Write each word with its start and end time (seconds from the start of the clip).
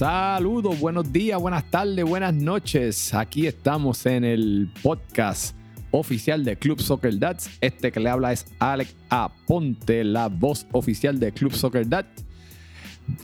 Saludos, 0.00 0.80
buenos 0.80 1.12
días, 1.12 1.38
buenas 1.38 1.70
tardes, 1.70 2.02
buenas 2.06 2.32
noches. 2.32 3.12
Aquí 3.12 3.46
estamos 3.46 4.06
en 4.06 4.24
el 4.24 4.70
podcast 4.82 5.54
oficial 5.90 6.42
de 6.42 6.56
Club 6.56 6.80
Soccer 6.80 7.18
Dads. 7.18 7.50
Este 7.60 7.92
que 7.92 8.00
le 8.00 8.08
habla 8.08 8.32
es 8.32 8.46
Alex 8.60 8.96
Aponte, 9.10 10.02
la 10.04 10.28
voz 10.28 10.66
oficial 10.72 11.20
de 11.20 11.32
Club 11.32 11.52
Soccer 11.52 11.86
Dads. 11.86 12.24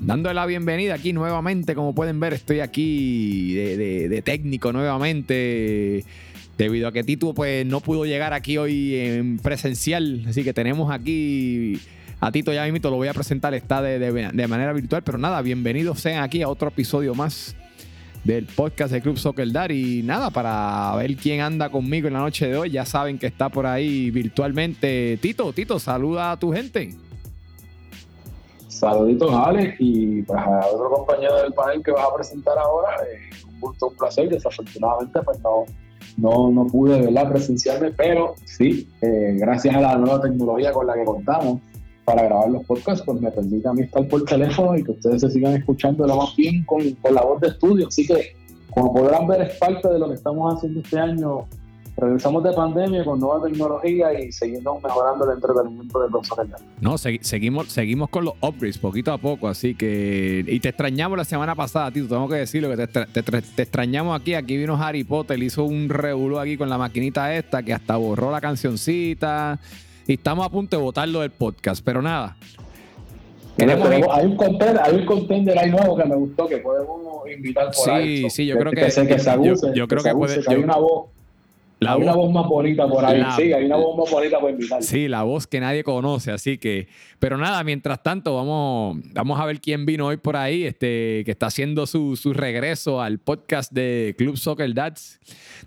Dándole 0.01 0.35
la 0.35 0.45
bienvenida 0.45 0.93
aquí 0.93 1.15
nuevamente, 1.15 1.75
como 1.75 1.95
pueden 1.95 2.21
ver, 2.21 2.35
estoy 2.35 2.61
aquí 2.61 3.55
de, 3.55 4.11
de 4.11 4.21
técnico 4.21 4.71
nuevamente. 4.71 6.05
Debido 6.59 6.89
a 6.89 6.93
que 6.93 7.03
Tito 7.05 7.33
pues, 7.33 7.65
no 7.65 7.81
pudo 7.81 8.05
llegar 8.05 8.35
aquí 8.35 8.59
hoy 8.59 8.97
en 8.97 9.39
presencial. 9.39 10.27
Así 10.29 10.45
que 10.45 10.53
tenemos 10.53 10.93
aquí 10.93 11.81
a 12.21 12.33
Tito 12.33 12.53
ya 12.53 12.65
mismo, 12.65 12.91
lo 12.91 12.97
voy 12.97 13.09
a 13.09 13.15
presentar, 13.15 13.55
está 13.55 13.83
de, 13.83 14.49
manera 14.49 14.73
virtual, 14.73 15.03
pero 15.03 15.19
nada, 15.19 15.43
bienvenidos 15.43 16.01
sean 16.01 16.23
aquí 16.23 16.43
a 16.43 16.49
otro 16.49 16.69
episodio 16.69 17.15
más 17.15 17.55
del 18.25 18.47
podcast 18.47 18.93
de 18.93 19.01
Club 19.01 19.19
Soccer 19.19 19.53
Dar 19.53 19.71
y 19.71 20.03
nada, 20.03 20.31
para 20.31 20.95
ver 20.97 21.15
quién 21.17 21.41
anda 21.41 21.69
conmigo 21.69 22.09
en 22.09 22.15
la 22.15 22.21
noche 22.21 22.49
de 22.49 22.57
hoy, 22.57 22.71
ya 22.71 22.85
saben 22.85 23.19
que 23.19 23.27
está 23.27 23.49
por 23.49 23.67
ahí 23.67 24.11
virtualmente. 24.11 25.19
Tito, 25.21 25.53
Tito, 25.53 25.79
saluda 25.79 26.33
a 26.33 26.37
tu 26.39 26.53
gente. 26.53 26.95
Saluditos 28.69 29.33
Alex 29.33 29.77
y 29.79 30.23
pues 30.23 30.39
a 30.39 30.67
otro 30.67 30.91
compañero 30.91 31.37
del 31.37 31.53
panel 31.53 31.83
que 31.83 31.93
vas 31.93 32.05
a 32.11 32.15
presentar 32.15 32.59
ahora, 32.59 32.97
eh, 33.05 33.31
un 33.49 33.61
gusto, 33.61 33.89
un 33.89 33.97
placer, 33.97 34.29
desafortunadamente 34.29 35.21
pues 35.23 35.39
no, 35.41 35.65
no, 36.17 36.51
no 36.51 36.67
pude 36.67 37.01
verla 37.01 37.29
presenciarme, 37.29 37.91
pero 37.93 38.35
sí, 38.45 38.89
eh, 39.01 39.37
gracias 39.39 39.77
a 39.77 39.81
la 39.81 39.97
nueva 39.97 40.21
tecnología 40.21 40.73
con 40.73 40.87
la 40.87 40.95
que 40.95 41.05
contamos, 41.05 41.61
para 42.07 42.23
grabar 42.23 42.49
los 42.49 42.65
podcasts, 42.65 43.03
pues 43.05 43.21
me 43.21 43.31
permite 43.33 43.69
a 43.69 43.73
mí 43.73 43.83
estar 43.83 44.07
por 44.07 44.25
teléfono 44.25 44.79
y 44.79 44.85
que 44.85 44.93
ustedes 44.93 45.21
se 45.21 45.31
sigan 45.31 45.55
escuchando 45.55 46.07
lo 46.07 46.17
más 46.17 46.35
bien 46.37 46.65
con, 46.65 46.81
la 47.13 47.21
voz 47.21 47.41
de 47.41 47.49
estudio. 47.49 47.89
Así 47.89 48.07
que, 48.07 48.37
como 48.71 48.95
podrán 48.95 49.27
ver, 49.27 49.43
es 49.43 49.59
parte 49.59 49.89
de 49.89 49.99
lo 49.99 50.09
que 50.09 50.15
estamos 50.15 50.55
haciendo 50.55 50.81
este 50.81 50.99
año. 50.99 51.47
Regresamos 51.97 52.45
de 52.45 52.53
pandemia 52.53 53.05
con 53.05 53.19
nueva 53.19 53.49
tecnología 53.49 54.21
y 54.21 54.31
seguimos 54.31 54.81
mejorando 54.83 55.25
el 55.25 55.37
entretenimiento 55.37 56.01
de 56.01 56.11
personas. 56.11 56.65
No, 56.81 56.97
seguimos, 56.97 57.73
seguimos 57.73 58.11
con 58.11 58.27
los 58.27 58.35
upgrades 58.41 58.79
poquito 58.79 59.13
a 59.13 59.19
poco, 59.19 59.49
así 59.49 59.75
que. 59.75 60.45
Y 60.47 60.61
te 60.61 60.69
extrañamos 60.69 61.19
la 61.19 61.25
semana 61.25 61.57
pasada, 61.57 61.91
Tito, 61.91 62.07
tengo 62.07 62.29
que 62.29 62.37
decirlo, 62.37 62.69
que 62.69 62.87
te, 62.87 63.07
te, 63.07 63.63
extrañamos 63.63 64.21
aquí. 64.21 64.35
Aquí 64.35 64.57
vino 64.57 64.77
Harry 64.77 65.03
Potter, 65.03 65.43
hizo 65.43 65.65
un 65.65 65.89
revuelo 65.89 66.39
aquí 66.39 66.57
con 66.57 66.69
la 66.69 66.79
maquinita 66.79 67.35
esta 67.35 67.65
que 67.65 67.73
hasta 67.73 67.97
borró 67.97 68.31
la 68.31 68.41
cancioncita 68.41 69.59
y 70.07 70.15
estamos 70.15 70.47
a 70.47 70.51
punto 70.51 70.77
de 70.77 70.83
votarlo 70.83 71.21
del 71.21 71.31
podcast, 71.31 71.85
pero 71.85 72.01
nada. 72.01 72.37
hay, 73.59 74.27
un 74.27 74.37
contender, 74.37 74.81
hay 74.83 74.95
un 74.95 75.07
contender 75.07 75.59
ahí 75.59 75.71
nuevo 75.71 75.97
que 75.97 76.05
me 76.05 76.17
gustó 76.17 76.47
que 76.47 76.59
podemos 76.59 77.29
invitar 77.29 77.67
por 77.67 77.75
sí, 77.75 77.91
ahí. 77.91 78.17
Sí, 78.23 78.31
sí, 78.31 78.47
yo 78.47 78.57
creo 78.57 78.73
que, 78.73 78.83
que, 78.83 78.91
se, 78.91 79.07
que 79.07 79.19
se 79.19 79.31
abuse, 79.31 79.73
yo, 79.75 79.89
creo 79.89 80.03
que, 80.03 80.13
puede, 80.13 80.41
hay 80.47 80.57
una 80.57 80.77
voz. 80.77 81.09
hay 81.81 82.03
una 82.03 82.15
voz 82.15 82.33
más 82.33 82.47
bonita 82.47 82.87
por 82.87 83.05
ahí, 83.05 83.21
sí, 83.37 83.53
hay 83.53 83.65
una 83.65 83.77
voz 83.77 83.99
más 83.99 84.11
bonita 84.11 84.39
por 84.39 84.51
invitar. 84.51 84.81
Sí, 84.81 85.09
la 85.09 85.25
voz 85.25 85.49
que 85.49 85.59
nadie 85.59 85.83
conoce, 85.83 86.31
así 86.31 86.57
que, 86.57 86.87
pero 87.19 87.37
nada, 87.37 87.65
mientras 87.65 88.01
tanto, 88.01 88.37
vamos, 88.37 88.99
vamos 89.13 89.41
a 89.41 89.45
ver 89.45 89.61
quién 89.61 89.87
vino 89.87 90.07
hoy 90.07 90.19
por 90.19 90.37
ahí, 90.37 90.65
este, 90.65 91.23
que 91.25 91.33
está 91.33 91.47
haciendo 91.47 91.87
su, 91.87 92.15
su 92.15 92.33
regreso 92.33 93.03
al 93.03 93.19
podcast 93.19 93.73
de 93.73 94.15
Club 94.17 94.37
Soccer 94.37 94.73
Dads. 94.73 95.19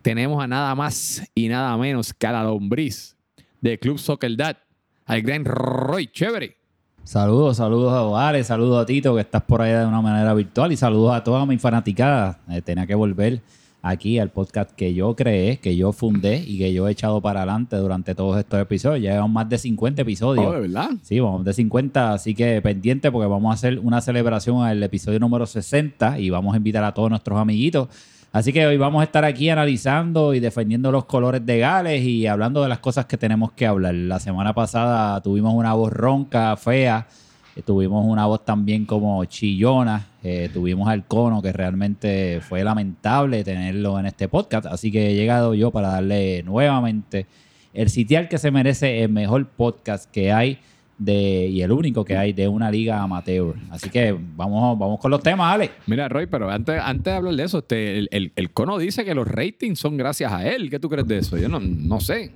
Tenemos 0.02 0.42
a 0.42 0.48
nada 0.48 0.74
más 0.76 1.30
y 1.36 1.50
nada 1.50 1.76
menos 1.76 2.14
que 2.14 2.26
a 2.26 2.32
la 2.32 2.44
lombriz 2.44 3.19
de 3.62 3.78
Club 3.80 3.98
Soccer 3.98 4.36
Dad, 4.36 4.58
al 5.06 5.22
gran 5.22 5.46
Roy 5.46 6.08
Chévere. 6.08 6.58
Saludos, 7.04 7.58
saludos 7.58 7.94
a 7.94 8.04
Ovares, 8.04 8.48
saludos 8.48 8.84
a 8.84 8.86
Tito, 8.86 9.16
que 9.16 9.22
estás 9.22 9.42
por 9.42 9.62
ahí 9.62 9.72
de 9.72 9.86
una 9.86 10.02
manera 10.02 10.34
virtual, 10.34 10.72
y 10.72 10.78
saludos 10.78 11.14
a 11.14 11.24
toda 11.24 11.46
mi 11.46 11.58
fanaticada. 11.58 12.40
Eh, 12.50 12.62
tenía 12.62 12.86
que 12.86 12.96
volver 12.96 13.42
aquí 13.82 14.20
al 14.20 14.30
podcast 14.30 14.72
que 14.72 14.94
yo 14.94 15.16
creé, 15.16 15.58
que 15.58 15.76
yo 15.76 15.92
fundé 15.92 16.44
y 16.46 16.58
que 16.58 16.74
yo 16.74 16.88
he 16.88 16.92
echado 16.92 17.22
para 17.22 17.42
adelante 17.42 17.78
durante 17.78 18.14
todos 18.14 18.38
estos 18.38 18.62
episodios. 18.62 19.04
Ya 19.04 19.12
llevamos 19.12 19.32
más 19.32 19.50
de 19.50 19.58
50 19.58 20.02
episodios. 20.02 20.46
Oh, 20.46 20.52
¿de 20.52 20.60
verdad? 20.62 20.92
Sí, 21.02 21.20
vamos 21.20 21.46
de 21.46 21.54
50, 21.54 22.14
así 22.14 22.36
que 22.36 22.62
pendiente 22.62 23.12
porque 23.12 23.28
vamos 23.28 23.52
a 23.52 23.54
hacer 23.54 23.80
una 23.80 24.02
celebración 24.02 24.64
al 24.64 24.84
episodio 24.84 25.20
número 25.20 25.46
60 25.46 26.20
y 26.20 26.30
vamos 26.30 26.54
a 26.54 26.58
invitar 26.58 26.84
a 26.84 26.94
todos 26.94 27.10
nuestros 27.10 27.40
amiguitos 27.40 27.88
Así 28.32 28.54
que 28.54 28.68
hoy 28.68 28.78
vamos 28.78 29.02
a 29.02 29.06
estar 29.06 29.26
aquí 29.26 29.50
analizando 29.50 30.36
y 30.36 30.40
defendiendo 30.40 30.92
los 30.92 31.06
colores 31.06 31.44
de 31.44 31.58
Gales 31.58 32.04
y 32.04 32.28
hablando 32.28 32.62
de 32.62 32.70
las 32.70 32.78
cosas 32.78 33.08
que 33.08 33.18
tenemos 33.18 33.54
que 33.54 33.66
hablar. 33.66 33.96
La 33.96 34.20
semana 34.20 34.54
pasada 34.54 35.20
tuvimos 35.22 35.56
una 35.56 35.74
voz 35.74 35.92
ronca, 35.92 36.56
fea, 36.56 37.08
eh, 37.56 37.64
tuvimos 37.64 38.06
una 38.06 38.28
voz 38.28 38.46
también 38.46 38.86
como 38.86 39.26
chillona, 39.26 40.10
eh, 40.22 40.48
tuvimos 40.54 40.88
al 40.90 41.06
cono 41.06 41.42
que 41.42 41.52
realmente 41.52 42.40
fue 42.42 42.64
lamentable 42.64 43.44
tenerlo 43.44 44.00
en 44.00 44.06
este 44.06 44.28
podcast. 44.28 44.68
Así 44.68 44.92
que 44.92 45.10
he 45.10 45.16
llegado 45.16 45.56
yo 45.56 45.72
para 45.72 45.90
darle 45.90 46.44
nuevamente 46.44 47.26
el 47.74 47.90
sitial 47.90 48.30
que 48.30 48.38
se 48.38 48.52
merece 48.52 49.02
el 49.02 49.10
mejor 49.10 49.48
podcast 49.48 50.08
que 50.12 50.32
hay 50.32 50.60
de, 51.00 51.48
y 51.48 51.62
el 51.62 51.72
único 51.72 52.04
que 52.06 52.16
hay 52.18 52.34
de 52.34 52.48
una 52.48 52.70
liga 52.70 53.02
amateur. 53.02 53.56
Así 53.72 53.90
que 53.90 54.16
vamos, 54.36 54.78
vamos 54.78 55.00
con 55.00 55.10
los 55.10 55.24
temas, 55.24 55.56
Ale. 55.56 55.72
Mira, 55.88 56.10
Roy, 56.10 56.28
pero 56.28 56.52
antes, 56.52 56.80
antes 56.80 57.06
de 57.06 57.12
hablar 57.12 57.34
de 57.34 57.44
eso, 57.44 57.60
este, 57.60 58.00
el, 58.00 58.32
el, 58.36 58.52
cono 58.52 58.78
dice 58.78 59.06
que 59.06 59.16
los 59.16 59.28
ratings 59.28 59.80
son 59.80 59.98
gracias 59.98 60.32
a 60.32 60.46
él. 60.46 60.70
¿Qué 60.70 60.80
tú 60.80 60.90
crees 60.90 61.08
de 61.08 61.20
eso? 61.20 61.38
Yo 61.38 61.48
no, 61.48 61.60
no 61.60 62.02
sé. 62.02 62.34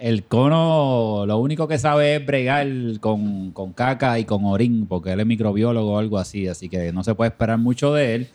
El 0.00 0.24
cono 0.24 1.24
lo 1.26 1.38
único 1.38 1.68
que 1.68 1.78
sabe 1.78 2.16
es 2.16 2.26
bregar 2.26 2.66
con, 3.00 3.52
con 3.52 3.72
caca 3.74 4.18
y 4.18 4.24
con 4.24 4.44
orín, 4.44 4.86
porque 4.86 5.12
él 5.12 5.20
es 5.20 5.26
microbiólogo 5.26 5.92
o 5.92 5.98
algo 5.98 6.18
así, 6.18 6.48
así 6.48 6.68
que 6.68 6.92
no 6.92 7.04
se 7.04 7.14
puede 7.14 7.28
esperar 7.28 7.58
mucho 7.58 7.92
de 7.92 8.14
él. 8.14 8.28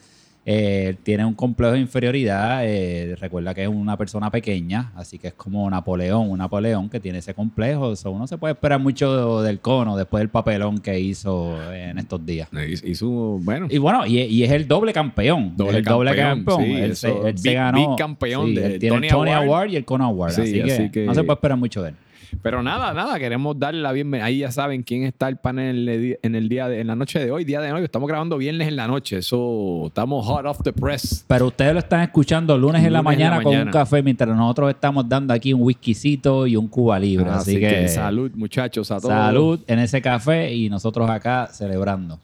Eh, 0.44 0.96
tiene 1.04 1.24
un 1.24 1.36
complejo 1.36 1.74
de 1.74 1.80
inferioridad. 1.80 2.66
Eh, 2.66 3.16
recuerda 3.20 3.54
que 3.54 3.64
es 3.64 3.68
una 3.68 3.96
persona 3.96 4.32
pequeña, 4.32 4.92
así 4.96 5.20
que 5.20 5.28
es 5.28 5.34
como 5.34 5.70
Napoleón, 5.70 6.32
un 6.32 6.40
Napoleón 6.40 6.90
que 6.90 7.00
tiene 7.00 7.20
ese 7.20 7.34
complejo. 7.36 7.94
uno 8.06 8.26
se 8.26 8.38
puede 8.38 8.54
esperar 8.54 8.80
mucho 8.80 9.44
del 9.44 9.60
cono 9.60 9.96
después 9.96 10.22
del 10.22 10.30
papelón 10.30 10.80
que 10.80 11.00
hizo 11.00 11.56
en 11.72 12.00
estos 12.00 12.26
días. 12.26 12.50
Y, 12.84 12.96
su, 12.96 13.40
bueno. 13.44 13.68
Y 13.70 13.78
bueno, 13.78 14.06
y, 14.08 14.44
es 14.44 14.52
el 14.52 14.68
doble 14.68 14.94
campeón. 14.94 15.54
Doble 15.56 15.78
el 15.78 15.84
campeón, 15.84 16.06
doble 16.08 16.22
campeón. 16.22 16.62
él, 16.62 16.96
se, 16.96 17.54
ganó. 17.54 17.96
campeón 17.96 18.56
de 18.56 18.80
tiene 18.80 19.08
el 19.08 19.12
Tony 19.12 19.32
Award. 19.32 19.70
y 19.70 19.76
el 19.76 19.86
Cono 19.86 20.06
Award. 20.06 20.40
así, 20.40 20.90
que 20.92 21.06
no 21.06 21.14
se 21.14 21.24
puede 21.24 21.36
esperar 21.36 21.58
mucho 21.58 21.84
de 21.84 21.90
él. 21.90 21.96
Pero 22.42 22.64
nada, 22.64 22.94
nada, 22.94 23.20
queremos 23.20 23.58
darle 23.58 23.82
la 23.82 23.92
bienvenida. 23.92 24.26
Ahí 24.26 24.40
ya 24.40 24.52
saben 24.52 24.84
quién 24.84 25.04
está 25.04 25.28
el 25.28 25.38
panel 25.38 26.18
en 26.22 26.36
el 26.36 26.50
día 26.50 26.68
de, 26.68 26.82
en 26.82 26.88
la 26.88 26.96
noche 26.96 27.20
de 27.20 27.32
hoy, 27.32 27.44
día 27.44 27.62
de 27.62 27.72
hoy. 27.72 27.84
Estamos 27.84 28.08
grabando 28.08 28.38
viernes 28.38 28.68
en 28.68 28.76
la 28.76 28.88
noche. 28.88 29.18
Eso 29.18 29.88
estamos 29.88 30.26
hot 30.26 30.46
off 30.46 30.60
the 30.64 30.74
press. 30.74 31.26
Pero 31.28 31.48
ustedes 31.48 31.74
lo 31.74 31.80
están 31.80 32.02
escuchando 32.02 32.58
lunes, 32.58 32.84
en, 32.84 32.94
la 32.94 33.02
mañana 33.02 33.42
con 33.42 33.56
un 33.56 33.70
café 33.70 34.02
mientras 34.02 34.36
nosotros 34.36 34.70
estamos 34.70 35.08
dando 35.08 35.34
aquí 35.34 35.54
un 35.54 35.62
whiskycito 35.62 36.48
y 36.48 36.56
un 36.56 36.68
Cuba 36.68 37.00
Libre. 37.00 37.30
así, 37.30 37.60
que, 37.60 37.88
salud, 37.88 38.32
muchachos, 38.36 38.92
a 38.92 39.00
todos. 39.00 39.14
Salud 39.14 39.60
en 39.68 39.80
ese 39.80 40.02
café 40.02 40.54
y 40.54 40.70
nosotros 40.70 41.10
acá 41.10 41.48
celebrando. 41.52 42.20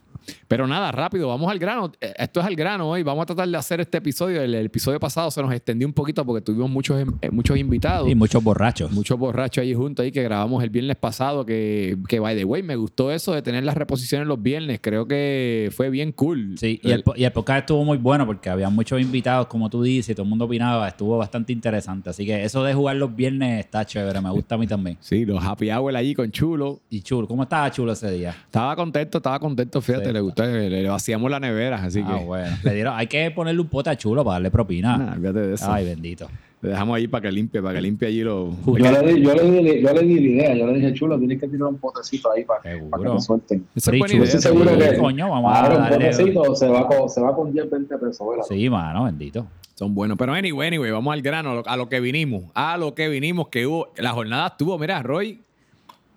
Pero 0.48 0.68
nada, 0.68 0.92
rápido, 0.92 1.28
vamos 1.28 1.50
al 1.52 1.60
grano. 1.60 1.92
Eh, 2.00 2.14
esto 2.18 2.40
es 2.40 2.46
al 2.46 2.56
grano 2.56 2.90
hoy. 2.90 3.04
Vamos 3.04 3.24
a 3.24 3.26
tratar 3.26 3.48
de 3.48 3.58
hacer 3.58 3.82
este 3.82 3.98
episodio. 3.98 4.42
El, 4.42 4.56
episodio 4.56 5.00
pasado 5.00 5.30
se 5.32 5.42
nos 5.42 5.52
extendió 5.54 5.88
un 5.88 5.94
poquito 5.94 6.26
porque 6.26 6.42
tuvimos 6.42 6.70
muchos, 6.70 7.00
em, 7.00 7.14
eh, 7.22 7.30
muchos 7.30 7.58
invitados. 7.58 8.10
Y 8.10 8.16
muchos 8.16 8.44
borrachos. 8.44 8.92
Muchos 8.92 9.18
borrachos 9.18 9.62
ahí 9.62 9.74
juntos 9.74 10.04
ahí 10.04 10.12
que 10.12 10.24
grabamos 10.24 10.64
el 10.64 10.70
viernes 10.70 10.96
pasado. 10.98 11.46
Que, 11.46 11.98
que 12.08 12.20
by 12.20 12.36
the 12.36 12.46
way, 12.46 12.64
me 12.64 12.76
gustó 12.76 13.12
eso 13.12 13.34
de 13.34 13.42
tener 13.42 13.64
las 13.64 13.76
reposiciones 13.76 14.28
los 14.28 14.42
viernes. 14.42 14.80
Creo 14.82 15.08
que 15.08 15.70
fue 15.76 15.90
bien 15.90 16.12
cool. 16.12 16.56
Sí, 16.58 16.80
y 16.84 16.92
el, 16.92 17.04
y 17.16 17.24
el 17.24 17.32
podcast 17.32 17.62
estuvo 17.62 17.84
muy 17.84 17.98
bueno 17.98 18.26
porque 18.26 18.50
había 18.50 18.70
muchos 18.70 19.02
invitados, 19.02 19.48
como 19.48 19.70
tú 19.70 19.84
dices, 19.84 20.10
y 20.12 20.16
todo 20.16 20.24
el 20.24 20.30
mundo 20.30 20.46
opinaba. 20.46 20.88
Estuvo 20.88 21.18
bastante 21.18 21.54
interesante. 21.54 22.10
Así 22.10 22.26
que 22.26 22.44
eso 22.44 22.64
de 22.64 22.74
jugar 22.74 22.96
los 22.96 23.16
viernes 23.16 23.66
está 23.66 23.86
chévere. 23.86 24.22
Me 24.22 24.32
gusta 24.32 24.56
a 24.56 24.58
mí 24.58 24.68
también. 24.68 24.98
Sí, 25.00 25.26
los 25.26 25.44
happy 25.44 25.72
hour 25.72 25.96
allí 25.96 26.14
con 26.14 26.32
Chulo. 26.32 26.82
Y 26.90 27.02
Chulo, 27.02 27.28
¿cómo 27.28 27.44
estaba 27.44 27.70
Chulo 27.72 27.92
ese 27.92 28.12
día? 28.12 28.36
Estaba 28.46 28.76
contento, 28.76 29.18
estaba 29.18 29.40
contento, 29.40 29.82
fíjate, 29.82 30.12
le 30.18 30.22
gustó. 30.22 30.46
Le, 30.46 30.88
hacíamos 30.90 31.30
la 31.32 31.40
nevera, 31.40 31.84
así 31.84 32.02
ah, 32.06 32.18
que. 32.18 32.26
bueno. 32.26 32.56
Le 32.64 32.74
dieron, 32.74 32.94
hay 32.96 33.08
que 33.08 33.32
ponerle 33.32 33.62
un 33.62 33.68
pote 33.68 33.90
a 33.90 33.96
chulo 33.96 34.24
para 34.24 34.36
darle 34.36 34.52
propina. 34.52 34.98
Nah, 34.98 35.16
fíjate 35.16 35.40
de 35.40 35.54
eso. 35.54 35.72
Ay, 35.72 35.86
bendito. 35.86 36.28
Le 36.60 36.70
dejamos 36.70 36.98
ahí 36.98 37.08
para 37.08 37.22
que 37.22 37.32
limpie, 37.32 37.62
para 37.62 37.76
que 37.76 37.82
limpie 37.82 38.08
allí 38.08 38.24
lo. 38.24 38.50
Yo 38.66 38.74
le, 38.74 39.14
di, 39.14 39.22
yo, 39.22 39.36
le 39.36 39.44
di, 39.44 39.82
yo 39.82 39.94
le 39.94 40.02
di 40.02 40.16
la 40.16 40.28
idea, 40.28 40.56
yo 40.56 40.68
le 40.68 40.80
dije, 40.80 40.94
chulo, 40.94 41.20
tienes 41.20 41.40
que 41.40 41.48
tirar 41.48 41.68
un 41.68 41.78
potecito 41.78 42.32
ahí 42.32 42.44
para, 42.44 42.62
para 42.62 43.04
que 43.04 43.10
me 43.10 43.22
suelten. 43.22 43.68
Esa 43.76 43.92
es 43.92 44.00
buena 44.00 44.14
idea. 44.16 44.24
Estoy 44.26 44.42
seguro 44.42 44.78
que. 44.78 44.98
Coño, 44.98 45.30
vamos 45.30 45.56
a 45.56 45.62
darle. 45.62 45.78
Un 45.78 45.90
potecito 45.90 46.56
se 46.56 46.68
va, 46.68 46.88
con, 46.88 47.10
se 47.10 47.22
va 47.22 47.36
con 47.36 47.54
10, 47.54 47.70
20 47.70 47.98
pesos, 48.00 48.28
¿verdad? 48.28 48.46
Sí, 48.48 48.70
mano, 48.70 49.04
bendito. 49.04 49.46
Son 49.76 49.94
buenos. 49.94 50.18
Pero 50.18 50.34
anyway, 50.34 50.68
anyway, 50.70 50.90
vamos 50.90 51.14
al 51.14 51.22
grano, 51.22 51.52
a 51.52 51.56
lo, 51.56 51.68
a 51.68 51.78
lo 51.78 51.88
que 51.88 52.00
vinimos. 52.00 52.46
A 52.56 52.78
lo 52.78 52.96
que 52.96 53.08
vinimos, 53.08 53.50
que 53.50 53.68
hubo. 53.68 53.90
La 53.96 54.10
jornada 54.14 54.48
estuvo, 54.48 54.80
mira, 54.80 55.04
Roy, 55.04 55.40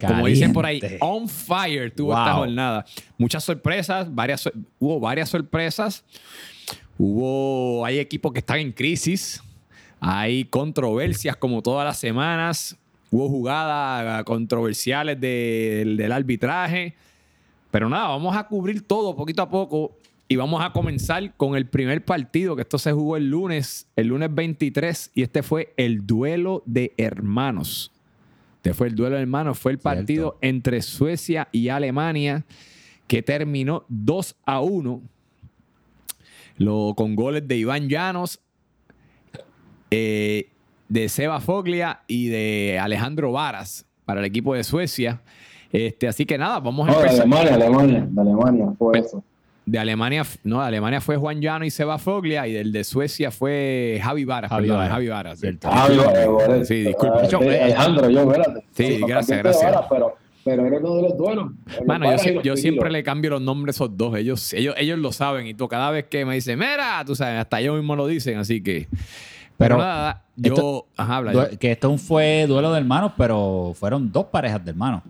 como 0.06 0.26
dicen 0.26 0.52
por 0.52 0.66
ahí, 0.66 0.80
on 1.00 1.28
fire 1.28 1.90
tuvo 1.90 2.12
esta 2.12 2.34
jornada. 2.34 2.84
Muchas 3.18 3.44
sorpresas, 3.44 4.12
varias, 4.14 4.50
hubo 4.78 5.00
varias 5.00 5.28
sorpresas. 5.28 6.04
Hubo, 6.98 7.84
hay 7.84 7.98
equipos 7.98 8.32
que 8.32 8.40
están 8.40 8.58
en 8.58 8.72
crisis. 8.72 9.42
Hay 10.00 10.44
controversias 10.44 11.36
como 11.36 11.62
todas 11.62 11.84
las 11.84 11.98
semanas. 11.98 12.76
Hubo 13.10 13.28
jugadas 13.28 14.24
controversiales 14.24 15.20
del 15.20 16.12
arbitraje. 16.12 16.94
Pero 17.70 17.88
nada, 17.88 18.08
vamos 18.08 18.36
a 18.36 18.46
cubrir 18.46 18.86
todo 18.86 19.16
poquito 19.16 19.42
a 19.42 19.48
poco. 19.48 19.96
Y 20.28 20.36
vamos 20.36 20.62
a 20.64 20.72
comenzar 20.72 21.34
con 21.36 21.56
el 21.56 21.66
primer 21.66 22.04
partido, 22.04 22.54
que 22.54 22.62
esto 22.62 22.78
se 22.78 22.92
jugó 22.92 23.16
el 23.16 23.28
lunes, 23.30 23.88
el 23.96 24.06
lunes 24.06 24.32
23, 24.32 25.10
y 25.12 25.22
este 25.22 25.42
fue 25.42 25.74
el 25.76 26.06
duelo 26.06 26.62
de 26.66 26.94
hermanos. 26.98 27.90
Este 28.60 28.74
fue 28.74 28.88
el 28.88 28.94
duelo 28.94 29.16
de 29.16 29.22
hermanos, 29.22 29.58
fue 29.58 29.72
el 29.72 29.78
partido 29.78 30.36
entre 30.42 30.82
Suecia 30.82 31.48
y 31.50 31.70
Alemania, 31.70 32.44
que 33.06 33.22
terminó 33.22 33.86
2 33.88 34.36
a 34.44 34.60
1, 34.60 35.00
lo, 36.58 36.92
con 36.94 37.16
goles 37.16 37.48
de 37.48 37.56
Iván 37.56 37.88
Llanos, 37.88 38.38
eh, 39.90 40.50
de 40.90 41.08
Seba 41.08 41.40
Foglia 41.40 42.02
y 42.06 42.28
de 42.28 42.78
Alejandro 42.78 43.32
Varas 43.32 43.86
para 44.04 44.20
el 44.20 44.26
equipo 44.26 44.52
de 44.54 44.62
Suecia. 44.62 45.22
Este, 45.72 46.06
así 46.06 46.26
que 46.26 46.36
nada, 46.36 46.60
vamos 46.60 46.86
a 46.86 46.92
No, 46.92 46.98
de 46.98 47.04
empezar. 47.06 47.22
Alemania, 47.22 47.54
Alemania, 47.54 48.08
de 48.10 48.20
Alemania 48.20 48.66
fue 48.78 48.92
Pues, 48.92 49.06
eso. 49.06 49.24
De 49.70 49.78
Alemania, 49.78 50.24
no, 50.42 50.60
de 50.60 50.66
Alemania 50.66 51.00
fue 51.00 51.16
Juan 51.16 51.40
Llano 51.40 51.64
y 51.64 51.70
Seba 51.70 51.96
Foglia 51.98 52.46
y 52.48 52.52
del 52.52 52.72
de 52.72 52.82
Suecia 52.82 53.30
fue 53.30 54.00
Javi 54.02 54.24
Varas, 54.24 54.50
Javi 54.50 54.62
perdón, 54.64 54.76
Varas. 54.78 54.92
Javi 54.92 55.08
Varas. 55.08 55.40
Yo, 55.40 55.48
eso. 56.10 56.64
Sí, 56.64 56.74
disculpa. 56.82 57.14
Ah, 57.16 57.20
De 57.20 57.26
hecho, 57.26 57.38
sí, 57.38 57.44
eh, 57.48 57.62
Alejandro, 57.62 58.10
yo, 58.10 58.20
espérate. 58.32 58.64
Sí, 58.72 59.00
gracias, 59.06 59.38
gracias. 59.38 59.72
Varas, 59.72 59.86
pero, 59.88 60.16
pero 60.44 60.66
era 60.66 60.78
uno 60.78 60.96
de 60.96 61.02
los 61.02 61.16
duelos. 61.16 61.50
Los 61.66 61.86
Mano, 61.86 62.16
yo, 62.16 62.42
yo 62.42 62.56
siempre 62.56 62.90
le 62.90 63.04
cambio 63.04 63.30
los 63.30 63.42
nombres 63.42 63.76
a 63.80 63.84
esos 63.84 63.96
dos. 63.96 64.16
Ellos, 64.16 64.52
ellos, 64.54 64.74
ellos 64.76 64.98
lo 64.98 65.12
saben 65.12 65.46
y 65.46 65.54
tú 65.54 65.68
cada 65.68 65.92
vez 65.92 66.06
que 66.06 66.24
me 66.24 66.34
dicen, 66.34 66.58
mira, 66.58 67.04
tú 67.06 67.14
sabes, 67.14 67.38
hasta 67.40 67.60
ellos 67.60 67.76
mismos 67.76 67.96
lo 67.96 68.08
dicen, 68.08 68.38
así 68.38 68.60
que. 68.62 68.88
Pero, 69.56 69.76
Pero 69.76 69.78
nada, 69.78 70.24
yo. 70.34 70.54
esto- 70.54 70.86
ajá, 70.96 71.16
habla. 71.18 71.32
Yo. 71.32 71.58
Que 71.60 71.70
esto 71.70 71.96
fue 71.98 72.46
duelo 72.48 72.72
de 72.72 72.78
hermanos, 72.78 73.12
pero 73.16 73.72
fueron 73.78 74.10
dos 74.10 74.24
parejas 74.26 74.64
de 74.64 74.70
hermanos. 74.72 75.02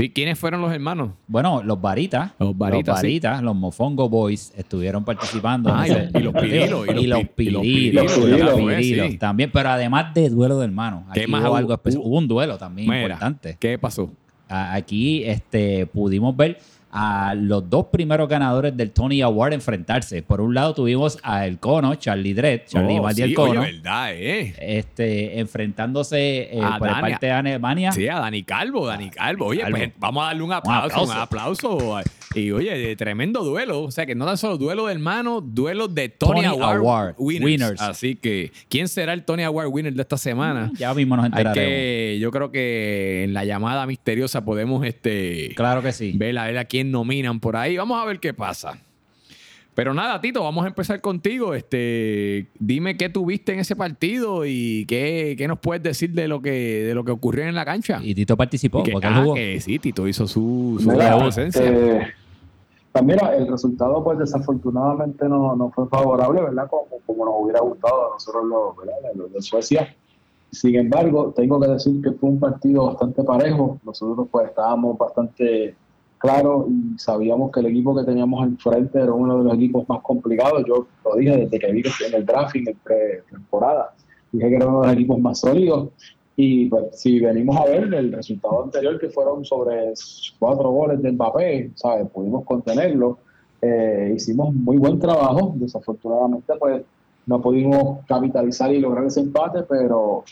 Sí, 0.00 0.10
¿quiénes 0.10 0.38
fueron 0.38 0.62
los 0.62 0.72
hermanos? 0.72 1.10
Bueno, 1.26 1.62
los 1.62 1.80
Varitas, 1.80 2.32
Los 2.38 2.56
Varitas, 2.56 3.00
sí. 3.00 3.20
Los 3.42 3.54
Mofongo 3.54 4.08
Boys 4.08 4.52
estuvieron 4.56 5.04
participando. 5.04 5.70
Ah, 5.72 5.86
y 5.86 5.90
los- 5.90 6.14
y 6.14 6.18
los 6.24 6.34
Pirilos, 6.34 6.88
y 6.88 6.92
los 6.92 7.02
y 7.02 7.06
los 7.06 7.20
pi- 7.34 7.42
y 7.48 7.50
los 7.50 7.62
Pirilos, 7.62 8.80
y 8.80 8.94
los 8.94 9.18
también. 9.18 9.50
Pero 9.52 9.68
además 9.70 10.14
de 10.14 10.30
duelo 10.30 10.58
de 10.58 10.64
hermanos, 10.64 11.04
¿Qué 11.12 11.22
aquí 11.22 11.30
más 11.30 11.44
hubo 11.44 11.56
algo 11.56 11.74
especial. 11.74 12.02
Hubo- 12.04 12.18
un 12.18 12.28
duelo 12.28 12.56
también 12.56 12.88
Mira, 12.88 13.02
importante. 13.02 13.56
¿Qué 13.60 13.78
pasó? 13.78 14.10
Aquí 14.48 15.22
este, 15.24 15.86
pudimos 15.86 16.36
ver 16.36 16.58
a 16.92 17.34
los 17.36 17.68
dos 17.70 17.86
primeros 17.86 18.28
ganadores 18.28 18.76
del 18.76 18.90
Tony 18.90 19.22
Award 19.22 19.52
enfrentarse. 19.52 20.22
Por 20.22 20.40
un 20.40 20.54
lado 20.54 20.74
tuvimos 20.74 21.18
a 21.22 21.46
El 21.46 21.58
Cono, 21.58 21.94
Charlie 21.94 22.34
Dredd, 22.34 22.62
Charlie 22.66 22.98
Oh, 22.98 23.10
sí, 23.10 23.22
El 23.22 23.34
Cono, 23.34 23.60
Oye, 23.60 23.72
verdad, 23.72 24.12
eh. 24.12 24.54
este, 24.60 25.38
enfrentándose 25.38 26.48
eh, 26.56 26.60
A 26.62 26.78
por 26.78 26.88
Dani- 26.88 27.00
parte 27.00 27.26
de 27.26 27.32
Alemania. 27.32 27.92
Sí, 27.92 28.08
a 28.08 28.18
Dani 28.18 28.42
Calvo, 28.42 28.86
Dani 28.86 29.10
Calvo. 29.10 29.46
Oye, 29.46 29.60
Calvo. 29.60 29.76
pues 29.78 29.90
vamos 29.98 30.22
a 30.22 30.26
darle 30.26 30.42
un 30.42 30.52
aplauso, 30.52 31.04
un 31.04 31.10
aplauso. 31.10 31.72
aplauso. 31.98 32.10
Y 32.34 32.52
oye, 32.52 32.94
tremendo 32.96 33.42
duelo. 33.42 33.82
O 33.82 33.90
sea, 33.90 34.06
que 34.06 34.14
no 34.14 34.24
tan 34.24 34.38
solo 34.38 34.56
duelo 34.56 34.86
de 34.86 34.92
hermanos, 34.92 35.42
duelo 35.46 35.88
de 35.88 36.08
Tony, 36.10 36.42
Tony 36.42 36.46
Award, 36.46 36.76
Award 36.78 37.14
winners. 37.18 37.44
winners. 37.44 37.80
Así 37.80 38.14
que, 38.14 38.52
¿quién 38.68 38.86
será 38.86 39.12
el 39.14 39.24
Tony 39.24 39.42
Award 39.42 39.66
winner 39.68 39.92
de 39.94 40.02
esta 40.02 40.16
semana? 40.16 40.70
Ya 40.78 40.94
mismo 40.94 41.16
nos 41.16 41.24
Hay 41.24 41.28
enteraremos. 41.30 41.54
que, 41.56 42.18
yo 42.20 42.30
creo 42.30 42.52
que 42.52 43.24
en 43.24 43.34
la 43.34 43.44
llamada 43.44 43.84
misteriosa 43.86 44.44
podemos 44.44 44.86
este, 44.86 45.52
Claro 45.56 45.82
que 45.82 45.92
sí. 45.92 46.12
ver, 46.14 46.38
a 46.38 46.46
ver 46.46 46.58
a 46.58 46.64
quién 46.66 46.79
nominan 46.84 47.40
por 47.40 47.56
ahí. 47.56 47.76
Vamos 47.76 48.00
a 48.00 48.04
ver 48.06 48.20
qué 48.20 48.32
pasa. 48.34 48.78
Pero 49.74 49.94
nada, 49.94 50.20
Tito, 50.20 50.42
vamos 50.42 50.64
a 50.64 50.68
empezar 50.68 51.00
contigo. 51.00 51.54
Este, 51.54 52.48
dime 52.58 52.96
qué 52.96 53.08
tuviste 53.08 53.52
en 53.52 53.60
ese 53.60 53.76
partido 53.76 54.44
y 54.44 54.84
qué, 54.86 55.36
qué 55.38 55.46
nos 55.48 55.58
puedes 55.60 55.82
decir 55.82 56.10
de 56.12 56.28
lo 56.28 56.42
que, 56.42 56.50
de 56.84 56.94
lo 56.94 57.04
que 57.04 57.12
ocurrió 57.12 57.44
en 57.44 57.54
la 57.54 57.64
cancha. 57.64 58.00
Y 58.02 58.14
Tito 58.14 58.36
participó, 58.36 58.80
Y 58.80 58.82
que, 58.82 58.92
porque 58.92 59.06
ah, 59.06 59.20
jugó. 59.22 59.34
que 59.34 59.60
sí, 59.60 59.78
Tito 59.78 60.06
hizo 60.08 60.26
su, 60.26 60.78
su 60.82 60.90
Mira, 60.90 61.16
presencia. 61.18 61.62
eh, 61.64 62.06
pues 62.92 63.04
mira, 63.04 63.34
el 63.36 63.46
resultado 63.46 64.02
pues 64.02 64.18
desafortunadamente 64.18 65.28
no, 65.28 65.54
no 65.54 65.70
fue 65.70 65.86
favorable, 65.88 66.42
¿verdad? 66.42 66.68
Como, 66.68 66.86
como 67.06 67.24
nos 67.24 67.34
hubiera 67.38 67.60
gustado 67.60 68.08
a 68.08 68.14
nosotros 68.14 68.44
los, 68.46 68.76
¿verdad? 68.76 68.94
los 69.14 69.32
de 69.32 69.40
Suecia. 69.40 69.94
Sin 70.50 70.74
embargo, 70.74 71.32
tengo 71.34 71.60
que 71.60 71.68
decir 71.68 72.02
que 72.02 72.10
fue 72.10 72.28
un 72.30 72.40
partido 72.40 72.86
bastante 72.86 73.22
parejo. 73.22 73.78
Nosotros 73.84 74.26
pues 74.32 74.48
estábamos 74.48 74.98
bastante 74.98 75.76
claros 76.20 76.66
y 76.68 76.98
sabíamos 76.98 77.50
que 77.50 77.60
el 77.60 77.66
equipo 77.66 77.96
que 77.96 78.04
teníamos 78.04 78.46
enfrente 78.46 79.00
era 79.00 79.12
uno 79.12 79.38
de 79.38 79.44
los 79.44 79.54
equipos 79.54 79.88
más 79.88 80.02
complicados. 80.02 80.62
Yo 80.68 80.86
lo 81.04 81.16
dije 81.16 81.36
desde 81.38 81.58
que 81.58 81.72
vi 81.72 81.82
que 81.82 82.06
en 82.06 82.14
el 82.14 82.26
drafting, 82.26 82.68
en 82.68 82.76
pre-temporada, 82.84 83.94
dije 84.30 84.48
que 84.48 84.54
era 84.54 84.68
uno 84.68 84.82
de 84.82 84.86
los 84.88 84.96
equipos 84.96 85.18
más 85.18 85.40
sólidos. 85.40 85.88
Y 86.36 86.68
pues, 86.68 87.00
si 87.00 87.20
venimos 87.20 87.56
a 87.56 87.64
ver 87.64 87.92
el 87.92 88.12
resultado 88.12 88.64
anterior, 88.64 89.00
que 89.00 89.08
fueron 89.08 89.44
sobre 89.44 89.94
cuatro 90.38 90.70
goles 90.70 91.02
de 91.02 91.12
Mbappé, 91.12 91.72
¿sabes? 91.74 92.08
Pudimos 92.10 92.44
contenerlo. 92.44 93.18
Eh, 93.62 94.12
hicimos 94.14 94.54
muy 94.54 94.76
buen 94.76 94.98
trabajo. 94.98 95.54
Desafortunadamente, 95.56 96.52
pues 96.58 96.82
no 97.26 97.40
pudimos 97.40 98.04
capitalizar 98.06 98.72
y 98.72 98.80
lograr 98.80 99.04
ese 99.06 99.20
empate, 99.20 99.62
pero, 99.68 100.24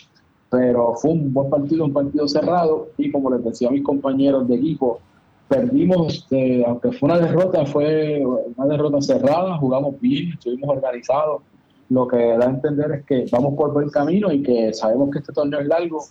pero 0.49 0.95
fue 0.95 1.11
un 1.11 1.33
buen 1.33 1.49
partido, 1.49 1.85
un 1.85 1.93
partido 1.93 2.27
cerrado. 2.27 2.89
Y 2.97 3.11
como 3.11 3.31
les 3.31 3.43
decía 3.43 3.69
a 3.69 3.71
mis 3.71 3.83
compañeros 3.83 4.47
de 4.47 4.55
equipo, 4.55 4.99
perdimos, 5.49 6.25
eh, 6.31 6.63
aunque 6.65 6.93
fue 6.93 7.09
una 7.09 7.19
derrota, 7.19 7.65
fue 7.65 8.23
una 8.55 8.67
derrota 8.67 9.01
cerrada, 9.01 9.57
jugamos 9.57 9.99
bien, 9.99 10.33
estuvimos 10.33 10.69
organizados 10.69 11.41
lo 11.89 12.07
que 12.07 12.17
da 12.17 12.45
a 12.45 12.49
entender 12.49 12.91
es 12.91 13.05
que 13.05 13.25
vamos 13.31 13.55
por 13.55 13.73
buen 13.73 13.89
camino 13.89 14.31
y 14.31 14.43
que 14.43 14.73
sabemos 14.73 15.09
que 15.09 15.19
este 15.19 15.33
torneo 15.33 15.59
es 15.59 15.67
largo 15.67 16.03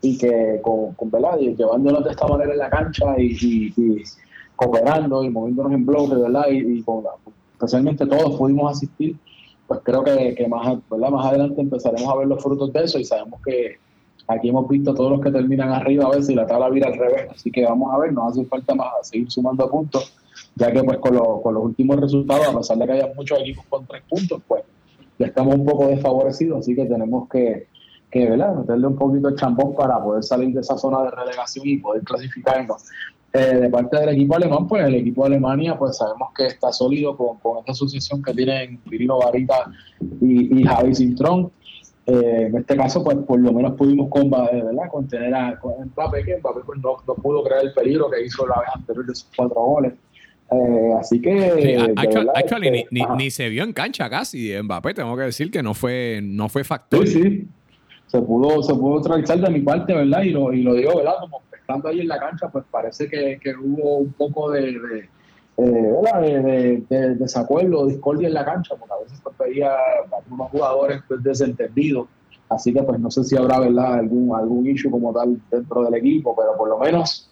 y 0.00 0.16
que 0.16 0.60
con, 0.62 0.94
con 0.94 1.10
¿verdad? 1.10 1.38
Y 1.40 1.54
llevándonos 1.56 2.04
de 2.04 2.10
esta 2.10 2.28
manera 2.28 2.52
en 2.52 2.58
la 2.58 2.70
cancha 2.70 3.14
y, 3.18 4.02
cooperando 4.54 5.24
y 5.24 5.30
moviéndonos 5.30 5.72
en 5.72 5.84
bloque, 5.84 6.14
¿verdad? 6.14 6.46
Y, 6.50 6.80
con 6.82 7.04
especialmente 7.54 8.06
todos 8.06 8.36
pudimos 8.36 8.76
asistir, 8.76 9.16
pues 9.66 9.80
creo 9.82 10.04
que, 10.04 10.34
que 10.34 10.46
más, 10.46 10.78
¿verdad? 10.88 11.10
más 11.10 11.26
adelante 11.26 11.60
empezaremos 11.60 12.08
a 12.08 12.16
ver 12.16 12.28
los 12.28 12.42
frutos 12.42 12.72
de 12.72 12.84
eso 12.84 12.98
y 12.98 13.04
sabemos 13.04 13.40
que 13.44 13.78
aquí 14.28 14.48
hemos 14.48 14.68
visto 14.68 14.92
todos 14.94 15.12
los 15.12 15.20
que 15.20 15.30
terminan 15.30 15.70
arriba 15.70 16.06
a 16.06 16.10
veces 16.10 16.30
y 16.30 16.34
la 16.34 16.46
tabla 16.46 16.68
vira 16.70 16.88
al 16.88 16.94
revés, 16.98 17.28
así 17.30 17.50
que 17.50 17.64
vamos 17.64 17.92
a 17.94 17.98
ver, 17.98 18.12
nos 18.12 18.32
hace 18.32 18.44
falta 18.46 18.74
más 18.74 18.88
seguir 19.02 19.30
sumando 19.30 19.70
puntos, 19.70 20.12
ya 20.56 20.72
que 20.72 20.82
pues 20.82 20.98
con, 20.98 21.14
lo- 21.14 21.40
con 21.42 21.54
los 21.54 21.64
últimos 21.64 21.96
resultados, 22.00 22.48
a 22.48 22.56
pesar 22.58 22.76
de 22.78 22.86
que 22.86 22.92
haya 22.92 23.12
muchos 23.14 23.38
equipos 23.40 23.64
con 23.68 23.86
tres 23.86 24.02
puntos, 24.08 24.42
pues 24.48 24.62
ya 25.18 25.26
estamos 25.26 25.54
un 25.54 25.64
poco 25.64 25.86
desfavorecidos, 25.86 26.58
así 26.60 26.74
que 26.74 26.84
tenemos 26.86 27.28
que, 27.28 27.68
que 28.10 28.28
¿verdad? 28.30 28.54
meterle 28.56 28.86
un 28.86 28.96
poquito 28.96 29.28
de 29.28 29.36
champón 29.36 29.74
para 29.74 30.02
poder 30.02 30.22
salir 30.22 30.52
de 30.54 30.60
esa 30.60 30.76
zona 30.76 31.02
de 31.04 31.10
relegación 31.10 31.66
y 31.66 31.78
poder 31.78 32.02
clasificarnos. 32.02 32.84
Eh, 33.32 33.38
de 33.56 33.68
parte 33.68 33.98
del 33.98 34.10
equipo 34.10 34.34
alemán, 34.36 34.66
pues 34.66 34.86
el 34.86 34.94
equipo 34.94 35.22
de 35.22 35.34
Alemania, 35.34 35.78
pues 35.78 35.98
sabemos 35.98 36.30
que 36.34 36.46
está 36.46 36.72
sólido 36.72 37.14
con, 37.16 37.36
con 37.38 37.58
esta 37.58 37.72
asociación 37.72 38.22
que 38.22 38.32
tienen 38.32 38.78
Pirino 38.88 39.18
Varita 39.18 39.70
y, 40.22 40.60
y 40.60 40.64
Javi 40.64 40.94
Cintrón. 40.94 41.50
Eh, 42.06 42.46
en 42.48 42.56
este 42.56 42.76
caso, 42.76 43.02
pues 43.02 43.16
por 43.18 43.40
lo 43.40 43.52
menos 43.52 43.72
pudimos 43.74 44.08
con, 44.08 44.26
eh, 44.26 44.62
¿verdad? 44.64 44.88
contener 44.90 45.34
a 45.34 45.58
Mbappé, 45.92 46.24
que 46.24 46.36
Mbappé 46.38 46.60
pues, 46.64 46.78
no, 46.80 46.96
no 47.06 47.14
pudo 47.16 47.42
crear 47.42 47.64
el 47.64 47.72
peligro 47.74 48.08
que 48.08 48.24
hizo 48.24 48.46
la 48.46 48.60
vez 48.60 48.68
anterior 48.74 49.06
de 49.06 49.14
sus 49.14 49.28
cuatro 49.36 49.60
goles. 49.60 49.92
Eh, 50.52 50.92
así 51.00 51.20
que. 51.20 51.32
Sí, 51.32 51.62
de 51.72 51.76
actual- 51.96 52.14
verdad, 52.26 52.32
actually, 52.36 52.68
este, 52.68 52.88
ni, 52.92 53.02
ni- 53.16 53.30
se 53.30 53.48
vio 53.48 53.64
en 53.64 53.72
cancha 53.72 54.08
casi 54.08 54.52
Mbappé, 54.62 54.94
tengo 54.94 55.16
que 55.16 55.22
decir 55.24 55.50
que 55.50 55.62
no 55.62 55.74
fue, 55.74 56.20
no 56.22 56.48
fue 56.48 56.62
factor. 56.62 57.04
Sí, 57.08 57.22
sí. 57.22 57.48
Se 58.06 58.22
pudo, 58.22 58.62
se 58.62 58.72
pudo 58.72 58.94
neutralizar 59.00 59.40
de 59.40 59.50
mi 59.50 59.60
parte, 59.60 59.92
¿verdad? 59.92 60.22
Y 60.22 60.30
lo, 60.30 60.52
y 60.52 60.62
lo 60.62 60.74
digo, 60.74 60.96
¿verdad? 60.96 61.14
Como 61.18 61.42
estando 61.58 61.88
ahí 61.88 62.00
en 62.02 62.06
la 62.08 62.20
cancha, 62.20 62.48
pues 62.48 62.64
parece 62.70 63.08
que, 63.08 63.40
que 63.42 63.52
hubo 63.56 63.96
un 63.98 64.12
poco 64.12 64.52
de, 64.52 64.60
de, 64.78 65.08
eh, 65.58 65.62
de, 66.22 66.42
de- 66.42 66.84
de 66.88 67.14
desacuerdo, 67.16 67.86
discordia 67.86 68.28
en 68.28 68.34
la 68.34 68.44
cancha, 68.44 68.74
porque 68.76 68.92
a 68.94 69.02
veces 69.02 69.20
pues, 69.22 69.36
veía 69.38 69.74
algunos 70.16 70.50
jugadores 70.50 71.00
pues, 71.08 71.22
desentendidos. 71.22 72.08
Así 72.48 72.72
que 72.72 72.82
pues 72.82 73.00
no 73.00 73.10
sé 73.10 73.24
si 73.24 73.36
habrá, 73.36 73.58
¿verdad? 73.60 73.94
Algún, 73.94 74.34
algún 74.36 74.66
issue 74.66 74.90
como 74.90 75.12
tal 75.12 75.40
dentro 75.50 75.82
del 75.82 75.94
equipo, 75.94 76.34
pero 76.36 76.56
por 76.56 76.68
lo 76.68 76.78
menos 76.78 77.28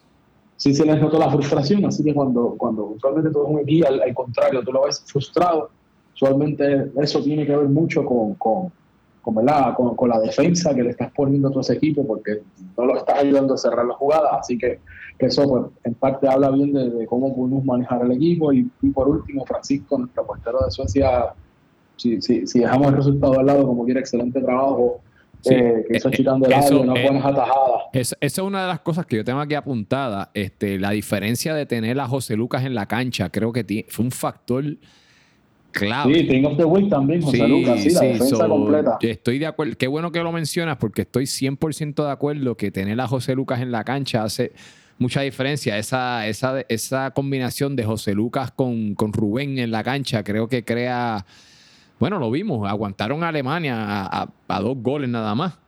sí 0.57 0.75
se 0.75 0.85
les 0.85 1.00
notó 1.00 1.19
la 1.19 1.31
frustración. 1.31 1.85
Así 1.85 2.02
que 2.02 2.12
cuando, 2.14 2.54
cuando 2.59 2.87
usualmente 2.87 3.31
tú 3.31 3.40
ves 3.43 3.50
un 3.50 3.59
equipo, 3.61 3.87
al, 3.88 4.02
al 4.02 4.14
contrario, 4.14 4.62
tú 4.64 4.73
lo 4.73 4.83
ves 4.85 5.04
frustrado, 5.07 5.71
usualmente 6.14 6.90
eso 6.97 7.23
tiene 7.23 7.47
que 7.47 7.57
ver 7.57 7.69
mucho 7.69 8.04
con, 8.04 8.35
con, 8.35 8.73
con, 9.25 9.35
¿verdad? 9.37 9.75
con, 9.75 9.97
con 9.97 10.09
la 10.11 10.21
defensa 10.21 10.75
que 10.75 10.83
le 10.83 10.90
estás 10.90 11.11
poniendo 11.12 11.49
a 11.49 11.50
tu 11.50 11.61
equipo 11.73 12.07
porque 12.07 12.43
no 12.76 12.85
lo 12.85 12.99
estás 12.99 13.19
ayudando 13.21 13.54
a 13.54 13.57
cerrar 13.57 13.87
la 13.87 13.95
jugada. 13.95 14.37
Así 14.38 14.59
que, 14.59 14.81
que 15.19 15.26
eso 15.26 15.49
pues, 15.49 15.62
en 15.85 15.95
parte 15.95 16.28
habla 16.28 16.50
bien 16.50 16.73
de, 16.73 16.90
de 16.90 17.07
cómo 17.07 17.35
pudimos 17.35 17.64
manejar 17.64 18.02
el 18.04 18.12
equipo. 18.12 18.52
Y, 18.52 18.71
y 18.83 18.90
por 18.90 19.09
último, 19.09 19.47
Francisco, 19.47 19.97
nuestro 19.99 20.26
portero 20.26 20.59
de 20.64 20.71
Suecia, 20.71 21.33
si, 21.97 22.21
si, 22.21 22.47
si 22.47 22.59
dejamos 22.61 22.88
el 22.88 22.97
resultado 22.97 23.38
al 23.40 23.47
lado, 23.47 23.66
como 23.66 23.85
quiera, 23.85 24.00
excelente 24.00 24.40
trabajo. 24.43 25.00
Sí, 25.40 25.52
eh, 25.52 25.85
que 25.88 25.97
hizo 25.99 26.09
eh, 26.09 26.12
el 26.16 26.52
eso, 26.52 26.85
eh, 26.85 27.02
buenas 27.02 27.25
atajadas. 27.25 27.83
Es- 27.93 28.16
esa 28.21 28.40
es 28.43 28.47
una 28.47 28.62
de 28.62 28.69
las 28.69 28.81
cosas 28.81 29.04
que 29.04 29.16
yo 29.16 29.25
tengo 29.25 29.40
aquí 29.40 29.54
apuntada. 29.54 30.31
Este, 30.33 30.78
la 30.78 30.90
diferencia 30.90 31.54
de 31.54 31.66
tener 31.66 32.00
a 32.00 32.09
José 32.09 32.35
Lucas 32.37 32.64
en 32.64 32.75
la 32.75 32.87
cancha, 32.87 33.28
creo 33.31 33.52
que 33.52 33.87
fue 33.90 34.04
un 34.07 34.11
factor 34.11 34.64
clave. 35.75 36.14
Sí, 36.14 36.26
Team 36.26 36.45
of 36.47 36.57
the 36.57 36.64
Week 36.64 36.88
también, 36.88 37.21
José 37.21 37.47
Lucas, 37.47 37.83
sí, 37.83 37.90
la 37.90 38.00
defensa 38.00 38.37
so, 38.37 38.49
completa. 38.49 38.99
Estoy 39.00 39.38
de 39.38 39.47
acuerdo. 39.47 39.75
Qué 39.76 39.87
bueno 39.88 40.11
que 40.12 40.21
lo 40.21 40.33
mencionas 40.33 40.76
porque 40.78 41.02
estoy 41.02 41.25
100% 41.25 42.04
de 42.07 42.11
acuerdo 42.11 42.57
que 42.57 42.71
tener 42.71 43.00
a 43.00 43.07
José 43.07 43.35
Lucas 43.35 43.61
en 43.61 43.71
la 43.73 43.85
cancha 43.85 44.23
hace 44.25 44.52
mucha 44.99 45.21
diferencia. 45.23 45.76
Esa, 45.76 46.26
esa, 46.26 46.61
esa 46.69 47.11
combinación 47.11 47.76
de 47.76 47.85
José 47.85 48.14
Lucas 48.14 48.50
con, 48.52 48.95
con 48.95 49.12
Rubén 49.12 49.59
en 49.59 49.71
la 49.71 49.83
cancha 49.83 50.23
creo 50.25 50.49
que 50.49 50.64
crea. 50.64 51.26
Bueno, 52.00 52.19
lo 52.19 52.31
vimos, 52.31 52.69
aguantaron 52.69 53.23
a 53.23 53.28
Alemania 53.28 53.76
a, 53.85 54.23
a- 54.23 54.33
a 54.49 54.61
dos 54.61 54.76
goles 54.78 55.09
nada 55.09 55.35
más. 55.35 55.59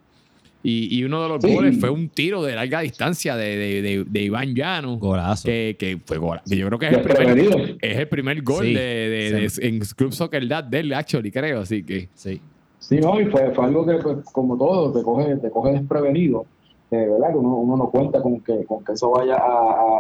Y, 0.68 0.98
y 0.98 1.04
uno 1.04 1.22
de 1.22 1.28
los 1.28 1.42
Sí. 1.44 1.54
goles 1.54 1.78
fue 1.78 1.90
un 1.90 2.08
tiro 2.08 2.42
de 2.42 2.56
larga 2.56 2.80
distancia 2.80 3.36
de, 3.36 3.56
de- 3.56 3.82
de- 3.82 4.04
de 4.04 4.20
Iván 4.22 4.52
Llano, 4.54 4.96
Golazo. 4.98 5.44
que, 5.46 5.76
que 5.78 6.00
fue 6.04 6.18
gol. 6.18 6.40
que 6.48 6.56
Yo 6.56 6.66
creo 6.66 6.78
que 6.80 6.86
es 6.88 6.92
el 6.94 7.02
primer, 7.02 7.34
Desprevenido. 7.36 7.76
es 7.80 7.98
el 7.98 8.08
primer 8.08 8.42
gol 8.42 8.64
Sí, 8.64 8.74
de, 8.74 8.80
de- 8.80 9.30
de- 9.42 9.48
sí. 9.50 9.60
en 9.62 9.78
Club 9.78 10.12
Soccer 10.12 10.48
Dad 10.48 10.64
de 10.64 10.80
él, 10.80 10.92
actually, 10.92 11.30
creo. 11.30 11.60
Así 11.60 11.84
que. 11.84 12.08
Sí. 12.14 12.40
Sí, 12.80 12.96
no, 12.98 13.20
y 13.20 13.26
fue, 13.26 13.52
fue 13.52 13.64
algo 13.64 13.86
que, 13.86 13.94
pues, 13.94 14.16
como 14.32 14.56
todo, 14.58 14.92
te 14.92 15.02
coge, 15.04 15.36
te 15.36 15.50
coge 15.50 15.72
desprevenido, 15.72 16.46
eh, 16.90 17.06
¿verdad? 17.10 17.30
Que 17.30 17.38
uno, 17.38 17.56
uno 17.58 17.76
no 17.76 17.90
cuenta 17.90 18.20
con 18.20 18.40
que, 18.40 18.64
con 18.64 18.84
que 18.84 18.92
eso 18.92 19.10
vaya 19.10 19.36
a, 19.36 19.40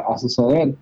a- 0.08 0.14
a 0.14 0.18
suceder. 0.18 0.74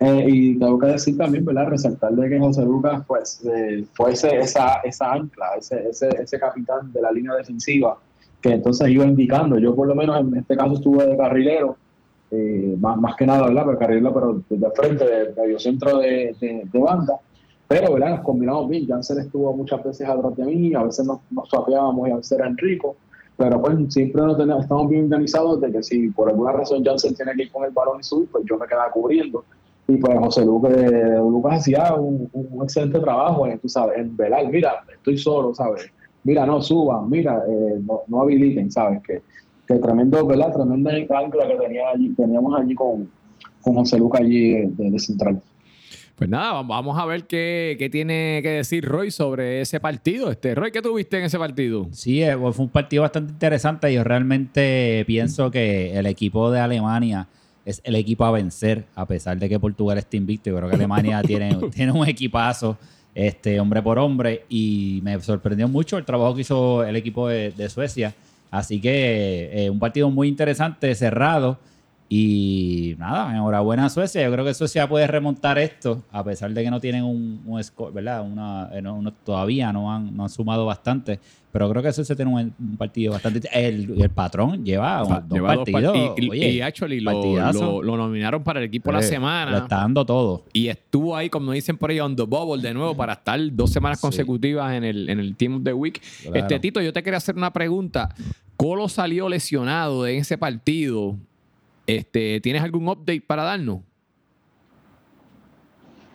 Eh, 0.00 0.24
y 0.28 0.58
tengo 0.58 0.78
que 0.78 0.86
decir 0.86 1.16
también, 1.16 1.44
¿verdad? 1.44 1.68
Resaltar 1.68 2.12
de 2.12 2.28
que 2.28 2.38
José 2.38 2.62
Lucas, 2.62 3.02
pues, 3.06 3.42
eh, 3.46 3.84
fue 3.94 4.12
ese- 4.12 4.36
esa, 4.38 4.80
esa 4.84 5.12
ancla, 5.12 5.46
ese, 5.58 5.88
ese, 5.88 6.08
ese 6.22 6.38
capitán 6.38 6.92
de 6.92 7.00
la 7.02 7.10
línea 7.12 7.34
defensiva, 7.34 7.98
que 8.40 8.52
entonces 8.52 8.88
iba 8.88 9.04
indicando. 9.04 9.58
Yo, 9.58 9.74
por 9.74 9.86
lo 9.88 9.94
menos, 9.94 10.18
en 10.20 10.36
este 10.36 10.56
caso 10.56 10.74
estuve 10.74 11.06
de 11.06 11.16
carrilero, 11.16 11.76
eh, 12.30 12.76
más, 12.80 12.96
más 12.98 13.16
que 13.16 13.26
nada, 13.26 13.46
¿verdad? 13.48 13.64
Pero 13.66 13.78
carrilero, 13.78 14.14
pero 14.14 14.42
de 14.48 14.70
frente, 14.70 15.04
de 15.04 15.34
medio 15.40 15.58
centro 15.58 15.98
de, 15.98 16.34
de, 16.40 16.62
de 16.72 16.78
banda. 16.78 17.14
Pero, 17.68 17.92
¿verdad? 17.94 18.16
Nos 18.16 18.20
combinamos 18.20 18.68
bien. 18.68 18.86
Janssen 18.86 19.18
estuvo 19.18 19.52
muchas 19.52 19.82
veces 19.84 20.08
atrás 20.08 20.36
de 20.36 20.44
mí, 20.44 20.74
a 20.74 20.82
veces 20.82 21.06
nos, 21.06 21.18
nos 21.30 21.48
suapeábamos 21.48 22.08
y 22.08 22.12
a 22.12 22.16
veces 22.16 22.32
era 22.32 22.46
Enrico. 22.48 22.96
Pero 23.36 23.60
pues 23.62 23.76
siempre 23.94 24.20
nos 24.22 24.36
tenemos- 24.36 24.62
estamos 24.64 24.88
bien 24.90 25.04
organizados 25.04 25.60
de 25.60 25.72
que 25.72 25.82
si 25.82 26.08
por 26.10 26.28
alguna 26.28 26.52
razón 26.52 26.84
Janssen 26.84 27.14
tiene 27.14 27.32
que 27.34 27.44
ir 27.44 27.52
con 27.52 27.64
el 27.64 27.70
balón 27.70 28.00
y 28.00 28.02
subir, 28.02 28.28
pues 28.30 28.44
yo 28.48 28.58
me 28.58 28.66
quedaba 28.66 28.90
cubriendo. 28.90 29.44
Y 29.88 29.96
pues 29.96 30.18
José 30.18 30.44
Lucas, 30.44 30.72
Lucas 31.18 31.58
hacía 31.60 31.94
un, 31.94 32.28
un 32.32 32.62
excelente 32.62 33.00
trabajo 33.00 33.46
en, 33.46 33.58
tú 33.58 33.68
sabes, 33.68 33.98
en 33.98 34.16
velar, 34.16 34.46
mira, 34.48 34.84
estoy 34.92 35.16
solo, 35.18 35.54
¿sabes? 35.54 35.90
Mira, 36.24 36.44
no 36.46 36.60
suban, 36.60 37.08
mira, 37.08 37.42
eh, 37.48 37.80
no, 37.86 38.00
no 38.08 38.20
habiliten, 38.22 38.70
¿sabes? 38.70 39.00
Que, 39.06 39.22
que 39.66 39.74
tremendo, 39.76 40.26
¿verdad? 40.26 40.52
Tremenda 40.54 40.90
ancla 40.92 41.48
que 41.48 41.54
tenía 41.56 41.88
allí, 41.94 42.10
teníamos 42.14 42.60
allí 42.60 42.74
con, 42.74 43.08
con 43.62 43.74
José 43.74 43.98
Lucas 43.98 44.20
allí 44.20 44.50
de, 44.66 44.90
de 44.90 44.98
central. 44.98 45.40
Pues 46.16 46.28
nada, 46.28 46.60
vam- 46.60 46.68
vamos 46.68 46.98
a 46.98 47.06
ver 47.06 47.24
qué, 47.24 47.76
qué 47.78 47.88
tiene 47.88 48.40
que 48.42 48.50
decir 48.50 48.84
Roy 48.84 49.10
sobre 49.10 49.62
ese 49.62 49.80
partido. 49.80 50.30
Este, 50.30 50.54
Roy, 50.54 50.70
¿qué 50.70 50.82
tuviste 50.82 51.16
en 51.18 51.24
ese 51.24 51.38
partido? 51.38 51.86
Sí, 51.92 52.22
eh, 52.22 52.36
fue 52.36 52.64
un 52.66 52.68
partido 52.68 53.02
bastante 53.02 53.32
interesante. 53.32 53.90
Yo 53.90 54.04
realmente 54.04 55.02
pienso 55.06 55.50
que 55.50 55.98
el 55.98 56.04
equipo 56.04 56.50
de 56.50 56.60
Alemania 56.60 57.26
es 57.64 57.80
el 57.84 57.94
equipo 57.94 58.24
a 58.26 58.30
vencer, 58.32 58.84
a 58.94 59.06
pesar 59.06 59.38
de 59.38 59.48
que 59.48 59.58
Portugal 59.58 59.96
está 59.96 60.18
invicto. 60.18 60.50
Yo 60.50 60.56
creo 60.58 60.68
que 60.68 60.74
Alemania 60.74 61.22
tiene, 61.26 61.56
tiene 61.74 61.92
un 61.92 62.06
equipazo, 62.06 62.76
este, 63.14 63.60
hombre 63.60 63.82
por 63.82 63.98
hombre, 63.98 64.44
y 64.48 65.00
me 65.02 65.20
sorprendió 65.20 65.68
mucho 65.68 65.98
el 65.98 66.04
trabajo 66.04 66.34
que 66.34 66.42
hizo 66.42 66.84
el 66.84 66.96
equipo 66.96 67.28
de, 67.28 67.68
Suecia. 67.68 68.14
Así 68.50 68.80
que 68.80 69.50
eh, 69.52 69.70
un 69.70 69.78
partido 69.78 70.10
muy 70.10 70.28
interesante, 70.28 70.94
cerrado. 70.94 71.58
Y 72.12 72.96
nada, 72.98 73.30
enhorabuena 73.30 73.84
a 73.86 73.88
Suecia. 73.88 74.20
Yo 74.24 74.32
creo 74.32 74.44
que 74.44 74.52
Suecia 74.52 74.88
puede 74.88 75.06
remontar 75.06 75.60
esto, 75.60 76.02
a 76.10 76.24
pesar 76.24 76.50
de 76.52 76.64
que 76.64 76.68
no 76.68 76.80
tienen 76.80 77.04
un, 77.04 77.40
un 77.46 77.62
score, 77.62 77.92
¿verdad? 77.94 78.22
Una, 78.28 78.68
eh, 78.72 78.82
no- 78.82 79.12
todavía 79.24 79.72
no 79.72 79.94
han, 79.94 80.16
no 80.16 80.24
han 80.24 80.28
sumado 80.28 80.66
bastante. 80.66 81.20
Pero 81.52 81.70
creo 81.70 81.82
que 81.84 81.92
Suecia 81.92 82.16
tiene 82.16 82.32
un, 82.32 82.52
un 82.58 82.76
partido 82.76 83.12
bastante. 83.12 83.48
El, 83.52 84.02
el 84.02 84.10
patrón 84.10 84.64
lleva 84.64 85.04
un- 85.04 85.08
dos 85.28 85.38
Lleva 85.38 85.54
partidos. 85.54 85.96
par- 85.96 86.14
y, 86.18 86.26
y- 86.26 86.30
oye, 86.30 86.48
y 86.50 86.60
actually 86.60 86.98
lo, 86.98 87.12
lo- 87.52 87.82
lo 87.84 87.96
nominaron 87.96 88.42
para 88.42 88.58
el 88.58 88.66
equipo 88.66 88.90
la 88.90 88.98
eh, 88.98 89.02
semana. 89.04 89.52
Lo 89.52 89.58
está 89.58 89.76
dando 89.76 90.04
todo. 90.04 90.42
Y 90.52 90.66
estuvo 90.66 91.16
ahí, 91.16 91.30
como 91.30 91.52
dicen 91.52 91.78
por 91.78 91.90
ahí, 91.90 92.00
on 92.00 92.16
the 92.16 92.24
bubble 92.24 92.60
de 92.60 92.74
nuevo 92.74 92.96
para 92.96 93.12
estar 93.12 93.38
dos 93.52 93.70
semanas 93.70 93.98
Sí. 94.00 94.02
consecutivas 94.02 94.74
en 94.74 94.82
el, 94.82 95.08
en 95.08 95.20
el 95.20 95.36
Team 95.36 95.58
of 95.58 95.62
the 95.62 95.72
Week. 95.72 96.02
Claro. 96.22 96.36
Este 96.38 96.58
Tito, 96.58 96.80
yo 96.80 96.92
te 96.92 97.04
quería 97.04 97.18
hacer 97.18 97.36
una 97.36 97.52
pregunta. 97.52 98.12
Colo 98.56 98.88
salió 98.88 99.28
lesionado 99.28 100.08
en 100.08 100.18
ese 100.18 100.36
partido. 100.36 101.16
Este, 101.96 102.40
¿Tienes 102.40 102.62
algún 102.62 102.88
update 102.88 103.22
para 103.26 103.42
darnos? 103.44 103.80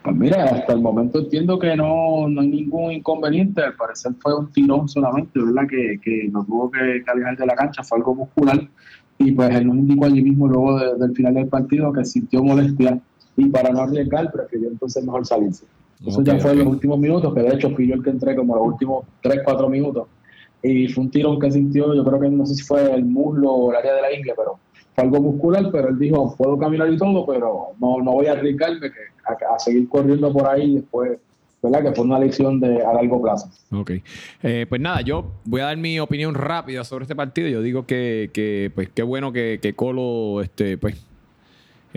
Pues 0.03 0.15
mira, 0.15 0.43
hasta 0.43 0.73
el 0.73 0.81
momento 0.81 1.17
entiendo 1.19 1.57
que 1.57 1.75
no, 1.75 2.27
no 2.29 2.41
hay 2.41 2.47
ningún 2.47 2.91
inconveniente. 2.91 3.63
Al 3.63 3.75
parecer 3.75 4.13
fue 4.19 4.37
un 4.37 4.51
tirón 4.51 4.87
solamente, 4.87 5.39
¿verdad? 5.41 5.67
Que, 5.67 5.99
que 5.99 6.29
no 6.31 6.45
tuvo 6.45 6.69
que, 6.69 7.01
que 7.03 7.11
alejar 7.11 7.35
de 7.37 7.45
la 7.47 7.55
cancha, 7.55 7.83
fue 7.83 7.97
algo 7.97 8.13
muscular. 8.13 8.67
Y 9.17 9.31
pues 9.31 9.49
él 9.55 9.65
nos 9.65 9.77
indicó 9.77 10.05
allí 10.05 10.21
mismo, 10.21 10.47
luego 10.47 10.77
de- 10.79 10.95
del 10.95 11.15
final 11.15 11.33
del 11.33 11.47
partido, 11.47 11.91
que 11.91 12.05
sintió 12.05 12.43
molestia. 12.43 12.99
Y 13.35 13.49
para 13.49 13.71
no 13.71 13.81
arriesgar, 13.81 14.31
prefirió 14.31 14.69
entonces 14.69 15.03
mejor 15.03 15.25
salirse. 15.25 15.65
Eso 16.05 16.21
ya 16.21 16.37
fue 16.37 16.51
en 16.51 16.59
los 16.59 16.67
últimos 16.67 16.99
minutos, 16.99 17.33
que 17.33 17.41
de 17.41 17.55
hecho 17.55 17.69
fui 17.71 17.87
yo 17.87 17.95
el 17.95 18.03
que 18.03 18.09
entré 18.11 18.35
como 18.35 18.55
los 18.55 18.67
últimos 18.67 19.05
3, 19.21 19.39
4 19.43 19.67
minutos. 19.69 20.07
Y 20.61 20.87
fue 20.87 21.05
un 21.05 21.09
tirón 21.09 21.39
que 21.39 21.49
sintió, 21.51 21.93
yo 21.95 22.03
creo 22.05 22.19
que 22.19 22.29
no 22.29 22.45
sé 22.45 22.53
si 22.55 22.63
fue 22.63 22.93
el 22.93 23.05
muslo 23.05 23.51
o 23.51 23.71
el 23.71 23.77
área 23.77 23.95
de 23.95 24.01
la 24.01 24.13
ingle, 24.13 24.33
pero 24.37 24.59
algo 24.95 25.19
muscular, 25.19 25.69
pero 25.71 25.89
él 25.89 25.99
dijo, 25.99 26.35
puedo 26.37 26.57
caminar 26.57 26.91
y 26.91 26.97
todo, 26.97 27.25
pero 27.25 27.73
no, 27.79 28.01
no 28.01 28.13
voy 28.13 28.27
a 28.27 28.33
arriesgarme 28.33 28.91
que, 28.91 29.45
a, 29.45 29.59
seguir 29.59 29.89
corriendo 29.89 30.31
por 30.31 30.47
ahí 30.47 30.75
después, 30.75 31.17
¿verdad? 31.61 31.83
Que 31.83 31.91
fue 31.93 32.05
una 32.05 32.19
lesión 32.19 32.59
de, 32.59 32.83
a 32.83 32.93
largo 32.93 33.21
plazo. 33.21 33.49
Ok. 33.71 33.91
Eh, 34.43 34.65
pues 34.67 34.81
nada, 34.81 35.01
yo 35.01 35.25
voy 35.45 35.61
a 35.61 35.65
dar 35.65 35.77
mi 35.77 35.99
opinión 35.99 36.33
rápida 36.35 36.83
sobre 36.83 37.03
este 37.03 37.15
partido. 37.15 37.47
Yo 37.47 37.61
digo 37.61 37.85
que, 37.85 38.29
que, 38.33 38.71
pues 38.73 38.89
qué 38.93 39.03
bueno 39.03 39.33
que, 39.33 39.59
que 39.61 39.73
Colo 39.73 40.41
este, 40.41 40.77
pues, 40.77 40.95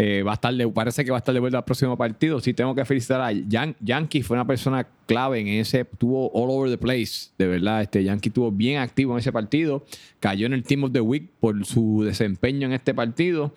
eh, 0.00 0.22
va 0.22 0.30
a 0.30 0.34
estar 0.34 0.54
de, 0.54 0.68
parece 0.68 1.04
que 1.04 1.10
va 1.10 1.16
a 1.16 1.18
estar 1.18 1.34
de 1.34 1.40
vuelta 1.40 1.58
al 1.58 1.64
próximo 1.64 1.96
partido. 1.96 2.38
Sí, 2.38 2.54
tengo 2.54 2.72
que 2.72 2.84
felicitar 2.84 3.20
a 3.20 3.32
Yan- 3.32 3.74
Yankee, 3.80 4.22
fue 4.22 4.36
una 4.36 4.46
persona 4.46 4.86
clave 5.06 5.40
en 5.40 5.48
ese, 5.48 5.84
tuvo 5.84 6.30
all 6.32 6.50
over 6.50 6.70
the 6.70 6.78
place, 6.78 7.30
de 7.36 7.48
verdad. 7.48 7.82
Este 7.82 8.04
Yankee 8.04 8.28
estuvo 8.28 8.52
bien 8.52 8.78
activo 8.78 9.14
en 9.14 9.18
ese 9.18 9.32
partido, 9.32 9.84
cayó 10.20 10.46
en 10.46 10.52
el 10.52 10.62
Team 10.62 10.84
of 10.84 10.92
the 10.92 11.00
Week 11.00 11.28
por 11.40 11.66
su 11.66 12.04
desempeño 12.04 12.68
en 12.68 12.74
este 12.74 12.94
partido. 12.94 13.52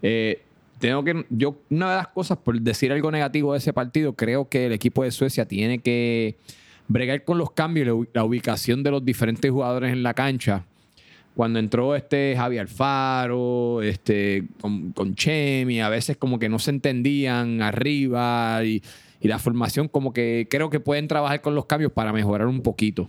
Eh, 0.00 0.40
tengo 0.78 1.04
que, 1.04 1.26
yo, 1.28 1.56
una 1.68 1.90
de 1.90 1.96
las 1.98 2.08
cosas, 2.08 2.38
por 2.38 2.58
decir 2.58 2.90
algo 2.90 3.10
negativo 3.10 3.52
de 3.52 3.58
ese 3.58 3.74
partido, 3.74 4.14
creo 4.14 4.48
que 4.48 4.66
el 4.66 4.72
equipo 4.72 5.04
de 5.04 5.10
Suecia 5.10 5.46
tiene 5.46 5.78
que 5.80 6.36
bregar 6.88 7.22
con 7.22 7.36
los 7.36 7.50
cambios 7.52 8.06
y 8.06 8.08
la 8.14 8.24
ubicación 8.24 8.82
de 8.82 8.90
los 8.90 9.04
diferentes 9.04 9.50
jugadores 9.50 9.92
en 9.92 10.02
la 10.02 10.14
cancha. 10.14 10.64
Cuando 11.34 11.58
entró 11.58 11.96
este 11.96 12.34
Javi 12.36 12.58
Alfaro, 12.58 13.80
este, 13.82 14.44
con, 14.60 14.92
con 14.92 15.14
Chemi, 15.14 15.80
a 15.80 15.88
veces 15.88 16.16
como 16.16 16.38
que 16.38 16.48
no 16.48 16.58
se 16.58 16.70
entendían 16.70 17.62
arriba 17.62 18.62
y, 18.64 18.82
y 19.20 19.28
la 19.28 19.38
formación 19.38 19.88
como 19.88 20.12
que 20.12 20.46
creo 20.50 20.68
que 20.68 20.80
pueden 20.80 21.08
trabajar 21.08 21.40
con 21.40 21.54
los 21.54 21.66
cambios 21.66 21.92
para 21.92 22.12
mejorar 22.12 22.48
un 22.48 22.60
poquito. 22.60 23.08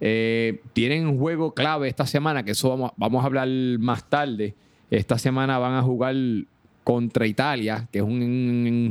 Eh, 0.00 0.60
tienen 0.72 1.06
un 1.06 1.18
juego 1.18 1.54
clave 1.54 1.88
esta 1.88 2.06
semana, 2.06 2.44
que 2.44 2.52
eso 2.52 2.68
vamos, 2.70 2.92
vamos 2.96 3.22
a 3.22 3.26
hablar 3.26 3.48
más 3.78 4.08
tarde. 4.08 4.54
Esta 4.90 5.18
semana 5.18 5.58
van 5.58 5.74
a 5.74 5.82
jugar 5.82 6.14
contra 6.82 7.26
Italia, 7.26 7.88
que 7.90 7.98
es 7.98 8.04
un, 8.04 8.22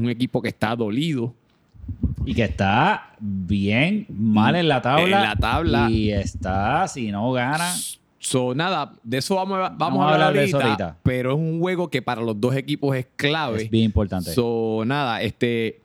un 0.01 0.10
equipo 0.10 0.41
que 0.41 0.50
está 0.50 0.75
dolido. 0.75 1.33
Y 2.25 2.33
que 2.33 2.43
está 2.43 3.15
bien 3.19 4.05
mal 4.10 4.55
en 4.55 4.67
la 4.67 4.81
tabla. 4.81 5.03
En 5.03 5.12
la 5.12 5.36
tabla. 5.36 5.89
Y 5.89 6.12
está, 6.12 6.88
si 6.88 7.12
no 7.12 7.31
gana. 7.31 7.74
So, 8.25 8.55
nada, 8.55 8.93
de 9.03 9.17
eso 9.17 9.35
vamos, 9.35 9.57
a- 9.57 9.61
vamos, 9.69 9.77
Vamos 9.77 9.99
a 9.99 10.03
a 10.03 10.13
hablar 10.13 10.27
hablar 10.29 10.33
de 10.33 10.39
ahorita, 10.39 10.57
eso 10.57 10.65
ahorita. 10.67 10.97
pero 11.03 11.31
es 11.33 11.37
un 11.37 11.59
juego 11.59 11.89
que 11.89 12.01
para 12.01 12.21
los 12.21 12.39
dos 12.39 12.55
equipos 12.55 12.95
es 12.95 13.05
clave. 13.17 13.63
Es 13.63 13.69
bien 13.69 13.83
importante. 13.85 14.31
So, 14.31 14.83
nada, 14.85 15.21
este 15.21 15.81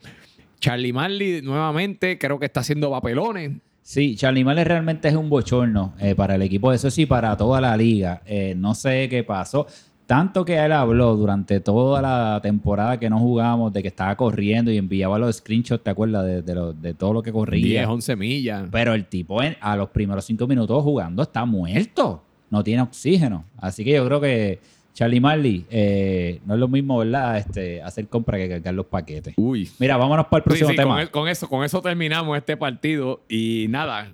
Charlie 0.61 0.93
Marley 0.93 1.43
nuevamente 1.43 2.17
creo 2.19 2.39
que 2.39 2.47
está 2.47 2.61
haciendo 2.61 2.91
papelones. 2.91 3.53
Sí, 3.83 4.17
Charlie 4.17 4.45
Males 4.45 4.67
realmente 4.69 5.09
es 5.09 5.15
un 5.15 5.31
bochorno 5.31 5.95
eh, 5.99 6.15
para 6.15 6.35
el 6.35 6.43
equipo 6.43 6.71
de 6.71 6.77
eso 6.77 6.91
sí, 6.91 7.07
para 7.07 7.37
toda 7.37 7.61
la 7.61 7.77
liga. 7.77 8.23
Eh, 8.27 8.55
no 8.57 8.75
sé 8.75 9.09
qué 9.09 9.25
pasó. 9.25 9.67
Tanto 10.07 10.45
que 10.45 10.57
él 10.59 10.73
habló 10.73 11.17
durante 11.17 11.61
toda 11.61 12.01
la 12.03 12.39
temporada 12.43 12.99
que 12.99 13.09
no 13.11 13.19
jugamos 13.19 13.73
de 13.73 13.83
que 13.83 13.89
estaba 13.89 14.15
corriendo 14.17 14.71
y 14.71 14.77
enviaba 14.79 15.19
los 15.19 15.37
screenshots, 15.37 15.83
¿te 15.85 15.91
acuerdas? 15.91 16.25
De, 16.25 16.43
de 16.43 16.55
lo- 16.55 16.73
de 16.73 16.95
todo 16.95 17.13
lo 17.15 17.23
que 17.23 17.33
corría. 17.33 17.63
10, 17.65 17.87
11 17.89 18.17
millas. 18.17 18.69
Pero 18.71 18.95
el 18.95 19.07
tipo 19.07 19.43
en- 19.43 19.57
a 19.61 19.75
los 19.77 19.89
primeros 19.91 20.25
cinco 20.25 20.47
minutos 20.47 20.83
jugando 20.85 21.23
está 21.23 21.45
muerto. 21.45 22.25
No 22.51 22.65
tiene 22.65 22.83
oxígeno. 22.83 23.45
Así 23.59 23.85
que 23.85 23.93
yo 23.93 24.05
creo 24.07 24.21
que 24.21 24.59
Charlie 24.95 25.21
Marley 25.21 25.65
eh, 25.71 26.41
no 26.47 26.55
es 26.55 26.61
lo 26.61 26.67
mismo, 26.69 26.99
¿verdad? 26.99 27.39
Este, 27.39 27.83
hacer 27.83 28.09
compra 28.09 28.37
que 28.39 28.49
cargar 28.49 28.75
los 28.75 28.87
paquetes. 28.87 29.35
Uy. 29.37 29.71
Mira, 29.79 29.97
vámonos 29.97 30.27
para 30.27 30.39
el 30.39 30.45
próximo 30.45 30.71
sí, 30.71 30.77
tema. 30.77 30.95
con, 30.95 31.01
el- 31.01 31.11
con 31.11 31.29
eso, 31.29 31.49
con 31.49 31.65
eso 31.65 31.81
terminamos 31.83 32.37
este 32.37 32.57
partido. 32.57 33.23
Y 33.29 33.67
nada, 33.69 34.11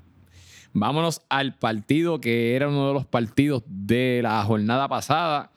vámonos 0.73 1.23
al 1.29 1.55
partido 1.55 2.21
que 2.21 2.55
era 2.57 2.69
uno 2.69 2.89
de 2.89 2.95
los 2.95 3.07
partidos 3.07 3.63
de 3.67 4.21
la 4.23 4.43
jornada 4.45 4.89
pasada, 4.89 5.51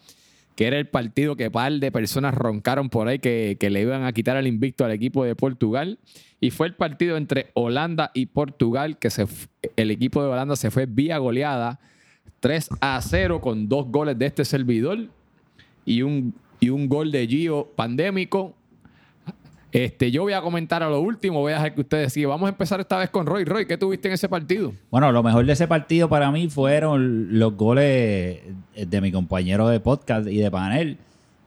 que 0.55 0.67
era 0.67 0.77
el 0.77 0.87
partido 0.87 1.35
que 1.35 1.51
par 1.51 1.73
de 1.73 1.91
personas 1.91 2.33
roncaron 2.33 2.89
por 2.89 3.07
ahí 3.07 3.19
que, 3.19 3.57
que 3.59 3.69
le 3.69 3.81
iban 3.81 4.05
a 4.05 4.13
quitar 4.13 4.37
el 4.37 4.47
invicto 4.47 4.85
al 4.85 4.91
equipo 4.91 5.23
de 5.25 5.35
Portugal. 5.35 5.99
Y 6.39 6.51
fue 6.51 6.67
el 6.67 6.75
partido 6.75 7.17
entre 7.17 7.47
Holanda 7.53 8.11
y 8.13 8.27
Portugal, 8.27 8.97
que 8.99 9.09
se, 9.09 9.25
el 9.75 9.89
equipo 9.91 10.21
de 10.21 10.29
Holanda 10.29 10.55
se 10.55 10.69
fue 10.71 10.85
vía 10.85 11.17
goleada 11.17 11.79
3 12.39 12.69
a 12.81 13.01
0 13.01 13.41
con 13.41 13.67
dos 13.67 13.87
goles 13.87 14.17
de 14.17 14.25
este 14.25 14.45
servidor 14.45 15.07
y 15.85 16.01
un 16.01 16.33
y 16.59 16.69
un 16.69 16.87
gol 16.87 17.11
de 17.11 17.27
Gio 17.27 17.67
pandémico. 17.75 18.53
Este, 19.71 20.09
yo 20.11 20.23
voy 20.23 20.33
a 20.33 20.41
comentar 20.41 20.81
a 20.81 20.89
lo 20.89 21.01
último, 21.01 21.41
voy 21.41 21.51
a 21.51 21.55
dejar 21.55 21.75
que 21.75 21.81
ustedes 21.81 22.13
sigan. 22.13 22.29
Vamos 22.29 22.47
a 22.47 22.51
empezar 22.51 22.79
esta 22.79 22.97
vez 22.97 23.09
con 23.09 23.25
Roy. 23.25 23.43
Roy, 23.43 23.65
¿qué 23.67 23.77
tuviste 23.77 24.07
en 24.07 24.13
ese 24.13 24.29
partido? 24.29 24.73
Bueno, 24.89 25.11
lo 25.11 25.21
mejor 25.21 25.45
de 25.45 25.53
ese 25.53 25.67
partido 25.67 26.09
para 26.09 26.31
mí 26.31 26.49
fueron 26.49 27.37
los 27.37 27.55
goles 27.55 28.39
de 28.75 29.01
mi 29.01 29.11
compañero 29.11 29.67
de 29.67 29.79
podcast 29.79 30.27
y 30.27 30.37
de 30.37 30.49
panel. 30.49 30.97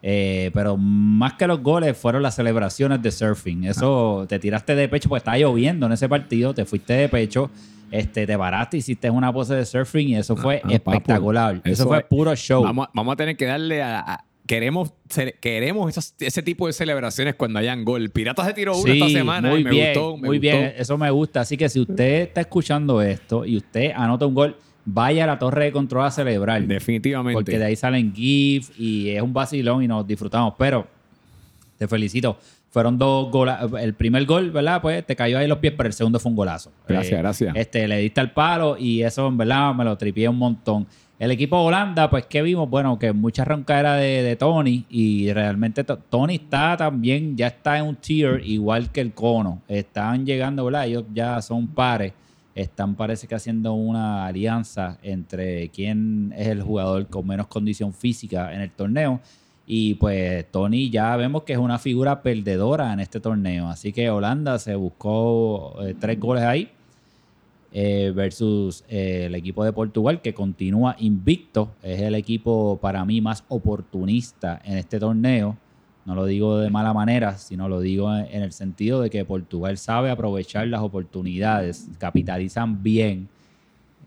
Eh, 0.02 0.50
pero 0.54 0.76
más 0.76 1.35
que 1.35 1.47
los 1.47 1.62
goles 1.62 1.97
fueron 1.97 2.23
las 2.23 2.37
celebraciones 2.37 3.02
de 3.02 3.11
surfing. 3.11 3.64
Eso 3.64 4.26
te 4.28 4.38
tiraste 4.38 4.75
de 4.75 4.88
pecho 4.88 5.09
porque 5.09 5.20
estaba 5.20 5.38
lloviendo 5.38 5.87
en 5.87 5.92
ese 5.92 6.09
partido, 6.09 6.54
te 6.54 6.64
fuiste 6.64 6.92
de 6.94 7.09
pecho, 7.09 7.50
este, 7.90 8.26
te 8.26 8.37
paraste, 8.38 8.76
hiciste 8.78 9.11
una 9.11 9.32
pose 9.32 9.54
de 9.54 9.64
surfing 9.64 10.09
y 10.11 10.16
eso 10.16 10.37
fue 10.37 10.61
Ah, 10.64 10.68
espectacular. 10.73 11.56
papu, 11.56 11.68
eso, 11.68 11.82
eso 11.82 11.88
fue 11.88 12.02
puro 12.04 12.35
show. 12.37 12.62
Vamos, 12.62 12.88
vamos 12.94 13.12
a 13.12 13.16
tener 13.16 13.37
que 13.37 13.47
darle 13.47 13.82
a. 13.82 14.00
a- 14.00 14.25
queremos 14.47 14.92
queremos 15.40 15.90
esos- 15.90 16.14
ese 16.18 16.42
tipo 16.42 16.66
de 16.66 16.73
celebraciones 16.73 17.37
cuando 17.37 17.61
hayan 17.61 17.85
gol. 17.85 18.11
Pirata 18.11 18.44
se 18.44 18.52
tiró 18.52 18.76
una 18.76 18.92
esta 18.92 19.09
semana 19.09 19.49
muy 19.50 19.61
y 19.61 19.64
me 19.64 19.70
bien, 19.70 19.94
gustó. 19.94 20.16
me 20.16 20.26
muy 20.28 20.38
gustó. 20.38 20.40
bien, 20.59 20.73
eso 20.76 20.99
me 20.99 21.11
gusta. 21.11 21.40
Así 21.42 21.56
que 21.56 21.68
si 21.68 21.78
usted 21.80 22.23
está 22.23 22.40
escuchando 22.40 23.00
esto 23.00 23.44
y 23.47 23.56
usted 23.59 23.92
anota 23.94 24.26
un 24.26 24.35
gol, 24.35 24.56
vaya 24.85 25.23
a 25.23 25.26
la 25.28 25.38
torre 25.38 25.66
de 25.66 25.73
control 25.73 26.04
a 26.04 26.11
celebrar. 26.11 26.62
Definitivamente. 26.66 27.35
Porque 27.35 27.59
de 27.61 27.64
ahí 27.64 27.76
salen 27.76 28.12
GIF 28.12 28.70
y 28.76 29.11
es 29.11 29.23
un 29.23 29.32
vacilón 29.32 29.85
y 29.85 29.88
nos 29.88 30.04
disfrutamos. 30.04 30.54
Pero 30.59 30.85
te 31.78 31.87
felicito. 31.87 32.37
Fueron 32.70 32.98
dos 32.98 33.30
goles. 33.32 33.56
El 33.80 33.94
primer 33.94 34.24
gol, 34.26 34.50
¿verdad? 34.52 34.80
Pues 34.80 35.04
te 35.04 35.16
cayó 35.16 35.38
ahí 35.38 35.48
los 35.48 35.58
pies, 35.58 35.74
pero 35.76 35.88
el 35.88 35.92
segundo 35.92 36.18
fue 36.20 36.30
un 36.30 36.36
golazo. 36.36 36.70
Gracias, 36.86 37.12
Eh, 37.12 37.16
gracias. 37.22 37.56
Este, 37.56 37.88
le 37.88 37.98
diste 37.98 38.20
al 38.20 38.32
palo 38.32 38.76
y 38.78 39.02
eso, 39.02 39.26
en 39.26 39.36
verdad, 39.36 39.74
me 39.74 39.84
lo 39.84 39.96
tripié 39.98 40.28
un 40.28 40.38
montón. 40.38 40.86
El 41.18 41.32
equipo 41.32 41.58
de 41.60 41.66
Holanda, 41.66 42.08
pues, 42.08 42.24
¿qué 42.26 42.40
vimos? 42.40 42.70
Bueno, 42.70 42.98
que 42.98 43.12
mucha 43.12 43.44
roncadera 43.44 43.96
de, 43.96 44.22
de 44.22 44.36
Tony 44.36 44.86
y 44.88 45.30
realmente 45.32 45.84
to- 45.84 45.98
Tony 45.98 46.36
está 46.36 46.76
también, 46.78 47.36
ya 47.36 47.48
está 47.48 47.76
en 47.76 47.84
un 47.86 47.96
tier 47.96 48.40
igual 48.46 48.90
que 48.90 49.00
el 49.02 49.12
Cono. 49.12 49.60
Están 49.68 50.24
llegando, 50.24 50.64
¿verdad? 50.64 50.86
Ellos 50.86 51.04
ya 51.12 51.42
son 51.42 51.66
pares. 51.66 52.12
Están, 52.54 52.94
parece 52.94 53.26
que 53.26 53.34
haciendo 53.34 53.74
una 53.74 54.26
alianza 54.26 54.96
entre 55.02 55.68
quién 55.70 56.32
es 56.36 56.48
el 56.48 56.62
jugador 56.62 57.06
con 57.08 57.26
menos 57.26 57.46
condición 57.48 57.92
física 57.92 58.54
en 58.54 58.60
el 58.62 58.70
torneo. 58.70 59.20
Y 59.72 59.94
pues 59.94 60.50
Tony 60.50 60.90
ya 60.90 61.16
vemos 61.16 61.44
que 61.44 61.52
es 61.52 61.58
una 61.60 61.78
figura 61.78 62.22
perdedora 62.22 62.92
en 62.92 62.98
este 62.98 63.20
torneo. 63.20 63.68
Así 63.68 63.92
que 63.92 64.10
Holanda 64.10 64.58
se 64.58 64.74
buscó 64.74 65.76
eh, 65.80 65.94
tres 65.96 66.18
goles 66.18 66.42
ahí 66.42 66.70
eh, 67.70 68.12
versus 68.12 68.82
eh, 68.88 69.26
el 69.26 69.36
equipo 69.36 69.62
de 69.62 69.72
Portugal 69.72 70.22
que 70.22 70.34
continúa 70.34 70.96
invicto. 70.98 71.70
Es 71.84 72.00
el 72.00 72.16
equipo 72.16 72.80
para 72.82 73.04
mí 73.04 73.20
más 73.20 73.44
oportunista 73.46 74.60
en 74.64 74.76
este 74.76 74.98
torneo. 74.98 75.56
No 76.04 76.16
lo 76.16 76.26
digo 76.26 76.58
de 76.58 76.68
mala 76.68 76.92
manera, 76.92 77.38
sino 77.38 77.68
lo 77.68 77.78
digo 77.78 78.12
en, 78.12 78.42
el 78.42 78.50
sentido 78.50 79.00
de 79.00 79.08
que 79.08 79.24
Portugal 79.24 79.78
sabe 79.78 80.10
aprovechar 80.10 80.66
las 80.66 80.80
oportunidades, 80.80 81.88
capitalizan 81.98 82.82
bien, 82.82 83.28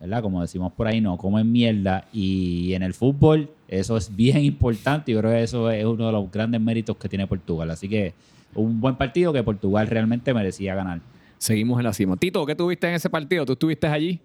¿verdad? 0.01 0.21
Como 0.21 0.41
decimos 0.41 0.73
por 0.73 0.87
ahí, 0.87 0.99
no 0.99 1.15
comen 1.15 1.49
mierda. 1.49 2.05
Y 2.11 2.73
en 2.73 2.83
el 2.83 2.93
fútbol 2.93 3.49
eso 3.79 3.97
es 3.97 4.15
bien 4.15 4.39
importante 4.39 5.11
y 5.11 5.13
yo 5.15 5.21
creo 5.21 5.31
que 5.31 5.43
eso 5.43 5.69
es 5.69 5.85
uno 5.85 6.07
de 6.07 6.11
los 6.11 6.31
grandes 6.31 6.61
méritos 6.61 6.97
que 6.97 7.09
tiene 7.09 7.27
Portugal. 7.27 7.71
Así 7.71 7.89
que 7.89 8.13
un 8.55 8.79
buen 8.79 8.95
partido 8.95 9.33
que 9.33 9.43
Portugal 9.43 9.87
realmente 9.87 10.33
merecía 10.33 10.75
ganar. 10.75 10.99
Seguimos 11.37 11.79
en 11.79 11.85
la 11.85 11.93
cima. 11.93 12.15
Tito, 12.15 12.45
¿qué 12.45 12.55
tuviste 12.55 12.87
en 12.87 12.95
ese 12.95 13.09
partido? 13.09 13.45
¿Tú 13.45 13.53
estuviste 13.53 13.87
allí? 13.87 14.19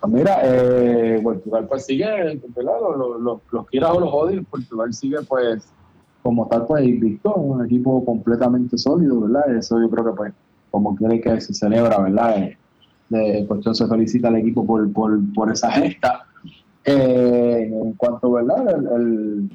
Pues 0.00 0.12
mira, 0.12 0.40
eh, 0.42 1.20
Portugal 1.22 1.66
pues 1.68 1.86
sigue, 1.86 2.06
¿verdad? 2.06 2.72
Los, 2.80 2.96
los, 2.96 3.20
los, 3.20 3.40
los 3.50 3.66
quieras 3.66 3.90
o 3.92 4.00
los 4.00 4.10
odies, 4.12 4.44
Portugal 4.50 4.92
sigue 4.92 5.18
pues 5.28 5.68
como 6.22 6.46
tal 6.48 6.66
pues 6.66 6.84
invicto, 6.84 7.34
un 7.34 7.64
equipo 7.64 8.04
completamente 8.04 8.78
sólido, 8.78 9.20
¿verdad? 9.20 9.56
Eso 9.56 9.80
yo 9.80 9.90
creo 9.90 10.04
que 10.06 10.12
pues 10.12 10.32
como 10.70 10.96
quiere 10.96 11.20
que 11.20 11.40
se 11.40 11.52
celebra, 11.52 11.98
¿verdad? 12.00 12.38
Eh, 12.38 12.58
de 13.10 13.46
cuestión 13.46 13.74
se 13.74 13.86
felicita 13.86 14.28
al 14.28 14.36
equipo 14.36 14.64
por, 14.64 14.90
por, 14.92 15.18
por 15.34 15.52
esa 15.52 15.70
gesta. 15.70 16.26
Eh, 16.84 17.70
en 17.72 17.92
cuanto, 17.92 18.32
¿verdad? 18.32 18.68
El, 18.96 19.50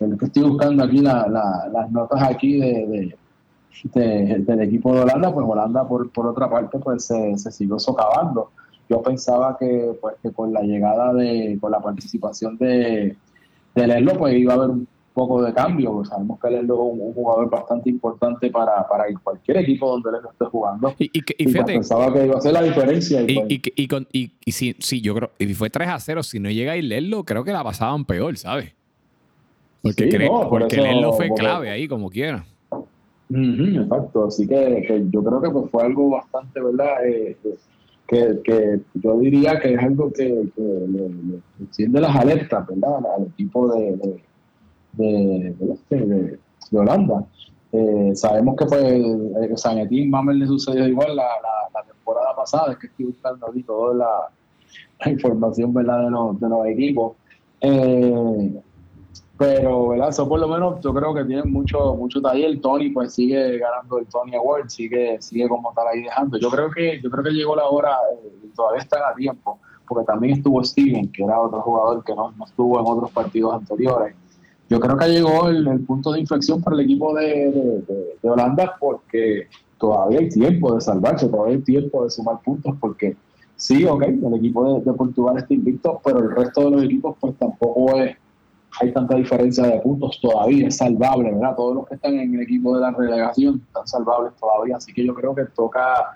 el, 0.00 0.18
que 0.18 0.26
estoy 0.26 0.42
buscando 0.42 0.84
aquí 0.84 0.98
la, 0.98 1.26
la, 1.26 1.68
las 1.72 1.90
notas 1.90 2.22
aquí 2.22 2.58
de, 2.58 2.86
de, 2.86 3.16
de, 3.94 4.38
del 4.40 4.60
equipo 4.60 4.94
de 4.94 5.00
Holanda, 5.00 5.32
pues 5.32 5.46
Holanda 5.48 5.88
por, 5.88 6.10
por 6.10 6.26
otra 6.26 6.50
parte 6.50 6.78
pues 6.78 7.04
se, 7.04 7.38
se 7.38 7.50
siguió 7.50 7.78
socavando 7.78 8.50
yo 8.88 9.02
pensaba 9.02 9.56
que 9.58 9.96
pues 10.00 10.14
que 10.22 10.30
con 10.32 10.52
la 10.52 10.62
llegada 10.62 11.12
de 11.12 11.58
con 11.60 11.70
la 11.72 11.80
participación 11.80 12.56
de, 12.58 13.16
de 13.74 13.86
Lerlo 13.86 14.14
pues 14.18 14.34
iba 14.34 14.52
a 14.52 14.56
haber 14.56 14.70
un 14.70 14.88
poco 15.16 15.42
de 15.42 15.52
cambio 15.54 15.92
pues 15.94 16.10
sabemos 16.10 16.38
que 16.38 16.50
Lerlo 16.50 16.74
es 16.74 16.80
un, 16.92 17.00
un, 17.08 17.14
jugador 17.14 17.48
bastante 17.48 17.88
importante 17.88 18.50
para, 18.50 18.86
para 18.86 19.04
cualquier 19.24 19.56
equipo 19.56 19.88
donde 19.90 20.12
Lerlo 20.12 20.30
esté 20.30 20.44
jugando 20.44 20.94
y, 20.98 21.04
y, 21.06 21.10
y, 21.18 21.22
y 21.38 21.44
fíjate, 21.46 21.72
pues, 21.72 21.88
pensaba 21.88 22.12
que 22.12 22.26
iba 22.26 22.36
a 22.36 22.40
ser 22.42 22.52
la 22.52 22.62
diferencia 22.62 23.22
y, 23.26 23.58
pues, 23.58 23.88
con, 23.88 24.06
y, 24.12 24.32
y 24.44 24.52
sí, 24.52 24.76
sí, 24.78 25.00
yo 25.00 25.14
creo 25.14 25.30
y 25.38 25.54
fue 25.54 25.70
3 25.70 25.88
a 25.88 25.98
0 25.98 26.22
si 26.22 26.38
no 26.38 26.50
llega 26.50 26.72
a 26.74 26.76
Lerlo 26.76 27.24
creo 27.24 27.44
que 27.44 27.52
la 27.52 27.64
pasaban 27.64 28.04
peor 28.04 28.36
¿sabes? 28.36 28.74
porque, 29.82 30.04
Sí, 30.04 30.10
creen, 30.10 30.30
no, 30.32 30.40
por 30.50 30.60
porque 30.60 30.76
eso- 30.76 30.84
Lerlo 30.84 31.12
fue 31.14 31.28
porque- 31.28 31.40
clave 31.42 31.70
ahí 31.70 31.88
como 31.88 32.10
quiera 32.10 32.44
exacto, 33.30 34.26
así 34.26 34.46
que, 34.46 34.84
que 34.86 35.04
yo 35.10 35.24
creo 35.24 35.40
que 35.40 35.50
pues 35.50 35.70
fue 35.70 35.82
algo 35.82 36.10
bastante, 36.10 36.60
¿verdad? 36.60 37.04
Eh, 37.06 37.36
que, 38.06 38.38
que 38.44 38.80
yo 38.94 39.18
diría 39.18 39.58
que 39.58 39.74
es 39.74 39.80
algo 39.80 40.12
que, 40.12 40.48
que 40.54 40.62
le, 40.62 41.08
le 41.08 41.40
enciende 41.58 42.00
las 42.00 42.14
alertas, 42.14 42.64
¿verdad? 42.68 42.98
Al 43.16 43.24
equipo 43.26 43.74
de, 43.74 43.96
de, 43.96 44.22
de, 44.96 45.54
de, 45.90 46.38
Holanda. 46.72 47.24
Eh, 47.72 48.12
sabemos 48.14 48.56
que 48.56 48.66
pues 48.66 48.82
eh, 48.82 49.54
Zanetín 49.56 50.10
Mamel 50.10 50.38
le 50.38 50.46
sucedió 50.46 50.86
igual 50.86 51.16
la, 51.16 51.28
la, 51.72 51.82
temporada 51.82 52.34
pasada, 52.36 52.72
es 52.72 52.78
que 52.78 52.86
estoy 52.86 53.06
buscando 53.06 53.50
ahí 53.52 53.62
toda 53.62 53.94
la, 53.94 55.10
información, 55.10 55.74
¿verdad? 55.74 56.04
De 56.04 56.10
los, 56.10 56.40
de 56.40 56.48
los 56.48 56.66
equipos. 56.66 57.12
Eh, 57.60 58.62
pero, 59.38 59.88
¿verdad? 59.88 60.08
Eso 60.08 60.26
por 60.28 60.40
lo 60.40 60.48
menos 60.48 60.80
yo 60.80 60.94
creo 60.94 61.12
que 61.12 61.24
tiene 61.24 61.42
mucho, 61.44 61.94
mucho 61.94 62.22
taller. 62.22 62.58
Tony 62.60 62.90
pues 62.90 63.12
sigue 63.12 63.58
ganando 63.58 63.98
el 63.98 64.06
Tony 64.06 64.34
Award, 64.34 64.68
sigue, 64.70 65.20
sigue 65.20 65.48
como 65.48 65.72
tal 65.74 65.88
ahí 65.88 66.02
dejando. 66.02 66.38
Yo 66.38 66.48
creo 66.48 66.70
que, 66.70 67.00
yo 67.02 67.10
creo 67.10 67.24
que 67.24 67.30
llegó 67.30 67.54
la 67.54 67.66
hora, 67.66 67.96
eh, 68.12 68.48
todavía 68.54 68.80
está 68.80 69.08
a 69.10 69.14
tiempo, 69.14 69.58
porque 69.86 70.06
también 70.06 70.38
estuvo 70.38 70.64
Steven, 70.64 71.12
que 71.12 71.22
era 71.22 71.38
otro 71.38 71.60
jugador 71.60 72.02
que 72.02 72.14
no, 72.14 72.32
no 72.32 72.44
estuvo 72.46 72.80
en 72.80 72.86
otros 72.86 73.10
partidos 73.10 73.54
anteriores. 73.54 74.14
Yo 74.68 74.80
creo 74.80 74.96
que 74.96 75.08
llegó 75.08 75.48
el, 75.48 75.80
punto 75.80 76.12
de 76.12 76.20
inflexión 76.20 76.62
para 76.62 76.76
el 76.76 76.82
equipo 76.82 77.14
de, 77.14 77.84
de, 78.22 78.28
Holanda 78.28 78.74
porque 78.80 79.46
todavía 79.78 80.20
hay 80.20 80.28
tiempo 80.28 80.74
de 80.74 80.80
salvarse, 80.80 81.28
todavía 81.28 81.56
hay 81.56 81.62
tiempo 81.62 82.02
de 82.02 82.10
sumar 82.10 82.40
puntos 82.42 82.74
porque 82.80 83.16
sí, 83.56 83.84
ok, 83.84 84.02
el 84.02 84.34
equipo 84.34 84.74
de, 84.74 84.84
de 84.84 84.92
Portugal 84.92 85.38
está 85.38 85.54
invicto, 85.54 86.00
pero 86.04 86.18
el 86.18 86.34
resto 86.34 86.64
de 86.64 86.70
los 86.72 86.82
equipos 86.82 87.16
pues 87.20 87.36
tampoco 87.38 87.96
es 87.96 88.16
hay 88.80 88.92
tanta 88.92 89.16
diferencia 89.16 89.64
de 89.64 89.80
puntos 89.80 90.18
todavía, 90.20 90.68
es 90.68 90.76
salvable, 90.76 91.32
¿verdad? 91.32 91.56
Todos 91.56 91.76
los 91.76 91.88
que 91.88 91.94
están 91.94 92.14
en 92.14 92.34
el 92.34 92.42
equipo 92.42 92.74
de 92.74 92.82
la 92.82 92.90
relegación 92.90 93.62
están 93.66 93.86
salvables 93.86 94.34
todavía, 94.38 94.76
así 94.76 94.92
que 94.92 95.04
yo 95.04 95.14
creo 95.14 95.34
que 95.34 95.44
toca, 95.54 96.12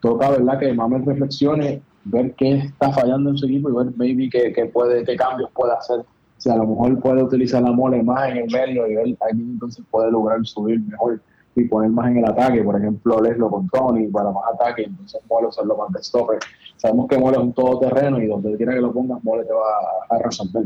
toca 0.00 0.30
¿verdad? 0.30 0.58
Que 0.58 0.72
Mamel 0.72 1.04
reflexione, 1.04 1.82
ver 2.04 2.34
qué 2.34 2.56
está 2.56 2.92
fallando 2.92 3.30
en 3.30 3.38
su 3.38 3.46
equipo 3.46 3.70
y 3.70 3.72
ver 3.72 3.94
maybe 3.96 4.28
qué, 4.28 4.52
qué 4.52 4.66
puede, 4.66 5.04
qué 5.04 5.16
cambios 5.16 5.50
puede 5.54 5.72
hacer. 5.72 6.04
Si 6.44 6.50
a 6.50 6.56
lo 6.56 6.66
mejor 6.66 7.00
puede 7.00 7.22
utilizar 7.22 7.62
la 7.62 7.72
mole 7.72 8.02
más 8.02 8.28
en 8.28 8.36
el 8.36 8.52
medio 8.52 8.86
y 8.86 8.94
ver 8.96 9.06
ahí 9.06 9.30
entonces 9.32 9.82
puede 9.90 10.10
lograr 10.10 10.44
subir 10.44 10.78
mejor 10.78 11.18
y 11.56 11.64
poner 11.64 11.90
más 11.90 12.10
en 12.10 12.18
el 12.18 12.26
ataque, 12.26 12.62
por 12.62 12.76
ejemplo, 12.76 13.18
Leslo 13.22 13.48
con 13.48 13.66
Tony 13.68 14.08
para 14.08 14.30
más 14.30 14.44
ataque, 14.52 14.82
entonces 14.82 15.22
Mole 15.30 15.46
usarlo 15.46 15.74
más 15.74 15.90
de 15.92 16.02
stopper. 16.02 16.40
Sabemos 16.76 17.08
que 17.08 17.16
Mole 17.16 17.38
es 17.38 17.42
un 17.44 17.54
todoterreno 17.54 18.20
y 18.20 18.26
donde 18.26 18.58
quiera 18.58 18.74
que 18.74 18.82
lo 18.82 18.92
pongas, 18.92 19.24
Mole 19.24 19.46
te 19.46 19.54
va 19.54 19.62
a 20.10 20.18
resolver. 20.18 20.64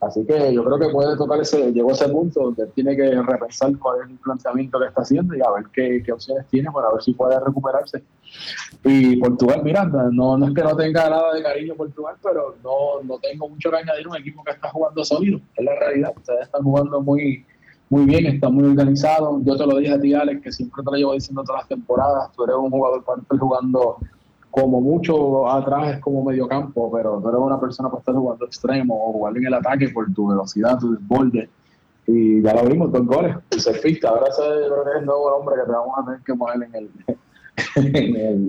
Así 0.00 0.24
que 0.26 0.52
yo 0.52 0.62
creo 0.62 0.78
que 0.78 0.88
puede 0.90 1.16
tocar 1.16 1.40
ese, 1.40 1.72
llegó 1.72 1.90
a 1.90 1.94
ese 1.94 2.08
punto 2.08 2.40
donde 2.40 2.66
tiene 2.68 2.94
que 2.94 3.22
repensar 3.22 3.76
cuál 3.78 4.02
es 4.02 4.10
el 4.10 4.18
planteamiento 4.18 4.78
que 4.78 4.86
está 4.86 5.00
haciendo 5.00 5.34
y 5.34 5.40
a 5.40 5.50
ver 5.50 5.64
qué, 5.72 6.02
qué 6.04 6.12
opciones 6.12 6.46
tiene 6.48 6.70
para 6.70 6.92
ver 6.92 7.02
si 7.02 7.14
puede 7.14 7.40
recuperarse. 7.40 8.02
Y 8.84 9.16
Portugal, 9.16 9.62
mira, 9.64 9.84
no, 9.84 10.36
no 10.36 10.46
es 10.46 10.54
que 10.54 10.62
no 10.62 10.76
tenga 10.76 11.08
nada 11.08 11.32
de 11.32 11.42
cariño 11.42 11.74
Portugal, 11.74 12.14
pero 12.22 12.56
no, 12.62 13.02
no 13.04 13.18
tengo 13.18 13.48
mucho 13.48 13.70
que 13.70 13.76
añadir 13.76 14.06
un 14.06 14.16
equipo 14.16 14.44
que 14.44 14.52
está 14.52 14.68
jugando 14.68 15.02
sólido, 15.02 15.40
es 15.56 15.64
la 15.64 15.74
realidad. 15.76 16.12
Ustedes 16.14 16.42
están 16.42 16.62
jugando 16.62 17.00
muy, 17.00 17.46
muy 17.88 18.04
bien, 18.04 18.26
están 18.26 18.54
muy 18.54 18.64
organizados. 18.64 19.40
Yo 19.44 19.56
te 19.56 19.66
lo 19.66 19.78
dije 19.78 19.94
a 19.94 20.00
ti, 20.00 20.12
Alex, 20.12 20.42
que 20.42 20.52
siempre 20.52 20.84
te 20.84 20.90
lo 20.90 20.96
llevo 20.98 21.14
diciendo 21.14 21.42
todas 21.42 21.62
las 21.62 21.68
temporadas. 21.68 22.32
Tú 22.32 22.44
eres 22.44 22.56
un 22.56 22.70
jugador 22.70 23.02
para 23.02 23.22
estar 23.22 23.38
jugando 23.38 23.96
como 24.58 24.80
mucho 24.80 25.46
atrás 25.50 25.96
es 25.96 26.00
como 26.00 26.24
medio 26.24 26.48
campo, 26.48 26.90
pero 26.90 27.20
tú 27.20 27.28
eres 27.28 27.40
una 27.40 27.60
persona 27.60 27.90
para 27.90 28.00
estar 28.00 28.14
jugando 28.14 28.46
extremo 28.46 28.94
o 28.94 29.12
jugar 29.12 29.36
en 29.36 29.46
el 29.46 29.54
ataque 29.54 29.90
por 29.90 30.10
tu 30.14 30.28
velocidad, 30.28 30.78
tu 30.78 30.92
desborde. 30.92 31.50
Y 32.06 32.40
ya 32.40 32.54
lo 32.54 32.66
vimos, 32.66 32.90
dos 32.90 33.04
goles, 33.04 33.36
el 33.50 33.60
surfista. 33.60 34.08
Ahora 34.08 34.28
ese 34.30 34.42
es 34.42 34.72
el 34.98 35.04
nuevo 35.04 35.28
nombre 35.30 35.56
que 35.56 35.66
te 35.66 35.72
vamos 35.72 35.98
a 35.98 36.04
tener 36.06 36.20
que 36.20 36.34
poner 36.34 36.68
en 36.68 36.74
el, 36.74 36.90
en, 37.76 38.46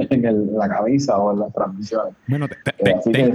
la 0.58 0.70
camisa 0.70 1.18
o 1.18 1.34
en 1.34 1.40
las 1.40 1.54
transmisiones. 1.54 2.14
Bueno, 2.28 2.48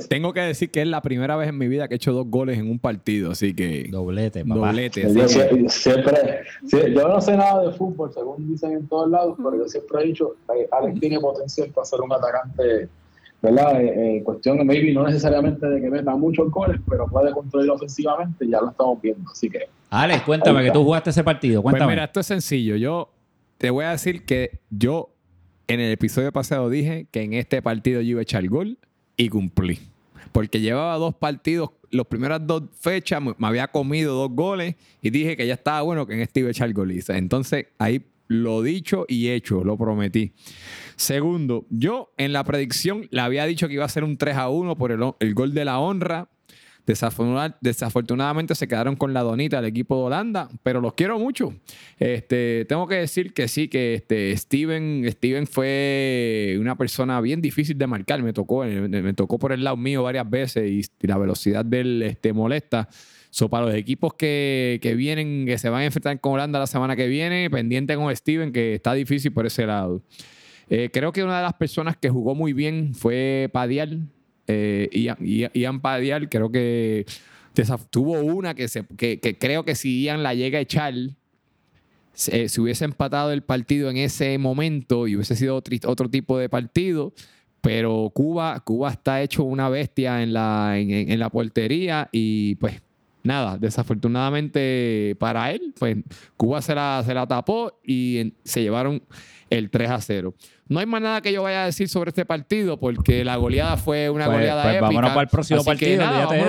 tengo 0.09 0.33
que 0.33 0.41
decir 0.41 0.71
que 0.71 0.83
es 0.83 0.89
la 0.89 1.01
primera 1.03 1.37
vez 1.37 1.49
en 1.49 1.59
mi 1.59 1.69
vida 1.69 1.89
que 1.89 1.95
he 1.95 1.97
hecho 1.97 2.13
dos 2.13 2.27
goles 2.29 2.59
en 2.59 2.71
un 2.71 2.79
partido, 2.79 3.33
así 3.33 3.55
que... 3.55 3.89
Doblete, 3.91 4.45
papá. 4.45 4.67
Doblete. 4.67 5.13
Yo, 5.13 5.29
siempre, 5.69 6.43
yo 6.71 7.09
no 7.09 7.21
sé 7.21 7.37
nada 7.37 7.63
de 7.67 7.73
fútbol, 7.73 8.13
según 8.13 8.49
dicen 8.49 8.73
en 8.73 8.87
todos 8.87 9.11
lados, 9.11 9.37
pero 9.37 9.57
yo 9.57 9.69
siempre 9.69 10.03
he 10.03 10.07
dicho, 10.07 10.37
que 10.47 10.69
Alex 10.71 11.01
tiene 11.01 11.21
potencial 11.21 11.69
para 11.71 11.85
ser 11.85 12.01
un 12.01 12.13
atacante 12.13 12.89
¿verdad? 13.43 13.81
Eh, 13.81 14.19
eh, 14.19 14.23
cuestión, 14.23 14.65
maybe 14.65 14.93
no 14.93 15.05
necesariamente 15.05 15.67
de 15.67 15.81
que 15.81 15.91
meta 15.91 16.15
muchos 16.15 16.49
goles, 16.51 16.81
pero 16.89 17.07
puede 17.09 17.33
construir 17.33 17.69
ofensivamente, 17.71 18.47
ya 18.49 18.61
lo 18.61 18.71
estamos 18.71 19.03
viendo. 19.03 19.29
Así 19.31 19.51
que. 19.51 19.69
Alex, 19.91 20.23
cuéntame 20.23 20.63
que 20.63 20.71
tú 20.71 20.85
jugaste 20.85 21.11
ese 21.11 21.25
partido. 21.25 21.61
Pues 21.61 21.73
cuéntame. 21.73 21.89
Pues 21.89 21.97
mira, 21.97 22.05
esto 22.05 22.21
es 22.21 22.27
sencillo. 22.27 22.77
Yo 22.77 23.11
te 23.59 23.71
voy 23.71 23.85
a 23.85 23.91
decir 23.91 24.25
que 24.25 24.61
yo 24.71 25.12
en 25.73 25.81
el 25.81 25.91
episodio 25.91 26.31
pasado 26.33 26.69
dije 26.69 27.07
que 27.11 27.23
en 27.23 27.33
este 27.33 27.63
partido 27.63 28.03
yo 28.03 28.11
iba 28.11 28.21
a 28.21 28.23
echar 28.25 28.47
gol 28.47 28.79
y 29.17 29.31
cumplí. 29.31 29.79
Porque 30.31 30.61
llevaba 30.61 30.97
dos 30.99 31.15
partidos, 31.15 31.71
las 31.91 32.07
primeras 32.07 32.47
dos 32.47 32.65
fechas 32.79 33.23
me, 33.23 33.35
había 33.41 33.69
comido 33.69 34.15
dos 34.15 34.31
goles 34.33 34.77
y 35.01 35.11
dije 35.11 35.37
que 35.37 35.47
ya 35.47 35.55
estaba 35.55 35.81
bueno 35.83 36.07
que 36.07 36.15
en 36.15 36.21
este 36.21 36.41
iba 36.41 36.49
a 36.49 36.53
echar 36.53 36.73
gol. 36.75 36.93
Entonces 37.09 37.67
ahí 37.79 38.03
lo 38.29 38.63
dicho 38.63 39.07
y 39.09 39.29
hecho, 39.29 39.65
lo 39.65 39.79
prometí. 39.79 40.33
Segundo, 40.97 41.67
yo 41.71 42.13
en 42.19 42.33
la 42.33 42.45
predicción 42.45 43.09
le 43.11 43.21
había 43.21 43.47
dicho 43.47 43.67
que 43.67 43.75
iba 43.75 43.85
a 43.85 43.89
ser 43.89 44.05
un 44.05 44.17
3 44.19 44.37
a 44.37 44.49
1 44.51 44.77
por 44.77 44.93
el, 44.93 45.35
gol 45.35 45.55
de 45.55 45.65
la 45.65 45.79
honra. 45.79 46.29
Desafortunadamente 46.85 48.55
se 48.57 48.67
quedaron 48.67 48.97
con 48.97 49.15
la 49.15 49.23
donita 49.23 49.57
del 49.57 49.67
equipo 49.67 49.97
de 49.97 50.03
Holanda, 50.05 50.49
pero 50.63 50.81
los 50.81 50.95
quiero 50.95 51.19
mucho. 51.19 51.55
Este, 51.99 52.65
tengo 52.69 52.89
que 52.89 52.97
decir 52.97 53.33
que 53.33 53.47
sí, 53.47 53.69
que 53.69 53.95
este, 53.95 54.37
Steven, 54.37 55.05
Steven 55.13 55.47
fue 55.47 56.57
una 56.59 56.77
persona 56.77 57.21
bien 57.21 57.41
difícil 57.41 57.79
de 57.79 57.87
marcar. 57.87 58.23
Me 58.23 58.33
tocó, 58.33 58.65
me, 58.65 59.15
tocó 59.15 59.39
por 59.39 59.53
el 59.53 59.63
lado 59.63 59.77
mío 59.77 60.03
varias 60.03 60.29
veces 60.29 60.71
y, 60.71 61.07
la 61.07 61.19
velocidad 61.19 61.65
de 61.65 61.81
él 61.81 62.03
este, 62.03 62.33
molesta. 62.33 62.89
So, 63.31 63.49
para 63.49 63.67
los 63.67 63.75
equipos 63.75 64.13
que, 64.15 64.95
vienen, 64.97 65.47
que 65.47 65.57
se 65.59 65.71
van 65.71 65.83
a 65.83 65.85
enfrentar 65.87 66.21
con 66.21 66.35
Holanda 66.35 66.59
la 66.59 66.67
semana 66.67 66.97
que 66.97 67.07
viene, 67.07 67.49
pendiente 67.49 67.95
con 67.95 68.15
Steven, 68.15 68.53
que 68.53 68.75
está 68.75 68.93
difícil 68.93 69.33
por 69.33 69.47
ese 69.47 69.67
lado. 69.67 70.03
Eh, 70.69 70.91
creo 70.93 71.13
que 71.13 71.23
una 71.23 71.39
de 71.39 71.43
las 71.45 71.55
personas 71.55 71.97
que 71.97 72.11
jugó 72.11 72.35
muy 72.35 72.53
bien 72.53 72.95
fue 72.95 73.49
Padial. 73.53 74.09
Eh, 74.47 74.89
Ian, 75.55 75.81
Padial, 75.81 76.29
creo 76.29 76.51
que 76.51 77.07
tuvo 77.91 78.21
una 78.21 78.55
que, 78.55 78.67
creo 79.39 79.65
que 79.65 79.75
si 79.75 80.03
Ian 80.03 80.23
la 80.23 80.35
llega 80.35 80.59
a 80.59 80.63
echar, 80.63 80.95
se, 82.13 82.49
hubiese 82.61 82.85
empatado 82.85 83.33
el 83.33 83.43
partido 83.43 83.91
en 83.91 83.97
ese 83.97 84.37
momento 84.39 85.07
y 85.07 85.17
hubiese 85.17 85.37
sido 85.37 85.57
otro, 85.57 85.77
otro 85.87 86.11
tipo 86.11 86.39
de 86.39 86.49
partido. 86.49 87.13
Pero 87.61 88.11
Cuba, 88.13 88.59
Cuba 88.61 88.91
está 88.91 89.23
hecho 89.23 89.45
una 89.45 89.69
bestia 89.69 90.23
en 90.23 90.33
la, 90.33 90.79
en 90.79 91.19
la 91.19 91.31
portería 91.31 92.09
y 92.11 92.57
pues 92.57 92.83
nada, 93.23 93.59
desafortunadamente 93.59 95.17
para 95.19 95.51
él, 95.51 95.75
pues 95.79 95.97
Cuba 96.37 96.63
se 96.63 96.75
la, 96.75 97.03
se 97.05 97.15
la 97.15 97.27
tapó 97.27 97.79
y 97.85 98.35
se 98.45 98.63
llevaron 98.63 99.03
el 99.51 99.71
3 99.71 99.91
a 99.91 100.01
0. 100.01 100.35
No 100.69 100.81
hay 100.81 100.87
más 100.87 101.03
nada 101.03 101.21
que 101.21 101.33
yo 101.33 101.43
vaya 101.43 101.65
a 101.65 101.67
decir 101.67 101.89
sobre 101.89 102.09
este 102.09 102.25
partido 102.25 102.81
porque 102.81 103.25
la 103.25 103.37
goleada 103.37 103.77
fue 103.77 104.09
una 104.09 104.25
pues, 104.25 104.39
goleada 104.39 104.63
pues, 104.63 104.75
épica. 104.77 104.87
Vámonos 104.87 105.11
para 105.11 105.23
el 105.23 105.29
próximo 105.29 105.65
partido. 105.65 106.03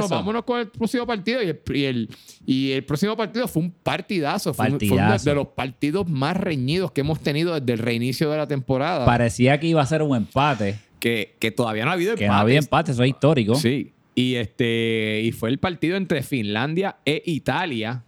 vámonos, 0.10 0.44
con 0.46 0.60
el 0.62 0.68
próximo 0.70 1.06
partido 1.06 1.42
y 1.44 1.50
el, 1.84 2.10
y 2.46 2.72
el, 2.72 2.86
próximo 2.86 3.18
partido 3.18 3.48
fue 3.50 3.64
un 3.64 3.72
partidazo. 3.72 4.54
Fue, 4.54 4.70
uno 4.70 5.18
de 5.18 5.36
los 5.36 5.48
partidos 5.48 6.08
más 6.08 6.38
reñidos 6.38 6.92
que 6.92 7.02
hemos 7.02 7.20
tenido 7.20 7.60
desde 7.60 7.74
el 7.74 7.80
reinicio 7.80 8.32
de 8.32 8.38
la 8.38 8.48
temporada. 8.48 9.06
Parecía 9.06 9.60
que 9.60 9.68
iba 9.68 9.82
a 9.82 9.86
ser 9.86 10.02
un 10.02 10.16
empate. 10.16 10.80
Que, 11.00 11.36
que 11.38 11.52
todavía 11.52 11.84
no 11.84 11.92
ha 11.92 11.96
habido 11.96 12.12
empate. 12.12 12.24
Que 12.24 12.30
no 12.30 12.36
había 12.36 12.60
empate, 12.60 12.94
eso 12.94 13.04
es 13.04 13.10
histórico. 13.10 13.56
Sí. 13.56 13.93
Y, 14.16 14.36
este, 14.36 15.22
y 15.24 15.32
fue 15.32 15.50
el 15.50 15.58
partido 15.58 15.98
entre 15.98 16.22
Finlandia 16.22 16.98
e 17.06 17.22
Italia 17.26 18.04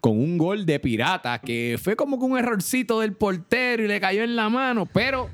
con 0.00 0.18
un 0.18 0.38
gol 0.38 0.64
de 0.64 0.80
pirata 0.80 1.38
que 1.38 1.78
fue 1.80 1.94
como 1.94 2.18
que 2.18 2.24
un 2.24 2.38
errorcito 2.38 3.00
del 3.00 3.12
portero 3.12 3.84
y 3.84 3.88
le 3.88 4.00
cayó 4.00 4.22
en 4.22 4.34
la 4.34 4.48
mano, 4.48 4.86
pero 4.86 5.28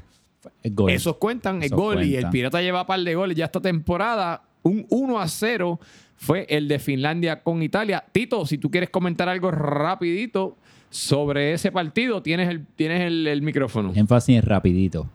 esos 0.88 1.16
cuentan 1.16 1.62
el 1.62 1.70
gol 1.70 2.02
y 2.04 2.16
el 2.16 2.28
pirata 2.30 2.60
lleva 2.60 2.82
un 2.82 2.86
par 2.86 3.00
de 3.00 3.14
goles 3.14 3.36
ya 3.36 3.46
esta 3.46 3.60
temporada. 3.60 4.42
Un 4.62 4.84
1 4.90 5.20
a 5.20 5.28
0 5.28 5.78
fue 6.16 6.46
el 6.48 6.66
de 6.66 6.78
Finlandia 6.80 7.42
con 7.42 7.62
Italia. 7.62 8.04
Tito, 8.10 8.44
si 8.46 8.58
tú 8.58 8.70
quieres 8.70 8.90
comentar 8.90 9.28
algo 9.28 9.52
rapidito 9.52 10.56
sobre 10.90 11.52
ese 11.52 11.70
partido, 11.70 12.22
tienes 12.22 12.48
el, 12.48 12.66
tienes 12.66 13.02
el, 13.02 13.26
el 13.28 13.42
micrófono. 13.42 13.92
Énfasis 13.94 14.44
rapidito. 14.44 15.08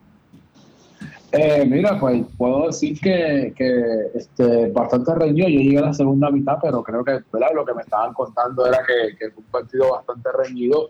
Eh, 1.33 1.65
mira, 1.65 1.97
pues 1.97 2.25
puedo 2.37 2.67
decir 2.67 2.99
que, 2.99 3.53
que 3.55 4.11
este, 4.15 4.67
bastante 4.71 5.15
reñido. 5.15 5.47
Yo 5.47 5.59
llegué 5.59 5.77
a 5.77 5.85
la 5.87 5.93
segunda 5.93 6.29
mitad, 6.29 6.57
pero 6.61 6.83
creo 6.83 7.05
que 7.05 7.19
¿verdad? 7.31 7.49
lo 7.55 7.65
que 7.65 7.73
me 7.73 7.83
estaban 7.83 8.13
contando 8.13 8.65
era 8.65 8.79
que, 8.85 9.29
fue 9.31 9.43
un 9.43 9.51
partido 9.51 9.91
bastante 9.91 10.29
reñido. 10.31 10.89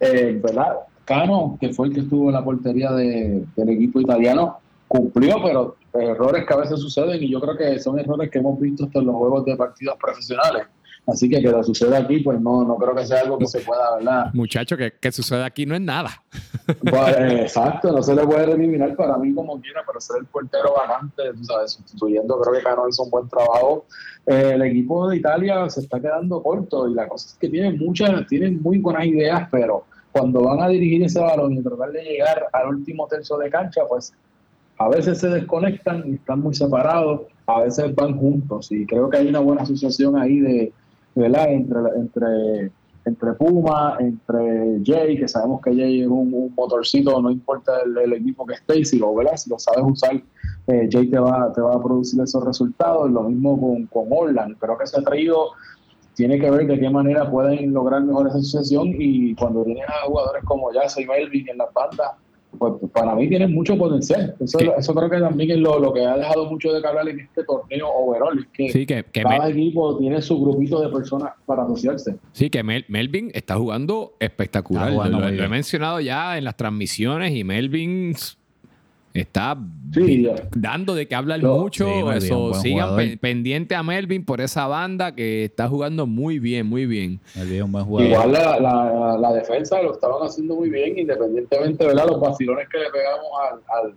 Eh, 0.00 0.40
¿verdad? 0.42 0.76
Cano, 1.04 1.58
que 1.60 1.72
fue 1.72 1.88
el 1.88 1.94
que 1.94 2.00
estuvo 2.00 2.28
en 2.28 2.34
la 2.34 2.44
portería 2.44 2.92
de, 2.92 3.44
del 3.56 3.68
equipo 3.68 4.00
italiano, 4.00 4.58
cumplió, 4.86 5.36
pero 5.42 5.76
errores 5.92 6.44
que 6.46 6.54
a 6.54 6.58
veces 6.58 6.80
suceden 6.80 7.22
y 7.22 7.30
yo 7.30 7.40
creo 7.40 7.56
que 7.56 7.78
son 7.78 7.98
errores 7.98 8.30
que 8.30 8.38
hemos 8.38 8.58
visto 8.60 8.84
hasta 8.84 9.00
en 9.00 9.06
los 9.06 9.16
juegos 9.16 9.44
de 9.44 9.56
partidos 9.56 9.96
profesionales. 10.00 10.66
Así 11.06 11.28
que 11.28 11.42
que 11.42 11.50
lo 11.50 11.62
suceda 11.62 11.98
aquí, 11.98 12.20
pues 12.20 12.40
no, 12.40 12.64
no 12.64 12.76
creo 12.76 12.94
que 12.94 13.04
sea 13.04 13.20
algo 13.20 13.36
que 13.36 13.46
se 13.46 13.60
pueda, 13.60 13.96
¿verdad? 13.96 14.30
Muchacho, 14.32 14.74
que, 14.76 14.92
que 14.92 15.12
suceda 15.12 15.44
aquí 15.44 15.66
no 15.66 15.74
es 15.74 15.82
nada. 15.82 16.22
Pues, 16.66 17.16
exacto, 17.18 17.92
no 17.92 18.02
se 18.02 18.14
le 18.14 18.24
puede 18.24 18.50
eliminar 18.52 18.96
para 18.96 19.18
mí 19.18 19.34
como 19.34 19.60
quiera, 19.60 19.82
pero 19.86 20.00
ser 20.00 20.16
el 20.20 20.26
portero 20.26 20.72
vacante, 20.74 21.22
tú 21.34 21.44
sabes, 21.44 21.72
sustituyendo, 21.72 22.40
creo 22.40 22.54
que 22.54 22.62
Cano 22.62 22.88
hizo 22.88 23.02
un 23.02 23.10
buen 23.10 23.28
trabajo. 23.28 23.84
Eh, 24.26 24.52
el 24.54 24.62
equipo 24.62 25.08
de 25.08 25.18
Italia 25.18 25.68
se 25.68 25.80
está 25.80 26.00
quedando 26.00 26.42
corto 26.42 26.88
y 26.88 26.94
la 26.94 27.06
cosa 27.06 27.28
es 27.28 27.34
que 27.34 27.50
tienen 27.50 27.78
muchas, 27.78 28.26
tienen 28.26 28.62
muy 28.62 28.78
buenas 28.78 29.04
ideas, 29.04 29.46
pero 29.50 29.84
cuando 30.10 30.42
van 30.42 30.62
a 30.62 30.68
dirigir 30.68 31.02
ese 31.02 31.20
balón 31.20 31.52
y 31.52 31.62
tratar 31.62 31.92
de 31.92 32.02
llegar 32.02 32.46
al 32.52 32.68
último 32.68 33.06
tercio 33.08 33.36
de 33.36 33.50
cancha, 33.50 33.82
pues 33.86 34.14
a 34.78 34.88
veces 34.88 35.18
se 35.18 35.28
desconectan 35.28 36.04
y 36.06 36.14
están 36.14 36.40
muy 36.40 36.54
separados, 36.54 37.22
a 37.46 37.60
veces 37.60 37.94
van 37.94 38.16
juntos 38.16 38.72
y 38.72 38.86
creo 38.86 39.10
que 39.10 39.18
hay 39.18 39.28
una 39.28 39.40
buena 39.40 39.62
asociación 39.62 40.16
ahí 40.16 40.40
de 40.40 40.72
¿verdad? 41.14 41.52
Entre, 41.52 41.78
entre, 41.96 42.72
entre 43.04 43.32
Puma, 43.34 43.96
entre 44.00 44.80
Jay, 44.84 45.18
que 45.18 45.28
sabemos 45.28 45.60
que 45.62 45.74
Jay 45.74 46.02
es 46.02 46.08
un, 46.08 46.52
motorcito, 46.56 47.20
no 47.20 47.30
importa 47.30 47.72
el, 47.82 48.12
equipo 48.12 48.46
que 48.46 48.54
esté, 48.54 48.84
si 48.84 48.98
lo, 48.98 49.14
¿verdad? 49.14 49.36
si 49.36 49.50
lo 49.50 49.58
sabes 49.58 49.84
usar, 49.84 50.22
eh, 50.66 50.88
Jay 50.90 51.08
te 51.08 51.18
va, 51.18 51.52
te 51.52 51.60
va 51.60 51.74
a 51.74 51.82
producir 51.82 52.20
esos 52.20 52.44
resultados. 52.44 53.10
Lo 53.10 53.24
mismo 53.24 53.60
con, 53.60 53.86
con 53.86 54.06
Orland, 54.10 54.56
creo 54.58 54.78
que 54.78 54.86
se 54.86 54.98
ha 54.98 55.02
traído 55.02 55.50
tiene 56.14 56.38
que 56.38 56.50
ver 56.50 56.66
de 56.66 56.78
qué 56.78 56.88
manera 56.88 57.30
pueden 57.30 57.72
lograr 57.72 58.02
mejor 58.02 58.28
esa 58.28 58.38
asociación 58.38 58.94
y 58.98 59.34
cuando 59.34 59.64
tienes 59.64 59.84
a 59.88 60.06
jugadores 60.06 60.44
como 60.44 60.72
Jazz 60.72 60.98
y 60.98 61.06
Melvin 61.06 61.48
en 61.48 61.58
las 61.58 61.72
bandas, 61.72 62.12
pues 62.58 62.74
para 62.92 63.14
mí 63.14 63.28
tienen 63.28 63.52
mucho 63.52 63.76
potencial. 63.76 64.34
Eso, 64.40 64.58
eso 64.58 64.94
creo 64.94 65.10
que 65.10 65.20
también 65.20 65.50
es 65.52 65.58
lo, 65.58 65.92
que 65.92 66.04
ha 66.04 66.16
dejado 66.16 66.50
mucho 66.50 66.72
de 66.72 66.86
hablar 66.86 67.08
en 67.08 67.20
este 67.20 67.44
torneo 67.44 67.88
overall, 67.88 68.46
es 68.58 68.72
que, 68.86 69.04
cada 69.12 69.48
equipo 69.48 69.98
tiene 69.98 70.20
su 70.22 70.40
grupito 70.40 70.80
de 70.80 70.88
personas 70.88 71.32
para 71.46 71.64
asociarse. 71.64 72.16
Sí, 72.32 72.50
que 72.50 72.62
Melvin 72.62 73.30
está 73.34 73.56
jugando 73.56 74.14
espectacular. 74.20 74.92
lo, 74.92 75.28
he 75.28 75.48
mencionado 75.48 76.00
ya 76.00 76.38
en 76.38 76.44
las 76.44 76.56
transmisiones 76.56 77.34
y 77.34 77.44
Melvin 77.44 78.14
Está 79.14 79.56
dando 80.56 80.96
de 80.96 81.06
que 81.06 81.14
hablar 81.14 81.40
mucho. 81.40 82.12
eso, 82.12 82.52
sigan 82.54 83.16
pendiente 83.18 83.76
a 83.76 83.84
Melvin 83.84 84.24
por 84.24 84.40
esa 84.40 84.66
banda 84.66 85.14
que 85.14 85.44
está 85.44 85.68
jugando 85.68 86.04
muy 86.04 86.40
bien, 86.40 86.66
muy 86.66 86.84
bien. 86.84 87.20
Igual 87.36 88.32
la, 88.32 89.16
la, 89.20 89.32
defensa 89.32 89.80
lo 89.80 89.92
estaban 89.92 90.20
haciendo 90.26 90.56
muy 90.56 90.68
bien, 90.68 90.98
independientemente 90.98 91.86
de 91.86 91.94
los 91.94 92.20
vacilones 92.20 92.68
que 92.68 92.78
le 92.78 92.90
pegamos 92.90 93.28
al, 93.40 93.86
al 93.86 93.94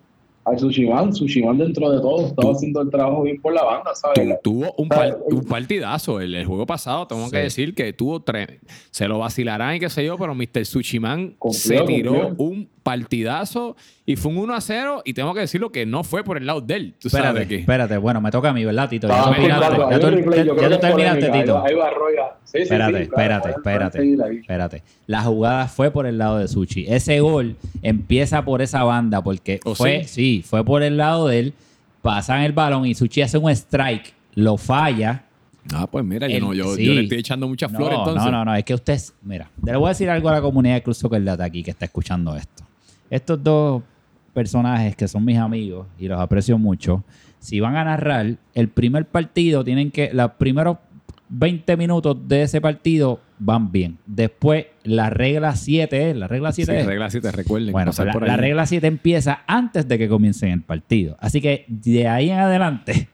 al 0.47 0.57
Sushiman, 0.57 1.13
Sushiman 1.13 1.57
dentro 1.57 1.91
de 1.91 1.99
todo 1.99 2.27
estaba 2.27 2.53
haciendo 2.53 2.81
el 2.81 2.89
trabajo 2.89 3.23
bien 3.23 3.41
por 3.41 3.53
la 3.53 3.65
banda, 3.65 3.93
¿sabes? 3.93 4.39
tuvo 4.41 4.73
un, 4.77 4.89
un 5.25 5.43
partidazo 5.43 6.21
el, 6.21 6.45
juego 6.45 6.65
pasado, 6.65 7.05
tengo 7.05 7.29
que 7.29 7.39
decir 7.39 7.75
que 7.75 7.91
tuvo 7.91 8.21
tres, 8.21 8.47
se 8.89 9.09
lo 9.09 9.19
vacilarán 9.19 9.75
y 9.75 9.79
qué 9.79 9.89
sé 9.89 10.05
yo, 10.05 10.17
pero 10.17 10.33
Mr. 10.33 10.65
Sushiman 10.65 11.35
se 11.51 11.81
tiró 11.81 12.33
un 12.37 12.69
partidazo 12.87 13.75
y 14.05 14.15
fue 14.15 14.31
un 14.31 14.37
1 14.37 14.53
a 14.53 14.61
0 14.61 15.01
y 15.03 15.13
tengo 15.13 15.33
que 15.33 15.41
decirlo 15.41 15.73
que 15.73 15.85
no 15.85 16.05
fue 16.05 16.23
por 16.23 16.37
el 16.37 16.45
lado 16.45 16.61
de 16.61 16.75
él. 16.75 16.95
¿tú 16.97 17.09
espérate, 17.09 17.33
sabes 17.33 17.47
qué? 17.49 17.55
espérate, 17.55 17.97
bueno, 17.97 18.21
me 18.21 18.31
toca 18.31 18.47
a 18.49 18.53
mí, 18.53 18.63
¿verdad, 18.63 18.87
Tito? 18.87 19.09
Ya, 19.09 19.99
tú 19.99 20.79
terminaste, 20.79 21.29
Tito. 21.29 21.65
Ahí 21.65 21.75
va, 21.75 21.89
sí, 22.45 22.59
espérate, 22.59 23.01
espérate, 23.01 23.49
espérate, 23.49 24.13
espérate. 24.39 24.83
La 25.05 25.21
jugada 25.23 25.67
fue 25.67 25.91
por 25.91 26.07
el 26.07 26.17
lado 26.17 26.37
de 26.37 26.47
Suchi. 26.47 26.85
Ese 26.87 27.19
gol 27.19 27.57
empieza 27.81 28.45
por 28.45 28.61
esa 28.61 28.85
banda 28.85 29.21
porque 29.21 29.59
¿Oh, 29.65 29.75
fue, 29.75 30.05
sí? 30.05 30.41
fue 30.47 30.63
por 30.63 30.81
el 30.81 30.95
lado 30.95 31.27
de 31.27 31.39
él, 31.39 31.53
pasan 32.01 32.43
el 32.43 32.53
balón 32.53 32.85
y 32.85 32.95
Suchi 32.95 33.21
hace 33.21 33.37
un 33.37 33.51
strike, 33.51 34.13
lo 34.35 34.55
falla. 34.55 35.25
Ah, 35.73 35.87
pues 35.87 36.05
mira, 36.05 36.29
yo, 36.29 36.39
no, 36.39 36.53
yo, 36.53 36.73
le 36.73 37.01
estoy 37.01 37.17
echando 37.17 37.49
muchas 37.49 37.69
flores 37.69 37.97
entonces. 37.99 38.23
No, 38.23 38.31
no, 38.31 38.45
no, 38.45 38.55
es 38.55 38.63
que 38.63 38.73
usted, 38.73 38.97
mira, 39.23 39.49
le 39.61 39.75
voy 39.75 39.87
a 39.87 39.89
decir 39.89 40.09
algo 40.09 40.29
a 40.29 40.31
la 40.31 40.41
comunidad 40.41 40.75
de 40.75 40.83
Cruz 40.83 40.99
Soccer 40.99 41.21
Data 41.21 41.43
aquí 41.43 41.63
que 41.63 41.71
está 41.71 41.83
escuchando 41.83 42.33
esto. 42.33 42.66
Estos 43.09 43.43
dos 43.43 43.83
personajes 44.33 44.95
que 44.95 45.07
son 45.07 45.25
mis 45.25 45.37
amigos 45.37 45.87
y 45.97 46.07
los 46.07 46.19
aprecio 46.19 46.57
mucho, 46.57 47.03
si 47.39 47.59
van 47.59 47.75
a 47.75 47.83
narrar 47.83 48.35
el 48.53 48.69
primer 48.69 49.05
partido, 49.05 49.63
tienen 49.63 49.91
que, 49.91 50.11
los 50.13 50.31
primeros 50.33 50.77
20 51.29 51.77
minutos 51.77 52.17
de 52.27 52.43
ese 52.43 52.61
partido 52.61 53.19
van 53.39 53.71
bien. 53.71 53.97
Después, 54.05 54.67
la 54.83 55.09
regla 55.09 55.55
7 55.55 56.11
es, 56.11 56.15
la 56.15 56.27
regla 56.27 56.51
7 56.51 56.71
Sí, 56.71 56.77
es. 56.77 56.85
regla 56.85 57.09
7, 57.09 57.31
recuerden. 57.31 57.71
Bueno, 57.71 57.89
pasar 57.91 58.07
la, 58.07 58.13
por 58.13 58.27
la 58.27 58.37
regla 58.37 58.65
7 58.65 58.87
empieza 58.87 59.41
antes 59.47 59.87
de 59.87 59.97
que 59.97 60.07
comiencen 60.07 60.51
el 60.51 60.61
partido. 60.61 61.17
Así 61.19 61.41
que 61.41 61.65
de 61.67 62.07
ahí 62.07 62.29
en 62.29 62.39
adelante, 62.39 63.09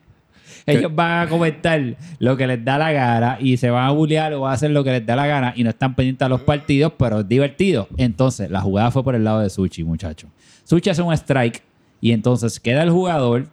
ellos 0.65 0.93
van 0.93 1.27
a 1.27 1.29
comentar 1.29 1.81
lo 2.19 2.37
que 2.37 2.47
les 2.47 2.63
da 2.63 2.77
la 2.77 2.91
gana 2.91 3.37
y 3.39 3.57
se 3.57 3.69
van 3.69 3.85
a 3.85 3.91
bullear 3.91 4.33
o 4.33 4.47
a 4.47 4.53
hacer 4.53 4.71
lo 4.71 4.83
que 4.83 4.91
les 4.91 5.05
da 5.05 5.15
la 5.15 5.27
gana 5.27 5.53
y 5.55 5.63
no 5.63 5.69
están 5.69 5.95
pendientes 5.95 6.25
a 6.25 6.29
los 6.29 6.41
partidos, 6.41 6.93
pero 6.97 7.19
es 7.19 7.27
divertido. 7.27 7.87
Entonces, 7.97 8.49
la 8.49 8.61
jugada 8.61 8.91
fue 8.91 9.03
por 9.03 9.15
el 9.15 9.23
lado 9.23 9.39
de 9.39 9.49
Suchi, 9.49 9.83
muchachos. 9.83 10.29
Suchi 10.63 10.89
hace 10.89 11.01
un 11.01 11.13
strike 11.13 11.61
y 11.99 12.11
entonces 12.11 12.59
queda 12.59 12.83
el 12.83 12.91
jugador 12.91 13.47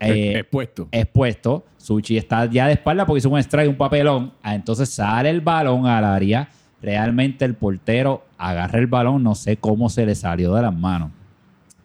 eh, 0.00 0.38
expuesto. 0.38 0.88
expuesto. 0.92 1.64
Suchi 1.76 2.16
está 2.16 2.46
ya 2.46 2.66
de 2.66 2.74
espalda 2.74 3.04
porque 3.06 3.18
hizo 3.18 3.30
un 3.30 3.38
strike, 3.38 3.68
un 3.68 3.76
papelón. 3.76 4.32
Ah, 4.42 4.54
Entonces 4.54 4.88
sale 4.88 5.30
el 5.30 5.40
balón 5.40 5.86
al 5.86 6.04
área. 6.04 6.48
Realmente 6.80 7.44
el 7.44 7.54
portero 7.54 8.24
agarra 8.36 8.78
el 8.78 8.86
balón, 8.86 9.22
no 9.22 9.34
sé 9.34 9.56
cómo 9.56 9.88
se 9.88 10.04
le 10.04 10.14
salió 10.14 10.54
de 10.54 10.62
las 10.62 10.74
manos. 10.74 11.10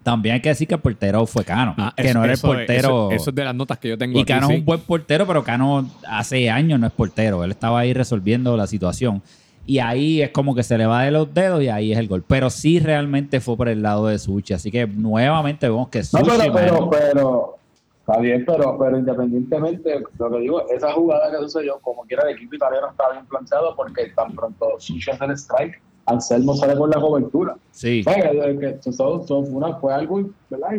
También 0.03 0.35
hay 0.35 0.41
que 0.41 0.49
decir 0.49 0.67
que 0.67 0.75
el 0.75 0.79
portero 0.81 1.25
fue 1.25 1.43
Cano, 1.43 1.75
Ah, 1.77 1.93
que 1.95 2.03
eso- 2.07 2.17
no 2.17 2.23
era 2.23 2.33
el 2.33 2.39
portero. 2.39 3.09
Eso, 3.09 3.11
eso 3.11 3.29
es 3.31 3.35
de 3.35 3.43
las 3.43 3.53
notas 3.55 3.77
que 3.79 3.89
yo 3.89 3.97
tengo 3.97 4.17
y 4.17 4.21
aquí, 4.21 4.33
Cano 4.33 4.47
sí. 4.47 4.53
es 4.53 4.59
un 4.59 4.65
buen 4.65 4.79
portero, 4.79 5.27
pero 5.27 5.43
Cano 5.43 5.87
hace 6.07 6.49
años 6.49 6.79
no 6.79 6.87
es 6.87 6.93
portero. 6.93 7.43
Él 7.43 7.51
estaba 7.51 7.79
ahí 7.79 7.93
resolviendo 7.93 8.55
la 8.57 8.65
situación. 8.67 9.21
Y 9.65 9.77
ahí 9.79 10.21
es 10.23 10.31
como 10.31 10.55
que 10.55 10.63
se 10.63 10.77
le 10.79 10.87
va 10.87 11.03
de 11.03 11.11
los 11.11 11.31
dedos 11.31 11.61
y 11.61 11.67
ahí 11.69 11.91
es 11.91 11.99
el 11.99 12.07
gol. 12.07 12.23
Pero 12.27 12.49
sí 12.49 12.79
realmente 12.79 13.39
fue 13.39 13.55
por 13.55 13.69
el 13.69 13.83
lado 13.83 14.07
de 14.07 14.17
Suchi. 14.17 14.53
Así 14.53 14.71
que 14.71 14.87
nuevamente 14.87 15.67
vemos 15.69 15.89
que 15.89 15.99
No, 15.99 16.03
Suchi... 16.05 16.23
pero, 16.39 16.53
pero, 16.53 16.73
mano, 16.73 16.89
pero, 16.89 17.57
está 17.99 18.19
bien, 18.19 18.45
pero, 18.47 18.77
pero 18.79 18.97
independientemente, 18.97 19.99
lo 20.17 20.31
que 20.31 20.39
digo, 20.39 20.67
esa 20.71 20.91
jugada 20.93 21.29
que 21.29 21.37
sucedió, 21.43 21.77
como 21.81 22.01
quiera, 22.03 22.23
el 22.27 22.35
equipo 22.35 22.55
italiano 22.55 22.87
estaba 22.89 23.11
bien 23.13 23.25
planteado 23.27 23.75
porque 23.75 24.07
tan 24.15 24.33
pronto 24.33 24.65
Sushi 24.79 25.11
hace 25.11 25.25
el 25.25 25.31
strike, 25.37 25.79
Anselmo 26.09 26.55
sale 26.55 26.75
con 26.77 26.89
la 26.89 26.99
cobertura. 26.99 27.55
sí. 27.71 28.01
O 28.01 28.03
sea, 28.11 28.31
que- 28.31 28.57
que 28.59 28.77
eso- 28.89 29.21
eso 29.23 29.43
fue, 29.45 29.53
una- 29.55 29.75
fue 29.75 29.93
algo 29.93 30.21
¿verdad? 30.49 30.69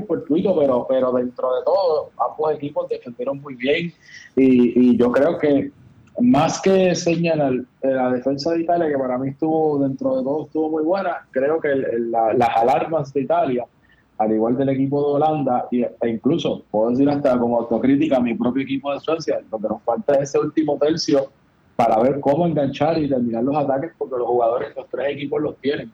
pero, 0.59 0.87
pero 0.89 1.13
dentro 1.13 1.55
de 1.57 1.63
todo, 1.65 2.11
ambos 2.19 2.53
equipos 2.55 2.89
defendieron 2.89 3.41
muy 3.41 3.55
bien. 3.55 3.93
Y, 4.37 4.91
y 4.93 4.97
yo 4.97 5.11
creo 5.13 5.39
que 5.39 5.71
más 6.21 6.61
que 6.61 6.95
señalar 6.95 7.53
eh, 7.83 7.89
la 7.89 8.11
defensa 8.11 8.51
de 8.53 8.61
Italia, 8.63 8.89
que 8.89 8.99
para 8.99 9.17
mí 9.19 9.31
estuvo 9.31 9.79
dentro 9.79 10.17
de 10.19 10.23
todo 10.25 10.45
estuvo 10.47 10.69
muy 10.71 10.83
buena, 10.85 11.27
creo 11.31 11.61
que 11.61 11.69
el- 11.73 12.11
la- 12.11 12.35
las 12.35 12.51
alarmas 12.57 13.13
de 13.15 13.23
Italia, 13.23 13.65
al 14.19 14.33
igual 14.33 14.57
del 14.59 14.69
equipo 14.69 15.01
de 15.01 15.15
Holanda, 15.15 15.67
y- 15.71 15.83
e 15.83 16.09
incluso 16.09 16.63
puedo 16.71 16.91
decir 16.91 17.09
hasta 17.09 17.39
como 17.39 17.59
autocrítica 17.59 18.17
a 18.19 18.21
mi 18.21 18.35
propio 18.35 18.63
equipo 18.65 18.93
de 18.93 19.01
Suecia, 19.01 19.41
lo 19.51 19.59
que 19.59 19.69
nos 19.69 19.83
falta 19.83 20.15
es 20.15 20.23
ese 20.29 20.39
último 20.39 20.77
tercio 20.79 21.31
para 21.81 21.99
ver 21.99 22.21
cómo 22.21 22.47
enganchar 22.47 22.99
y 22.99 23.09
terminar 23.09 23.43
los 23.43 23.57
ataques, 23.57 23.93
porque 23.97 24.19
los 24.19 24.27
jugadores, 24.27 24.77
los 24.77 24.87
tres 24.91 25.15
equipos 25.15 25.41
los 25.41 25.57
tienen. 25.61 25.91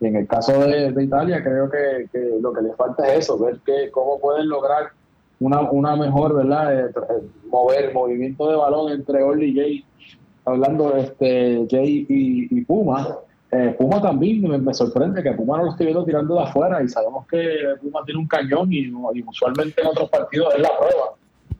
Y 0.00 0.06
en 0.06 0.16
el 0.16 0.26
caso 0.26 0.58
de, 0.60 0.92
de 0.92 1.04
Italia, 1.04 1.44
creo 1.44 1.70
que, 1.70 2.08
que 2.10 2.38
lo 2.40 2.54
que 2.54 2.62
les 2.62 2.74
falta 2.74 3.06
es 3.12 3.18
eso, 3.18 3.38
ver 3.38 3.58
que, 3.66 3.90
cómo 3.90 4.18
pueden 4.18 4.48
lograr 4.48 4.92
una, 5.38 5.60
una 5.70 5.94
mejor, 5.94 6.34
¿verdad? 6.36 6.86
Eh, 6.86 6.90
eh, 6.90 7.22
mover, 7.50 7.92
movimiento 7.92 8.50
de 8.50 8.56
balón 8.56 8.92
entre 8.92 9.22
Orly 9.22 9.50
y 9.50 9.54
Jay. 9.54 9.84
Hablando 10.46 10.92
de 10.92 11.02
este, 11.02 11.66
Jay 11.70 12.06
y, 12.08 12.58
y 12.58 12.64
Puma. 12.64 13.18
Eh, 13.50 13.76
Puma 13.78 14.00
también 14.00 14.40
me, 14.40 14.56
me 14.56 14.72
sorprende 14.72 15.22
que 15.22 15.32
Puma 15.32 15.58
no 15.58 15.64
lo 15.64 15.70
estoy 15.72 15.84
viendo 15.86 16.04
tirando 16.06 16.34
de 16.36 16.44
afuera 16.44 16.82
y 16.82 16.88
sabemos 16.88 17.26
que 17.26 17.74
Puma 17.82 18.00
tiene 18.06 18.20
un 18.20 18.26
cañón 18.26 18.72
y, 18.72 18.86
y 18.86 19.22
usualmente 19.26 19.82
en 19.82 19.88
otros 19.88 20.08
partidos 20.08 20.54
es 20.54 20.62
la 20.62 20.70
prueba. 20.78 21.10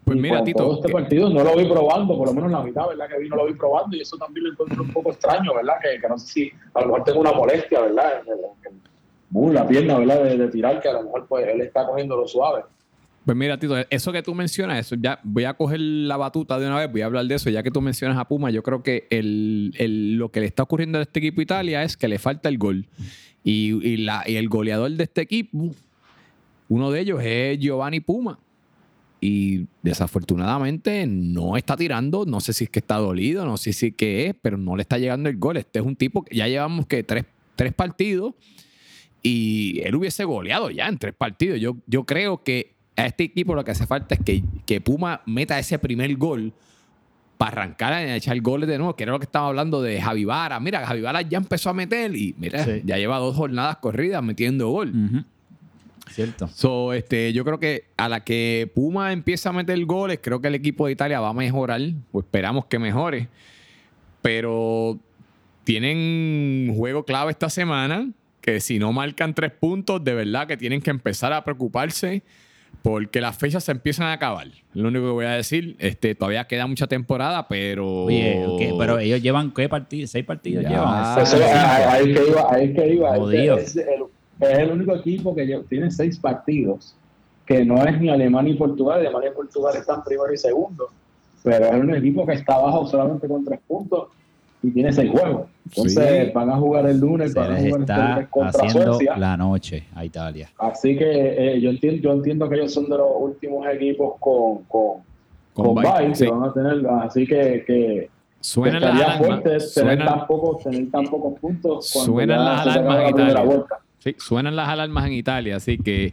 Pues 0.07 0.19
Y 0.19 0.23
mira, 0.23 0.45
Tito, 0.45 0.59
todo 0.63 0.75
este 0.77 0.89
partido 0.93 1.29
no 1.31 1.43
lo 1.43 1.57
vi 1.57 1.65
probando, 1.65 2.17
por 2.17 2.29
lo 2.29 2.33
menos 2.33 2.53
la 2.53 2.63
mitad, 2.63 2.87
¿verdad? 2.87 3.09
Que 3.09 3.19
vi 3.19 3.29
no 3.29 3.35
lo 3.35 3.47
vi 3.47 3.55
probando 3.55 3.97
y 3.97 4.03
eso 4.03 4.17
también 4.17 4.45
lo 4.45 4.53
encuentro 4.53 4.81
un 4.85 4.93
poco 4.93 5.11
extraño, 5.11 5.53
¿verdad? 5.53 5.75
Que, 5.83 6.01
que 6.01 6.09
no 6.09 6.17
sé 6.17 6.27
si 6.29 6.53
a 6.75 6.81
lo 6.83 6.87
mejor 6.87 7.03
tengo 7.03 7.19
una 7.21 7.33
molestia, 7.33 7.81
¿verdad? 7.81 8.23
Uh, 9.33 9.51
la 9.51 9.67
pierna, 9.67 9.99
¿verdad? 9.99 10.23
De, 10.23 10.39
de 10.39 10.49
tirar, 10.49 10.81
que 10.81 10.89
a 10.89 10.93
lo 10.93 11.03
mejor 11.03 11.27
pues 11.27 11.49
él 11.49 11.61
está 11.61 11.85
cogiendo 11.85 12.17
lo 12.17 12.29
suave. 12.29 12.63
Pues 13.25 13.37
mira, 13.37 13.59
Tito, 13.59 13.75
eso 13.91 14.13
que 14.13 14.23
tú 14.23 14.33
mencionas, 14.33 14.79
eso 14.79 14.95
ya 14.95 15.19
voy 15.25 15.43
a 15.43 15.55
coger 15.55 15.81
la 15.81 16.17
batuta 16.17 16.57
de 16.61 16.69
una 16.69 16.79
vez, 16.79 16.93
voy 16.93 17.01
a 17.01 17.07
hablar 17.07 17.25
de 17.27 17.35
eso, 17.35 17.51
ya 17.51 17.65
que 17.65 17.73
tú 17.73 17.81
mencionas 17.81 18.17
a 18.17 18.27
Puma, 18.27 18.53
yo 18.53 18.63
creo 18.63 18.85
que 18.85 19.09
el, 19.11 19.73
el- 19.77 20.15
lo 20.19 20.29
que 20.31 20.39
le 20.39 20.47
está 20.47 20.63
ocurriendo 20.63 20.99
a 21.01 21.03
este 21.03 21.19
equipo 21.19 21.41
Italia 21.41 21.83
es 21.83 21.97
que 21.97 22.07
le 22.07 22.21
falta 22.21 22.49
el 22.49 22.59
gol. 22.59 22.87
Y, 23.43 23.75
y 23.85 23.97
la, 23.97 24.23
y 24.25 24.37
el 24.37 24.49
goleador 24.49 24.93
de 24.93 25.03
este 25.03 25.23
equipo, 25.23 25.71
uno 26.69 26.93
de 26.93 27.01
ellos 27.01 27.21
es 27.25 27.59
Giovanni 27.59 27.99
Puma. 27.99 28.39
Y 29.21 29.67
desafortunadamente 29.83 31.07
no 31.07 31.57
está 31.57 31.77
tirando, 31.77 32.25
no 32.27 32.41
sé 32.41 32.53
si 32.53 32.65
es 32.65 32.71
que 32.71 32.81
está 32.81 32.97
dolido, 32.97 33.45
no 33.47 33.57
sé 33.57 33.73
si 33.73 33.87
es 33.89 33.95
que 33.95 34.27
es, 34.27 34.35
pero 34.41 34.59
no 34.59 34.77
le 34.77 34.83
está 34.83 34.99
llegando 34.99 35.29
el 35.29 35.37
gol. 35.39 35.57
Este 35.57 35.79
es 35.79 35.85
un 35.85 35.97
tipo 35.97 36.23
que 36.25 36.37
ya 36.37 36.47
llevamos 36.49 36.87
que 36.87 37.03
tres, 37.03 37.25
tres 37.57 37.73
partidos 37.73 38.35
y 39.23 39.81
él 39.85 39.95
hubiese 39.97 40.25
goleado 40.25 40.71
ya 40.71 40.87
en 40.89 40.99
tres 40.99 41.15
partidos. 41.15 41.59
Yo, 41.61 41.77
yo 41.87 42.05
creo 42.05 42.43
que 42.45 42.75
a 42.97 43.07
este 43.07 43.25
equipo 43.25 43.55
lo 43.55 43.65
que 43.65 43.73
hace 43.73 43.87
falta 43.87 44.15
es 44.15 44.21
que, 44.23 44.43
que 44.65 44.81
Puma 44.81 45.23
meta 45.27 45.59
ese 45.59 45.79
primer 45.79 46.15
gol 46.17 46.53
para 47.37 47.63
arrancar 47.63 47.93
a 47.93 48.17
echar 48.17 48.41
goles 48.41 48.69
de 48.69 48.79
nuevo, 48.79 48.97
que 48.97 49.03
era 49.03 49.13
lo 49.13 49.19
que 49.19 49.25
estaba 49.27 49.49
hablando 49.49 49.83
de 49.83 50.01
Javi 50.01 50.25
Vara. 50.25 50.59
Mira, 50.61 50.87
Javi 50.87 51.03
Vara 51.03 51.21
ya 51.23 51.37
empezó 51.39 51.69
a 51.71 51.75
meter 51.75 52.15
y 52.17 52.35
mira, 52.39 52.65
Sí. 52.65 52.83
ya 52.85 52.97
lleva 52.97 53.19
dos 53.19 53.37
jornadas 53.37 53.77
corridas 53.79 54.23
metiendo 54.23 54.69
gol. 54.69 54.93
Cierto. 56.17 56.49
So, 56.49 56.95
este, 56.95 57.35
yo 57.35 57.45
creo 57.45 57.61
que 57.61 57.85
a 57.99 58.09
la 58.09 58.25
que 58.25 58.71
Puma 58.75 59.13
empieza 59.13 59.51
a 59.51 59.53
meter 59.53 59.85
goles, 59.85 60.19
creo 60.23 60.41
que 60.41 60.49
el 60.49 60.55
equipo 60.55 60.87
de 60.87 60.93
Italia 60.93 61.21
va 61.21 61.29
a 61.29 61.35
mejorar, 61.35 61.83
o 62.11 62.21
esperamos 62.21 62.65
que 62.65 62.79
mejore. 62.79 63.29
Pero 64.23 64.99
tienen 65.65 65.99
un 66.71 66.75
juego 66.75 67.05
clave 67.05 67.33
esta 67.33 67.51
semana, 67.51 68.09
que 68.41 68.61
si 68.61 68.79
no 68.79 68.95
marcan 68.95 69.35
tres 69.35 69.53
puntos, 69.53 70.03
de 70.03 70.15
verdad 70.15 70.47
que 70.47 70.57
tienen 70.57 70.81
que 70.81 70.89
empezar 70.89 71.35
a 71.35 71.45
preocuparse 71.45 72.23
porque 72.81 73.21
las 73.21 73.37
fechas 73.37 73.65
se 73.65 73.73
empiezan 73.73 74.07
a 74.07 74.15
acabar. 74.15 74.47
Es 74.47 74.55
lo 74.73 74.89
único 74.89 75.05
que 75.05 75.11
voy 75.11 75.27
a 75.27 75.33
decir. 75.33 75.77
Este, 75.81 76.15
todavía 76.15 76.47
queda 76.47 76.67
mucha 76.67 76.87
temporada, 76.87 77.47
pero... 77.47 78.05
Oye, 78.05 78.73
pero 78.79 78.99
ellos 78.99 79.21
llevan 79.21 79.53
qué 79.53 79.69
partidos, 79.69 80.11
seis 80.13 80.25
partidos 80.25 80.63
Ya. 80.63 80.71
llevan. 80.71 80.87
Ah, 80.89 81.93
ahí, 81.93 82.13
es 82.13 82.19
que 82.19 82.29
iba, 82.31 82.55
ahí 82.55 82.65
es 82.65 82.75
que 82.75 82.95
iba. 82.95 83.17
Jodido. 83.17 83.59
Es, 83.59 83.77
el, 83.77 84.05
es 84.41 84.59
el 84.59 84.71
único 84.73 84.95
equipo 84.95 85.35
que 85.35 85.63
tiene 85.69 85.91
seis 85.91 86.19
partidos, 86.19 86.95
que 87.47 87.65
no 87.65 87.83
es 87.85 88.01
ni 88.01 88.09
Alemania 88.09 88.53
ni 88.53 88.59
Portugal. 88.59 89.01
Alemania 89.01 89.31
y 89.31 89.35
Portugal 89.35 89.75
están 89.77 90.03
primero 90.05 90.33
y 90.33 90.37
segundo, 90.37 90.89
pero 91.43 91.67
es 91.67 91.75
un 91.75 91.95
equipo 91.95 92.27
que 92.27 92.35
está 92.35 92.55
abajo 92.55 92.87
solamente 92.87 93.29
con 93.29 93.45
tres 93.45 93.61
puntos 93.67 94.09
y 94.63 94.71
tiene 94.71 94.93
seis 94.93 95.11
juegos. 95.11 95.47
Entonces 95.69 96.27
Sí. 96.27 96.33
van 96.35 96.51
a 96.51 96.57
jugar 96.57 96.87
el 96.87 96.99
lunes, 96.99 97.33
Se 97.33 97.39
van 97.39 97.53
a 97.53 97.57
jugar 97.59 97.81
lunes 97.81 98.29
contra 98.31 98.67
haciendo 98.67 98.95
Suecia. 98.95 99.17
la 99.17 99.37
noche 99.37 99.85
a 99.95 100.05
Italia. 100.05 100.49
Así 100.59 100.97
que 100.97 101.55
eh, 101.55 101.61
yo, 101.61 101.71
entiendo, 101.71 102.03
yo 102.03 102.13
entiendo 102.13 102.49
que 102.49 102.57
ellos 102.57 102.73
son 102.73 102.85
de 102.89 102.97
los 102.97 103.09
últimos 103.19 103.67
equipos 103.69 104.15
con, 104.21 104.63
con, 104.65 104.99
Con 105.55 105.75
con 105.75 105.75
bye, 105.77 106.07
bye 106.07 106.15
sí. 106.15 106.25
que 106.25 106.31
van 106.31 106.45
a 106.51 106.53
tener. 106.53 106.87
Así 107.03 107.27
que, 107.27 107.65
que 107.67 108.11
fuerte 108.41 108.79
tener, 109.75 110.05
tan 110.05 110.27
pocos, 110.27 110.63
tener 110.63 110.91
tan 110.91 111.05
pocos 111.07 111.39
puntos. 111.41 111.89
Suenan 111.89 112.45
las 112.45 112.61
alarmas 112.67 113.01
en 113.03 113.09
Italia. 113.09 113.65
Sí, 114.07 114.17
suenan 114.19 114.55
las 114.57 114.69
alarmas 114.69 115.07
en 115.07 115.13
Italia, 115.15 115.57
así 115.57 115.79
que 115.79 116.13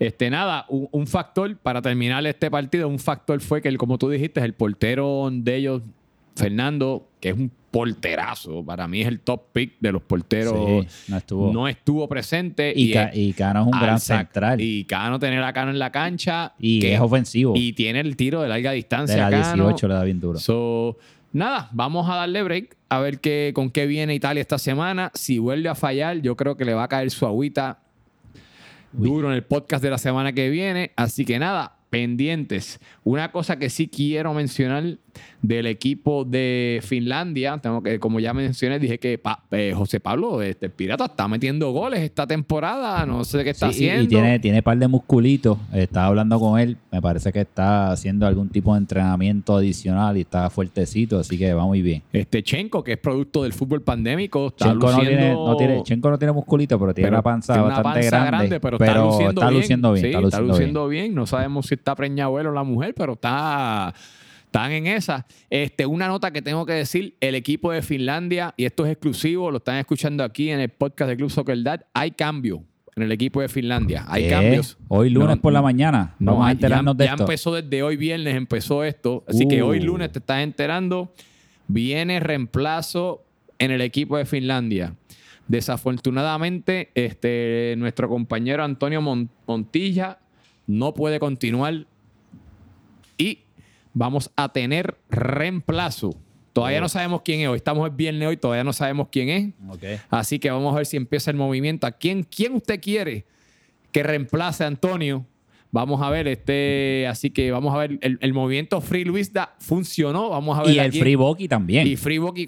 este 0.00 0.30
nada, 0.30 0.64
un, 0.68 0.88
un 0.90 1.06
factor 1.06 1.56
para 1.56 1.80
terminar 1.82 2.26
este 2.26 2.50
partido, 2.50 2.88
un 2.88 2.98
factor 2.98 3.40
fue 3.40 3.60
que 3.62 3.68
el, 3.68 3.78
como 3.78 3.98
tú 3.98 4.08
dijiste, 4.10 4.40
el 4.40 4.54
portero 4.54 5.28
de 5.32 5.56
ellos, 5.56 5.82
Fernando, 6.36 7.06
que 7.20 7.28
es 7.30 7.36
un 7.36 7.50
porterazo, 7.70 8.64
para 8.64 8.88
mí 8.88 9.00
es 9.02 9.08
el 9.08 9.20
top 9.20 9.52
pick 9.52 9.74
de 9.80 9.92
los 9.92 10.02
porteros, 10.02 10.54
Sí, 10.86 11.10
no 11.10 11.16
estuvo. 11.16 11.52
no 11.52 11.68
estuvo 11.68 12.08
presente 12.08 12.72
y, 12.74 12.92
Ca- 12.92 13.10
y 13.14 13.32
Cano 13.32 13.60
es 13.62 13.66
un 13.66 13.80
gran 13.80 14.00
central. 14.00 14.60
Y, 14.60 14.78
y 14.80 14.84
Cano 14.84 15.18
tener 15.18 15.42
a 15.42 15.52
Cano 15.52 15.70
en 15.70 15.78
la 15.78 15.90
cancha 15.92 16.54
que- 16.58 16.94
es 16.94 17.00
ofensivo. 17.00 17.54
y 17.56 17.72
tiene 17.72 18.00
el 18.00 18.16
tiro 18.16 18.42
de 18.42 18.48
larga 18.48 18.70
de 18.70 18.76
distancia. 18.76 19.28
la 19.28 19.42
Cano. 19.42 19.64
18 19.66 19.88
le 19.88 19.94
da 19.94 20.04
bien 20.04 20.20
duro. 20.20 20.38
So, 20.38 20.98
nada, 21.34 21.68
vamos 21.72 22.08
a 22.08 22.14
darle 22.14 22.42
break 22.42 22.76
a 22.88 23.00
ver 23.00 23.20
qué, 23.20 23.52
con 23.54 23.70
qué 23.70 23.86
viene 23.86 24.14
Italia 24.14 24.40
esta 24.40 24.56
semana. 24.56 25.10
Si 25.14 25.38
vuelve 25.38 25.68
a 25.68 25.74
fallar, 25.74 26.22
yo 26.22 26.36
creo 26.36 26.56
que 26.56 26.64
le 26.64 26.72
va 26.72 26.84
a 26.84 26.88
caer 26.88 27.10
su 27.10 27.26
agüita 27.26 27.80
duro 28.92 29.28
en 29.28 29.34
el 29.34 29.42
podcast 29.44 29.82
de 29.82 29.90
la 29.90 29.98
semana 29.98 30.32
que 30.32 30.48
viene. 30.48 30.92
Así 30.96 31.24
que 31.24 31.38
nada, 31.38 31.76
pendientes. 31.90 32.80
Una 33.02 33.32
cosa 33.32 33.58
que 33.58 33.68
sí 33.68 33.88
quiero 33.88 34.32
mencionar 34.32 34.98
del 35.42 35.66
equipo 35.66 36.24
de 36.24 36.80
Finlandia. 36.82 37.58
Tengo 37.58 37.82
que, 37.82 37.98
como 37.98 38.20
ya 38.20 38.32
mencioné, 38.32 38.78
dije 38.78 38.98
que 38.98 39.20
eh, 39.50 39.72
José 39.74 40.00
Pablo, 40.00 40.42
este 40.42 40.70
Pirata, 40.70 41.06
está 41.06 41.28
metiendo 41.28 41.70
goles 41.72 42.00
esta 42.00 42.26
temporada. 42.26 43.04
No 43.06 43.24
sé 43.24 43.44
qué 43.44 43.50
está 43.50 43.68
haciendo. 43.68 44.02
Y 44.02 44.08
tiene, 44.08 44.38
tiene 44.38 44.62
par 44.62 44.78
de 44.78 44.88
musculitos. 44.88 45.58
Estaba 45.72 46.06
hablando 46.06 46.38
con 46.40 46.58
él. 46.58 46.76
Me 46.90 47.00
parece 47.02 47.32
que 47.32 47.40
está 47.40 47.92
haciendo 47.92 48.26
algún 48.26 48.48
tipo 48.48 48.72
de 48.74 48.78
entrenamiento 48.78 49.56
adicional 49.56 50.16
y 50.16 50.22
está 50.22 50.50
fuertecito, 50.50 51.18
así 51.18 51.38
que 51.38 51.52
va 51.54 51.64
muy 51.64 51.82
bien. 51.82 52.02
Este 52.12 52.42
Chenko, 52.42 52.82
que 52.82 52.92
es 52.92 52.98
producto 52.98 53.42
del 53.42 53.52
fútbol 53.52 53.82
pandémico, 53.82 54.48
está 54.48 54.70
Chenko 54.70 54.92
no 54.92 54.98
tiene, 55.00 55.32
no 55.32 55.56
tiene, 55.56 55.82
Chenko 55.82 56.10
no 56.10 56.18
tiene 56.18 56.32
musculito, 56.32 56.78
pero 56.78 56.94
tiene 56.94 57.10
una 57.10 57.22
panza 57.22 57.60
bastante 57.60 58.06
grande, 58.06 58.60
Pero, 58.60 58.76
está 58.76 59.50
luciendo 59.50 59.92
bien. 59.92 60.24
está 60.24 60.40
luciendo, 60.40 60.88
bien. 60.88 61.14
No 61.14 61.26
sabemos 61.26 61.66
si 61.66 61.74
está 61.74 61.94
preñado 61.94 62.38
él 62.40 62.46
o 62.46 62.52
la 62.52 62.64
mujer, 62.64 62.94
pero 62.96 63.14
está 63.14 63.94
están 64.54 64.70
en 64.70 64.86
esa. 64.86 65.26
Este, 65.50 65.84
una 65.84 66.06
nota 66.06 66.30
que 66.30 66.40
tengo 66.40 66.64
que 66.64 66.74
decir, 66.74 67.16
el 67.20 67.34
equipo 67.34 67.72
de 67.72 67.82
Finlandia, 67.82 68.54
y 68.56 68.66
esto 68.66 68.86
es 68.86 68.92
exclusivo, 68.92 69.50
lo 69.50 69.56
están 69.56 69.78
escuchando 69.78 70.22
aquí 70.22 70.48
en 70.50 70.60
el 70.60 70.68
podcast 70.68 71.08
de 71.08 71.16
Club 71.16 71.28
Soccer 71.28 71.60
Dad, 71.64 71.80
hay 71.92 72.12
cambio 72.12 72.62
en 72.94 73.02
el 73.02 73.10
equipo 73.10 73.40
de 73.40 73.48
Finlandia. 73.48 74.04
Hay 74.06 74.28
cambios. 74.28 74.78
Hoy 74.86 75.10
lunes 75.10 75.38
por 75.38 75.52
la 75.52 75.60
mañana. 75.60 76.14
Vamos 76.20 76.46
a 76.46 76.52
enterarnos 76.52 76.96
de 76.96 77.04
esto. 77.04 77.16
Ya 77.16 77.22
empezó 77.24 77.52
desde 77.52 77.82
hoy 77.82 77.96
viernes, 77.96 78.36
empezó 78.36 78.84
esto. 78.84 79.24
Así 79.26 79.48
que 79.48 79.60
hoy 79.60 79.80
uh. 79.80 79.84
lunes 79.86 80.12
te 80.12 80.20
estás 80.20 80.44
enterando. 80.44 81.12
Viene 81.66 82.20
reemplazo 82.20 83.24
en 83.58 83.72
el 83.72 83.80
equipo 83.80 84.16
de 84.16 84.24
Finlandia. 84.24 84.94
Desafortunadamente, 85.48 86.90
este, 86.94 87.74
nuestro 87.78 88.08
compañero 88.08 88.62
Antonio 88.62 89.02
Montilla 89.02 90.20
no 90.68 90.94
puede 90.94 91.18
continuar 91.18 91.86
y 93.18 93.43
vamos 93.94 94.30
a 94.36 94.52
tener 94.52 94.98
reemplazo. 95.08 96.14
Todavía 96.52 96.80
no 96.80 96.88
sabemos 96.88 97.22
quién 97.22 97.40
es 97.40 97.48
hoy. 97.48 97.56
Estamos 97.56 97.88
el 97.88 97.94
viernes 97.94 98.28
hoy, 98.28 98.36
todavía 98.36 98.62
no 98.62 98.72
sabemos 98.72 99.08
quién 99.10 99.28
es. 99.28 99.54
Así 100.10 100.38
que 100.38 100.50
vamos 100.50 100.72
a 100.72 100.76
ver 100.76 100.86
si 100.86 100.96
empieza 100.96 101.30
el 101.30 101.36
movimiento. 101.36 101.86
¿A 101.86 101.92
quién, 101.92 102.22
quién 102.22 102.54
usted 102.54 102.80
quiere 102.80 103.24
que 103.90 104.02
reemplace 104.02 104.62
a 104.62 104.68
Antonio? 104.68 105.26
Vamos 105.74 106.00
a 106.02 106.08
ver, 106.08 106.28
este, 106.28 107.04
así 107.08 107.30
que 107.30 107.50
vamos 107.50 107.74
a 107.74 107.78
ver, 107.78 107.98
el, 108.00 108.32
movimiento 108.32 108.80
Free 108.80 109.04
Luisda 109.04 109.56
funcionó, 109.58 110.28
vamos 110.30 110.56
a 110.56 110.62
ver. 110.62 110.72
Y 110.72 110.78
el 110.78 110.92
Free 110.92 111.16
Boki 111.16 111.48
también. 111.48 111.84
Y 111.84 111.96
Free 111.96 112.18
Boki 112.18 112.46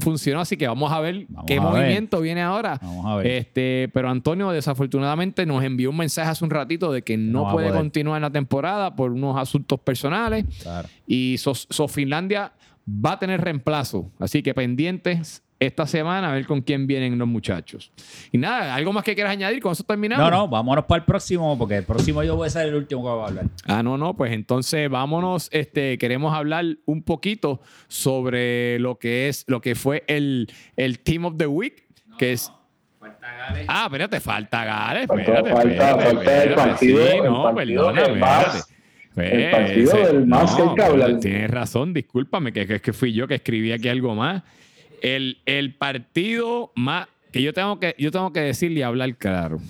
funcionó, 0.00 0.40
así 0.40 0.56
que 0.56 0.66
vamos 0.66 0.90
a 0.90 0.98
ver 0.98 1.26
qué 1.46 1.60
movimiento 1.60 2.22
viene 2.22 2.40
ahora. 2.40 2.80
Vamos 2.80 3.04
a 3.04 3.16
ver. 3.16 3.26
Este, 3.26 3.90
pero 3.92 4.08
Antonio 4.08 4.50
desafortunadamente 4.50 5.44
nos 5.44 5.62
envió 5.62 5.90
un 5.90 5.98
mensaje 5.98 6.30
hace 6.30 6.42
un 6.42 6.48
ratito 6.48 6.90
de 6.90 7.02
que 7.02 7.18
no, 7.18 7.52
puede 7.52 7.70
continuar 7.70 8.16
en 8.16 8.22
la 8.22 8.30
temporada 8.30 8.96
por 8.96 9.12
unos 9.12 9.36
asuntos 9.36 9.78
personales. 9.80 10.46
Claro. 10.62 10.88
Y 11.06 11.36
so, 11.36 11.86
Finlandia 11.86 12.54
va 12.88 13.12
a 13.12 13.18
tener 13.18 13.42
reemplazo, 13.42 14.10
así 14.18 14.42
que 14.42 14.54
pendientes 14.54 15.43
esta 15.66 15.86
semana 15.86 16.30
a 16.30 16.34
ver 16.34 16.46
con 16.46 16.62
quién 16.62 16.86
vienen 16.86 17.18
los 17.18 17.28
muchachos. 17.28 17.92
Y 18.32 18.38
nada, 18.38 18.74
¿algo 18.74 18.92
más 18.92 19.04
que 19.04 19.14
quieras 19.14 19.32
añadir? 19.32 19.60
Con 19.60 19.72
eso 19.72 19.84
terminamos. 19.84 20.30
No, 20.30 20.36
no, 20.36 20.48
vámonos 20.48 20.84
para 20.84 21.00
el 21.00 21.04
próximo, 21.04 21.56
porque 21.58 21.76
el 21.76 21.84
próximo 21.84 22.22
yo 22.22 22.36
voy 22.36 22.46
a 22.46 22.50
ser 22.50 22.68
el 22.68 22.74
último 22.74 23.02
que 23.02 23.08
va 23.08 23.24
a 23.24 23.28
hablar. 23.28 23.46
Ah, 23.66 23.82
no, 23.82 23.98
no, 23.98 24.16
pues 24.16 24.32
entonces 24.32 24.88
vámonos. 24.90 25.48
Este, 25.52 25.98
queremos 25.98 26.34
hablar 26.34 26.64
un 26.86 27.02
poquito 27.02 27.60
sobre 27.88 28.78
lo 28.78 28.98
que 28.98 29.28
es, 29.28 29.44
lo 29.48 29.60
que 29.60 29.74
fue 29.74 30.04
el, 30.06 30.52
el 30.76 30.98
Team 31.00 31.24
of 31.26 31.34
the 31.36 31.46
Week, 31.46 31.86
que 32.18 32.32
es. 32.32 32.52
Falta 32.98 33.32
Gales. 33.36 33.66
Ah, 33.68 33.84
espérate, 33.86 34.20
falta 34.20 34.64
Gales. 34.64 35.02
Espérate, 35.10 35.50
falta, 35.50 35.98
falta 35.98 36.44
el 36.44 36.54
partido. 36.54 37.06
Sí, 37.06 37.16
no, 37.22 37.54
perdóname, 37.54 38.20
El 39.16 39.50
partido 39.50 39.96
del 40.06 40.26
más 40.26 40.54
que 40.54 40.82
hablar. 40.82 41.18
Tienes 41.20 41.50
razón, 41.50 41.92
discúlpame, 41.92 42.52
que 42.52 42.62
es 42.62 42.82
que 42.82 42.92
fui 42.92 43.12
yo 43.12 43.28
que 43.28 43.34
escribí 43.34 43.72
aquí 43.72 43.88
algo 43.88 44.14
más. 44.14 44.42
El, 45.04 45.74
partido 45.74 46.72
más 46.74 47.08
que 47.30 47.42
yo 47.42 47.52
tengo 47.52 47.78
que, 47.78 47.94
yo 47.98 48.10
tengo 48.10 48.32
que 48.32 48.40
decirle 48.40 48.80
y 48.80 48.82
hablar 48.82 49.14
claro. 49.16 49.60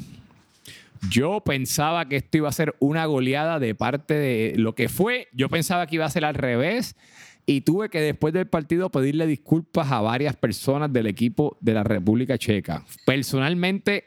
Yo 1.11 1.41
pensaba 1.41 2.09
que 2.09 2.17
esto 2.17 2.39
iba 2.39 2.49
a 2.49 2.53
ser 2.53 2.77
una 2.79 3.05
goleada 3.07 3.59
de 3.59 3.75
parte 3.75 4.15
de 4.15 4.55
lo 4.57 4.77
que 4.77 4.89
fue. 4.89 5.27
Yo 5.33 5.49
pensaba 5.49 5.89
que 5.89 5.97
iba 5.97 6.05
a 6.05 6.11
ser 6.11 6.25
al 6.25 6.37
revés. 6.37 6.95
Y 7.47 7.63
tuve 7.63 7.89
que 7.89 8.01
después 8.01 8.33
del 8.33 8.47
partido 8.47 8.91
pedirle 8.91 9.27
disculpas 9.27 9.91
a 9.91 10.01
varias 10.01 10.37
personas 10.37 10.93
del 10.93 11.09
equipo 11.09 11.59
de 11.61 11.75
la 11.75 11.83
República 11.83 12.39
Checa. 12.39 12.85
Personalmente 13.05 14.05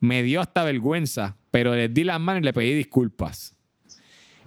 me 0.00 0.24
dio 0.24 0.40
hasta 0.40 0.64
vergüenza, 0.64 1.36
pero 1.52 1.74
les 1.74 1.94
di 1.94 2.02
las 2.02 2.20
manos 2.20 2.42
y 2.42 2.44
le 2.46 2.52
pedí 2.52 2.74
disculpas. 2.74 3.54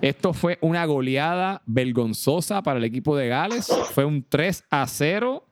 Esto 0.01 0.33
fue 0.33 0.59
una 0.59 0.85
goleada 0.85 1.63
vergonzosa 1.65 2.61
para 2.61 2.79
el 2.79 2.83
equipo 2.83 3.15
de 3.15 3.29
Gales. 3.29 3.71
Fue 3.93 4.03
un 4.03 4.23
3 4.27 4.65
a 4.69 4.85
0 4.85 5.47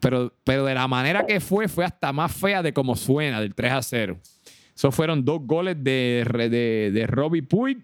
pero, 0.00 0.32
pero 0.44 0.64
de 0.64 0.74
la 0.74 0.88
manera 0.88 1.26
que 1.26 1.40
fue, 1.40 1.68
fue 1.68 1.84
hasta 1.84 2.12
más 2.12 2.32
fea 2.32 2.62
de 2.62 2.72
como 2.72 2.96
suena, 2.96 3.40
del 3.40 3.54
3 3.54 3.72
a 3.72 3.82
0. 3.82 4.16
Esos 4.74 4.94
fueron 4.94 5.24
dos 5.24 5.40
goles 5.44 5.76
de, 5.82 6.24
de, 6.50 6.90
de 6.92 7.06
Robbie 7.06 7.42
Puig 7.42 7.78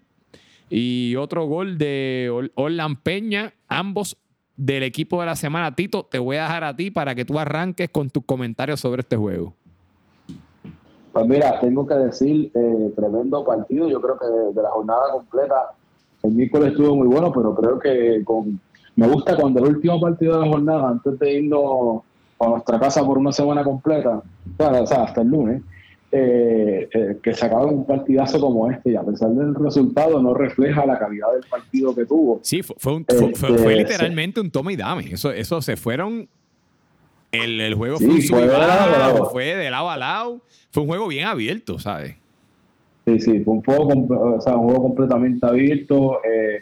y 0.69 1.15
otro 1.17 1.45
gol 1.45 1.77
de 1.77 2.49
Orlan 2.55 2.95
Peña, 2.95 3.53
ambos 3.67 4.17
del 4.57 4.83
equipo 4.83 5.19
de 5.19 5.25
la 5.25 5.35
semana. 5.35 5.75
Tito, 5.75 6.05
te 6.05 6.19
voy 6.19 6.37
a 6.37 6.43
dejar 6.43 6.63
a 6.63 6.75
ti 6.75 6.91
para 6.91 7.13
que 7.15 7.25
tú 7.25 7.37
arranques 7.37 7.89
con 7.89 8.09
tus 8.09 8.23
comentarios 8.25 8.79
sobre 8.79 9.01
este 9.01 9.17
juego. 9.17 9.53
Pues 11.11 11.27
mira, 11.27 11.59
tengo 11.61 11.87
que 11.87 11.93
decir, 11.93 12.51
eh, 12.53 12.93
tremendo 12.95 13.45
partido. 13.45 13.87
Yo 13.87 14.01
creo 14.01 14.17
que 14.19 14.25
de, 14.53 14.61
la 14.61 14.69
jornada 14.69 15.11
completa, 15.13 15.71
el 16.23 16.31
miércoles 16.31 16.71
estuvo 16.71 16.95
muy 16.95 17.07
bueno, 17.07 17.31
pero 17.31 17.55
creo 17.55 17.79
que 17.79 18.21
con 18.25 18.59
me 18.95 19.07
gusta 19.07 19.35
cuando 19.35 19.59
el 19.59 19.75
último 19.75 19.99
partido 19.99 20.39
de 20.39 20.45
la 20.45 20.51
jornada, 20.51 20.89
antes 20.89 21.19
de 21.19 21.33
irnos 21.33 22.01
a 22.39 22.47
nuestra 22.47 22.79
casa 22.79 23.05
por 23.05 23.17
una 23.17 23.31
semana 23.31 23.63
completa, 23.63 24.21
o 24.57 24.87
sea, 24.87 25.03
hasta 25.03 25.21
el 25.21 25.27
lunes, 25.27 25.61
eh, 26.11 26.87
eh, 26.93 27.17
que 27.21 27.33
se 27.33 27.45
acaba 27.45 27.65
un 27.65 27.85
partidazo 27.85 28.39
como 28.39 28.71
este 28.71 28.91
y 28.91 28.95
a 28.95 29.03
pesar 29.03 29.31
del 29.31 29.53
resultado 29.53 30.21
no 30.21 30.33
refleja 30.33 30.85
la 30.85 30.97
calidad 30.97 31.27
del 31.33 31.43
partido 31.49 31.93
que 31.93 32.05
tuvo. 32.05 32.39
Sí, 32.41 32.61
fue, 32.61 32.75
fue, 32.77 33.03
este, 33.33 33.75
literalmente 33.75 34.39
un 34.39 34.49
toma 34.49 34.71
y 34.71 34.77
dame. 34.77 35.11
Eso, 35.11 35.31
eso 35.31 35.61
se 35.61 35.75
fueron. 35.75 36.29
El, 37.33 37.73
juego 37.73 37.97
fue, 37.97 38.21
fue, 38.21 38.41
de 38.43 38.47
lado, 38.47 39.25
fue 39.25 39.55
de 39.55 39.69
lado 39.69 39.89
a 39.89 39.97
lado. 39.97 40.41
Fue 40.71 40.83
un 40.83 40.87
juego 40.87 41.09
bien 41.09 41.27
abierto, 41.27 41.79
¿sabes? 41.79 42.15
Sí, 43.05 43.19
sí, 43.19 43.39
fue 43.41 43.55
un 43.55 43.63
juego, 43.63 44.35
o 44.37 44.39
sea, 44.39 44.55
un 44.55 44.67
juego 44.67 44.83
completamente 44.83 45.45
abierto. 45.45 46.19
Eh, 46.23 46.61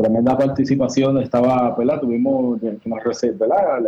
tremenda 0.00 0.36
participación. 0.36 1.18
Estaba, 1.18 1.74
¿verdad? 1.76 2.00
Tuvimos 2.00 2.60
una 2.84 3.00
receta, 3.04 3.46
¿verdad? 3.46 3.80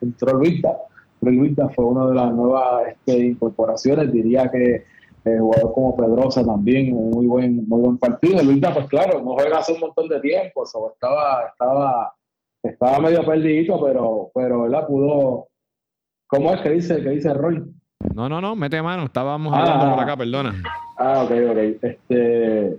Entró 0.00 0.34
Luisa. 0.34 0.76
Luisa 1.20 1.68
fue 1.68 1.84
una 1.84 2.06
de 2.08 2.14
las 2.14 2.32
nuevas 2.32 2.88
este, 2.88 3.18
incorporaciones. 3.26 4.12
Diría 4.12 4.50
que 4.50 4.84
el 5.24 5.40
jugador 5.40 5.72
como 5.72 5.96
Pedrosa 5.96 6.44
también, 6.44 6.96
un 6.96 7.10
muy 7.10 7.26
buen, 7.26 7.68
muy 7.68 7.80
buen 7.80 7.98
partido. 7.98 8.42
Luisa, 8.42 8.74
pues 8.74 8.86
claro, 8.88 9.20
no 9.22 9.34
juega 9.34 9.58
hace 9.58 9.72
un 9.72 9.80
montón 9.80 10.08
de 10.08 10.20
tiempo, 10.20 10.64
estaba, 10.64 11.46
estaba, 11.48 12.14
estaba 12.62 12.98
medio 12.98 13.24
perdido, 13.24 13.80
pero, 13.84 14.30
pero 14.34 14.62
¿verdad? 14.62 14.86
Pudo. 14.86 15.46
¿Cómo 16.26 16.52
es 16.54 16.60
que 16.62 16.70
dice, 16.70 17.02
que 17.02 17.10
dice 17.10 17.32
Roy? 17.34 17.62
No, 18.14 18.28
no, 18.28 18.40
no, 18.40 18.56
mete 18.56 18.82
mano, 18.82 19.04
estábamos 19.04 19.54
hablando 19.54 19.94
por 19.94 20.02
acá, 20.02 20.16
perdona. 20.16 20.54
Ah, 20.98 21.22
ok, 21.24 21.30
ok. 21.50 21.58
Este, 21.82 22.78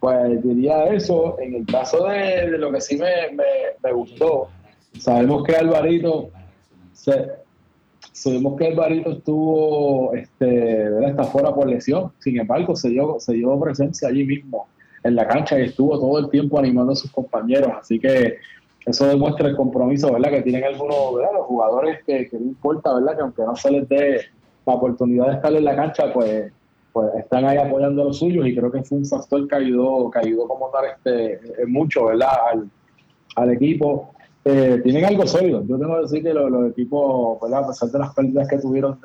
pues 0.00 0.42
diría 0.42 0.86
eso. 0.86 1.38
En 1.38 1.54
el 1.54 1.66
caso 1.66 2.06
de, 2.06 2.48
lo 2.58 2.72
que 2.72 2.80
sí 2.80 2.98
me, 2.98 3.92
gustó, 3.92 4.48
sabemos 4.98 5.44
que 5.44 5.54
Alvarito, 5.54 6.30
sabemos 8.12 8.58
que 8.58 8.68
Alvarito 8.68 9.12
estuvo, 9.12 10.14
este, 10.14 11.06
está 11.06 11.24
fuera 11.24 11.54
por 11.54 11.68
lesión. 11.68 12.12
Sin 12.18 12.40
embargo, 12.40 12.74
se 12.74 12.88
dio, 12.88 13.20
se 13.20 13.34
dio 13.34 13.60
presencia 13.60 14.08
allí 14.08 14.24
mismo 14.24 14.66
en 15.04 15.14
la 15.14 15.28
cancha 15.28 15.58
y 15.58 15.64
estuvo 15.64 15.98
todo 15.98 16.18
el 16.18 16.30
tiempo 16.30 16.58
animando 16.58 16.92
a 16.92 16.96
sus 16.96 17.10
compañeros. 17.10 17.70
Así 17.78 18.00
que 18.00 18.38
eso 18.86 19.06
demuestra 19.06 19.48
el 19.48 19.56
compromiso, 19.56 20.12
¿verdad? 20.12 20.30
Que 20.30 20.42
tienen 20.42 20.64
algunos, 20.64 21.14
¿verdad? 21.14 21.32
Los 21.34 21.46
jugadores 21.46 22.02
que, 22.04 22.28
que 22.28 22.38
no 22.38 22.46
importa, 22.46 22.94
¿verdad? 22.94 23.16
Que 23.16 23.22
aunque 23.22 23.42
no 23.42 23.54
se 23.54 23.70
les 23.70 23.88
dé 23.88 24.20
la 24.66 24.74
oportunidad 24.74 25.26
de 25.26 25.34
estar 25.34 25.52
en 25.52 25.64
la 25.64 25.76
cancha, 25.76 26.12
pues 26.12 26.50
pues 26.92 27.14
están 27.16 27.44
ahí 27.44 27.58
apoyando 27.58 28.02
a 28.02 28.04
los 28.06 28.18
suyos 28.18 28.46
y 28.46 28.54
creo 28.54 28.70
que 28.70 28.82
fue 28.82 28.98
un 28.98 29.06
factor 29.06 29.46
que 29.46 29.54
ayudó, 29.56 30.10
que 30.10 30.18
ayudó 30.18 30.48
como 30.48 30.70
tal 30.70 30.86
este, 30.86 31.66
mucho, 31.66 32.06
¿verdad? 32.06 32.30
Al, 33.36 33.50
equipo. 33.50 34.12
Eh, 34.44 34.80
tienen 34.82 35.04
algo 35.04 35.26
sólido. 35.26 35.62
Yo 35.66 35.78
tengo 35.78 35.94
que 35.96 36.02
decir 36.02 36.22
que 36.22 36.34
los, 36.34 36.70
equipos, 36.70 37.40
¿verdad? 37.40 37.64
A 37.64 37.68
pesar 37.68 37.90
de 37.90 37.98
las 37.98 38.14
pérdidas 38.14 38.48
que 38.48 38.58
tuvieron 38.58 38.98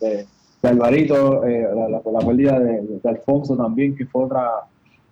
de, 0.00 0.26
Alvarito, 0.62 1.44
eh, 1.44 1.68
la, 1.90 2.20
pérdida 2.20 2.58
de, 2.58 3.00
Alfonso 3.04 3.56
también, 3.56 3.96
que 3.96 4.06
fue 4.06 4.24
otra 4.24 4.50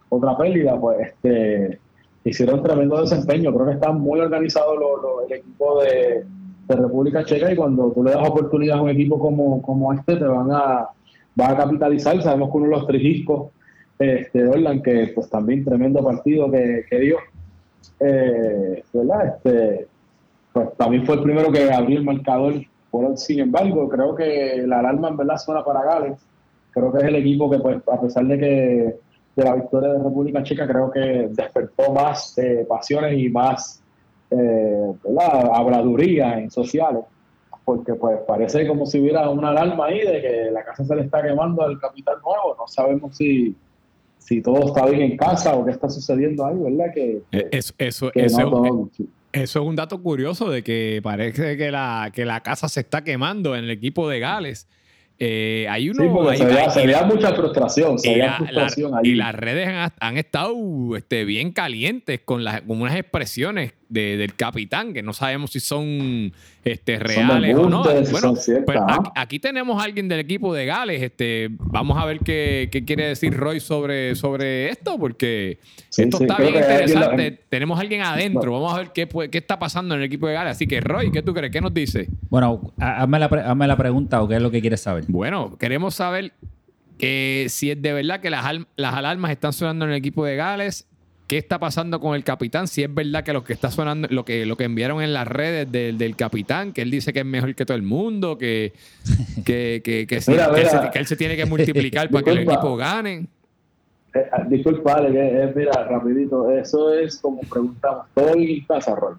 otra 0.09 0.37
pérdida, 0.37 0.79
pues 0.79 0.99
este 1.01 1.81
hicieron 2.25 2.63
tremendo 2.63 3.01
desempeño. 3.01 3.53
Creo 3.53 3.67
que 3.67 3.73
están 3.73 4.01
muy 4.01 4.21
organizados 4.21 4.77
el 5.29 5.33
equipo 5.33 5.83
de, 5.83 6.25
República 6.69 7.23
Checa 7.23 7.53
y 7.53 7.57
cuando 7.57 7.91
tú 7.93 8.03
le 8.03 8.13
das 8.13 8.27
oportunidad 8.27 8.79
a 8.79 8.83
un 8.83 8.89
equipo 8.89 9.19
como, 9.19 9.61
como 9.61 9.93
este, 9.93 10.17
te 10.17 10.25
van 10.25 10.51
a 10.53 10.89
va 11.41 11.51
a 11.51 11.57
capitalizar. 11.57 12.21
Sabemos 12.23 12.51
que 12.51 12.57
uno 12.57 12.67
de 12.67 12.73
los 12.73 12.87
tres 12.87 13.03
discos 13.03 13.51
este, 13.99 14.49
Orlan, 14.49 14.83
que 14.83 15.13
pues 15.15 15.29
también 15.29 15.65
tremendo 15.65 16.03
partido 16.03 16.51
que, 16.51 16.85
dio. 16.91 17.19
eh, 18.01 18.83
¿verdad? 18.93 19.37
Este, 19.37 19.87
pues 20.53 20.77
también 20.77 21.07
fue 21.07 21.17
el 21.17 21.23
primero 21.23 21.51
que 21.53 21.71
abrió 21.73 21.99
el 21.99 22.05
marcador. 22.05 22.55
Por, 22.91 23.17
sin 23.17 23.41
embargo, 23.41 23.89
creo 23.89 24.15
que 24.15 24.65
la 24.67 24.81
alarma 24.81 25.09
en 25.09 25.17
verdad 25.17 25.39
suena 25.39 25.65
para 25.65 25.83
Gales. 25.83 26.19
Creo 26.73 26.93
que 26.93 26.99
es 26.99 27.05
el 27.05 27.17
equipo 27.17 27.51
que, 27.51 27.59
pues, 27.59 27.77
a 27.91 28.01
pesar 28.01 28.27
de 28.27 28.39
que 28.39 28.97
de 29.35 29.45
la 29.45 29.55
victoria 29.55 29.91
de 29.91 30.03
República 30.03 30.43
Checa, 30.43 30.67
creo 30.67 30.91
que 30.91 31.29
despertó 31.31 31.93
más 31.93 32.37
eh, 32.39 32.67
pasiones 32.69 33.19
y 33.19 33.31
más 33.31 33.83
eh, 34.31 34.93
habladuría 35.53 36.39
en 36.39 36.51
sociales 36.51 37.05
porque 37.65 37.95
pues 37.95 38.19
parece 38.27 38.67
como 38.67 38.87
si 38.87 39.01
hubiera 39.01 39.29
una 39.31 39.51
alarma 39.51 39.87
ahí 39.87 40.01
de 40.01 40.21
que 40.21 40.51
la 40.53 40.65
casa 40.65 40.85
se 40.85 40.95
le 40.95 41.03
está 41.03 41.23
quemando 41.23 41.63
al 41.63 41.79
capital 41.79 42.17
nuevo. 42.23 42.57
No 42.59 42.67
sabemos 42.67 43.17
si, 43.17 43.55
si 44.19 44.43
todo 44.43 44.67
está 44.67 44.87
bien 44.87 45.03
en 45.03 45.17
casa 45.17 45.55
o 45.55 45.65
qué 45.65 45.71
está 45.71 45.89
sucediendo 45.89 46.45
ahí, 46.45 46.57
¿verdad? 46.57 46.93
Que, 46.93 47.23
eh, 47.33 47.49
eso, 47.53 47.75
eso, 47.79 48.11
eso, 48.15 48.91
eso, 49.33 49.61
es 49.61 49.67
un 49.67 49.77
dato 49.77 50.03
curioso 50.03 50.51
de 50.51 50.63
que 50.65 51.01
parece 51.03 51.57
que 51.57 51.71
la, 51.71 52.11
que 52.13 52.25
la 52.25 52.41
casa 52.41 52.69
se 52.69 52.81
está 52.81 53.05
quemando 53.05 53.55
en 53.55 53.65
el 53.65 53.71
equipo 53.71 54.09
de 54.09 54.19
Gales. 54.19 54.69
Eh, 55.19 55.69
hay 55.71 55.89
uno, 55.89 56.33
sí, 56.33 56.39
se, 56.39 56.85
veía, 56.85 57.05
mucha 57.05 57.33
frustración. 57.33 57.97
Se 57.97 58.19
y, 58.19 58.23
frustración 58.23 58.93
y 59.05 59.15
las 59.15 59.33
redes 59.35 59.69
han, 60.01 60.17
estado 60.19 60.57
este, 60.97 61.25
bien 61.25 61.53
calientes 61.53 62.21
con, 62.25 62.43
las, 62.43 62.63
con 62.63 62.81
unas 62.81 62.97
expresiones 62.97 63.75
del 63.93 64.35
capitán 64.35 64.93
que 64.93 65.03
no 65.03 65.13
sabemos 65.13 65.51
si 65.51 65.61
son 65.61 66.33
este, 66.65 66.99
reales 66.99 67.57
o 67.57 67.69
no. 67.69 67.83
Bueno, 68.11 68.35
pues 68.65 68.79
aquí, 69.15 69.39
tenemos 69.39 69.81
a 69.81 69.85
alguien 69.85 70.09
del 70.09 70.21
equipo 70.21 70.55
de 70.55 70.67
Gales. 70.67 71.03
Este, 71.03 71.49
vamos 71.51 71.99
a 71.99 72.05
ver 72.05 72.21
qué, 72.21 72.69
quiere 72.87 73.09
decir 73.09 73.35
Roy 73.35 73.61
sobre, 73.61 74.15
sobre 74.15 74.71
esto, 74.71 74.99
porque 74.99 75.59
esto 75.97 76.23
está 76.23 76.39
bien 76.39 76.55
interesante. 76.55 77.41
Tenemos 77.49 77.79
a 77.79 77.83
alguien 77.83 78.03
adentro. 78.03 78.53
Vamos 78.53 78.75
a 78.75 78.79
ver 78.79 78.93
qué, 78.93 79.09
qué 79.31 79.39
está 79.39 79.59
pasando 79.59 79.95
en 79.95 80.01
el 80.01 80.07
equipo 80.07 80.27
de 80.27 80.35
Gales. 80.35 80.53
Así 80.53 80.67
que, 80.67 80.81
Roy, 80.81 81.11
¿qué 81.11 81.23
tú 81.23 81.35
crees? 81.35 81.53
¿Qué 81.53 81.61
nos 81.61 81.75
dice? 81.75 82.09
Bueno, 82.31 82.73
hazme 82.79 83.19
la, 83.19 83.27
hazme 83.27 83.67
la 83.67 83.77
pregunta 83.77 84.23
o 84.23 84.29
qué 84.29 84.37
es 84.37 84.43
lo 84.43 84.51
que 84.51 84.61
quieres 84.61 84.81
saber. 84.81 85.05
Bueno, 85.09 85.57
queremos 85.59 85.95
saber 85.95 86.33
que 86.99 87.47
si 87.49 87.71
es 87.71 87.83
de 87.83 87.93
verdad 87.93 88.21
que 88.21 88.31
las, 88.31 88.45
las 88.77 88.95
alarmas 88.95 89.33
están 89.33 89.53
sonando 89.53 89.85
en 89.85 89.91
el 89.91 89.97
equipo 89.97 90.25
de 90.25 90.37
Gales 90.37 90.87
qué 91.33 91.39
está 91.39 91.59
pasando 91.59 91.99
con 91.99 92.15
el 92.15 92.25
capitán, 92.25 92.69
si 92.69 92.83
es 92.83 92.95
verdad 92.95 93.25
que 93.25 93.33
lo 93.33 93.43
que 93.43 93.55
está 93.55 93.71
sonando, 93.71 94.07
lo 94.11 94.23
que, 94.23 94.45
lo 94.45 94.55
que 94.59 94.65
enviaron 94.65 95.01
en 95.01 95.15
las 95.15 95.27
redes 95.27 95.73
del, 95.73 96.15
capitán, 96.15 96.75
que 96.75 96.83
él 96.83 96.91
dice 96.91 97.11
que 97.15 97.21
es 97.21 97.25
mejor 97.25 97.55
que 97.55 97.65
todo 97.65 97.75
el 97.75 97.83
mundo, 97.83 98.37
que, 98.37 98.75
que, 99.47 99.81
que, 99.83 100.07
que, 100.07 100.17
él 100.17 101.07
se 101.07 101.17
tiene 101.17 101.35
que 101.35 101.47
multiplicar 101.47 102.11
para 102.11 102.23
que 102.23 102.31
el 102.33 102.39
equipo 102.41 102.77
gane. 102.77 103.29
Eh, 104.15 104.29
ah, 104.31 104.45
disculpa, 104.47 104.93
Ale, 104.93 105.51
mira, 105.57 105.73
rapidito, 105.89 106.51
eso 106.51 106.93
es 106.93 107.17
como 107.17 107.41
preguntamos, 107.41 108.09
¿todo 108.13 108.35
bien 108.35 108.51
en 108.51 108.67
casa, 108.67 108.95
Roy? 108.95 109.15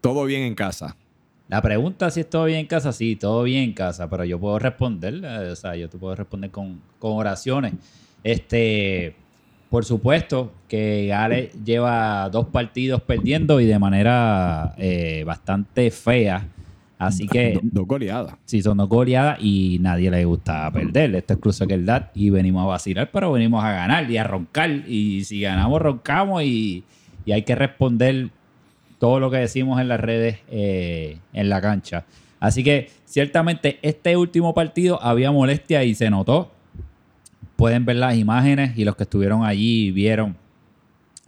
Todo 0.00 0.24
bien 0.24 0.42
en 0.42 0.54
casa. 0.54 0.96
La 1.48 1.60
pregunta 1.60 2.12
si 2.12 2.20
es 2.20 2.30
todo 2.30 2.44
bien 2.44 2.60
en 2.60 2.66
casa, 2.66 2.92
sí, 2.92 3.16
todo 3.16 3.42
bien 3.42 3.64
en 3.64 3.72
casa, 3.72 4.08
pero 4.08 4.22
yo 4.22 4.38
puedo 4.38 4.60
responder, 4.60 5.20
eh, 5.24 5.50
o 5.50 5.56
sea, 5.56 5.74
yo 5.74 5.88
te 5.88 5.98
puedo 5.98 6.14
responder 6.14 6.52
con, 6.52 6.80
con 7.00 7.14
oraciones. 7.14 7.72
Este, 8.22 9.16
por 9.72 9.86
supuesto 9.86 10.52
que 10.68 11.06
Gales 11.06 11.50
lleva 11.64 12.28
dos 12.28 12.48
partidos 12.48 13.00
perdiendo 13.00 13.58
y 13.58 13.64
de 13.64 13.78
manera 13.78 14.74
eh, 14.76 15.24
bastante 15.24 15.90
fea. 15.90 16.46
Así 16.98 17.26
que. 17.26 17.58
Dos 17.62 17.86
goleadas. 17.86 18.34
Sí, 18.44 18.60
son 18.60 18.76
dos 18.76 18.88
goleadas 18.90 19.38
y 19.40 19.78
nadie 19.80 20.10
le 20.10 20.26
gusta 20.26 20.70
perder. 20.70 21.14
Esto 21.14 21.32
es 21.32 21.38
Cruz 21.40 21.58
DAT 21.58 22.14
y 22.14 22.28
venimos 22.28 22.64
a 22.64 22.66
vacilar, 22.66 23.10
pero 23.10 23.32
venimos 23.32 23.64
a 23.64 23.72
ganar 23.72 24.10
y 24.10 24.18
a 24.18 24.24
roncar. 24.24 24.70
Y 24.86 25.24
si 25.24 25.40
ganamos, 25.40 25.80
roncamos 25.80 26.42
y, 26.42 26.84
hay 27.32 27.42
que 27.42 27.54
responder 27.54 28.28
todo 28.98 29.20
lo 29.20 29.30
que 29.30 29.38
decimos 29.38 29.80
en 29.80 29.88
las 29.88 30.00
redes 30.00 30.40
eh, 30.50 31.16
en 31.32 31.48
la 31.48 31.62
cancha. 31.62 32.04
Así 32.40 32.62
que 32.62 32.90
ciertamente 33.06 33.78
este 33.80 34.18
último 34.18 34.52
partido 34.52 35.02
había 35.02 35.32
molestia 35.32 35.82
y 35.82 35.94
se 35.94 36.10
notó 36.10 36.50
pueden 37.62 37.84
ver 37.84 37.94
las 37.94 38.16
imágenes 38.16 38.76
y 38.76 38.84
los 38.84 38.96
que 38.96 39.04
estuvieron 39.04 39.44
allí 39.44 39.92
vieron 39.92 40.34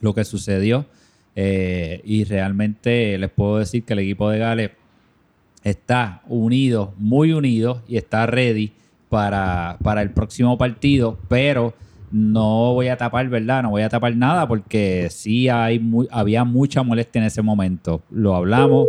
lo 0.01 0.15
que 0.15 0.25
sucedió. 0.25 0.85
Eh, 1.37 2.01
y 2.03 2.25
realmente 2.25 3.17
les 3.19 3.31
puedo 3.31 3.59
decir 3.59 3.85
que 3.85 3.93
el 3.93 4.01
equipo 4.01 4.29
de 4.31 4.39
Gales 4.41 4.71
está 5.63 6.23
unido, 6.27 6.93
muy 6.99 7.33
unido 7.33 7.83
y 7.87 7.99
está 7.99 8.27
ready 8.27 8.73
para, 9.09 9.79
para 9.85 10.03
el 10.03 10.11
próximo 10.11 10.59
partido, 10.59 11.21
pero 11.29 11.73
no 12.11 12.75
voy 12.75 12.89
a 12.89 12.97
tapar, 12.97 13.29
¿verdad? 13.29 13.63
No 13.63 13.71
voy 13.71 13.83
a 13.83 13.89
tapar 13.89 14.17
nada 14.17 14.49
porque 14.49 15.11
sí 15.11 15.49
hay 15.49 15.81
había 16.11 16.43
mucha 16.43 16.83
molestia 16.83 17.21
en 17.21 17.27
ese 17.29 17.43
momento. 17.43 18.03
Lo 18.11 18.35
hablamos 18.35 18.89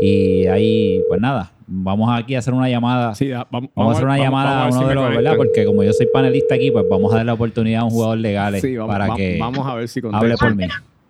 y 0.00 0.46
ahí, 0.46 1.02
pues 1.08 1.20
nada, 1.20 1.52
vamos 1.66 2.10
aquí 2.12 2.34
a 2.34 2.40
hacer 2.40 2.54
una 2.54 2.68
llamada. 2.68 3.14
Sí, 3.14 3.30
vamos, 3.50 3.70
a 3.76 3.90
hacer 3.90 4.04
una 4.04 4.18
llamada 4.18 4.64
a 4.64 4.68
uno 4.68 4.88
de 4.88 4.94
los, 4.94 5.08
¿verdad? 5.10 5.36
Porque 5.36 5.64
como 5.64 5.82
yo 5.82 5.92
soy 5.92 6.06
panelista 6.12 6.54
aquí, 6.54 6.70
pues 6.70 6.84
vamos 6.88 7.12
a 7.12 7.16
dar 7.16 7.26
la 7.26 7.34
oportunidad 7.34 7.82
a 7.82 7.84
un 7.84 7.90
jugador 7.90 8.18
legal 8.18 8.54
para 8.86 9.14
que 9.14 9.38
vamos 9.38 9.66
a 9.66 9.74
ver 9.74 9.88
si 9.88 10.00
hable 10.12 10.36
por 10.36 10.54
mí. 10.54 10.66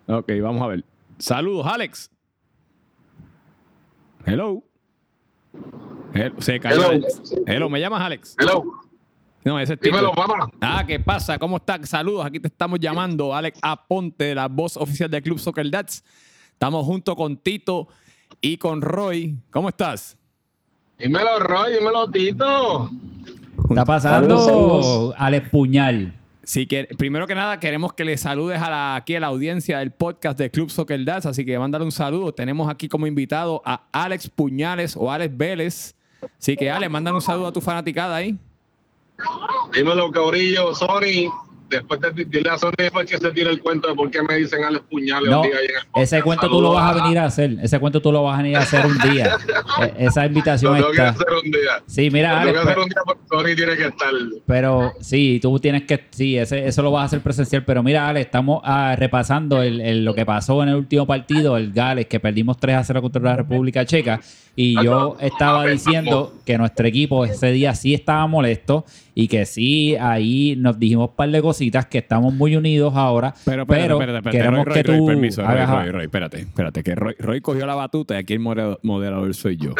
Ok, 0.06 0.32
vamos 0.42 0.62
a 0.62 0.66
ver. 0.66 0.84
Saludos, 1.18 1.66
Alex. 1.66 2.10
Hello. 4.26 4.62
Se 6.38 6.60
cayó. 6.60 6.90
Hello. 7.46 7.68
¿me 7.68 7.80
llamas 7.80 8.02
Alex? 8.02 8.36
Hello. 8.38 8.64
No, 9.44 9.60
ese 9.60 9.76
tipo. 9.76 9.96
Dímelo, 9.96 10.12
mamá. 10.14 10.50
Ah, 10.60 10.84
¿qué 10.86 10.98
pasa? 10.98 11.38
¿Cómo 11.38 11.56
estás? 11.58 11.88
Saludos, 11.88 12.24
aquí 12.24 12.40
te 12.40 12.48
estamos 12.48 12.80
llamando, 12.80 13.34
Alex 13.34 13.58
Aponte, 13.60 14.34
la 14.34 14.48
voz 14.48 14.76
oficial 14.76 15.10
del 15.10 15.22
Club 15.22 15.38
Soccer 15.38 15.70
Dats. 15.70 16.02
Estamos 16.52 16.86
junto 16.86 17.14
con 17.14 17.36
Tito 17.36 17.88
y 18.44 18.58
con 18.58 18.82
Roy. 18.82 19.38
¿Cómo 19.50 19.70
estás? 19.70 20.18
Dímelo, 20.98 21.38
Roy, 21.38 21.72
dímelo, 21.72 22.10
Tito. 22.10 22.90
Está 23.70 23.86
pasando 23.86 25.14
Alex 25.16 25.48
Puñal. 25.48 26.14
Sí, 26.42 26.66
que 26.66 26.84
primero 26.98 27.26
que 27.26 27.34
nada 27.34 27.58
queremos 27.58 27.94
que 27.94 28.04
le 28.04 28.18
saludes 28.18 28.60
a 28.60 28.68
la, 28.68 28.96
aquí 28.96 29.16
a 29.16 29.20
la 29.20 29.28
audiencia 29.28 29.78
del 29.78 29.92
podcast 29.92 30.38
de 30.38 30.50
Club 30.50 30.68
Soccer 30.68 31.02
Dance, 31.02 31.26
así 31.26 31.46
que 31.46 31.58
mandar 31.58 31.80
un 31.80 31.90
saludo. 31.90 32.34
Tenemos 32.34 32.68
aquí 32.68 32.86
como 32.86 33.06
invitado 33.06 33.62
a 33.64 33.86
Alex 33.92 34.28
Puñales 34.28 34.94
o 34.94 35.10
Alex 35.10 35.34
Vélez. 35.34 35.94
Así 36.38 36.54
que 36.54 36.70
Alex, 36.70 36.92
mandan 36.92 37.14
un 37.14 37.22
saludo 37.22 37.46
a 37.46 37.52
tu 37.52 37.62
fanaticada 37.62 38.16
ahí. 38.16 38.36
Dímelo, 39.72 40.10
cabrillo, 40.10 40.74
sorry 40.74 41.30
después 41.76 42.00
de 42.00 42.24
dile 42.24 42.50
a 42.50 42.58
Sony 42.58 42.72
fue 42.92 43.06
que 43.06 43.18
se 43.18 43.30
tire 43.30 43.50
el 43.50 43.60
cuento 43.60 43.88
de 43.88 43.94
por 43.94 44.10
qué 44.10 44.22
me 44.22 44.36
dicen 44.36 44.64
Alex 44.64 44.84
Puñales 44.90 45.30
no, 45.30 45.42
Ese 45.96 46.22
cuento 46.22 46.48
tú 46.48 46.60
lo 46.60 46.72
vas 46.72 46.90
a 46.90 47.02
venir 47.02 47.18
a 47.18 47.26
hacer. 47.26 47.56
Ese 47.62 47.78
cuento 47.78 48.00
tú 48.00 48.12
lo 48.12 48.22
vas 48.22 48.38
a 48.38 48.42
venir 48.42 48.56
a 48.56 48.60
hacer 48.60 48.86
un 48.86 48.98
día. 48.98 49.36
E, 49.80 50.06
esa 50.06 50.26
invitación 50.26 50.80
lo 50.80 50.90
está. 50.90 51.08
hacer 51.08 51.26
un 51.42 51.50
día. 51.50 51.82
Sí, 51.86 52.10
mira, 52.10 52.40
Alex, 52.40 52.58
hacer 52.58 52.78
un 52.78 52.88
día 52.88 53.02
Sony 53.28 53.56
tiene 53.56 53.76
que 53.76 53.86
estar. 53.86 54.12
Pero 54.46 54.92
sí, 55.00 55.38
tú 55.42 55.58
tienes 55.58 55.82
que. 55.82 56.06
Sí, 56.10 56.38
ese, 56.38 56.66
eso 56.66 56.82
lo 56.82 56.92
vas 56.92 57.02
a 57.02 57.04
hacer 57.06 57.20
presencial. 57.20 57.64
Pero 57.64 57.82
mira, 57.82 58.08
Alex, 58.08 58.26
estamos 58.26 58.60
ah, 58.64 58.94
repasando 58.96 59.62
el, 59.62 60.04
lo 60.04 60.14
que 60.14 60.24
pasó 60.24 60.62
en 60.62 60.70
el 60.70 60.76
último 60.76 61.06
partido, 61.06 61.56
el 61.56 61.72
Gales, 61.72 62.06
que 62.06 62.20
perdimos 62.20 62.58
3 62.58 62.76
a 62.76 62.84
0 62.84 63.02
contra 63.02 63.22
la 63.22 63.36
República 63.36 63.84
Checa. 63.84 64.20
Y 64.56 64.82
yo 64.82 65.16
estaba 65.20 65.66
diciendo 65.66 66.32
que 66.44 66.56
nuestro 66.58 66.86
equipo 66.86 67.24
ese 67.24 67.50
día 67.50 67.74
sí 67.74 67.92
estaba 67.92 68.26
molesto 68.26 68.84
y 69.14 69.26
que 69.26 69.46
sí, 69.46 69.96
ahí 69.96 70.54
nos 70.56 70.78
dijimos 70.78 71.10
un 71.10 71.16
par 71.16 71.30
de 71.30 71.42
cositas 71.42 71.86
que 71.86 71.98
estamos 71.98 72.32
muy 72.32 72.54
unidos 72.54 72.94
ahora. 72.94 73.34
Pero, 73.44 73.66
pero 73.66 73.98
queremos 74.30 74.66
que 74.66 74.84
tú. 74.84 75.06
permiso, 75.06 75.42
Roy, 75.42 75.90
Roy, 75.90 76.04
espérate, 76.04 76.40
espérate, 76.40 76.82
que 76.82 76.94
Roy, 76.94 77.40
cogió 77.40 77.66
la 77.66 77.74
batuta 77.74 78.14
y 78.14 78.18
aquí 78.18 78.34
el 78.34 78.40
moderador 78.40 79.34
soy 79.34 79.56
yo. 79.56 79.74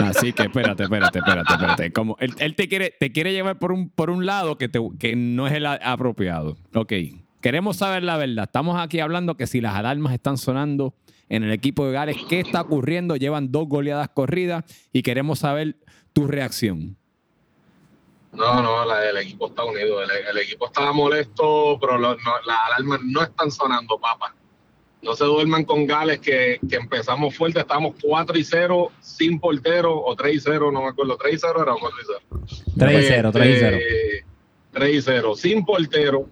Así 0.00 0.32
que 0.32 0.44
espérate, 0.44 0.84
espérate, 0.84 1.18
espérate, 1.18 1.52
espérate. 1.52 1.92
Como 1.92 2.16
él, 2.20 2.54
te 2.54 2.68
quiere, 2.68 2.94
te 2.98 3.12
quiere 3.12 3.32
llevar 3.32 3.58
por 3.58 3.72
un, 3.72 3.90
por 3.90 4.10
un 4.10 4.24
lado 4.24 4.56
que, 4.56 4.68
te, 4.68 4.80
que 4.98 5.16
no 5.16 5.46
es 5.46 5.52
el 5.52 5.66
apropiado. 5.66 6.56
Ok. 6.74 6.92
Queremos 7.40 7.76
saber 7.76 8.02
la 8.02 8.16
verdad. 8.16 8.44
Estamos 8.44 8.80
aquí 8.80 9.00
hablando 9.00 9.36
que 9.36 9.46
si 9.46 9.60
las 9.60 9.74
alarmas 9.76 10.12
están 10.12 10.38
sonando 10.38 10.94
en 11.28 11.44
el 11.44 11.52
equipo 11.52 11.86
de 11.86 11.92
Gales. 11.92 12.16
¿Qué 12.28 12.40
está 12.40 12.62
ocurriendo? 12.62 13.16
Llevan 13.16 13.50
dos 13.52 13.68
goleadas 13.68 14.08
corridas 14.08 14.64
y 14.92 15.02
queremos 15.02 15.40
saber 15.40 15.76
tu 16.12 16.26
reacción. 16.26 16.96
No, 18.32 18.62
no, 18.62 18.94
el 18.94 19.16
equipo 19.16 19.48
está 19.48 19.64
unido. 19.64 20.02
El, 20.02 20.38
equipo 20.38 20.66
estaba 20.66 20.92
molesto, 20.92 21.78
pero 21.80 21.98
las 21.98 22.16
alarmas 22.66 23.00
no 23.04 23.22
están 23.22 23.50
sonando, 23.50 23.98
papá. 23.98 24.34
No 25.00 25.14
se 25.14 25.24
duerman 25.24 25.64
con 25.64 25.86
Gales, 25.86 26.18
que, 26.20 26.58
empezamos 26.70 27.34
fuerte. 27.34 27.60
Estábamos 27.60 27.94
4 28.02 28.38
y 28.38 28.44
0 28.44 28.92
sin 29.00 29.38
portero, 29.38 29.96
o 29.96 30.14
3 30.14 30.34
y 30.34 30.40
0, 30.40 30.72
no 30.72 30.82
me 30.82 30.88
acuerdo. 30.88 31.16
3 31.16 31.34
y 31.34 31.38
0 31.38 31.62
era 31.62 31.74
4 31.80 31.98
y 32.00 32.04
0. 32.06 32.42
3 32.78 33.04
y 33.04 33.08
0, 33.08 33.30
3 33.32 33.48
y 33.48 33.58
0. 33.58 33.78
3 34.72 34.94
y 34.94 35.02
0, 35.02 35.34
sin 35.36 35.64
portero. 35.64 36.28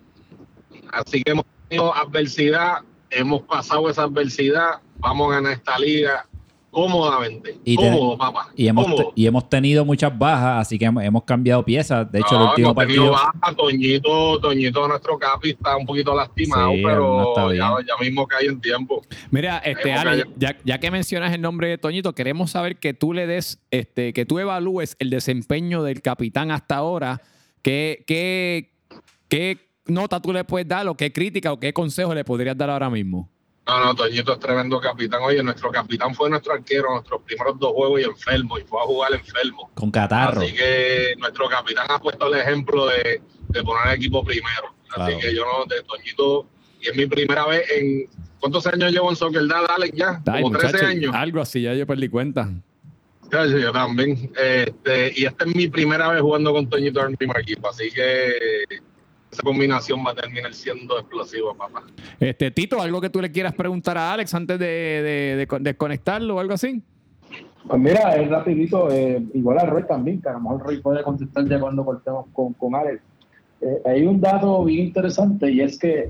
Así 0.92 1.22
que 1.22 1.30
hemos 1.30 1.46
tenido 1.68 1.94
adversidad, 1.94 2.78
hemos 3.10 3.42
pasado 3.42 3.88
esa 3.88 4.02
adversidad 4.02 4.80
vamos 4.98 5.30
a 5.32 5.36
ganar 5.36 5.52
esta 5.52 5.78
liga 5.78 6.26
cómodamente. 6.70 7.56
Y 7.64 7.74
te- 7.76 7.90
Cómodo, 7.90 8.18
papá. 8.18 8.48
Y 8.54 8.68
hemos, 8.68 8.84
Cómodo. 8.84 9.12
y 9.14 9.26
hemos 9.26 9.48
tenido 9.48 9.84
muchas 9.86 10.16
bajas, 10.18 10.60
así 10.60 10.78
que 10.78 10.84
hemos, 10.84 11.02
hemos 11.02 11.24
cambiado 11.24 11.64
piezas. 11.64 12.10
De 12.12 12.18
hecho, 12.18 12.34
el 12.34 12.40
No, 12.40 12.48
último 12.50 12.70
hemos 12.72 12.86
tenido 12.86 13.12
partido. 13.12 13.32
baja, 13.40 13.56
Toñito, 13.56 14.40
Toñito, 14.40 14.86
nuestro 14.88 15.18
capi, 15.18 15.50
está 15.50 15.74
un 15.78 15.86
poquito 15.86 16.14
lastimado, 16.14 16.72
Sí, 16.72 16.82
no 16.82 16.88
pero 17.34 17.52
ya, 17.54 17.70
ya 17.86 17.94
mismo 18.04 18.26
cae 18.26 18.46
en 18.46 18.60
tiempo. 18.60 19.02
Mira, 19.30 19.56
este, 19.58 19.90
caído. 19.94 20.24
ya, 20.36 20.54
ya 20.64 20.78
que 20.78 20.90
mencionas 20.90 21.32
el 21.32 21.40
nombre 21.40 21.68
de 21.68 21.78
Toñito, 21.78 22.14
queremos 22.14 22.50
saber 22.50 22.76
que 22.76 22.92
tú 22.92 23.14
le 23.14 23.26
des, 23.26 23.58
este, 23.70 24.12
que 24.12 24.26
tú 24.26 24.38
evalúes 24.38 24.96
el 24.98 25.08
desempeño 25.08 25.82
del 25.82 26.02
capitán 26.02 26.50
hasta 26.50 26.76
ahora. 26.76 27.22
¿Qué, 27.62 28.04
qué, 28.06 28.70
qué 29.28 29.66
nota 29.86 30.20
tú 30.20 30.30
le 30.32 30.44
puedes 30.44 30.68
dar 30.68 30.86
o 30.88 30.94
qué 30.94 31.10
crítica 31.10 31.52
o 31.54 31.58
qué 31.58 31.72
consejo 31.72 32.14
le 32.14 32.22
podrías 32.22 32.56
dar 32.56 32.68
ahora 32.68 32.90
mismo? 32.90 33.30
No, 33.66 33.84
no, 33.84 33.94
Toñito 33.96 34.32
es 34.34 34.38
tremendo 34.38 34.80
capitán. 34.80 35.22
Oye, 35.24 35.42
nuestro 35.42 35.70
capitán 35.72 36.14
fue 36.14 36.30
nuestro 36.30 36.52
arquero 36.52 36.92
nuestros 36.92 37.22
primeros 37.22 37.58
dos 37.58 37.72
juegos 37.72 38.00
y 38.00 38.04
enfermo, 38.04 38.58
y 38.58 38.62
fue 38.62 38.80
a 38.80 38.84
jugar 38.84 39.12
enfermo. 39.14 39.70
Con 39.74 39.90
catarro. 39.90 40.40
Así 40.40 40.54
que 40.54 41.14
nuestro 41.18 41.48
capitán 41.48 41.86
ha 41.90 41.98
puesto 41.98 42.32
el 42.32 42.40
ejemplo 42.40 42.86
de, 42.86 43.20
de 43.48 43.62
poner 43.64 43.88
al 43.88 43.94
equipo 43.96 44.24
primero. 44.24 44.74
Así 44.90 44.94
Claro. 44.94 45.18
que 45.18 45.34
yo 45.34 45.44
no, 45.44 45.64
de 45.64 45.82
Toñito, 45.82 46.46
y 46.80 46.88
es 46.88 46.96
mi 46.96 47.06
primera 47.06 47.46
vez 47.46 47.68
en. 47.72 48.08
¿Cuántos 48.38 48.66
años 48.68 48.92
llevo 48.92 49.10
en 49.10 49.16
Soccer 49.16 49.46
Dad, 49.48 49.64
Alex? 49.74 49.96
Ya, 49.96 50.22
Ay, 50.26 50.42
como 50.42 50.56
13 50.56 50.72
muchacho, 50.74 50.86
años. 50.90 51.14
Algo 51.14 51.40
así, 51.40 51.62
ya 51.62 51.74
yo 51.74 51.86
perdí 51.86 52.08
cuenta. 52.08 52.48
Yo 53.32 53.72
también. 53.72 54.30
Este, 54.40 55.12
y 55.16 55.24
esta 55.24 55.44
es 55.44 55.56
mi 55.56 55.66
primera 55.66 56.08
vez 56.10 56.20
jugando 56.22 56.52
con 56.52 56.68
Toñito 56.70 57.00
en 57.00 57.06
el 57.10 57.16
mismo 57.18 57.36
equipo. 57.36 57.68
Así 57.68 57.90
que 57.90 58.32
esa 59.36 59.42
combinación 59.42 60.04
va 60.06 60.12
a 60.12 60.14
terminar 60.14 60.52
siendo 60.54 60.98
explosiva, 60.98 61.52
papá. 61.54 61.82
Este, 62.18 62.50
Tito, 62.50 62.80
¿algo 62.80 63.00
que 63.00 63.10
tú 63.10 63.20
le 63.20 63.30
quieras 63.30 63.52
preguntar 63.54 63.98
a 63.98 64.12
Alex 64.14 64.34
antes 64.34 64.58
de, 64.58 64.66
de, 64.66 65.36
de 65.36 65.46
con- 65.46 65.62
desconectarlo 65.62 66.36
o 66.36 66.40
algo 66.40 66.54
así? 66.54 66.82
Pues 67.68 67.80
mira, 67.80 68.14
es 68.16 68.28
rapidito, 68.30 68.90
eh, 68.90 69.22
igual 69.34 69.58
a 69.58 69.66
Roy 69.66 69.82
también, 69.86 70.22
que 70.22 70.28
a 70.28 70.32
lo 70.32 70.40
mejor 70.40 70.62
Roy 70.62 70.80
puede 70.80 71.02
contestar 71.02 71.46
ya 71.48 71.58
cuando 71.60 71.84
cortemos 71.84 72.26
con, 72.32 72.52
con 72.54 72.74
Alex. 72.74 73.00
Eh, 73.60 73.82
hay 73.84 74.06
un 74.06 74.20
dato 74.20 74.64
bien 74.64 74.86
interesante 74.86 75.50
y 75.50 75.60
es 75.60 75.78
que 75.78 76.08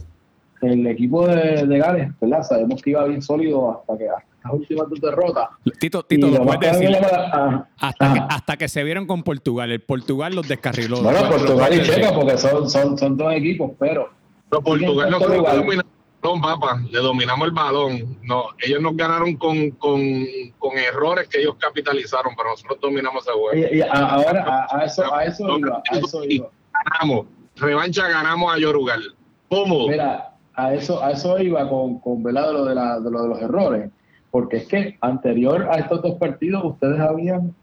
el 0.63 0.87
equipo 0.87 1.27
de, 1.27 1.67
de 1.67 1.79
Gales, 1.79 2.11
¿verdad? 2.21 2.43
Sabemos 2.43 2.81
que 2.83 2.91
iba 2.91 3.05
bien 3.07 3.23
sólido 3.23 3.73
hasta 3.81 3.99
que 3.99 4.09
hasta 4.09 4.36
las 4.47 4.53
últimas 4.55 4.89
dos 4.89 5.01
derrotas. 5.01 5.49
Tito, 5.79 6.03
Tito, 6.05 6.29
lo 6.29 6.43
puedes 6.45 6.61
decir. 6.73 6.91
la- 6.91 7.31
ah, 7.33 7.69
Hasta 7.81 8.13
que, 8.13 8.19
Ajá. 8.21 8.29
hasta 8.31 8.57
que 8.57 8.69
se 8.69 8.83
vieron 8.85 9.07
con 9.07 9.23
Portugal. 9.23 9.71
El 9.71 9.81
Portugal 9.83 10.35
los 10.35 10.49
descarriló. 10.49 11.03
bueno, 11.03 11.29
Portugal 11.29 11.75
y. 11.75 11.83
Checa, 11.83 12.13
porque 12.15 12.39
son, 12.39 12.69
son, 12.71 12.97
son 12.99 13.17
dos 13.17 13.33
equipos, 13.35 13.73
pero 13.79 14.09
Pero 14.51 14.63
Portugal 14.63 15.11
no 15.11 15.19
no, 16.23 16.41
papá, 16.41 16.81
le 16.91 16.99
dominamos 16.99 17.47
el 17.47 17.53
balón. 17.55 18.17
No, 18.23 18.47
ellos 18.61 18.81
nos 18.81 18.97
ganaron 18.97 19.37
con, 19.37 19.71
con, 19.73 20.01
con 20.59 20.77
errores 20.77 21.29
que 21.29 21.39
ellos 21.41 21.55
capitalizaron, 21.57 22.35
pero 22.37 22.51
nosotros 22.51 22.79
dominamos 22.81 23.23
ese 23.25 23.33
juego. 23.33 23.55
y- 23.73 23.79
y 23.79 23.81
a- 23.83 23.93
ahora 23.93 24.67
a, 24.69 24.79
a 24.79 24.85
eso, 24.87 25.15
a 25.15 25.25
eso 25.25 25.57
iba, 25.59 25.77
a 25.89 25.97
eso 25.99 26.25
iba. 26.25 26.49
Ganamos, 26.91 27.27
revancha, 27.57 28.09
ganamos 28.09 28.53
a 28.53 28.59
Yorugal. 28.59 29.15
¿Cómo? 29.49 29.87
Mira, 29.87 30.33
a 30.55 30.75
eso, 30.75 31.01
a 31.05 31.13
eso 31.13 31.39
iba 31.39 31.69
con, 31.69 32.01
con 32.01 32.23
¿verdad? 32.25 32.49
de 32.49 32.53
lo 32.55 32.65
de, 32.65 32.75
la- 32.75 32.99
de 32.99 33.11
lo 33.11 33.23
de 33.23 33.29
los 33.29 33.43
errores. 33.43 33.91
Porque 34.37 34.59
es 34.59 34.67
que 34.67 34.99
anterior 35.01 35.67
a 35.71 35.77
estos 35.79 36.03
dos 36.03 36.17
partidos 36.17 36.63
ustedes 36.63 37.01
habían 37.01 37.55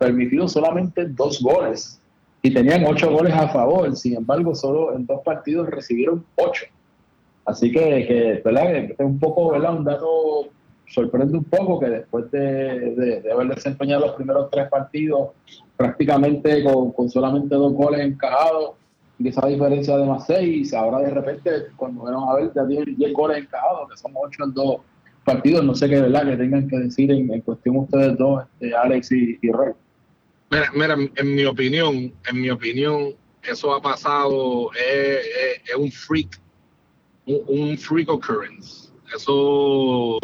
permitido 0.00 0.48
solamente 0.48 1.06
dos 1.06 1.40
goles 1.40 2.00
y 2.42 2.52
tenían 2.52 2.84
ocho 2.86 3.08
goles 3.12 3.32
a 3.32 3.46
favor. 3.50 3.94
Sin 3.94 4.16
embargo, 4.16 4.52
solo 4.52 4.96
en 4.96 5.06
dos 5.06 5.20
partidos 5.24 5.68
recibieron 5.70 6.24
ocho. 6.34 6.64
Así 7.44 7.70
que, 7.70 7.78
que, 8.08 8.42
¿verdad? 8.44 8.74
Es 8.74 8.98
un 8.98 9.16
poco, 9.20 9.52
¿verdad? 9.52 9.76
Un 9.76 9.84
dato 9.84 10.48
sorprende 10.88 11.38
un 11.38 11.44
poco 11.44 11.78
que 11.78 11.86
después 11.88 12.28
de, 12.32 12.40
de- 12.96 13.20
de 13.20 13.32
haber 13.32 13.54
desempeñado 13.54 14.06
los 14.06 14.16
primeros 14.16 14.50
tres 14.50 14.68
partidos 14.68 15.28
prácticamente 15.76 16.64
con, 16.64 16.90
con 16.90 17.08
solamente 17.10 17.54
dos 17.54 17.74
goles 17.74 18.00
encajados 18.00 18.72
y 19.20 19.28
esa 19.28 19.46
diferencia 19.46 19.96
de 19.98 20.04
más 20.06 20.26
seis, 20.26 20.74
ahora 20.74 20.98
de 20.98 21.10
repente 21.10 21.50
cuando 21.76 22.02
vamos 22.02 22.28
a 22.28 22.34
ver 22.40 22.52
ya 22.52 22.66
tienen 22.66 22.96
10 22.96 23.12
goles 23.12 23.38
encajados, 23.38 23.88
que 23.88 23.96
somos 23.96 24.20
ocho 24.26 24.42
en 24.44 24.52
dos 24.54 24.76
partidos, 25.24 25.64
no 25.64 25.74
sé 25.74 25.88
qué 25.88 26.00
verdad 26.00 26.24
que 26.26 26.36
tengan 26.36 26.68
que 26.68 26.76
decir 26.78 27.10
en, 27.10 27.32
en 27.32 27.40
cuestión 27.42 27.76
ustedes 27.76 28.16
dos, 28.18 28.44
este, 28.44 28.74
Alex 28.74 29.12
y, 29.12 29.38
y 29.42 29.50
Rey. 29.52 29.72
Mira, 30.50 30.70
mira, 30.74 30.96
en 31.16 31.34
mi 31.34 31.44
opinión, 31.44 32.12
en 32.28 32.40
mi 32.40 32.50
opinión, 32.50 33.14
eso 33.42 33.74
ha 33.74 33.80
pasado, 33.80 34.70
es, 34.74 35.18
es- 35.26 35.70
es 35.70 35.74
un 35.76 35.90
freak, 35.90 36.40
un, 37.26 37.40
un 37.70 37.78
freak 37.78 38.08
occurrence. 38.10 38.90
Eso, 39.14 40.18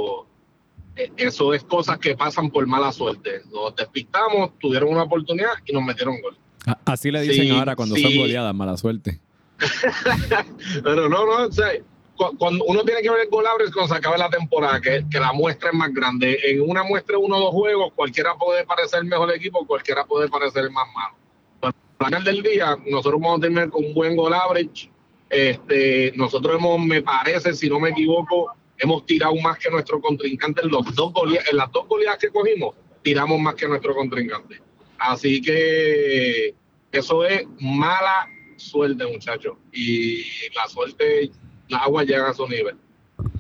eh, 0.97 1.11
eso 1.17 1.55
es 1.55 1.63
cosas 1.65 1.99
que 1.99 2.17
pasan 2.17 2.51
por 2.51 2.67
mala 2.67 2.91
suerte. 2.93 3.43
Nos 3.53 3.75
despistamos, 3.77 4.59
tuvieron 4.59 4.91
una 4.91 5.03
oportunidad 5.05 5.53
y 5.67 5.73
nos 5.73 5.83
metieron 5.83 6.21
gol. 6.21 6.37
A- 6.67 6.79
Así 6.87 7.11
le 7.11 7.23
dicen 7.23 7.45
Sí, 7.47 7.51
ahora 7.51 7.75
cuando 7.77 7.95
sí. 7.97 8.03
son 8.03 8.17
goleadas, 8.17 8.55
mala 8.55 8.77
suerte. 8.77 9.21
Pero 10.85 11.09
no, 11.09 11.25
no, 11.27 11.47
o 11.47 11.53
sea, 11.53 11.71
cuando 12.39 12.65
uno 12.65 12.85
tiene 12.85 13.01
que 13.01 13.11
ver 13.11 13.21
el 13.21 13.29
gol 13.29 13.47
average 13.47 13.73
cuando 13.73 13.95
se 13.95 13.99
acabe 13.99 14.19
la 14.19 14.29
temporada, 14.29 14.81
que, 14.81 15.05
que 15.11 15.21
la 15.21 15.33
muestra 15.33 15.71
es 15.71 15.75
más 15.75 15.93
grande. 15.95 16.39
En 16.45 16.61
una 16.61 16.83
muestra 16.83 17.17
uno 17.17 17.37
o 17.37 17.41
dos 17.41 17.51
juegos, 17.53 17.93
cualquiera 17.95 18.35
puede 18.35 18.65
parecer 18.67 19.01
el 19.01 19.07
mejor 19.07 19.33
equipo, 19.33 19.67
cualquiera 19.67 20.05
puede 20.05 20.29
parecer 20.29 20.71
más 20.71 20.87
malo. 20.95 21.15
Al 22.01 22.07
final 22.07 22.25
del 22.25 22.43
día, 22.43 22.77
nosotros 22.87 23.21
vamos 23.21 23.43
a 23.43 23.71
con 23.71 23.85
un 23.85 23.95
buen 23.95 24.17
gol 24.17 24.35
average. 24.35 24.91
Este, 25.31 26.13
nosotros 26.17 26.57
hemos, 26.57 26.81
me 26.81 27.03
parece, 27.03 27.53
si 27.55 27.69
no 27.69 27.79
me 27.79 27.91
equivoco, 27.91 28.53
hemos 28.79 29.05
tirado 29.07 29.35
más 29.37 29.59
que 29.59 29.71
nuestro 29.71 30.01
contrincante 30.01 30.63
en, 30.63 30.71
los 30.71 30.95
dos 30.95 31.13
golea- 31.13 31.43
en 31.51 31.57
las 31.57 31.71
dos 31.73 31.87
goleadas 31.89 32.19
que 32.19 32.31
cogimos, 32.31 32.75
tiramos 33.03 33.41
más 33.41 33.55
que 33.55 33.69
nuestro 33.69 33.95
contrincante. 33.95 34.61
Así 34.99 35.41
que 35.43 36.55
eso 36.93 37.25
es 37.25 37.47
mala 37.61 38.29
suerte, 38.57 39.05
muchachos. 39.07 39.57
Y 39.73 40.23
la 40.55 40.67
suerte, 40.69 41.31
la 41.69 41.79
agua 41.79 42.05
llega 42.05 42.29
a 42.31 42.35
su 42.35 42.47
nivel. 42.49 42.77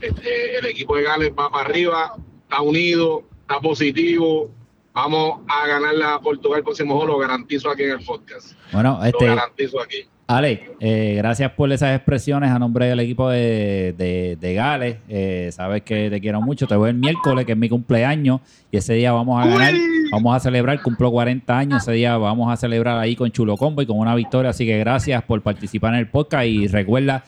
Este, 0.00 0.58
el 0.58 0.66
equipo 0.66 0.96
de 0.96 1.02
Gales 1.04 1.32
va 1.38 1.50
para 1.50 1.68
arriba, 1.68 2.12
está 2.42 2.60
unido, 2.62 3.22
está 3.42 3.60
positivo. 3.60 4.50
Vamos 4.92 5.40
a 5.48 5.66
ganarle 5.68 6.04
a 6.04 6.18
Portugal 6.18 6.58
el 6.58 6.64
próximo 6.64 6.96
juego, 6.96 7.12
lo 7.12 7.18
garantizo 7.18 7.70
aquí 7.70 7.84
en 7.84 7.90
el 7.92 8.04
podcast. 8.04 8.52
Bueno, 8.72 8.98
Lo 9.00 9.04
este, 9.06 9.26
garantizo 9.26 9.80
aquí. 9.80 9.98
Ale, 10.26 10.72
eh, 10.80 11.14
gracias 11.16 11.52
por 11.52 11.72
esas 11.72 11.96
expresiones 11.96 12.50
a 12.50 12.58
nombre 12.58 12.86
del 12.86 13.00
equipo 13.00 13.30
de, 13.30 13.94
de- 13.96 14.36
de 14.38 14.54
Gales. 14.54 14.96
Eh, 15.08 15.48
sabes 15.52 15.82
que 15.82 16.10
te 16.10 16.20
quiero 16.20 16.42
mucho. 16.42 16.66
Te 16.66 16.76
voy 16.76 16.90
el 16.90 16.96
miércoles, 16.96 17.46
que 17.46 17.52
es 17.52 17.58
mi 17.58 17.68
cumpleaños, 17.70 18.40
y 18.70 18.76
ese 18.76 18.92
día 18.94 19.12
vamos 19.12 19.42
a 19.42 19.48
ganar. 19.48 19.72
Vamos 20.12 20.36
a 20.36 20.40
celebrar, 20.40 20.82
cumplo 20.82 21.10
40 21.10 21.56
años. 21.58 21.82
Ese 21.82 21.92
día 21.92 22.16
vamos 22.18 22.52
a 22.52 22.56
celebrar 22.56 22.98
ahí 22.98 23.16
con 23.16 23.30
Chulo 23.30 23.56
Combo 23.56 23.80
y 23.80 23.86
con 23.86 23.98
una 23.98 24.14
victoria. 24.14 24.50
Así 24.50 24.66
que 24.66 24.78
gracias 24.78 25.22
por 25.22 25.40
participar 25.42 25.94
en 25.94 26.00
el 26.00 26.08
podcast. 26.10 26.44
Y 26.46 26.66
recuerda, 26.66 27.24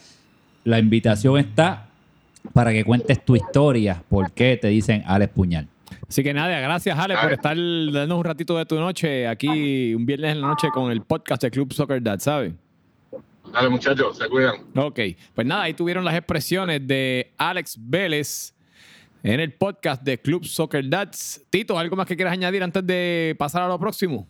la 0.64 0.78
invitación 0.78 1.38
está 1.38 1.86
para 2.52 2.72
que 2.72 2.84
cuentes 2.84 3.24
tu 3.24 3.36
historia. 3.36 4.02
¿Por 4.08 4.32
qué 4.32 4.56
te 4.56 4.68
dicen 4.68 5.02
Alex 5.06 5.32
Puñal? 5.32 5.68
Así 6.08 6.22
que 6.22 6.34
nada, 6.34 6.58
gracias 6.60 6.98
Ale 6.98 7.16
por 7.16 7.32
estar 7.32 7.56
dándonos 7.56 8.18
un 8.18 8.24
ratito 8.24 8.56
de 8.56 8.66
tu 8.66 8.76
noche 8.76 9.28
aquí 9.28 9.94
un 9.94 10.06
viernes 10.06 10.32
en 10.32 10.40
la 10.40 10.48
noche 10.48 10.68
con 10.72 10.90
el 10.90 11.02
podcast 11.02 11.42
de 11.42 11.50
Club 11.50 11.72
Soccer 11.72 12.02
Dad, 12.02 12.18
¿sabes? 12.18 12.52
Dale, 13.52 13.68
muchachos, 13.68 14.16
se 14.16 14.28
cuidan. 14.28 14.56
Ok, 14.76 15.00
pues 15.34 15.46
nada, 15.46 15.62
ahí 15.62 15.74
tuvieron 15.74 16.04
las 16.04 16.14
expresiones 16.14 16.86
de 16.86 17.32
Alex 17.36 17.76
Vélez 17.80 18.54
en 19.22 19.40
el 19.40 19.52
podcast 19.52 20.02
de 20.02 20.18
Club 20.18 20.44
Soccer 20.44 20.88
Dads. 20.88 21.44
Tito, 21.50 21.78
¿algo 21.78 21.96
más 21.96 22.06
que 22.06 22.16
quieras 22.16 22.32
añadir 22.32 22.62
antes 22.62 22.86
de 22.86 23.34
pasar 23.38 23.62
a 23.62 23.68
lo 23.68 23.78
próximo? 23.78 24.26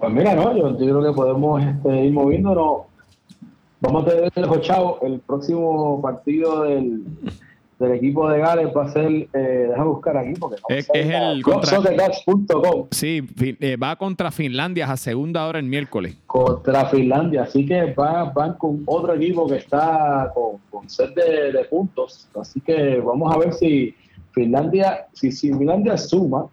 Pues 0.00 0.12
mira, 0.12 0.34
no, 0.34 0.56
yo, 0.56 0.70
yo 0.72 0.76
creo 0.76 1.02
que 1.02 1.12
podemos 1.12 1.62
este, 1.62 2.06
ir 2.06 2.12
moviéndonos. 2.12 2.82
Vamos 3.86 4.02
a 4.02 4.06
tener 4.10 4.32
el 4.36 4.60
chavos. 4.60 4.98
El 5.02 5.20
próximo 5.20 6.00
partido 6.02 6.64
del, 6.64 7.04
del 7.78 7.92
equipo 7.92 8.28
de 8.28 8.38
Gales 8.40 8.68
va 8.76 8.84
a 8.84 8.88
ser, 8.92 9.10
eh, 9.10 9.28
déjame 9.68 9.88
buscar 9.88 10.16
aquí 10.16 10.32
porque 10.40 10.56
no 10.68 10.74
Es- 10.76 10.88
es 10.92 11.06
el 11.06 11.42
contra- 11.42 11.70
Sí, 12.90 13.22
eh, 13.60 13.76
va 13.76 13.96
contra 13.96 14.30
Finlandia 14.30 14.90
a 14.90 14.96
segunda 14.96 15.46
hora 15.46 15.58
el 15.58 15.66
miércoles. 15.66 16.16
contra 16.26 16.86
Finlandia. 16.86 17.42
Así 17.42 17.64
que 17.66 17.92
van, 17.96 18.32
van 18.34 18.54
con 18.54 18.82
otro 18.86 19.14
equipo 19.14 19.46
que 19.46 19.56
está 19.56 20.30
con, 20.34 20.58
con 20.70 20.88
set 20.90 21.14
de, 21.14 21.52
de 21.52 21.64
puntos. 21.64 22.28
Así 22.40 22.60
que 22.60 22.98
vamos 23.00 23.34
a 23.34 23.38
ver 23.38 23.52
si 23.52 23.94
Finlandia, 24.32 25.06
si, 25.12 25.30
si 25.32 25.52
Finlandia 25.52 25.96
suma, 25.96 26.46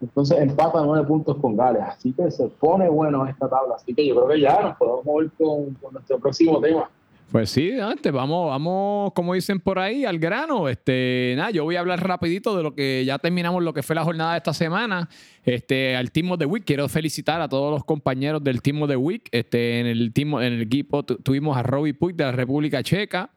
entonces 0.00 0.38
empata 0.38 0.80
nueve 0.84 1.06
puntos 1.06 1.36
con 1.38 1.56
Gales. 1.56 1.82
Así 1.82 2.12
que 2.12 2.30
se 2.30 2.48
pone 2.48 2.88
bueno 2.88 3.26
esta 3.26 3.48
tabla. 3.48 3.76
Así 3.76 3.94
que 3.94 4.06
yo 4.06 4.14
creo 4.14 4.28
que 4.28 4.40
ya 4.40 4.60
nos 4.60 4.76
podemos 4.76 5.04
mover 5.04 5.30
con, 5.38 5.76
nuestro 5.92 6.18
próximo 6.18 6.60
tema. 6.60 6.90
Pues 7.32 7.50
sí, 7.50 7.72
antes 7.80 8.12
vamos, 8.12 8.48
vamos, 8.50 9.12
como 9.12 9.34
dicen 9.34 9.58
por 9.58 9.80
ahí, 9.80 10.04
al 10.04 10.18
grano. 10.20 10.68
Este, 10.68 11.34
nada, 11.36 11.50
yo 11.50 11.64
voy 11.64 11.74
a 11.74 11.80
hablar 11.80 12.06
rapidito 12.06 12.56
de 12.56 12.62
lo 12.62 12.72
que 12.74 13.02
ya 13.04 13.18
terminamos 13.18 13.64
lo 13.64 13.74
que 13.74 13.82
fue 13.82 13.96
la 13.96 14.04
jornada 14.04 14.32
de 14.32 14.36
esta 14.38 14.54
semana. 14.54 15.08
Este, 15.44 15.96
al 15.96 16.12
Team 16.12 16.30
of 16.30 16.38
the 16.38 16.46
Week, 16.46 16.62
quiero 16.64 16.88
felicitar 16.88 17.40
a 17.40 17.48
todos 17.48 17.72
los 17.72 17.84
compañeros 17.84 18.44
del 18.44 18.62
Team 18.62 18.82
of 18.82 18.88
the 18.90 18.96
Week. 18.96 19.28
Este, 19.32 19.80
en 19.80 19.86
el 19.86 20.12
team, 20.12 20.34
en 20.34 20.52
el 20.52 20.62
equipo 20.62 21.02
tu- 21.02 21.16
tuvimos 21.16 21.56
a 21.56 21.64
Robbie 21.64 21.94
Puig 21.94 22.14
de 22.14 22.24
la 22.24 22.32
República 22.32 22.80
Checa, 22.84 23.30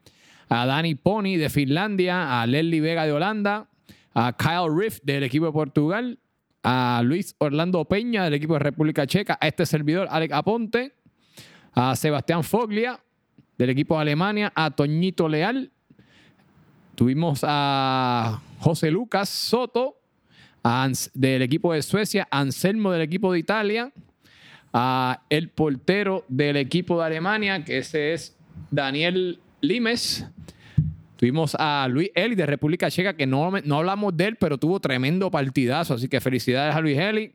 a 0.50 0.66
Dani 0.68 0.94
Pony 0.94 1.38
de 1.38 1.50
Finlandia, 1.50 2.42
a 2.42 2.46
Leslie 2.46 2.82
Vega 2.82 3.06
de 3.06 3.12
Holanda, 3.12 3.70
a 4.14 4.38
Kyle 4.38 4.70
Riff 4.72 5.00
del 5.02 5.24
equipo 5.24 5.48
de 5.48 5.52
Portugal, 5.52 6.20
a 6.64 7.02
Luis 7.04 7.36
Orlando 7.38 7.86
Peña 7.86 8.24
del 8.24 8.34
equipo 8.34 8.54
de 8.54 8.60
República 8.60 9.08
Checa, 9.08 9.38
a 9.40 9.48
este 9.48 9.66
servidor, 9.66 10.08
Alex 10.10 10.34
Aponte, 10.34 10.94
a 11.74 11.96
Sebastián 11.96 12.44
Foglia 12.44 13.00
del 13.58 13.70
equipo 13.70 13.96
de 13.96 14.02
Alemania, 14.02 14.52
a 14.56 14.72
Toñito 14.72 15.28
Leal. 15.28 15.72
Tuvimos 16.96 17.42
a 17.44 18.42
José 18.60 18.92
Lucas 18.92 19.30
Soto 19.30 20.00
del 21.14 21.42
equipo 21.42 21.74
de 21.74 21.82
Suecia, 21.82 22.28
Anselmo 22.32 22.92
del 22.92 23.02
equipo 23.02 23.32
de 23.32 23.40
Italia, 23.40 23.92
a 24.74 25.24
el 25.30 25.50
portero 25.50 26.26
del 26.28 26.58
equipo 26.58 27.00
de 27.00 27.06
Alemania, 27.06 27.64
que 27.64 27.80
ese 27.80 28.14
es 28.14 28.36
Daniel 28.70 29.40
Limes. 29.62 30.28
Tuvimos 31.20 31.54
a 31.60 31.86
Luis 31.90 32.12
Eli 32.16 32.34
de 32.34 32.46
República 32.46 32.90
Checa, 32.90 33.14
que 33.14 33.28
no, 33.28 33.52
no 33.52 33.76
hablamos 33.76 34.16
de 34.16 34.28
él, 34.28 34.38
pero 34.38 34.58
tuvo 34.58 34.80
tremendo 34.80 35.30
partidazo. 35.30 35.96
Así 35.96 36.08
que 36.08 36.22
felicidades 36.22 36.74
a 36.74 36.80
Luis 36.80 36.98
Eli. 36.98 37.34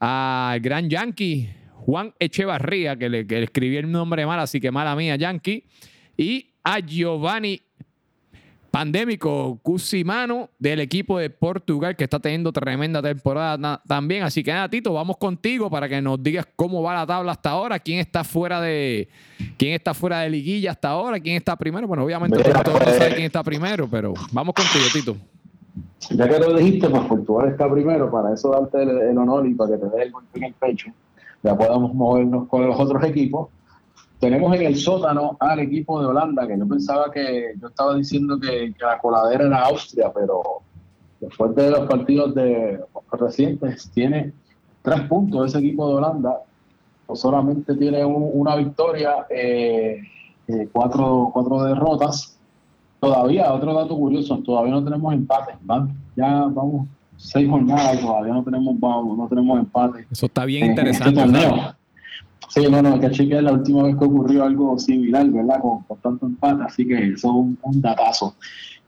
Al 0.00 0.60
gran 0.60 0.88
Yankee, 0.88 1.50
Juan 1.74 2.14
Echevarría, 2.18 2.96
que 2.96 3.10
le, 3.10 3.26
que 3.26 3.42
escribí 3.42 3.76
el 3.76 3.92
nombre 3.92 4.24
mal, 4.24 4.40
así 4.40 4.62
que 4.62 4.70
mala 4.70 4.96
mía, 4.96 5.16
Yankee. 5.16 5.62
Y 6.16 6.54
a 6.64 6.78
Giovanni 6.78 7.60
Pandémico 8.70 9.58
Cusimano 9.62 10.50
del 10.58 10.80
equipo 10.80 11.18
de 11.18 11.30
Portugal 11.30 11.96
que 11.96 12.04
está 12.04 12.18
teniendo 12.20 12.52
tremenda 12.52 13.02
temporada 13.02 13.82
también. 13.86 14.22
Así 14.22 14.42
que 14.42 14.52
nada, 14.52 14.68
Tito, 14.68 14.92
vamos 14.92 15.16
contigo 15.16 15.70
para 15.70 15.88
que 15.88 16.02
nos 16.02 16.22
digas 16.22 16.46
cómo 16.54 16.82
va 16.82 16.94
la 16.94 17.06
tabla 17.06 17.32
hasta 17.32 17.50
ahora, 17.50 17.78
quién 17.78 17.98
está 17.98 18.24
fuera 18.24 18.60
de 18.60 19.08
quién 19.56 19.72
está 19.72 19.94
fuera 19.94 20.20
de 20.20 20.30
liguilla 20.30 20.72
hasta 20.72 20.90
ahora, 20.90 21.18
quién 21.18 21.36
está 21.36 21.56
primero. 21.56 21.86
Bueno, 21.86 22.04
obviamente 22.04 22.42
todos 22.42 22.66
no 22.66 22.72
pues, 22.84 22.96
saben 22.96 23.14
quién 23.14 23.26
está 23.26 23.42
primero, 23.42 23.88
pero 23.90 24.14
vamos 24.32 24.54
contigo, 24.54 24.84
Tito. 24.92 25.16
Ya 26.10 26.28
que 26.28 26.38
lo 26.38 26.54
dijiste, 26.56 26.88
pues 26.88 27.02
Portugal 27.04 27.48
está 27.48 27.70
primero, 27.70 28.10
para 28.10 28.32
eso 28.32 28.50
darte 28.50 28.82
el, 28.82 29.18
honor 29.18 29.46
y 29.46 29.54
para 29.54 29.72
que 29.72 29.78
te 29.78 29.96
dé 29.96 30.02
el 30.04 30.12
golpe 30.12 30.38
en 30.38 30.44
el 30.44 30.54
pecho, 30.54 30.90
ya 31.42 31.56
podamos 31.56 31.94
movernos 31.94 32.48
con 32.48 32.66
los 32.66 32.78
otros 32.78 33.02
equipos. 33.04 33.48
Tenemos 34.20 34.54
en 34.56 34.62
el 34.62 34.76
sótano 34.76 35.36
al 35.38 35.60
equipo 35.60 36.00
de 36.00 36.06
Holanda, 36.06 36.46
que 36.46 36.58
yo 36.58 36.66
pensaba 36.66 37.10
que 37.12 37.52
yo 37.60 37.68
estaba 37.68 37.94
diciendo 37.94 38.38
que, 38.40 38.74
la 38.80 38.98
coladera 38.98 39.46
era 39.46 39.66
Austria, 39.66 40.10
pero 40.12 40.42
después 41.20 41.54
de 41.54 41.70
los 41.70 41.86
partidos 41.88 42.34
de 42.34 42.80
recientes 43.12 43.90
tiene 43.92 44.32
tres 44.82 45.02
puntos 45.02 45.48
ese 45.48 45.58
equipo 45.58 45.88
de 45.88 45.94
Holanda. 45.94 46.40
No 47.08 47.16
solamente 47.16 47.74
tiene 47.76 48.04
una 48.04 48.56
victoria, 48.56 49.26
eh, 49.30 50.00
eh, 50.48 50.68
cuatro, 50.72 51.30
cuatro 51.32 51.62
derrotas. 51.62 52.36
Todavía, 53.00 53.52
otro 53.52 53.72
dato 53.72 53.96
curioso, 53.96 54.38
todavía 54.44 54.72
no 54.72 54.84
tenemos 54.84 55.14
empate. 55.14 55.52
Ya 56.16 56.44
vamos 56.50 56.88
seis 57.16 57.48
jornadas 57.48 58.00
y 58.00 58.04
todavía 58.04 58.32
no 58.32 58.42
tenemos, 58.42 58.74
no 58.80 59.26
tenemos 59.28 59.58
empate. 59.60 60.06
Eso 60.10 60.26
está 60.26 60.44
bien 60.44 60.70
este 60.70 60.88
interesante. 60.88 61.77
Sí, 62.48 62.66
no, 62.70 62.80
no, 62.80 62.98
que 62.98 63.10
cheque 63.10 63.40
la 63.42 63.52
última 63.52 63.82
vez 63.82 63.96
que 63.96 64.04
ocurrió 64.04 64.44
algo 64.44 64.78
similar, 64.78 65.28
¿verdad? 65.28 65.60
Con, 65.60 65.84
tanto 66.00 66.26
empate, 66.26 66.62
así 66.64 66.86
que 66.86 67.12
eso 67.12 67.12
es 67.12 67.24
un, 67.24 67.80
datazo. 67.80 68.34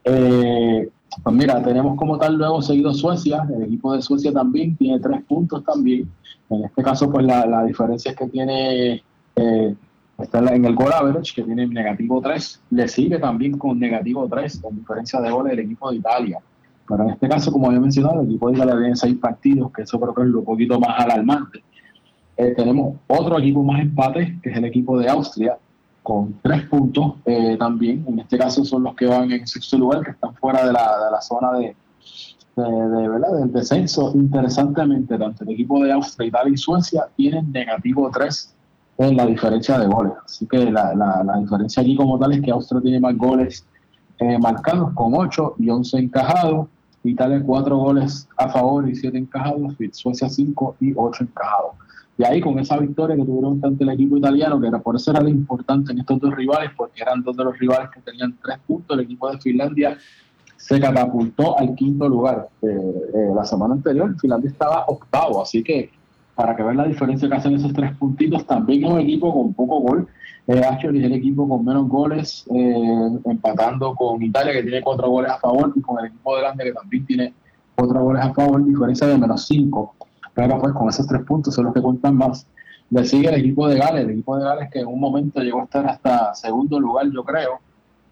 Eh, 0.04 0.88
pues 1.22 1.36
mira, 1.36 1.62
tenemos 1.62 1.96
como 1.96 2.18
tal 2.18 2.36
luego 2.36 2.62
seguido 2.62 2.94
Suecia, 2.94 3.46
el 3.54 3.64
equipo 3.64 3.94
de 3.94 4.00
Suecia 4.00 4.32
también 4.32 4.76
tiene 4.76 4.98
tres 4.98 5.22
puntos 5.24 5.62
también. 5.64 6.11
En 6.48 6.64
este 6.64 6.82
caso, 6.82 7.11
pues 7.11 7.26
la, 7.26 7.64
diferencia 7.64 8.12
es 8.12 8.16
que 8.16 8.28
tiene, 8.28 9.02
eh, 9.36 9.74
está 10.18 10.38
en 10.38 10.64
el 10.64 10.74
goal 10.74 10.92
average, 10.92 11.34
que 11.34 11.42
tiene 11.42 11.66
negativo 11.66 12.20
3, 12.20 12.62
le 12.70 12.88
sigue 12.88 13.18
también 13.18 13.58
con 13.58 13.78
negativo 13.78 14.26
3, 14.28 14.61
con 14.61 14.76
diferencia 14.76 15.20
de 15.20 15.30
goles 15.30 15.52
el 15.52 15.61
equipo 15.61 15.90
de 15.90 15.98
Italia. 15.98 16.38
Pero 16.88 17.04
en 17.04 17.11
este 17.11 17.28
caso, 17.28 17.52
como 17.52 17.68
había 17.68 17.78
mencionado, 17.78 18.22
el 18.22 18.26
equipo 18.26 18.48
de 18.48 18.56
Italia 18.56 18.76
tiene 18.76 18.96
seis 18.96 19.16
partidos, 19.16 19.70
que 19.70 19.82
eso 19.82 20.00
creo 20.00 20.14
que 20.14 20.22
es 20.22 20.28
lo 20.28 20.42
poquito 20.42 20.80
más 20.80 20.98
alarmante. 20.98 21.62
Eh, 22.41 22.55
tenemos 22.57 22.97
otro 23.07 23.38
equipo 23.38 23.62
más 23.62 23.82
empate, 23.82 24.38
que 24.43 24.49
es 24.49 24.57
el 24.57 24.64
equipo 24.64 24.99
de 24.99 25.11
Austria, 25.11 25.59
con 26.03 26.41
tres 26.43 26.62
puntos 26.68 27.16
eh, 27.26 27.55
también. 27.59 28.03
En 28.09 28.18
este 28.18 28.38
caso 28.38 28.64
son 28.64 28.84
los 28.84 28.95
que 28.95 29.05
van 29.05 29.30
en 29.30 29.47
sexto 29.47 29.76
lugar, 29.76 30.03
que 30.03 30.12
están 30.12 30.34
fuera 30.36 30.66
de 30.66 30.72
la, 30.72 31.05
de 31.05 31.11
la 31.11 31.20
zona 31.20 31.53
de, 31.53 31.76
de, 32.57 33.09
¿verdad? 33.09 33.41
del 33.41 33.53
descenso. 33.53 34.12
Interesantemente, 34.14 35.18
tanto 35.18 35.45
el 35.45 35.51
equipo 35.51 35.84
de 35.84 35.93
Austria, 35.93 36.28
Italia 36.28 36.55
y 36.55 36.57
Suecia 36.57 37.09
tienen 37.14 37.53
negativo 37.53 38.11
tres 38.11 38.55
en 38.97 39.18
la 39.18 39.26
diferencia 39.26 39.78
de 39.78 39.86
goles. 39.86 40.14
Así 40.24 40.47
que 40.47 40.70
la, 40.70 40.95
la, 40.95 41.36
diferencia 41.38 41.82
aquí 41.82 41.95
como 41.95 42.18
tal 42.18 42.32
es 42.32 42.41
que 42.41 42.53
Austria 42.53 42.80
tiene 42.80 43.01
más 43.01 43.18
goles 43.18 43.66
eh, 44.18 44.38
marcados 44.38 44.95
con 44.95 45.12
8 45.14 45.57
y 45.59 45.68
11 45.68 45.99
encajados. 45.99 46.68
Italia 47.05 47.43
4 47.45 47.76
goles 47.76 48.26
a 48.38 48.49
favor 48.49 48.88
y 48.88 48.95
7 48.95 49.18
encajados. 49.18 49.74
Suecia 49.93 50.30
5 50.30 50.76
y 50.80 50.95
8 50.97 51.24
encajados. 51.24 51.72
Y 52.20 52.24
ahí 52.24 52.38
con 52.38 52.58
esa 52.58 52.76
victoria 52.76 53.16
que 53.16 53.24
tuvieron 53.24 53.58
ante 53.64 53.82
el 53.82 53.88
equipo 53.88 54.18
italiano, 54.18 54.60
que 54.60 54.66
era 54.66 54.78
por 54.78 54.94
eso 54.94 55.10
era 55.10 55.22
lo 55.22 55.30
importante 55.30 55.92
en 55.92 56.00
estos 56.00 56.20
dos 56.20 56.34
rivales, 56.34 56.70
porque 56.76 57.00
eran 57.00 57.22
dos 57.22 57.34
de 57.34 57.44
los 57.44 57.58
rivales 57.58 57.88
que 57.94 58.02
tenían 58.02 58.36
tres 58.42 58.58
puntos, 58.66 58.98
el 58.98 59.04
equipo 59.04 59.30
de 59.30 59.38
Finlandia 59.38 59.96
se 60.54 60.78
catapultó 60.78 61.58
al 61.58 61.74
quinto 61.74 62.06
lugar. 62.10 62.50
Eh, 62.60 62.66
eh, 62.68 63.32
la 63.34 63.42
semana 63.46 63.72
anterior 63.72 64.14
Finlandia 64.20 64.50
estaba 64.50 64.84
octavo, 64.88 65.40
así 65.40 65.62
que 65.62 65.88
para 66.34 66.54
que 66.54 66.62
vean 66.62 66.76
la 66.76 66.84
diferencia 66.84 67.26
que 67.26 67.34
hacen 67.34 67.54
esos 67.54 67.72
tres 67.72 67.96
puntitos, 67.96 68.46
también 68.46 68.84
es 68.84 68.90
un 68.90 69.00
equipo 69.00 69.32
con 69.32 69.54
poco 69.54 69.80
gol. 69.80 70.06
Eh, 70.46 70.60
es 70.60 70.84
el 70.84 71.12
equipo 71.14 71.48
con 71.48 71.64
menos 71.64 71.88
goles, 71.88 72.44
eh, 72.54 73.18
empatando 73.24 73.94
con 73.94 74.22
Italia, 74.22 74.52
que 74.52 74.62
tiene 74.62 74.82
cuatro 74.82 75.08
goles 75.08 75.30
a 75.30 75.38
favor, 75.38 75.72
y 75.74 75.80
con 75.80 75.98
el 76.00 76.06
equipo 76.10 76.34
de 76.34 76.42
Holanda, 76.42 76.64
que 76.64 76.72
también 76.72 77.06
tiene 77.06 77.34
cuatro 77.74 78.02
goles 78.02 78.22
a 78.22 78.34
favor, 78.34 78.62
diferencia 78.62 79.06
de 79.06 79.16
menos 79.16 79.46
cinco. 79.46 79.94
Pero 80.34 80.58
pues 80.60 80.72
con 80.72 80.88
esos 80.88 81.06
tres 81.06 81.22
puntos 81.22 81.54
son 81.54 81.66
los 81.66 81.74
que 81.74 81.82
cuentan 81.82 82.16
más. 82.16 82.46
Le 82.90 83.04
sigue 83.04 83.28
el 83.28 83.40
equipo 83.40 83.68
de 83.68 83.78
Gales, 83.78 84.04
el 84.04 84.10
equipo 84.10 84.36
de 84.36 84.44
Gales 84.44 84.70
que 84.70 84.80
en 84.80 84.86
un 84.86 85.00
momento 85.00 85.40
llegó 85.40 85.60
a 85.60 85.64
estar 85.64 85.86
hasta 85.86 86.34
segundo 86.34 86.78
lugar, 86.80 87.06
yo 87.12 87.24
creo. 87.24 87.60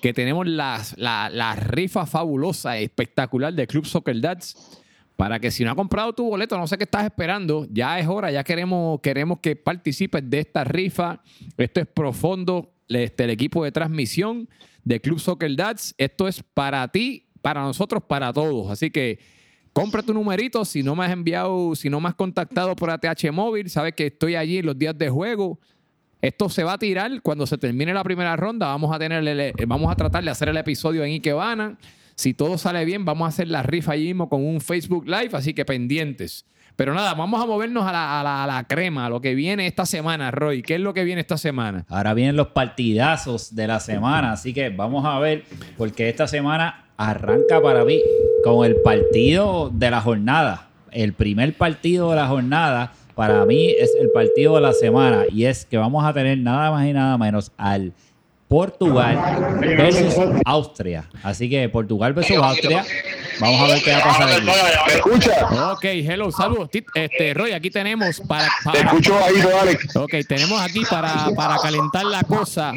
que 0.00 0.14
tenemos 0.14 0.46
la, 0.46 0.82
la 0.96 1.54
rifa 1.54 2.06
fabulosa, 2.06 2.78
espectacular 2.78 3.52
de 3.52 3.66
Club 3.66 3.84
Soccer 3.86 4.18
Dads 4.20 4.80
para 5.16 5.40
que 5.40 5.50
si 5.50 5.64
no 5.64 5.70
ha 5.70 5.74
comprado 5.74 6.12
tu 6.12 6.24
boleto, 6.24 6.58
no 6.58 6.66
sé 6.66 6.76
qué 6.76 6.84
estás 6.84 7.04
esperando, 7.04 7.66
ya 7.70 7.98
es 7.98 8.06
hora, 8.06 8.30
ya 8.30 8.44
queremos, 8.44 9.00
queremos 9.00 9.38
que 9.40 9.56
participes 9.56 10.22
de 10.28 10.40
esta 10.40 10.62
rifa. 10.62 11.22
Esto 11.56 11.80
es 11.80 11.86
profundo, 11.86 12.74
este, 12.88 13.24
el 13.24 13.30
equipo 13.30 13.64
de 13.64 13.72
transmisión 13.72 14.48
de 14.84 15.00
Club 15.00 15.18
Soccer 15.18 15.56
Dads. 15.56 15.94
Esto 15.96 16.28
es 16.28 16.42
para 16.42 16.86
ti, 16.88 17.26
para 17.40 17.62
nosotros, 17.62 18.02
para 18.06 18.30
todos. 18.30 18.70
Así 18.70 18.90
que 18.90 19.18
compra 19.72 20.02
tu 20.02 20.12
numerito. 20.12 20.66
Si 20.66 20.82
no 20.82 20.94
me 20.94 21.06
has 21.06 21.12
enviado, 21.12 21.74
si 21.74 21.88
no 21.88 21.98
me 21.98 22.08
has 22.10 22.14
contactado 22.14 22.76
por 22.76 22.90
ATH 22.90 23.32
Móvil, 23.32 23.70
sabes 23.70 23.94
que 23.94 24.08
estoy 24.08 24.36
allí 24.36 24.60
los 24.60 24.78
días 24.78 24.96
de 24.98 25.08
juego. 25.08 25.58
Esto 26.20 26.50
se 26.50 26.62
va 26.62 26.74
a 26.74 26.78
tirar 26.78 27.22
cuando 27.22 27.46
se 27.46 27.56
termine 27.56 27.94
la 27.94 28.04
primera 28.04 28.36
ronda. 28.36 28.66
Vamos 28.66 28.94
a, 28.94 28.98
tener 28.98 29.54
vamos 29.66 29.90
a 29.90 29.96
tratar 29.96 30.22
de 30.24 30.30
hacer 30.30 30.50
el 30.50 30.56
episodio 30.58 31.04
en 31.04 31.12
Ikebana. 31.12 31.78
Si 32.16 32.32
todo 32.32 32.56
sale 32.56 32.86
bien, 32.86 33.04
vamos 33.04 33.26
a 33.26 33.28
hacer 33.28 33.48
la 33.48 33.62
rifa 33.62 33.92
allí 33.92 34.06
mismo 34.06 34.30
con 34.30 34.42
un 34.42 34.62
Facebook 34.62 35.06
Live, 35.06 35.30
así 35.34 35.52
que 35.52 35.66
pendientes. 35.66 36.46
Pero 36.74 36.94
nada, 36.94 37.12
vamos 37.12 37.42
a 37.42 37.46
movernos 37.46 37.84
a 37.86 37.92
la, 37.92 38.64
crema, 38.66 39.06
a 39.06 39.10
lo 39.10 39.20
que 39.20 39.34
viene 39.34 39.66
esta 39.66 39.84
semana, 39.84 40.30
Roy. 40.30 40.62
¿Qué 40.62 40.76
es 40.76 40.80
lo 40.80 40.94
que 40.94 41.04
viene 41.04 41.20
esta 41.20 41.36
semana? 41.36 41.84
Ahora 41.88 42.14
vienen 42.14 42.36
los 42.36 42.48
partidazos 42.48 43.54
de 43.54 43.66
la 43.66 43.80
semana, 43.80 44.32
así 44.32 44.54
que 44.54 44.70
vamos 44.70 45.04
a 45.04 45.18
ver, 45.18 45.44
porque 45.76 46.08
esta 46.08 46.26
semana 46.26 46.86
arranca 46.96 47.60
para 47.60 47.84
mí 47.84 48.00
con 48.42 48.64
el 48.64 48.76
partido 48.76 49.70
de 49.72 49.90
la 49.90 50.00
jornada. 50.00 50.68
El 50.92 51.12
primer 51.12 51.52
partido 51.54 52.10
de 52.10 52.16
la 52.16 52.28
jornada 52.28 52.94
para 53.14 53.44
mí 53.44 53.70
es 53.70 53.94
el 53.98 54.10
partido 54.10 54.54
de 54.54 54.62
la 54.62 54.72
semana 54.72 55.24
y 55.30 55.44
es 55.44 55.66
que 55.66 55.76
vamos 55.76 56.04
a 56.04 56.14
tener 56.14 56.38
nada 56.38 56.70
más 56.70 56.86
y 56.86 56.92
nada 56.94 57.18
menos 57.18 57.52
al 57.56 57.92
Portugal 58.48 59.58
versus 59.60 60.14
Austria. 60.44 61.04
Así 61.22 61.50
que 61.50 61.68
Portugal 61.68 62.12
versus 62.12 62.36
Austria. 62.36 62.84
Vamos 63.40 63.60
a 63.60 63.74
ver 63.74 63.82
qué 63.82 63.92
va 63.92 63.98
a 63.98 64.02
pasar 64.04 64.28
aquí. 64.28 64.46
¿Me 64.86 64.94
escucha? 64.94 65.72
Ok, 65.72 65.84
hello, 65.84 66.30
saludos. 66.30 66.70
Este, 66.72 67.34
Roy, 67.34 67.52
aquí 67.52 67.70
tenemos 67.70 68.20
para, 68.20 68.48
Te 68.72 68.80
escucho 68.80 69.18
ahí, 69.18 69.34
Alex. 69.60 69.96
Ok, 69.96 70.14
tenemos 70.28 70.60
aquí 70.60 70.84
para, 70.88 71.30
para 71.36 71.58
calentar 71.58 72.04
la 72.04 72.22
cosa 72.22 72.72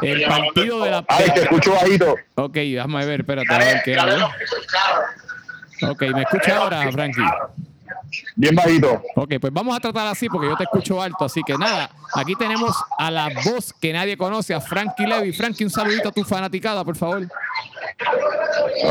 el 0.00 0.24
partido 0.24 0.84
de 0.84 0.90
la... 0.90 1.04
Alex, 1.08 1.34
te 1.34 1.42
escucho 1.42 1.72
bajito. 1.72 2.16
Ok, 2.36 2.54
déjame 2.54 3.04
ver, 3.04 3.20
espérate, 3.20 3.52
a 3.52 3.58
ver 3.58 3.82
qué 3.84 3.96
hago. 3.96 4.28
Ok, 5.90 6.02
¿me 6.14 6.22
escucha 6.22 6.56
ahora, 6.56 6.90
Frankie? 6.90 7.22
Bien 8.36 8.54
bajito. 8.54 9.02
Ok, 9.14 9.34
pues 9.40 9.52
vamos 9.52 9.76
a 9.76 9.80
tratar 9.80 10.06
así 10.06 10.28
porque 10.28 10.48
yo 10.48 10.56
te 10.56 10.64
escucho 10.64 11.00
alto. 11.00 11.24
Así 11.24 11.42
que 11.46 11.56
nada, 11.56 11.90
aquí 12.14 12.34
tenemos 12.34 12.76
a 12.98 13.10
la 13.10 13.28
voz 13.44 13.72
que 13.72 13.92
nadie 13.92 14.16
conoce, 14.16 14.54
a 14.54 14.60
Frankie 14.60 15.06
Levy. 15.06 15.32
Frankie, 15.32 15.64
un 15.64 15.70
saludito 15.70 16.08
a 16.08 16.12
tu 16.12 16.24
fanaticada, 16.24 16.84
por 16.84 16.96
favor. 16.96 17.26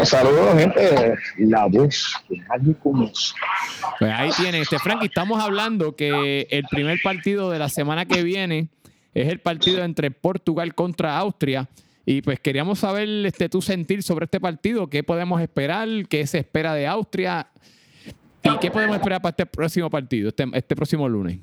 Saludos, 0.04 0.56
gente. 0.58 1.16
La 1.40 1.66
voz 1.66 2.14
que 2.28 2.38
nadie 2.38 2.76
conoce. 2.82 3.34
Pues 4.00 4.12
ahí 4.14 4.30
tienen, 4.38 4.62
este 4.62 4.80
Frankie, 4.80 5.08
estamos 5.08 5.42
hablando 5.42 5.96
que 5.96 6.48
el 6.50 6.66
primer 6.70 7.00
partido 7.02 7.50
de 7.50 7.60
la 7.60 7.70
semana 7.70 8.06
que 8.06 8.24
viene 8.24 8.70
es 9.14 9.30
el 9.30 9.40
partido 9.40 9.84
entre 9.84 10.12
Portugal 10.12 10.76
contra 10.76 11.18
Austria. 11.18 11.68
Y 12.06 12.22
pues 12.22 12.40
queríamos 12.40 12.80
saber 12.80 13.10
este, 13.26 13.50
tu 13.50 13.62
sentir 13.62 14.02
sobre 14.02 14.26
este 14.26 14.40
partido, 14.40 14.88
qué 14.88 15.04
podemos 15.04 15.42
esperar, 15.42 15.88
qué 16.08 16.26
se 16.26 16.38
espera 16.38 16.74
de 16.74 16.88
Austria 16.88 17.48
y 18.54 18.58
qué 18.60 18.72
podemos 18.72 18.96
esperar 18.96 19.22
para 19.22 19.32
este 19.32 19.46
próximo 19.46 19.90
partido, 19.90 20.30
este, 20.30 20.46
este 20.54 20.76
próximo 20.76 21.08
lunes. 21.08 21.40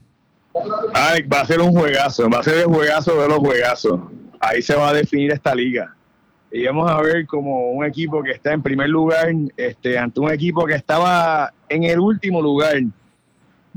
Va 0.56 1.40
a 1.40 1.46
ser 1.46 1.60
un 1.60 1.72
juegazo. 1.72 2.28
Va 2.30 2.40
a 2.40 2.42
ser 2.42 2.58
el 2.58 2.66
juegazo 2.66 3.20
de 3.20 3.28
los 3.28 3.38
juegazos. 3.38 4.00
Ahí 4.40 4.62
se 4.62 4.74
va 4.74 4.90
a 4.90 4.92
definir 4.92 5.32
esta 5.32 5.54
liga. 5.54 5.94
Y 6.52 6.64
vamos 6.66 6.88
a 6.88 7.00
ver 7.00 7.26
como 7.26 7.72
un 7.72 7.84
equipo 7.84 8.22
que 8.22 8.30
está 8.30 8.52
en 8.52 8.62
primer 8.62 8.88
lugar 8.88 9.28
este, 9.56 9.98
ante 9.98 10.20
un 10.20 10.30
equipo 10.30 10.64
que 10.66 10.74
estaba 10.74 11.52
en 11.68 11.82
el 11.84 11.98
último 11.98 12.40
lugar. 12.40 12.76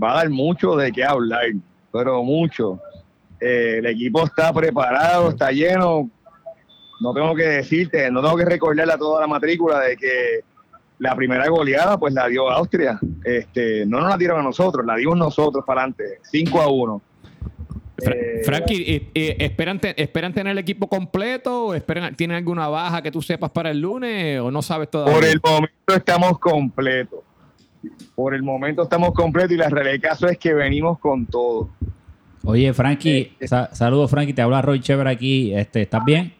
Va 0.01 0.11
a 0.11 0.15
dar 0.17 0.29
mucho 0.29 0.75
de 0.75 0.91
qué 0.91 1.03
hablar, 1.03 1.45
pero 1.91 2.23
mucho. 2.23 2.79
Eh, 3.39 3.77
el 3.79 3.87
equipo 3.87 4.23
está 4.23 4.53
preparado, 4.53 5.29
está 5.29 5.51
lleno. 5.51 6.09
No 6.99 7.13
tengo 7.13 7.33
que 7.35 7.47
decirte, 7.47 8.11
no 8.11 8.21
tengo 8.21 8.37
que 8.37 8.45
recordarle 8.45 8.93
a 8.93 8.97
toda 8.97 9.21
la 9.21 9.27
matrícula 9.27 9.79
de 9.79 9.97
que 9.97 10.43
la 10.99 11.15
primera 11.15 11.47
goleada 11.49 11.97
pues 11.97 12.13
la 12.13 12.27
dio 12.27 12.49
Austria. 12.49 12.99
Este, 13.23 13.85
no 13.85 13.99
nos 14.01 14.09
la 14.09 14.17
dieron 14.17 14.39
a 14.39 14.43
nosotros, 14.43 14.85
la 14.85 14.95
dimos 14.95 15.17
nosotros 15.17 15.63
para 15.65 15.81
adelante, 15.81 16.19
5 16.23 16.61
a 16.61 16.67
1. 16.71 17.01
Fra- 17.99 18.13
Eh, 18.15 18.41
Frankie, 18.45 18.83
eh, 18.95 19.09
eh, 19.15 19.35
¿esperan, 19.39 19.79
te- 19.79 19.99
¿esperan 20.01 20.31
tener 20.33 20.51
el 20.51 20.57
equipo 20.59 20.87
completo 20.87 21.67
o 21.67 21.73
esperan, 21.73 22.15
tienen 22.15 22.37
alguna 22.37 22.67
baja 22.67 23.01
que 23.01 23.11
tú 23.11 23.21
sepas 23.23 23.49
para 23.49 23.71
el 23.71 23.79
lunes 23.81 24.39
o 24.39 24.51
no 24.51 24.61
sabes 24.61 24.89
todavía? 24.91 25.15
Por 25.15 25.25
el 25.25 25.39
momento 25.43 25.93
estamos 25.95 26.37
completos. 26.39 27.19
Por 28.15 28.33
el 28.35 28.43
momento 28.43 28.83
estamos 28.83 29.13
completos 29.13 29.51
y 29.53 29.57
la 29.57 29.69
realidad 29.69 29.93
del 29.93 30.01
caso 30.01 30.27
es 30.27 30.37
que 30.37 30.53
venimos 30.53 30.99
con 30.99 31.25
todo. 31.25 31.69
Oye, 32.43 32.71
Frankie, 32.73 33.33
sa- 33.45 33.73
saludos, 33.73 34.09
Frankie. 34.11 34.33
Te 34.33 34.41
habla 34.43 34.61
Roy 34.61 34.79
Chever 34.79 35.07
aquí. 35.07 35.53
Este, 35.55 35.81
¿Estás 35.83 36.03
bien? 36.05 36.33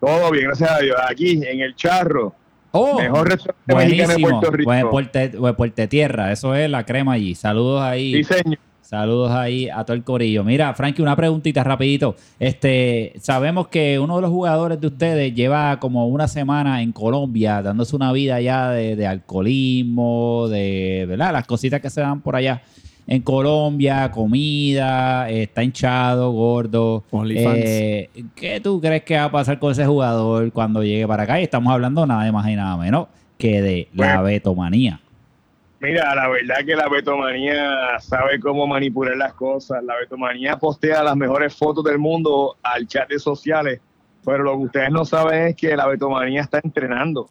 Todo 0.00 0.30
bien, 0.30 0.44
gracias 0.46 0.70
a 0.70 0.78
Dios. 0.78 0.96
Aquí 1.08 1.40
en 1.44 1.60
el 1.60 1.74
Charro, 1.74 2.34
Oh, 2.78 2.98
mejor 2.98 3.28
restaurante 3.28 3.74
mexicano 3.74 4.08
de 4.08 4.14
buenísimo. 4.14 4.40
Puerto 4.40 4.50
Rico. 4.56 4.68
Buen 4.70 4.90
Puerto, 4.90 5.18
buen 5.38 5.54
Puerto 5.56 5.88
Tierra, 5.88 6.32
eso 6.32 6.54
es 6.54 6.70
la 6.70 6.84
crema 6.84 7.12
allí. 7.12 7.34
Saludos 7.34 7.82
ahí. 7.82 8.22
Sí, 8.22 8.24
señor. 8.24 8.58
Saludos 8.88 9.32
ahí 9.32 9.68
a 9.68 9.84
todo 9.84 9.94
el 9.94 10.02
corillo. 10.02 10.44
Mira, 10.44 10.72
Frankie, 10.72 11.02
una 11.02 11.14
preguntita 11.14 11.62
rapidito. 11.62 12.16
Este, 12.38 13.12
sabemos 13.20 13.68
que 13.68 13.98
uno 13.98 14.16
de 14.16 14.22
los 14.22 14.30
jugadores 14.30 14.80
de 14.80 14.86
ustedes 14.86 15.34
lleva 15.34 15.78
como 15.78 16.08
una 16.08 16.26
semana 16.26 16.80
en 16.80 16.92
Colombia 16.92 17.60
dándose 17.60 17.94
una 17.94 18.12
vida 18.12 18.40
ya 18.40 18.70
de, 18.70 18.96
de 18.96 19.06
alcoholismo, 19.06 20.48
de 20.48 21.04
¿verdad? 21.06 21.34
las 21.34 21.46
cositas 21.46 21.82
que 21.82 21.90
se 21.90 22.00
dan 22.00 22.22
por 22.22 22.34
allá 22.34 22.62
en 23.08 23.22
Colombia, 23.22 24.10
comida, 24.10 25.30
eh, 25.30 25.44
está 25.44 25.64
hinchado, 25.64 26.30
gordo. 26.30 27.04
Eh, 27.24 28.10
¿Qué 28.36 28.60
tú 28.60 28.82
crees 28.82 29.02
que 29.02 29.16
va 29.16 29.24
a 29.24 29.30
pasar 29.32 29.58
con 29.58 29.72
ese 29.72 29.86
jugador 29.86 30.52
cuando 30.52 30.84
llegue 30.84 31.08
para 31.08 31.22
acá? 31.22 31.40
Y 31.40 31.44
estamos 31.44 31.72
hablando 31.72 32.06
nada 32.06 32.30
más 32.30 32.46
y 32.48 32.54
nada 32.54 32.76
menos 32.76 33.08
que 33.38 33.62
de 33.62 33.88
la 33.94 34.20
betomanía. 34.20 35.00
Mira, 35.80 36.14
la 36.14 36.28
verdad 36.28 36.56
que 36.66 36.76
la 36.76 36.88
betomanía 36.88 37.98
sabe 38.00 38.38
cómo 38.40 38.66
manipular 38.66 39.16
las 39.16 39.32
cosas. 39.32 39.82
La 39.84 39.96
betomanía 39.96 40.58
postea 40.58 41.02
las 41.02 41.16
mejores 41.16 41.56
fotos 41.56 41.84
del 41.84 41.98
mundo 41.98 42.56
al 42.62 42.86
chat 42.86 43.08
de 43.08 43.18
sociales, 43.18 43.80
pero 44.22 44.42
lo 44.42 44.52
que 44.58 44.64
ustedes 44.64 44.90
no 44.90 45.06
saben 45.06 45.48
es 45.48 45.56
que 45.56 45.74
la 45.74 45.86
betomanía 45.86 46.42
está 46.42 46.60
entrenando. 46.62 47.30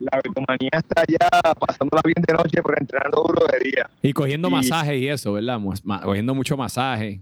La 0.00 0.18
betomanía 0.24 0.70
está 0.72 1.04
ya 1.06 1.28
pasándola 1.54 2.00
bien 2.04 2.22
de 2.26 2.32
noche, 2.32 2.62
pero 2.62 2.74
entrenando 2.80 3.22
duro 3.22 3.46
de 3.46 3.58
día. 3.70 3.90
Y 4.02 4.12
cogiendo 4.12 4.48
Y- 4.48 4.52
masajes 4.52 4.96
y 5.00 5.08
eso, 5.08 5.34
¿verdad? 5.34 5.60
Cogiendo 6.02 6.34
mucho 6.34 6.56
masaje. 6.56 7.20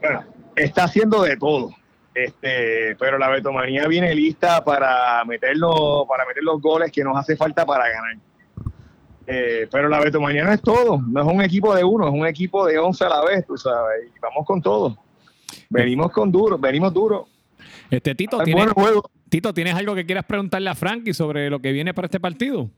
Bueno, 0.00 0.24
está 0.54 0.84
haciendo 0.84 1.22
de 1.22 1.36
todo. 1.36 1.70
Este, 2.14 2.96
pero 2.98 3.16
la 3.16 3.28
betomanía 3.28 3.86
viene 3.86 4.14
lista 4.14 4.62
para 4.64 5.24
meterlo, 5.24 6.04
para 6.08 6.26
meter 6.26 6.42
los 6.42 6.60
goles 6.60 6.90
que 6.92 7.02
nos 7.04 7.16
hace 7.16 7.36
falta 7.36 7.64
para 7.64 7.84
ganar. 7.88 8.16
Eh, 9.26 9.68
pero 9.70 9.88
la 9.88 10.00
betomanía 10.00 10.42
no 10.44 10.52
es 10.52 10.60
todo, 10.62 11.00
no 11.06 11.20
es 11.20 11.26
un 11.26 11.42
equipo 11.42 11.74
de 11.74 11.84
uno, 11.84 12.08
es 12.08 12.14
un 12.14 12.26
equipo 12.26 12.66
de 12.66 12.78
11 12.78 13.04
a 13.04 13.08
la 13.10 13.24
vez, 13.24 13.46
tú 13.46 13.56
sabes, 13.58 14.06
y 14.14 14.18
vamos 14.20 14.46
con 14.46 14.60
todo. 14.60 14.96
Venimos 15.70 16.10
con 16.12 16.32
duro, 16.32 16.58
venimos 16.58 16.92
duro. 16.94 17.28
Este 17.90 18.14
Tito, 18.14 18.38
Hay 18.40 18.46
¿tienes, 18.46 18.64
buenos 18.66 18.74
juegos. 18.74 19.10
Tito, 19.28 19.52
¿tienes 19.52 19.74
algo 19.74 19.94
que 19.94 20.06
quieras 20.06 20.24
preguntarle 20.24 20.70
a 20.70 20.74
Frankie 20.74 21.12
sobre 21.12 21.50
lo 21.50 21.60
que 21.60 21.72
viene 21.72 21.92
para 21.92 22.06
este 22.06 22.20
partido? 22.20 22.70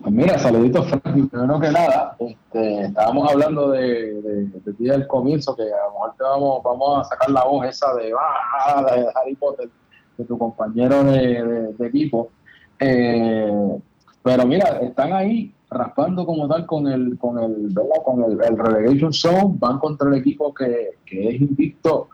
Pues 0.00 0.14
mira, 0.14 0.38
saluditos, 0.38 0.88
Frankie. 0.88 1.24
Primero 1.24 1.60
que 1.60 1.70
nada, 1.70 2.16
este, 2.18 2.86
estábamos 2.86 3.30
hablando 3.30 3.70
de, 3.70 4.14
de, 4.22 4.44
de 4.46 4.72
ti 4.72 4.84
del 4.84 5.06
comienzo, 5.06 5.54
que 5.56 5.64
a 5.64 5.86
lo 5.86 5.92
mejor 5.92 6.14
te 6.16 6.24
vamos, 6.24 6.62
vamos 6.62 7.00
a 7.00 7.04
sacar 7.04 7.30
la 7.30 7.44
voz 7.44 7.66
esa 7.66 7.92
de, 7.94 8.12
ah, 8.18 8.82
de 8.82 9.06
Harry 9.14 9.34
Potter, 9.34 9.68
de 10.16 10.24
tu 10.24 10.38
compañero 10.38 11.04
de, 11.04 11.74
equipo. 11.80 12.30
Eh, 12.78 13.78
pero 14.22 14.46
mira, 14.46 14.78
están 14.80 15.12
ahí 15.12 15.52
raspando 15.68 16.24
como 16.24 16.48
tal 16.48 16.66
con 16.66 16.86
el, 16.86 17.18
con 17.18 17.38
el, 17.38 17.68
¿verdad? 17.68 18.02
Con 18.04 18.24
el, 18.24 18.42
el 18.42 18.58
relegation 18.58 19.12
zone, 19.12 19.54
van 19.58 19.78
contra 19.78 20.08
el 20.08 20.14
equipo 20.14 20.54
que, 20.54 20.98
que 21.04 21.28
es 21.28 21.40
invicto. 21.40 22.08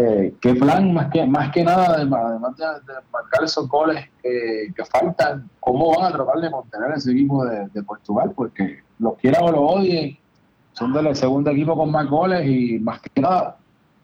Eh, 0.00 0.32
¿Qué 0.40 0.54
plan 0.54 0.94
más 0.94 1.10
que 1.10 1.26
más 1.26 1.50
que 1.50 1.64
nada, 1.64 1.94
además 1.94 2.56
de, 2.56 2.64
de 2.64 3.00
marcar 3.12 3.42
esos 3.42 3.68
goles 3.68 4.08
que, 4.22 4.72
que 4.76 4.84
faltan, 4.84 5.50
cómo 5.58 5.96
van 5.96 6.12
a 6.12 6.16
tratar 6.16 6.40
de 6.40 6.50
mantener 6.50 6.92
ese 6.94 7.10
equipo 7.10 7.44
de, 7.44 7.66
de 7.66 7.82
Portugal? 7.82 8.30
Porque 8.32 8.78
los 9.00 9.16
quieran 9.16 9.42
o 9.42 9.50
los 9.50 9.60
odien, 9.60 10.16
son 10.72 10.92
del 10.92 11.16
segundo 11.16 11.50
equipo 11.50 11.76
con 11.76 11.90
más 11.90 12.06
goles 12.08 12.46
y 12.46 12.78
más 12.78 13.00
que 13.00 13.20
nada, 13.20 13.56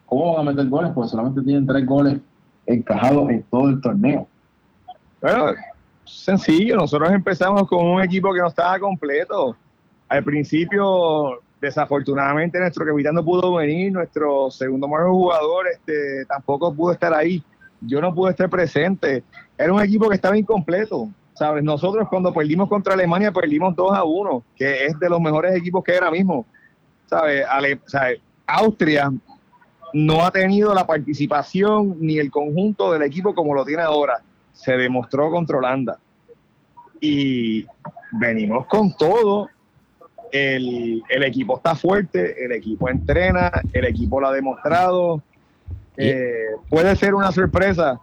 ¿cómo 0.07 0.35
van 0.35 0.49
a 0.49 0.51
meter 0.51 0.69
goles? 0.69 0.91
Porque 0.93 1.11
solamente 1.11 1.43
tienen 1.43 1.65
tres 1.65 1.87
goles 1.87 2.19
encajados 2.67 3.31
en 3.31 3.45
todo 3.45 3.69
el 3.69 3.81
torneo. 3.81 4.27
Bueno, 5.21 5.53
sencillo, 6.05 6.75
nosotros 6.75 7.13
empezamos 7.13 7.69
con 7.69 7.87
un 7.87 8.03
equipo 8.03 8.33
que 8.33 8.41
no 8.41 8.49
estaba 8.49 8.81
completo. 8.81 9.57
Al 10.09 10.25
principio, 10.25 11.41
desafortunadamente, 11.61 12.59
nuestro 12.59 12.85
capitán 12.85 13.15
no 13.15 13.25
pudo 13.25 13.55
venir, 13.55 13.93
nuestro 13.93 14.51
segundo 14.51 14.87
mejor 14.89 15.11
jugador 15.11 15.67
este, 15.73 16.25
tampoco 16.27 16.75
pudo 16.75 16.93
estar 16.93 17.13
ahí. 17.15 17.43
Yo 17.81 18.01
no 18.01 18.15
pude 18.15 18.31
estar 18.31 18.49
presente. 18.49 19.23
Era 19.59 19.73
un 19.73 19.83
equipo 19.83 20.09
que 20.09 20.17
estaba 20.17 20.37
incompleto. 20.37 21.09
¿Sabes? 21.35 21.65
Nosotros 21.65 22.09
cuando 22.09 22.33
perdimos 22.33 22.69
contra 22.69 22.95
Alemania 22.95 23.33
perdimos 23.33 23.75
2 23.75 23.93
a 23.93 24.05
1, 24.05 24.45
que 24.55 24.87
es 24.87 24.99
de 25.01 25.11
los 25.11 25.21
mejores 25.21 25.57
equipos 25.57 25.83
que 25.83 25.93
hay 25.93 25.99
ahora 25.99 26.13
mismo. 26.13 26.47
¿Sabes? 27.07 27.45
Ale- 27.49 27.81
¿sabes? 27.87 28.21
Austria 28.47 29.11
no 29.93 30.25
ha 30.25 30.31
tenido 30.31 30.73
la 30.75 30.87
participación 30.87 31.97
ni 32.01 32.19
el 32.19 32.31
conjunto 32.31 32.93
del 32.93 33.03
equipo 33.03 33.35
como 33.35 33.53
lo 33.55 33.65
tiene 33.65 33.83
ahora 33.83 34.23
se 34.53 34.77
demostró 34.77 35.31
contra 35.31 35.59
Holanda. 35.59 35.99
Y 37.01 37.67
venimos 38.13 38.67
con 38.67 38.97
todo. 38.97 39.51
El, 40.37 41.03
el 41.09 41.22
equipo 41.22 41.57
está 41.59 41.76
fuerte, 41.76 42.45
el 42.45 42.51
equipo 42.51 42.89
entrena, 42.89 43.53
el 43.72 43.85
equipo 43.85 44.20
lo 44.20 44.26
ha 44.26 44.32
demostrado. 44.32 45.22
Eh, 45.97 46.47
puede 46.68 46.97
ser 46.97 47.14
una 47.14 47.30
sorpresa. 47.30 48.01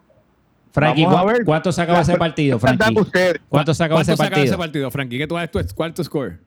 Frankie, 0.71 1.03
Vamos 1.03 1.19
a 1.19 1.23
¿cu- 1.23 1.27
ver. 1.27 1.43
¿cuánto 1.43 1.71
se 1.73 1.82
acabó 1.82 1.99
ese 1.99 2.15
partido, 2.15 2.57
Frankie? 2.57 2.77
¿Cuánto 2.93 3.03
se 3.03 3.39
¿Cuánto 3.49 3.71
ese 3.73 3.77
se 3.79 3.84
acaba 3.84 4.29
partido? 4.29 4.45
ese 4.45 4.57
partido, 4.57 4.91
Frankie? 4.91 5.17
¿Qué 5.17 5.27
tú, 5.27 5.36
tu, 5.51 5.59
¿Cuál 5.75 5.93
tu 5.93 6.03
score? 6.05 6.38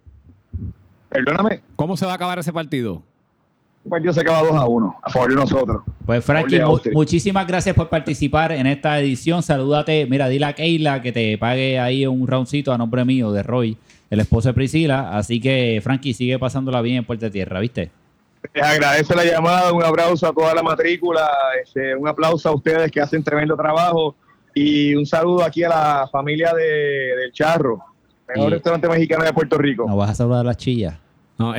perdóname, 1.10 1.60
¿Cómo 1.76 1.96
se 1.96 2.06
va 2.06 2.12
a 2.12 2.14
acabar 2.14 2.38
ese 2.38 2.52
partido? 2.52 3.02
El 3.84 3.90
partido 3.90 4.12
se 4.14 4.20
acaba 4.22 4.40
2 4.42 4.52
a 4.56 4.64
1 4.66 4.96
a 5.02 5.10
favor 5.10 5.28
de 5.28 5.36
nosotros. 5.36 5.82
Pues 6.06 6.24
Frankie, 6.24 6.58
mu 6.60 6.78
muchísimas 6.94 7.46
gracias 7.46 7.76
por 7.76 7.90
participar 7.90 8.52
en 8.52 8.66
esta 8.66 8.98
edición. 8.98 9.42
Salúdate. 9.42 10.06
Mira, 10.06 10.28
dile 10.28 10.46
a 10.46 10.54
Keila 10.54 11.02
que 11.02 11.12
te 11.12 11.36
pague 11.36 11.78
ahí 11.78 12.06
un 12.06 12.26
roundcito 12.26 12.72
a 12.72 12.78
nombre 12.78 13.04
mío 13.04 13.30
de 13.32 13.42
Roy, 13.42 13.76
el 14.10 14.20
esposo 14.20 14.48
de 14.48 14.54
Priscila. 14.54 15.16
Así 15.16 15.40
que, 15.40 15.80
Frankie, 15.82 16.14
sigue 16.14 16.38
pasándola 16.38 16.80
bien 16.82 16.98
en 16.98 17.04
Puerta 17.04 17.30
Tierra, 17.30 17.60
¿viste? 17.60 17.90
Les 18.52 18.62
agradezco 18.64 19.14
la 19.14 19.24
llamada, 19.24 19.72
un 19.72 19.82
abrazo 19.82 20.26
a 20.26 20.32
toda 20.32 20.54
la 20.54 20.62
matrícula, 20.62 21.28
este, 21.62 21.96
un 21.96 22.06
aplauso 22.06 22.48
a 22.50 22.54
ustedes 22.54 22.90
que 22.90 23.00
hacen 23.00 23.24
tremendo 23.24 23.56
trabajo 23.56 24.14
y 24.54 24.94
un 24.94 25.06
saludo 25.06 25.42
aquí 25.42 25.64
a 25.64 25.68
la 25.70 26.08
familia 26.12 26.52
de, 26.52 26.62
del 26.62 27.32
Charro, 27.32 27.78
mejor 28.28 28.50
Y- 28.50 28.54
restaurante 28.54 28.86
mexicano 28.88 29.24
de 29.24 29.32
Puerto 29.32 29.56
Rico. 29.56 29.86
¿Nos 29.88 29.96
vas 29.96 30.10
a 30.10 30.14
saludar 30.14 30.40
a 30.40 30.44
las 30.44 30.56
chillas? 30.58 30.94
No, 31.36 31.52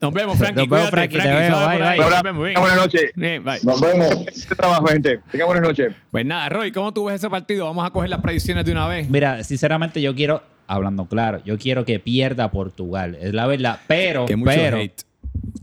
nos 0.00 0.12
vemos, 0.12 0.36
Frankie. 0.36 0.60
Nos 0.60 0.68
vemos, 0.68 0.90
Frankie, 0.90 1.18
te 1.18 1.28
veo, 1.28 1.50
suave 1.50 1.66
bye, 1.66 1.76
por 1.78 1.86
ahí, 1.86 1.98
bye. 1.98 2.10
nos 2.10 2.22
vemos, 2.22 2.44
bien. 2.44 2.60
Buenas 2.60 2.76
noches. 2.76 3.10
Bien, 3.14 3.44
bye. 3.44 3.58
Nos 3.62 3.80
vemos. 3.80 4.26
Este 4.26 4.54
trabajo, 4.54 4.86
gente. 4.86 5.20
Tengan 5.30 5.46
buenas 5.46 5.64
noches. 5.64 5.94
Pues 6.10 6.26
nada, 6.26 6.48
Roy, 6.50 6.72
¿cómo 6.72 6.92
tú 6.92 7.06
ves 7.06 7.16
ese 7.16 7.30
partido? 7.30 7.64
Vamos 7.64 7.86
a 7.86 7.90
coger 7.90 8.10
las 8.10 8.20
predicciones 8.20 8.64
de 8.66 8.72
una 8.72 8.86
vez. 8.86 9.08
Mira, 9.08 9.42
sinceramente 9.42 10.02
yo 10.02 10.14
quiero, 10.14 10.42
hablando 10.66 11.06
claro, 11.06 11.40
yo 11.44 11.58
quiero 11.58 11.84
que 11.86 11.98
pierda 11.98 12.50
Portugal. 12.50 13.16
Es 13.20 13.32
la 13.32 13.46
verdad. 13.46 13.80
Pero, 13.86 14.26
Que 14.26 14.36
mucho 14.36 14.52
pero, 14.54 14.76
hate. 14.76 15.02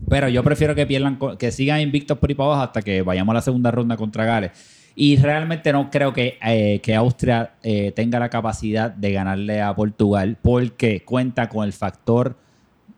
pero 0.08 0.28
yo 0.28 0.42
prefiero 0.42 0.74
que 0.74 0.84
pierdan, 0.84 1.18
que 1.38 1.52
sigan 1.52 1.80
invictos 1.80 2.18
por 2.18 2.30
ahí 2.30 2.34
para 2.34 2.48
abajo 2.48 2.62
hasta 2.62 2.82
que 2.82 3.02
vayamos 3.02 3.32
a 3.32 3.34
la 3.34 3.42
segunda 3.42 3.70
ronda 3.70 3.96
contra 3.96 4.24
Gales. 4.24 4.50
Y 4.94 5.16
realmente 5.16 5.72
no 5.72 5.88
creo 5.90 6.12
que, 6.12 6.38
eh, 6.44 6.80
que 6.82 6.94
Austria 6.96 7.52
eh, 7.62 7.92
tenga 7.94 8.18
la 8.18 8.28
capacidad 8.28 8.90
de 8.90 9.12
ganarle 9.12 9.62
a 9.62 9.74
Portugal 9.74 10.36
porque 10.42 11.02
cuenta 11.02 11.48
con 11.48 11.64
el 11.64 11.72
factor 11.72 12.36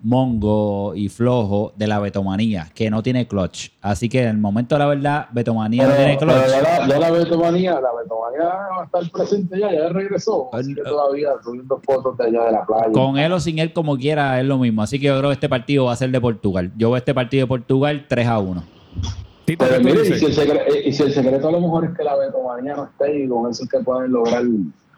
mongo 0.05 0.95
y 0.95 1.09
flojo 1.09 1.73
de 1.77 1.87
la 1.87 1.99
betomanía, 1.99 2.69
que 2.75 2.91
no 2.91 3.03
tiene 3.03 3.27
clutch. 3.27 3.71
Así 3.81 4.09
que 4.09 4.23
en 4.23 4.29
el 4.29 4.39
momento 4.39 4.75
de 4.75 4.79
la 4.81 4.87
verdad, 4.87 5.27
betomanía 5.33 5.87
no 5.87 5.95
tiene 5.95 6.17
Pero, 6.19 6.31
clutch. 6.33 6.45
pero 6.45 6.63
ya, 6.63 6.79
la, 6.81 6.89
ya 6.89 6.99
la 6.99 7.11
Betomanía, 7.11 7.73
la 7.81 7.89
Betomanía 8.03 8.45
va 8.45 8.83
a 8.83 8.85
estar 8.85 9.11
presente 9.11 9.59
ya, 9.59 9.73
ya 9.73 9.89
regresó. 9.89 10.49
Así 10.53 10.75
que 10.75 10.83
todavía 10.83 11.31
subiendo 11.43 11.81
fotos 11.85 12.17
de 12.19 12.25
allá 12.27 12.45
de 12.45 12.53
la 12.53 12.67
playa. 12.67 12.93
Con 12.93 13.17
él 13.19 13.33
o 13.33 13.41
sin 13.41 13.59
él, 13.59 13.73
como 13.73 13.97
quiera, 13.97 14.39
es 14.41 14.47
lo 14.47 14.59
mismo. 14.59 14.83
Así 14.83 14.99
que 15.01 15.07
yo 15.07 15.19
creo 15.19 15.31
que 15.31 15.35
este 15.35 15.49
partido 15.49 15.87
va 15.87 15.93
a 15.93 15.97
ser 15.97 16.11
de 16.11 16.21
Portugal. 16.21 16.71
Yo 16.77 16.91
veo 16.91 16.99
este 16.99 17.15
partido 17.15 17.45
de 17.45 17.49
Portugal 17.49 18.05
3 18.09 18.27
a 18.27 18.39
1. 18.39 18.65
Tito, 19.47 19.65
Pero 19.65 19.77
¿qué 19.79 19.83
tú 19.83 19.85
mire, 19.89 20.01
y 20.01 20.03
dices? 20.13 20.19
si, 20.21 20.25
el 20.27 20.33
secreto, 20.35 20.65
y 20.87 20.93
si 20.93 21.03
el 21.03 21.13
secreto 21.13 21.49
a 21.49 21.53
lo 21.53 21.61
mejor 21.61 21.85
es 21.87 21.91
que 21.97 22.05
la 22.05 22.17
Betomanía 22.17 22.77
no 22.77 22.85
esté 22.85 23.25
y 23.25 23.29
con 23.29 23.51
eso 23.51 23.65
es 23.65 23.69
que 23.71 23.79
pueden 23.81 24.13
lograr 24.13 24.43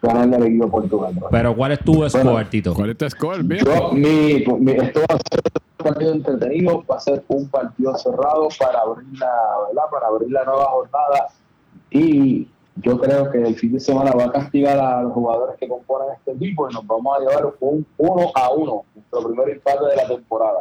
ganar 0.01 0.39
el 0.41 0.47
equipo 0.47 0.69
Portugal. 0.69 1.15
¿no? 1.19 1.27
Pero 1.31 1.55
¿cuál 1.55 1.71
es 1.73 1.79
tu 1.79 2.07
score, 2.09 2.49
Tito? 2.49 2.73
¿Cuál 2.73 2.91
es 2.91 2.97
tu 2.97 3.09
score? 3.09 3.43
Bien. 3.43 3.63
Yo, 3.65 3.91
mi, 3.93 4.45
mi- 4.59 4.71
esto 4.73 5.01
va 5.09 5.15
a 5.15 5.19
ser 5.29 5.41
un 5.79 5.85
partido 5.85 6.11
entretenido, 6.13 6.83
va 6.89 6.95
a 6.95 6.99
ser 6.99 7.23
un 7.27 7.47
partido 7.49 7.95
cerrado 7.97 8.47
para 8.59 8.79
abrir 8.81 9.07
la, 9.19 9.31
¿verdad? 9.67 9.83
Para 9.91 10.07
abrir 10.07 10.31
la 10.31 10.43
nueva 10.45 10.65
jornada 10.65 11.27
y 11.91 12.47
yo 12.79 12.99
creo 12.99 13.31
que 13.31 13.41
el 13.41 13.55
fin 13.55 13.73
de 13.73 13.79
semana 13.79 14.11
va 14.11 14.25
a 14.25 14.31
castigar 14.31 14.77
a 14.79 15.01
los 15.01 15.13
jugadores 15.13 15.55
que 15.59 15.67
componen 15.67 16.09
este 16.15 16.31
equipo 16.33 16.69
y 16.69 16.73
nos 16.73 16.85
vamos 16.85 17.17
a 17.17 17.19
llevar 17.21 17.53
un 17.59 17.85
1 17.97 18.31
a 18.35 18.51
1, 18.51 18.83
nuestro 18.95 19.27
primer 19.29 19.49
empate 19.49 19.85
de 19.85 19.95
la 19.95 20.07
temporada. 20.07 20.59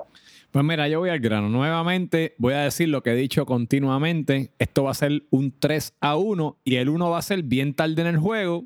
Pues 0.50 0.64
mira, 0.64 0.88
yo 0.88 1.00
voy 1.00 1.10
al 1.10 1.18
grano. 1.20 1.50
Nuevamente 1.50 2.34
voy 2.38 2.54
a 2.54 2.60
decir 2.60 2.88
lo 2.88 3.02
que 3.02 3.10
he 3.10 3.14
dicho 3.14 3.44
continuamente. 3.44 4.52
Esto 4.58 4.84
va 4.84 4.92
a 4.92 4.94
ser 4.94 5.24
un 5.30 5.52
3 5.58 5.92
a 6.00 6.16
1 6.16 6.56
y 6.64 6.76
el 6.76 6.88
1 6.88 7.10
va 7.10 7.18
a 7.18 7.22
ser 7.22 7.42
bien 7.42 7.74
tarde 7.74 8.00
en 8.00 8.06
el 8.08 8.16
juego 8.18 8.64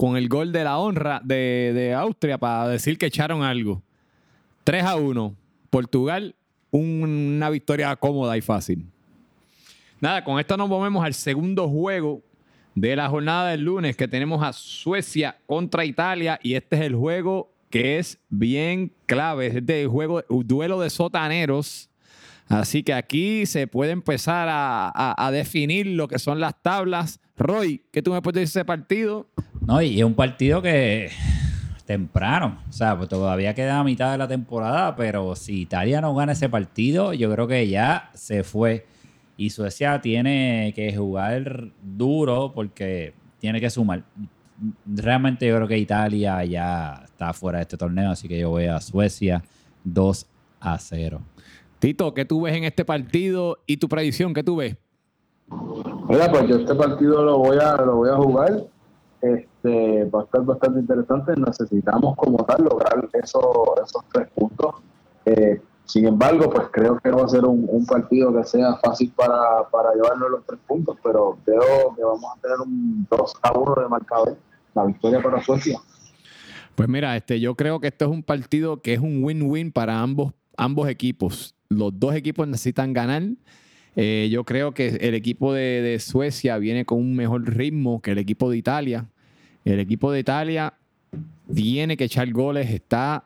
con 0.00 0.16
el 0.16 0.30
gol 0.30 0.50
de 0.50 0.64
la 0.64 0.78
honra 0.78 1.20
de, 1.22 1.92
Austria 1.94 2.38
para 2.38 2.66
decir 2.68 2.96
que 2.96 3.04
echaron 3.04 3.42
algo. 3.42 3.82
3 4.64 4.82
a 4.82 4.96
1. 4.96 5.34
Portugal, 5.68 6.34
un- 6.70 7.34
una 7.36 7.50
victoria 7.50 7.94
cómoda 7.96 8.34
y 8.38 8.40
fácil. 8.40 8.86
Nada, 10.00 10.24
con 10.24 10.40
esto 10.40 10.56
nos 10.56 10.70
movemos 10.70 11.04
al 11.04 11.12
segundo 11.12 11.68
juego 11.68 12.22
de 12.74 12.96
la 12.96 13.10
jornada 13.10 13.50
del 13.50 13.60
lunes 13.60 13.94
que 13.94 14.08
tenemos 14.08 14.42
a 14.42 14.54
Suecia 14.54 15.36
contra 15.44 15.84
Italia 15.84 16.40
y 16.42 16.54
este 16.54 16.76
es 16.76 16.82
el 16.82 16.94
juego 16.94 17.52
que 17.68 17.98
es 17.98 18.18
bien 18.30 18.90
clave, 19.04 19.48
es 19.48 19.66
de 19.66 19.84
juego, 19.86 20.22
un 20.30 20.48
duelo 20.48 20.80
de 20.80 20.88
sotaneros. 20.88 21.90
Así 22.48 22.82
que 22.82 22.94
aquí 22.94 23.44
se 23.44 23.66
puede 23.66 23.92
empezar 23.92 24.48
a, 24.48 24.88
a- 24.88 25.26
a 25.26 25.30
definir 25.30 25.86
lo 25.88 26.08
que 26.08 26.18
son 26.18 26.40
las 26.40 26.54
tablas. 26.62 27.20
Roy, 27.36 27.82
¿qué 27.92 28.00
tú 28.00 28.14
me 28.14 28.22
puedes 28.22 28.40
decir 28.40 28.54
de 28.54 28.60
ese 28.60 28.64
partido? 28.64 29.26
No, 29.66 29.82
y 29.82 29.98
es 29.98 30.04
un 30.04 30.14
partido 30.14 30.62
que 30.62 31.10
temprano. 31.86 32.58
O 32.68 32.72
sea, 32.72 32.96
pues 32.96 33.08
todavía 33.08 33.54
queda 33.54 33.78
a 33.78 33.84
mitad 33.84 34.12
de 34.12 34.18
la 34.18 34.28
temporada, 34.28 34.96
pero 34.96 35.34
si 35.36 35.62
Italia 35.62 36.00
no 36.00 36.14
gana 36.14 36.32
ese 36.32 36.48
partido, 36.48 37.12
yo 37.12 37.30
creo 37.32 37.46
que 37.46 37.68
ya 37.68 38.10
se 38.14 38.42
fue. 38.42 38.86
Y 39.36 39.50
Suecia 39.50 40.00
tiene 40.00 40.72
que 40.74 40.94
jugar 40.94 41.68
duro 41.82 42.52
porque 42.54 43.14
tiene 43.38 43.60
que 43.60 43.70
sumar. 43.70 44.04
Realmente 44.84 45.46
yo 45.46 45.56
creo 45.56 45.68
que 45.68 45.78
Italia 45.78 46.44
ya 46.44 47.02
está 47.04 47.32
fuera 47.32 47.58
de 47.58 47.62
este 47.62 47.76
torneo, 47.78 48.10
así 48.10 48.28
que 48.28 48.38
yo 48.38 48.50
voy 48.50 48.66
a 48.66 48.80
Suecia 48.80 49.42
2 49.84 50.26
a 50.60 50.78
0. 50.78 51.22
Tito, 51.78 52.12
¿qué 52.12 52.26
tú 52.26 52.42
ves 52.42 52.54
en 52.54 52.64
este 52.64 52.84
partido 52.84 53.58
y 53.66 53.78
tu 53.78 53.88
predicción? 53.88 54.34
¿Qué 54.34 54.44
tú 54.44 54.56
ves? 54.56 54.76
Mira, 56.08 56.30
pues 56.30 56.46
yo 56.46 56.56
este 56.56 56.74
partido 56.74 57.24
lo 57.24 57.38
voy 57.38 57.56
a, 57.56 57.76
lo 57.76 57.96
voy 57.96 58.10
a 58.10 58.16
jugar. 58.16 58.66
Este, 59.22 59.49
va 59.68 60.20
a 60.20 60.24
estar 60.24 60.42
bastante 60.44 60.80
interesante. 60.80 61.32
Necesitamos 61.36 62.16
como 62.16 62.44
tal 62.44 62.64
lograr 62.64 63.08
esos, 63.12 63.44
esos 63.84 64.04
tres 64.12 64.28
puntos. 64.34 64.74
Eh, 65.26 65.60
sin 65.84 66.06
embargo, 66.06 66.48
pues 66.50 66.68
creo 66.70 66.98
que 67.00 67.10
no 67.10 67.18
va 67.18 67.24
a 67.24 67.28
ser 67.28 67.44
un, 67.44 67.66
un 67.68 67.84
partido 67.84 68.32
que 68.32 68.44
sea 68.44 68.76
fácil 68.76 69.12
para, 69.16 69.68
para 69.72 69.92
llevarnos 69.92 70.30
los 70.30 70.46
tres 70.46 70.60
puntos, 70.66 70.96
pero 71.02 71.36
creo 71.44 71.94
que 71.96 72.04
vamos 72.04 72.24
a 72.36 72.40
tener 72.40 72.60
un 72.60 73.06
2 73.10 73.34
a 73.42 73.58
1 73.58 73.74
de 73.82 73.88
marcador. 73.88 74.38
La 74.72 74.84
victoria 74.84 75.20
para 75.20 75.42
Suecia. 75.42 75.80
Pues 76.76 76.88
mira, 76.88 77.16
este, 77.16 77.40
yo 77.40 77.56
creo 77.56 77.80
que 77.80 77.88
esto 77.88 78.04
es 78.04 78.10
un 78.10 78.22
partido 78.22 78.80
que 78.80 78.94
es 78.94 79.00
un 79.00 79.24
win-win 79.24 79.72
para 79.72 80.00
ambos, 80.00 80.32
ambos 80.56 80.88
equipos. 80.88 81.56
Los 81.68 81.98
dos 81.98 82.14
equipos 82.14 82.46
necesitan 82.46 82.92
ganar. 82.92 83.22
Eh, 83.96 84.28
yo 84.30 84.44
creo 84.44 84.72
que 84.72 84.86
el 84.88 85.14
equipo 85.14 85.52
de, 85.52 85.82
de 85.82 85.98
Suecia 85.98 86.56
viene 86.58 86.84
con 86.84 86.98
un 86.98 87.16
mejor 87.16 87.42
ritmo 87.52 88.00
que 88.00 88.12
el 88.12 88.18
equipo 88.18 88.48
de 88.48 88.58
Italia. 88.58 89.08
El 89.64 89.80
equipo 89.80 90.10
de 90.12 90.20
Italia 90.20 90.74
tiene 91.52 91.96
que 91.96 92.04
echar 92.04 92.30
goles, 92.32 92.70
está, 92.70 93.24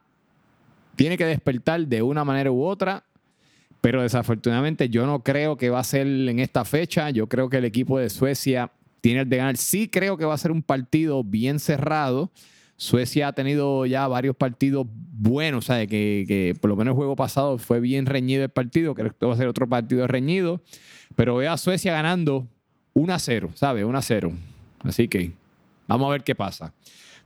tiene 0.96 1.16
que 1.16 1.24
despertar 1.24 1.86
de 1.86 2.02
una 2.02 2.24
manera 2.24 2.50
u 2.50 2.62
otra. 2.62 3.04
Pero 3.80 4.02
desafortunadamente 4.02 4.88
yo 4.88 5.06
no 5.06 5.22
creo 5.22 5.58
que 5.58 5.68
va 5.68 5.80
a 5.80 5.84
ser 5.84 6.06
en 6.06 6.38
esta 6.38 6.64
fecha. 6.64 7.10
Yo 7.10 7.28
creo 7.28 7.50
que 7.50 7.58
el 7.58 7.66
equipo 7.66 7.98
de 7.98 8.08
Suecia 8.08 8.70
tiene 9.02 9.20
el 9.20 9.28
de 9.28 9.36
ganar. 9.36 9.58
Sí 9.58 9.88
creo 9.88 10.16
que 10.16 10.24
va 10.24 10.32
a 10.32 10.38
ser 10.38 10.52
un 10.52 10.62
partido 10.62 11.22
bien 11.22 11.58
cerrado. 11.58 12.30
Suecia 12.76 13.28
ha 13.28 13.32
tenido 13.34 13.84
ya 13.84 14.08
varios 14.08 14.34
partidos 14.36 14.86
buenos, 14.88 15.66
¿sabes? 15.66 15.88
Que, 15.88 16.24
que 16.26 16.54
por 16.58 16.70
lo 16.70 16.76
menos 16.76 16.92
el 16.92 16.96
juego 16.96 17.14
pasado 17.14 17.58
fue 17.58 17.78
bien 17.80 18.06
reñido 18.06 18.42
el 18.42 18.48
partido. 18.48 18.94
Creo 18.94 19.14
que 19.14 19.26
va 19.26 19.34
a 19.34 19.36
ser 19.36 19.48
otro 19.48 19.68
partido 19.68 20.06
reñido. 20.06 20.62
Pero 21.14 21.36
veo 21.36 21.52
a 21.52 21.58
Suecia 21.58 21.92
ganando 21.92 22.48
1 22.94 23.12
a 23.12 23.18
0, 23.18 23.50
¿sabes? 23.54 23.84
1 23.84 23.98
a 23.98 24.02
0. 24.02 24.32
Así 24.82 25.08
que 25.08 25.32
vamos 25.86 26.08
a 26.08 26.10
ver 26.12 26.24
qué 26.24 26.34
pasa. 26.34 26.72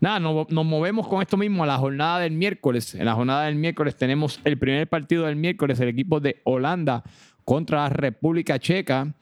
Nada, 0.01 0.21
nos, 0.21 0.49
nos 0.51 0.65
movemos 0.65 1.09
con 1.09 1.23
esto 1.23 1.37
mismo 1.37 1.65
a 1.65 1.67
la 1.67 1.77
jornada 1.77 2.21
del 2.21 2.33
miércoles. 2.33 2.95
En 2.95 3.05
la 3.05 3.15
jornada 3.15 3.47
del 3.47 3.57
miércoles 3.57 3.97
tenemos 3.97 4.41
el 4.45 4.57
primer 4.59 4.89
partido 4.89 5.25
del 5.27 5.37
miércoles, 5.37 5.81
el 5.81 5.89
equipo 5.89 6.21
de 6.21 6.41
Holanda 6.45 7.03
contra 7.45 7.79
la 7.85 7.89
República 7.89 8.59
Checa. 8.59 9.15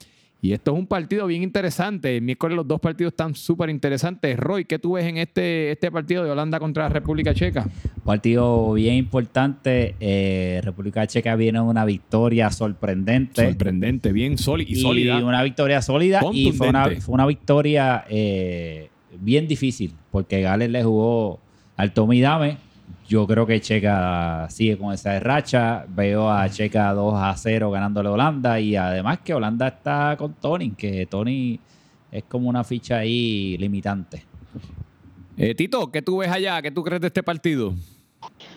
Y 0.43 0.53
esto 0.53 0.72
es 0.72 0.78
un 0.78 0.87
partido 0.87 1.26
bien 1.26 1.43
interesante. 1.43 2.16
El 2.16 2.22
miércoles 2.22 2.57
los 2.57 2.68
dos 2.68 2.78
partidos 2.78 3.12
están 3.12 3.34
súper 3.34 3.70
interesantes. 3.70 4.39
Roy, 4.39 4.64
¿qué 4.66 4.78
tú 4.78 4.93
ves 4.93 5.07
en 5.07 5.16
este, 5.16 5.72
este 5.72 5.91
partido 5.91 6.22
de 6.24 6.30
Holanda 6.30 6.61
contra 6.61 6.84
la 6.84 6.89
República 6.91 7.32
Checa? 7.32 7.66
Partido 8.05 8.74
bien 8.74 8.95
importante. 8.97 9.97
Eh, 9.99 10.61
República 10.62 11.07
Checa 11.07 11.34
viene 11.37 11.61
una 11.61 11.84
victoria 11.84 12.51
sorprendente. 12.51 13.47
Sorprendente, 13.47 14.12
bien 14.12 14.37
sólida 14.37 14.70
y 14.70 14.76
sólida. 14.76 15.24
una 15.24 15.43
victoria 15.43 15.80
sólida 15.80 16.20
y 16.32 16.53
fue 16.53 16.68
una, 16.68 16.80
Contundente. 16.80 17.05
fue 17.05 17.14
una 17.14 17.26
victoria 17.26 18.05
eh, 18.11 18.91
bien 19.21 19.49
difícil 19.49 19.95
porque 20.11 20.43
Gales 20.43 20.71
le 20.71 20.83
jugó 20.83 21.41
al 21.77 21.93
Tommy 21.93 22.21
Dame. 22.21 22.59
Yo 23.09 23.27
creo 23.27 23.47
que 23.47 23.61
Checa 23.61 24.47
sigue 24.51 24.77
con 24.77 24.93
esa 24.93 25.19
racha. 25.21 25.85
Veo 25.89 26.31
a 26.31 26.49
Checa 26.49 26.93
2 26.93 27.14
a 27.17 27.37
0 27.37 27.71
ganándole 27.71 28.09
a 28.09 28.12
Holanda 28.12 28.59
y 28.61 28.77
además 28.77 29.21
que 29.25 29.35
Holanda 29.35 29.69
está 29.69 30.17
con 30.19 30.35
Tony, 30.35 30.71
que 30.71 31.07
Tony 31.07 31.61
es 32.11 32.25
como 32.25 32.49
una 32.49 32.64
ficha 32.64 32.99
ahí 32.99 33.57
limitante. 33.59 34.25
Eh, 35.37 35.55
Tito, 35.55 35.91
¿qué 35.93 36.03
tú 36.03 36.19
ves 36.19 36.31
allá? 36.31 36.62
¿Qué 36.62 36.71
tú 36.71 36.83
crees 36.83 37.01
de 37.01 37.09
este 37.09 37.23
partido? 37.23 37.75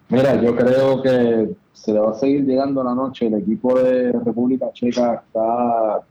Mira, 0.08 0.42
yo 0.42 0.56
creo 0.56 1.02
que 1.02 1.50
se 1.74 1.94
le 1.94 2.00
va 2.00 2.12
a 2.12 2.14
seguir 2.14 2.46
llegando 2.46 2.84
la 2.84 2.96
noche. 2.96 3.28
El 3.28 3.36
equipo 3.36 3.78
de 3.78 4.12
República 4.14 4.72
Checa 4.74 5.24
está 5.26 6.02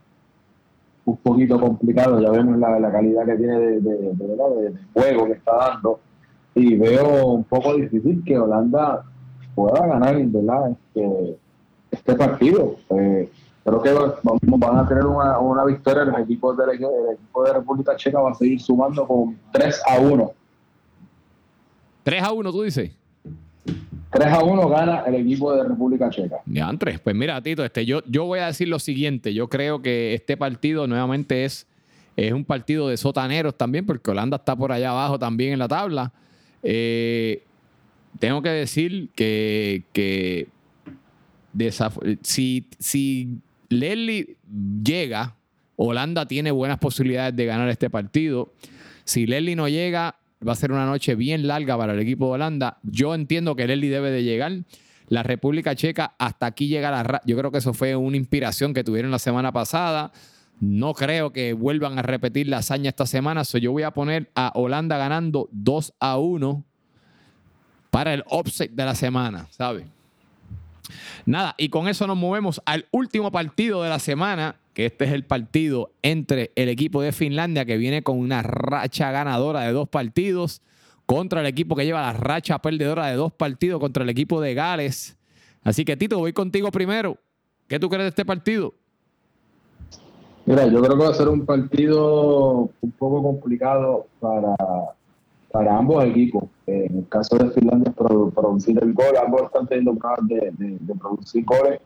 un 1.09 1.17
poquito 1.17 1.59
complicado. 1.59 2.19
Ya 2.19 2.29
vemos 2.31 2.57
la, 2.57 2.91
calidad 2.91 3.25
que 3.25 3.35
tiene 3.35 3.59
de, 3.59 3.81
de, 3.81 3.97
de, 4.13 4.73
juego 4.93 5.25
que 5.25 5.33
está 5.33 5.55
dando. 5.55 5.99
Y 6.55 6.75
veo 6.75 7.27
un 7.27 7.43
poco 7.43 7.75
difícil 7.75 8.23
que 8.25 8.37
Holanda 8.37 9.03
pueda 9.55 9.87
ganar 9.87 10.15
¿verdad? 10.25 10.71
Este, 10.71 11.37
este 11.91 12.15
partido. 12.15 12.75
Eh, 12.89 13.29
creo 13.63 13.81
que 13.81 13.93
van 14.45 14.77
a 14.77 14.87
tener 14.87 15.05
una, 15.05 15.39
una 15.39 15.65
victoria. 15.65 16.05
Los 16.05 16.19
equipos 16.19 16.57
del 16.57 16.69
el 16.69 17.13
equipo 17.13 17.43
de 17.43 17.53
República 17.53 17.95
Checa 17.95 18.19
va 18.19 18.31
a 18.31 18.35
seguir 18.35 18.61
sumando 18.61 19.07
con 19.07 19.37
3 19.51 19.81
a 19.87 19.99
1. 19.99 20.31
3 22.03 22.23
a 22.23 22.31
1, 22.31 22.51
tú 22.51 22.63
dices. 22.63 22.98
3 24.11 24.27
a 24.27 24.43
1 24.43 24.69
gana 24.69 25.03
el 25.05 25.15
equipo 25.15 25.53
de 25.53 25.63
República 25.63 26.09
Checa. 26.09 26.37
Ya, 26.45 26.67
Andrés, 26.67 26.99
pues 26.99 27.15
mira, 27.15 27.41
Tito, 27.41 27.63
este, 27.63 27.85
yo, 27.85 28.01
yo 28.07 28.25
voy 28.25 28.39
a 28.39 28.47
decir 28.47 28.67
lo 28.67 28.79
siguiente. 28.79 29.33
Yo 29.33 29.49
creo 29.49 29.81
que 29.81 30.13
este 30.15 30.35
partido 30.35 30.87
nuevamente 30.87 31.45
es, 31.45 31.67
es 32.15 32.31
un 32.33 32.43
partido 32.43 32.89
de 32.89 32.97
sotaneros 32.97 33.55
también, 33.55 33.85
porque 33.85 34.09
Holanda 34.09 34.37
está 34.37 34.55
por 34.55 34.71
allá 34.71 34.91
abajo 34.91 35.19
también 35.19 35.53
en 35.53 35.59
la 35.59 35.67
tabla. 35.67 36.11
Eh, 36.63 37.43
tengo 38.17 38.41
que 38.41 38.49
decir 38.49 39.09
que, 39.15 39.83
que 39.93 40.47
si, 42.23 42.65
si 42.79 43.37
Leslie 43.69 44.37
llega, 44.83 45.35
Holanda 45.75 46.25
tiene 46.25 46.51
buenas 46.51 46.79
posibilidades 46.79 47.35
de 47.35 47.45
ganar 47.45 47.69
este 47.69 47.89
partido. 47.89 48.51
Si 49.03 49.27
Leslie 49.27 49.55
no 49.55 49.69
llega, 49.69 50.15
va 50.47 50.53
a 50.53 50.55
ser 50.55 50.71
una 50.71 50.85
noche 50.85 51.15
bien 51.15 51.47
larga 51.47 51.77
para 51.77 51.93
el 51.93 51.99
equipo 51.99 52.27
de 52.27 52.31
Holanda. 52.33 52.77
Yo 52.83 53.13
entiendo 53.13 53.55
que 53.55 53.67
Leslie 53.67 53.89
debe 53.89 54.11
de 54.11 54.23
llegar. 54.23 54.51
La 55.07 55.23
República 55.23 55.75
Checa 55.75 56.15
hasta 56.17 56.45
aquí 56.45 56.67
llega 56.67 56.91
la... 56.91 57.21
Yo 57.25 57.37
creo 57.37 57.51
que 57.51 57.57
eso 57.57 57.73
fue 57.73 57.95
una 57.95 58.17
inspiración 58.17 58.73
que 58.73 58.83
tuvieron 58.83 59.11
la 59.11 59.19
semana 59.19 59.51
pasada. 59.51 60.11
No 60.59 60.93
creo 60.93 61.31
que 61.31 61.53
vuelvan 61.53 61.97
a 61.97 62.01
repetir 62.01 62.47
la 62.47 62.57
hazaña 62.57 62.89
esta 62.89 63.05
semana. 63.05 63.43
So 63.43 63.57
yo 63.57 63.71
voy 63.71 63.83
a 63.83 63.91
poner 63.91 64.29
a 64.35 64.51
Holanda 64.55 64.97
ganando 64.97 65.49
2 65.51 65.93
a 65.99 66.17
1 66.17 66.63
para 67.89 68.13
el 68.13 68.23
offset 68.27 68.71
de 68.71 68.85
la 68.85 68.95
semana, 68.95 69.47
¿sabes? 69.49 69.85
Nada, 71.25 71.55
y 71.57 71.69
con 71.69 71.87
eso 71.87 72.07
nos 72.07 72.17
movemos 72.17 72.61
al 72.65 72.87
último 72.91 73.31
partido 73.31 73.83
de 73.83 73.89
la 73.89 73.99
semana, 73.99 74.55
este 74.85 75.05
es 75.05 75.11
el 75.11 75.25
partido 75.25 75.91
entre 76.01 76.51
el 76.55 76.69
equipo 76.69 77.01
de 77.01 77.11
Finlandia, 77.11 77.65
que 77.65 77.77
viene 77.77 78.03
con 78.03 78.17
una 78.17 78.41
racha 78.41 79.11
ganadora 79.11 79.61
de 79.61 79.71
dos 79.71 79.89
partidos, 79.89 80.61
contra 81.05 81.41
el 81.41 81.47
equipo 81.47 81.75
que 81.75 81.85
lleva 81.85 82.01
la 82.01 82.13
racha 82.13 82.59
perdedora 82.59 83.07
de 83.07 83.15
dos 83.15 83.31
partidos 83.33 83.79
contra 83.79 84.03
el 84.03 84.09
equipo 84.09 84.41
de 84.41 84.53
Gales. 84.53 85.17
Así 85.63 85.83
que 85.83 85.97
Tito, 85.97 86.19
voy 86.19 86.33
contigo 86.33 86.71
primero. 86.71 87.17
¿Qué 87.67 87.79
tú 87.79 87.89
crees 87.89 88.03
de 88.03 88.09
este 88.09 88.25
partido? 88.25 88.73
Mira, 90.45 90.65
yo 90.65 90.81
creo 90.81 90.97
que 90.97 91.03
va 91.03 91.09
a 91.11 91.13
ser 91.13 91.27
un 91.27 91.45
partido 91.45 92.69
un 92.81 92.91
poco 92.97 93.21
complicado 93.21 94.07
para, 94.19 94.55
para 95.51 95.77
ambos 95.77 96.03
equipos. 96.05 96.45
Eh, 96.65 96.87
en 96.89 96.97
el 96.99 97.07
caso 97.07 97.37
de 97.37 97.51
Finlandia, 97.51 97.91
producir 97.91 98.79
el 98.81 98.93
gol, 98.93 99.15
ambos 99.23 99.43
están 99.43 99.67
teniendo 99.67 99.95
de, 100.23 100.51
de, 100.57 100.95
producir 100.95 101.45
goles, 101.45 101.79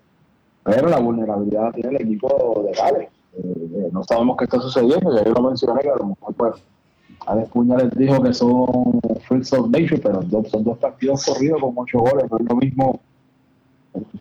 pero 0.64 0.88
la 0.88 0.99
vulnerabilidad 0.99 1.74
tiene 1.74 1.89
el 1.97 2.01
equipo 2.01 2.64
de 2.66 2.72
Gales. 2.74 3.09
Eh, 3.38 3.70
eh, 3.76 3.89
no 3.91 4.03
sabemos 4.03 4.38
qué 4.38 4.45
está 4.45 4.59
sucediendo, 4.59 5.16
ya 5.16 5.24
yo 5.24 5.34
lo 5.34 5.41
mencioné 5.41 5.82
que 5.82 5.89
a 5.89 5.95
lo 5.95 6.07
mejor 6.07 6.34
pues 6.36 6.64
Alex 7.26 7.49
Puña 7.49 7.78
les 7.78 7.91
dijo 7.91 8.22
que 8.22 8.34
son 8.34 8.99
freaks 9.28 9.53
of 9.53 9.70
nature, 9.70 9.97
pero 9.97 10.22
son 10.49 10.64
dos 10.64 10.78
partidos 10.78 11.26
corridos 11.26 11.59
con 11.61 11.74
ocho 11.78 11.99
goles, 11.99 12.30
no 12.30 12.38
es 12.38 12.45
lo 12.45 12.55
mismo 12.55 12.99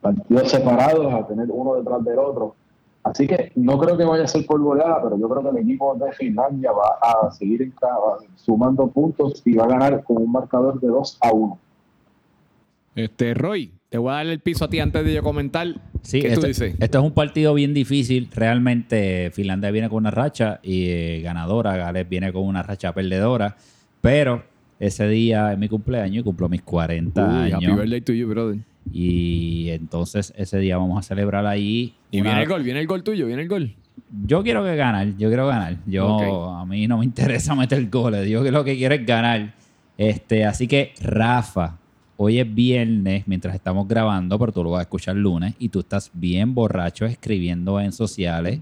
partidos 0.00 0.50
separados 0.50 1.12
a 1.12 1.26
tener 1.26 1.48
uno 1.50 1.74
detrás 1.74 2.04
del 2.04 2.18
otro. 2.18 2.54
Así 3.04 3.26
que 3.26 3.50
no 3.56 3.78
creo 3.78 3.96
que 3.96 4.04
vaya 4.04 4.24
a 4.24 4.28
ser 4.28 4.46
por 4.46 4.60
goleada, 4.60 5.02
pero 5.02 5.18
yo 5.18 5.28
creo 5.28 5.42
que 5.42 5.48
el 5.48 5.64
equipo 5.64 5.94
de 5.96 6.12
Finlandia 6.12 6.70
va 6.70 6.98
a 7.00 7.30
seguir 7.32 7.72
sumando 8.36 8.86
puntos 8.86 9.42
y 9.44 9.54
va 9.54 9.64
a 9.64 9.68
ganar 9.68 10.04
con 10.04 10.18
un 10.18 10.30
marcador 10.30 10.78
de 10.80 10.86
2 10.86 11.18
a 11.20 11.32
1. 11.32 11.58
Este, 12.94 13.34
Roy, 13.34 13.72
te 13.88 13.98
voy 13.98 14.10
a 14.10 14.16
dar 14.16 14.26
el 14.26 14.40
piso 14.40 14.64
a 14.64 14.70
ti 14.70 14.80
antes 14.80 15.04
de 15.04 15.14
yo 15.14 15.22
comentar. 15.22 15.68
Sí, 16.02 16.20
¿Qué 16.20 16.28
esto, 16.28 16.40
tú 16.40 16.46
dices? 16.46 16.74
Esto 16.78 16.98
es 16.98 17.04
un 17.04 17.12
partido 17.12 17.54
bien 17.54 17.74
difícil. 17.74 18.28
Realmente 18.34 19.30
Finlandia 19.32 19.70
viene 19.70 19.88
con 19.88 19.98
una 19.98 20.10
racha 20.10 20.60
y 20.62 20.86
eh, 20.86 21.20
ganadora, 21.22 21.76
Gales 21.76 22.08
viene 22.08 22.32
con 22.32 22.44
una 22.44 22.62
racha 22.62 22.92
perdedora. 22.92 23.56
Pero 24.00 24.44
ese 24.78 25.08
día 25.08 25.52
es 25.52 25.58
mi 25.58 25.68
cumpleaños 25.68 26.20
y 26.20 26.22
cumplo 26.24 26.48
mis 26.48 26.62
40 26.62 27.44
años. 27.44 27.54
Happy 27.54 27.66
birthday 27.66 28.00
to 28.00 28.12
you, 28.12 28.28
brother. 28.28 28.58
Y 28.90 29.68
entonces 29.70 30.32
ese 30.36 30.58
día 30.58 30.76
vamos 30.76 30.98
a 30.98 31.02
celebrar 31.02 31.46
ahí. 31.46 31.94
Y 32.10 32.20
viene 32.20 32.42
el 32.42 32.48
gol, 32.48 32.62
viene 32.62 32.80
el 32.80 32.86
gol 32.86 33.02
tuyo, 33.02 33.26
viene 33.26 33.42
el 33.42 33.48
gol. 33.48 33.74
Yo 34.26 34.42
quiero 34.42 34.64
que 34.64 34.74
ganar, 34.74 35.16
yo 35.16 35.28
quiero 35.28 35.46
ganar. 35.46 35.76
Yo 35.86 36.50
a 36.50 36.66
mí 36.66 36.88
no 36.88 36.98
me 36.98 37.04
interesa 37.06 37.54
meter 37.54 37.88
goles, 37.88 38.28
yo 38.28 38.42
lo 38.42 38.64
que 38.64 38.76
quiero 38.76 38.94
es 38.94 39.06
ganar. 39.06 39.54
Este, 39.96 40.44
así 40.44 40.66
que 40.66 40.94
Rafa, 41.00 41.78
hoy 42.22 42.38
es 42.38 42.54
viernes 42.54 43.24
mientras 43.26 43.54
estamos 43.54 43.88
grabando, 43.88 44.38
pero 44.38 44.52
tú 44.52 44.62
lo 44.62 44.70
vas 44.70 44.80
a 44.80 44.82
escuchar 44.82 45.16
lunes 45.16 45.54
y 45.58 45.68
tú 45.68 45.80
estás 45.80 46.10
bien 46.14 46.54
borracho 46.54 47.04
escribiendo 47.04 47.80
en 47.80 47.92
sociales 47.92 48.60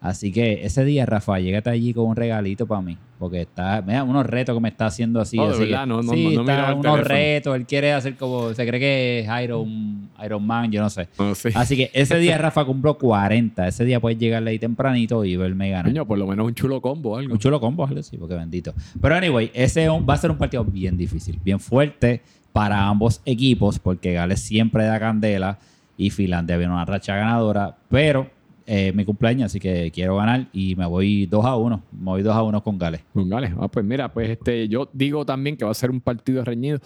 Así 0.00 0.32
que 0.32 0.64
ese 0.64 0.82
día, 0.82 1.04
Rafa, 1.04 1.38
llégate 1.40 1.68
allí 1.68 1.92
con 1.92 2.06
un 2.06 2.16
regalito 2.16 2.66
para 2.66 2.80
mí. 2.80 2.96
Porque 3.18 3.42
está, 3.42 3.82
mira, 3.86 4.02
unos 4.02 4.24
retos 4.24 4.56
que 4.56 4.60
me 4.62 4.70
está 4.70 4.86
haciendo 4.86 5.20
así. 5.20 5.38
Oh, 5.38 5.50
así 5.50 5.64
verdad, 5.64 5.86
no, 5.86 6.00
no, 6.00 6.14
sí, 6.14 6.36
no, 6.36 6.40
está 6.40 6.74
unos 6.74 7.00
retos. 7.06 7.54
Él 7.54 7.66
quiere 7.66 7.92
hacer 7.92 8.16
como, 8.16 8.54
se 8.54 8.66
cree 8.66 8.80
que 8.80 9.18
es 9.20 9.42
Iron, 9.44 10.08
Iron 10.24 10.46
Man, 10.46 10.72
yo 10.72 10.80
no 10.80 10.88
sé. 10.88 11.06
Así 11.54 11.76
que 11.76 11.90
ese 11.92 12.16
día, 12.18 12.38
Rafa, 12.38 12.64
cumplo 12.64 12.96
40. 12.96 13.68
Ese 13.68 13.84
día 13.84 14.00
puedes 14.00 14.18
llegarle 14.18 14.52
ahí 14.52 14.58
tempranito 14.58 15.22
y 15.26 15.36
verme 15.36 15.68
ganar. 15.68 15.92
Coño, 15.92 16.06
por 16.06 16.16
lo 16.16 16.26
menos 16.26 16.46
un 16.46 16.54
chulo 16.54 16.80
combo 16.80 17.18
algo. 17.18 17.34
Un 17.34 17.38
chulo 17.38 17.60
combo, 17.60 17.86
algo 17.86 18.02
sí, 18.02 18.16
porque 18.16 18.36
bendito. 18.36 18.72
Pero 19.02 19.14
anyway, 19.14 19.50
ese 19.52 19.86
va 19.86 20.14
a 20.14 20.16
ser 20.16 20.30
un 20.30 20.38
partido 20.38 20.64
bien 20.64 20.96
difícil, 20.96 21.38
bien 21.44 21.60
fuerte 21.60 22.22
para 22.52 22.86
ambos 22.86 23.20
equipos, 23.24 23.78
porque 23.78 24.12
Gales 24.12 24.40
siempre 24.40 24.84
da 24.84 24.98
candela 24.98 25.58
y 25.96 26.10
Finlandia 26.10 26.56
viene 26.56 26.72
una 26.72 26.84
racha 26.84 27.14
ganadora, 27.14 27.76
pero 27.88 28.30
eh, 28.66 28.92
mi 28.92 29.04
cumpleaños, 29.04 29.46
así 29.46 29.58
que 29.58 29.90
quiero 29.90 30.16
ganar 30.16 30.46
y 30.52 30.76
me 30.76 30.86
voy 30.86 31.26
2 31.26 31.44
a 31.44 31.56
1. 31.56 31.82
Me 31.92 32.04
voy 32.04 32.22
2 32.22 32.36
a 32.36 32.42
1 32.42 32.62
con 32.62 32.78
Gales. 32.78 33.02
Con 33.12 33.28
Gales. 33.28 33.52
Ah, 33.58 33.66
pues 33.66 33.84
mira, 33.84 34.12
pues 34.12 34.30
este, 34.30 34.68
yo 34.68 34.88
digo 34.92 35.26
también 35.26 35.56
que 35.56 35.64
va 35.64 35.72
a 35.72 35.74
ser 35.74 35.90
un 35.90 36.00
partido 36.00 36.44
reñido. 36.44 36.78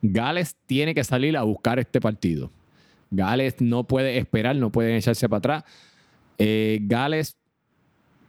Gales 0.00 0.56
tiene 0.66 0.94
que 0.94 1.02
salir 1.02 1.36
a 1.36 1.42
buscar 1.42 1.78
este 1.78 2.00
partido. 2.00 2.48
Gales 3.10 3.56
no 3.60 3.84
puede 3.84 4.18
esperar, 4.18 4.54
no 4.56 4.70
puede 4.70 4.96
echarse 4.96 5.28
para 5.28 5.38
atrás. 5.38 5.64
Eh, 6.38 6.78
Gales, 6.82 7.36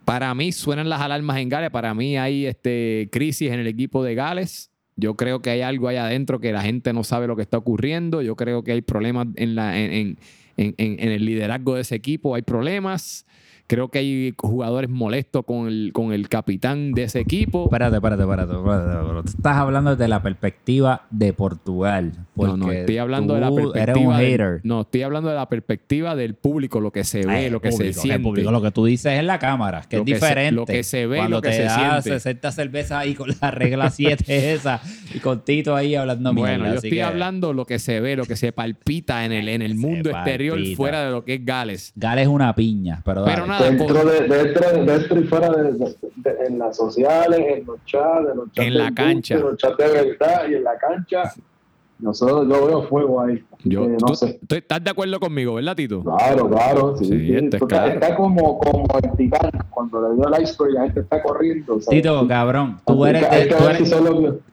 para 0.06 0.34
mí 0.34 0.52
suenan 0.52 0.89
las 0.89 1.00
alarmas 1.00 1.38
en 1.38 1.50
Gales. 1.50 1.70
Para 1.70 1.94
mí 1.94 2.18
hay 2.18 2.48
este, 2.48 3.10
crisis 3.12 3.52
en 3.52 3.60
el 3.60 3.68
equipo 3.68 4.04
de 4.04 4.16
Gales. 4.16 4.72
Yo 4.96 5.16
creo 5.16 5.41
que 5.41 5.50
hay 5.50 5.62
algo 5.62 5.88
ahí 5.88 5.98
adentro 5.98 6.39
que 6.39 6.52
la 6.52 6.62
gente 6.62 6.94
no 6.94 7.04
sabe 7.04 7.28
lo 7.28 7.36
que 7.36 7.41
está 7.41 7.58
ocurriendo. 7.58 8.22
Yo 8.22 8.36
creo 8.36 8.64
que 8.64 8.74
hay 8.74 8.82
problemas 8.82 9.28
en, 9.36 9.56
la, 9.56 9.80
en 9.80 10.18
en, 10.58 10.76
en, 10.78 11.12
el 11.12 11.26
liderazgo 11.26 11.76
de 11.76 11.82
ese 11.82 11.96
equipo 11.96 12.36
hay 12.36 12.41
problemas. 12.41 13.26
Creo 13.68 13.89
que 13.89 13.99
hay 13.99 14.34
jugadores 14.38 14.89
molestos 14.89 15.45
con 15.45 15.68
el, 15.68 15.91
con 15.93 16.14
el 16.14 16.28
capitán 16.30 16.91
de 16.91 17.03
ese 17.03 17.20
equipo. 17.20 17.64
Espérate, 17.66 17.95
espérate, 17.95 18.24
espérate. 18.24 18.53
espérate. 18.53 19.30
Estás 19.30 19.57
hablando 19.57 19.95
de 19.95 20.07
la 20.07 20.22
perspectiva 20.22 21.07
de 21.09 21.34
Portugal. 21.34 22.11
No, 22.36 22.57
no, 22.57 22.72
estoy 22.72 22.97
hablando 22.97 23.34
de 23.36 23.41
la 23.41 23.51
perspectiva. 23.51 24.22
Eres 24.22 24.47
un 24.55 24.61
no, 24.64 24.82
estoy 24.82 25.03
hablando 25.03 25.30
de 25.30 25.36
la 25.36 25.47
perspectiva 25.47 26.16
del 26.16 26.36
público, 26.36 26.80
lo 26.80 26.91
que 26.91 27.03
se 27.03 27.26
ve, 27.26 27.49
lo 27.49 27.61
que 27.61 27.72
se 27.72 27.93
siente. 27.93 28.20
Público, 28.24 28.51
lo 28.51 28.61
que 28.61 28.72
tú 28.72 28.86
dices 28.86 29.20
es 29.20 29.24
la 29.24 29.39
cámara, 29.39 29.84
que 29.89 29.97
es 29.97 30.05
diferente. 30.05 30.51
lo 30.51 30.66
que 30.66 30.84
se 30.84 31.07
ve, 31.07 31.18
Cuando 31.18 31.38
lo 31.38 31.41
que 31.41 31.49
te 31.49 31.55
se 31.55 31.64
das 31.64 32.03
siente. 32.03 32.20
60 32.20 32.51
cervezas 32.51 32.91
ahí 32.99 33.16
con 33.16 33.30
la 33.41 33.51
regla 33.51 33.89
7 33.89 34.24
esa 34.53 34.82
y 35.14 35.20
con 35.20 35.43
Tito 35.43 35.76
ahí 35.76 35.95
hablando 35.95 36.34
Bueno, 36.34 36.57
mierda, 36.57 36.70
yo 36.70 36.76
estoy 36.76 36.91
que 36.91 37.03
hablando 37.03 37.53
lo 37.53 37.66
que 37.66 37.80
se 37.80 37.99
ve, 37.99 38.16
lo 38.16 38.26
que 38.26 38.36
se 38.36 38.51
palpita 38.51 39.26
en 39.26 39.32
el, 39.32 39.47
en 39.47 39.61
el 39.61 39.72
Se 39.72 39.78
mundo 39.78 40.09
exterior, 40.09 40.57
palpita. 40.57 40.78
fuera 40.78 41.05
de 41.05 41.11
lo 41.11 41.24
que 41.24 41.36
es 41.36 41.45
Gales. 41.45 41.93
Gales 41.95 42.24
es 42.24 42.30
una 42.30 42.53
piña, 42.55 43.01
pero, 43.05 43.26
Pero 43.26 43.45
dale. 43.45 43.53
Nada, 43.60 43.70
Dentro, 43.72 44.06
de, 44.06 44.28
dentro, 44.28 44.84
dentro 44.86 45.20
y 45.20 45.24
fuera 45.26 45.49
de, 45.51 45.72
de- 45.74 45.95
de- 46.16 46.45
en 46.47 46.60
las 46.60 46.76
sociales, 46.78 47.39
en 47.39 47.66
los 47.66 47.84
chats, 47.86 48.30
en 48.32 48.38
los 48.38 48.51
chats 48.51 48.68
En 48.68 48.78
la 48.78 48.91
cancha. 48.93 49.36
en 49.36 49.41
los 49.41 49.58
chats 49.58 49.78
de 49.78 49.88
verdad 49.91 50.47
y 50.49 50.56
en 50.56 50.64
la 50.64 50.78
cancha, 50.78 51.34
nosotros 52.04 52.47
yo 52.49 52.68
veo 52.68 52.84
fuego 52.84 53.22
ahí. 53.22 53.43
Yo, 53.66 53.84
que 53.86 53.91
no 53.93 53.97
tú- 54.08 54.16
sé. 54.16 54.39
tú 54.45 54.56
¿Estás 54.56 54.84
de 54.84 54.89
acuerdo 54.91 55.20
conmigo, 55.20 55.54
verdad, 55.54 55.76
Tito? 55.76 56.04
Claro, 56.04 56.49
claro. 56.49 56.97
Sí, 56.97 57.06
Sí, 57.06 57.12
sí. 57.20 57.34
esto 57.36 57.56
es 57.56 57.62
Está, 57.62 57.68
claro. 57.68 57.91
está 57.93 58.16
como, 58.16 58.60
como 58.60 58.86
el 59.01 59.12
titán, 59.16 59.51
cuando 59.70 60.10
le 60.10 60.16
dio 60.16 60.28
el 60.28 60.43
iceberg 60.43 60.72
y 60.72 60.74
la 60.74 60.82
gente 60.84 60.99
está 60.99 61.24
corriendo. 61.24 61.80
¿sabes? 61.80 62.01
Tito, 62.01 62.28
cabrón, 62.28 62.80
tú 62.86 63.06
eres 63.06 63.22
de, 63.32 63.45
tú 63.45 63.64
eres- 63.68 63.89
si 63.89 63.95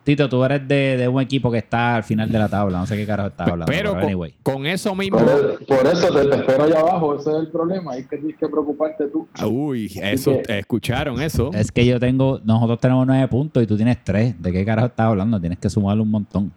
Tito, 0.05 0.29
tú 0.29 0.45
eres 0.45 0.67
de, 0.67 0.97
de 0.97 1.09
un 1.09 1.21
equipo 1.21 1.51
que 1.51 1.59
está 1.59 1.97
al 1.97 2.05
final 2.05 2.31
de 2.31 2.39
la 2.39 2.49
tabla. 2.49 2.79
No 2.79 2.87
sé 2.87 2.97
qué 2.97 3.05
carajo 3.07 3.29
estás 3.31 3.49
hablando. 3.49 3.67
Pero 3.71 3.91
Pero, 3.91 3.95
con, 4.01 4.05
anyway. 4.05 4.35
con 4.43 4.67
eso 4.67 4.95
mismo. 4.95 5.19
Por, 5.19 5.65
por 5.67 5.87
eso 5.87 6.13
te, 6.15 6.27
te 6.29 6.37
espero 6.37 6.65
allá 6.65 6.81
abajo, 6.81 7.17
ese 7.19 7.31
es 7.31 7.37
el 7.37 7.49
problema. 7.49 7.93
Hay 7.93 8.05
que 8.05 8.17
tienes 8.17 8.37
que 8.39 8.49
preocuparte 8.49 9.07
tú. 9.09 9.27
Uy, 9.45 9.91
eso, 10.03 10.39
que- 10.47 10.59
escucharon 10.61 11.21
eso. 11.21 11.51
Es 11.53 11.71
que 11.73 11.85
yo 11.85 11.99
tengo, 11.99 12.41
nosotros 12.45 12.79
tenemos 12.79 13.07
nueve 13.07 13.27
puntos 13.29 13.63
y 13.63 13.67
tú 13.67 13.77
tienes 13.77 13.99
tres. 14.05 14.41
¿De 14.41 14.53
qué 14.53 14.65
carajo 14.65 14.87
estás 14.89 15.07
hablando? 15.07 15.41
Tienes 15.41 15.59
que 15.59 15.69
sumarle 15.69 16.03
un 16.03 16.11
montón. 16.11 16.53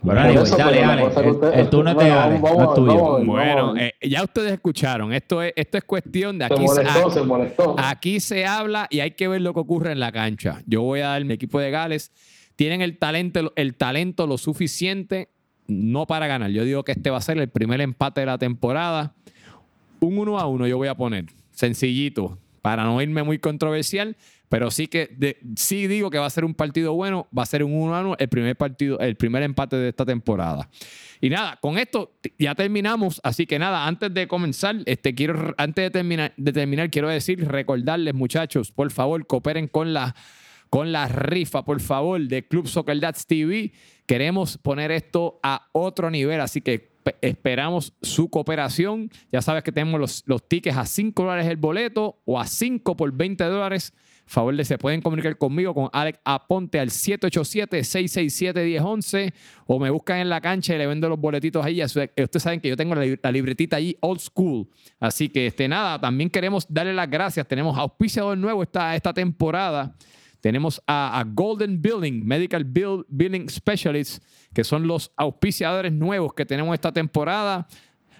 Eso, 0.00 0.56
dale, 0.56 0.80
dale. 0.80 1.02
que 1.12 1.60
El, 1.60 1.68
turno 1.70 1.90
es 1.90 1.96
de 1.96 2.04
bueno, 2.04 2.20
Ale, 2.20 2.38
vamos, 2.38 2.58
no 2.58 2.64
es 2.68 2.74
tuyo. 2.74 2.94
vamos, 2.94 3.26
Bueno, 3.26 3.56
vamos. 3.66 3.78
eh, 3.80 3.94
ya 4.08 4.22
ustedes 4.22 4.52
escucharon. 4.52 5.12
Esto 5.12 5.42
es, 5.42 5.52
esto 5.56 5.76
es 5.78 5.84
cuestión 5.84 6.38
de 6.38 6.46
Se 6.46 6.54
aquí. 6.54 6.62
molestó, 6.62 7.06
a- 7.08 7.10
se 7.10 7.22
molestó. 7.22 7.74
Aquí 7.78 8.20
se 8.20 8.46
habla 8.46 8.86
y 8.90 9.00
hay 9.00 9.10
que 9.12 9.26
ver 9.26 9.40
lo 9.40 9.52
que 9.54 9.60
ocurre 9.60 9.90
en 9.92 9.98
la 10.00 10.12
cancha. 10.12 10.62
Yo 10.66 10.82
voy 10.82 11.00
a 11.00 11.08
dar 11.08 11.24
mi 11.24 11.34
equipo 11.34 11.58
de 11.58 11.70
Gales. 11.72 12.12
Tienen 12.54 12.80
el 12.80 12.96
talento, 12.96 13.52
el 13.56 13.74
talento 13.74 14.26
lo 14.28 14.38
suficiente, 14.38 15.30
no 15.66 16.06
para 16.06 16.26
ganar. 16.28 16.50
Yo 16.50 16.62
digo 16.64 16.84
que 16.84 16.92
este 16.92 17.10
va 17.10 17.18
a 17.18 17.20
ser 17.20 17.38
el 17.38 17.48
primer 17.48 17.80
empate 17.80 18.20
de 18.20 18.26
la 18.26 18.38
temporada. 18.38 19.14
un 20.00 20.16
1 20.16 20.38
a 20.38 20.46
1 20.46 20.66
yo 20.68 20.76
voy 20.76 20.86
a 20.88 20.94
poner. 20.96 21.24
Sencillito. 21.50 22.38
Para 22.62 22.84
no 22.84 23.02
irme 23.02 23.24
muy 23.24 23.38
controversial. 23.40 24.16
Pero 24.48 24.70
sí 24.70 24.86
que 24.86 25.38
sí 25.56 25.86
digo 25.86 26.10
que 26.10 26.18
va 26.18 26.26
a 26.26 26.30
ser 26.30 26.44
un 26.44 26.54
partido 26.54 26.94
bueno. 26.94 27.26
Va 27.36 27.42
a 27.42 27.46
ser 27.46 27.62
un 27.62 27.74
1 27.74 27.94
a 27.94 28.00
1 28.00 28.16
el 28.18 28.28
primer 28.28 28.56
partido, 28.56 28.98
el 29.00 29.16
primer 29.16 29.42
empate 29.42 29.76
de 29.76 29.90
esta 29.90 30.06
temporada. 30.06 30.68
Y 31.20 31.30
nada, 31.30 31.58
con 31.60 31.78
esto 31.78 32.12
ya 32.38 32.54
terminamos. 32.54 33.20
Así 33.22 33.46
que 33.46 33.58
nada, 33.58 33.86
antes 33.86 34.12
de 34.14 34.26
comenzar, 34.26 34.76
este, 34.86 35.14
quiero, 35.14 35.54
antes 35.58 35.84
de 35.84 35.90
terminar, 35.90 36.32
de 36.36 36.52
terminar, 36.52 36.90
quiero 36.90 37.08
decir, 37.08 37.46
recordarles, 37.46 38.14
muchachos, 38.14 38.72
por 38.72 38.90
favor, 38.90 39.26
cooperen 39.26 39.68
con 39.68 39.92
la, 39.92 40.14
con 40.70 40.92
la 40.92 41.08
rifa, 41.08 41.64
por 41.64 41.80
favor, 41.80 42.20
de 42.20 42.46
Club 42.46 42.68
Soccer 42.68 42.98
Dads 42.98 43.26
TV. 43.26 43.72
Queremos 44.06 44.56
poner 44.56 44.90
esto 44.90 45.40
a 45.42 45.68
otro 45.72 46.10
nivel, 46.10 46.40
así 46.40 46.62
que 46.62 46.87
esperamos 47.20 47.92
su 48.02 48.28
cooperación. 48.28 49.10
Ya 49.32 49.40
sabes 49.42 49.62
que 49.62 49.72
tenemos 49.72 50.00
los, 50.00 50.22
los 50.26 50.46
tickets 50.48 50.76
a 50.76 50.84
5 50.86 51.22
dólares 51.22 51.46
el 51.46 51.56
boleto 51.56 52.20
o 52.24 52.40
a 52.40 52.46
5 52.46 52.96
por 52.96 53.12
20 53.12 53.44
dólares. 53.44 53.92
Favor 54.26 54.54
de 54.54 54.62
se 54.66 54.76
pueden 54.76 55.00
comunicar 55.00 55.38
conmigo 55.38 55.72
con 55.72 55.88
Alex 55.90 56.18
Aponte 56.22 56.78
al 56.78 56.90
787-667-1011 56.90 59.32
o 59.66 59.78
me 59.78 59.90
buscan 59.90 60.18
en 60.18 60.28
la 60.28 60.40
cancha 60.40 60.74
y 60.74 60.78
le 60.78 60.86
vendo 60.86 61.08
los 61.08 61.18
boletitos 61.18 61.64
ahí. 61.64 61.86
Su- 61.88 62.00
Ustedes 62.00 62.42
saben 62.42 62.60
que 62.60 62.68
yo 62.68 62.76
tengo 62.76 62.94
la, 62.94 63.04
lib- 63.04 63.20
la 63.22 63.32
libretita 63.32 63.76
allí 63.76 63.96
old 64.00 64.20
school. 64.20 64.68
Así 65.00 65.28
que 65.28 65.46
este, 65.46 65.68
nada, 65.68 66.00
también 66.00 66.30
queremos 66.30 66.66
darle 66.68 66.94
las 66.94 67.08
gracias. 67.10 67.46
Tenemos 67.46 67.76
auspiciador 67.78 68.36
nuevo 68.36 68.62
esta, 68.62 68.94
esta 68.94 69.12
temporada. 69.12 69.94
Tenemos 70.40 70.82
a, 70.86 71.24
Golden 71.26 71.82
Billing, 71.82 72.24
Medical 72.24 72.64
Billing 73.08 73.48
Specialists, 73.48 74.20
que 74.52 74.64
son 74.64 74.86
los 74.86 75.12
auspiciadores 75.16 75.92
nuevos 75.92 76.32
que 76.34 76.46
tenemos 76.46 76.74
esta 76.74 76.92
temporada. 76.92 77.66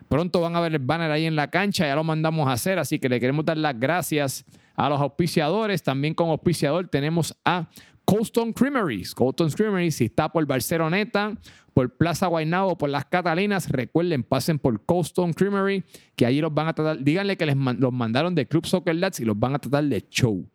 Pronto 0.09 0.41
van 0.41 0.57
a 0.57 0.61
ver 0.61 0.73
el 0.73 0.81
banner 0.81 1.11
ahí 1.11 1.27
en 1.27 1.37
la 1.37 1.49
cancha, 1.49 1.87
ya 1.87 1.95
lo 1.95 2.03
mandamos 2.03 2.49
a 2.49 2.53
hacer, 2.53 2.79
así 2.79 2.99
que 2.99 3.09
le 3.09 3.21
queremos 3.21 3.45
dar 3.45 3.59
las 3.59 3.79
gracias 3.79 4.45
a 4.75 4.89
los 4.89 5.01
auspiciadores. 5.01 5.83
También 5.83 6.15
como 6.15 6.33
auspiciador 6.33 6.89
tenemos 6.89 7.37
a 7.45 7.69
Coldstone 8.05 8.55
Creameries. 8.55 9.15
Coldstone 9.15 9.53
Creameries, 9.53 9.97
si 9.97 10.07
está 10.07 10.31
por 10.31 10.47
Barceloneta, 10.47 11.37
por 11.75 11.95
Plaza 11.95 12.27
Guaynabo, 12.27 12.79
por 12.79 12.89
Las 12.89 13.05
Catalinas, 13.05 13.69
recuerden, 13.69 14.23
pasen 14.23 14.59
por 14.59 14.85
Coldstone 14.85 15.35
Creamery, 15.35 15.85
que 16.17 16.25
allí 16.25 16.41
los 16.41 16.53
van 16.53 16.69
a 16.69 16.73
tratar, 16.73 17.05
díganle 17.05 17.37
que 17.37 17.47
les 17.47 17.57
los 17.57 17.93
mandaron 17.93 18.35
de 18.35 18.49
Club 18.49 18.67
Soccer 18.67 18.97
Lads 18.97 19.21
y 19.21 19.27
los 19.27 19.39
van 19.39 19.55
a 19.55 19.59
tratar 19.59 19.85
de 19.85 20.01
show. 20.09 20.49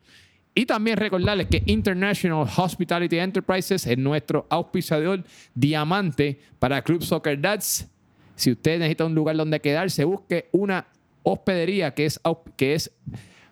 Y 0.56 0.66
también 0.66 0.98
recordarles 0.98 1.48
que 1.48 1.64
International 1.66 2.48
Hospitality 2.58 3.18
Enterprises 3.18 3.88
es 3.88 3.98
nuestro 3.98 4.46
auspiciador 4.50 5.24
diamante 5.56 6.40
para 6.60 6.82
Club 6.84 7.04
Soccer 7.04 7.40
Dads. 7.42 7.88
Si 8.36 8.52
usted 8.52 8.78
necesita 8.78 9.06
un 9.06 9.16
lugar 9.16 9.36
donde 9.36 9.60
quedarse, 9.60 10.06
busque 10.06 10.50
una 10.52 10.86
hospedería 11.24 11.94
que 11.94 12.06
es, 12.06 12.20
que 12.56 12.76
es 12.76 12.92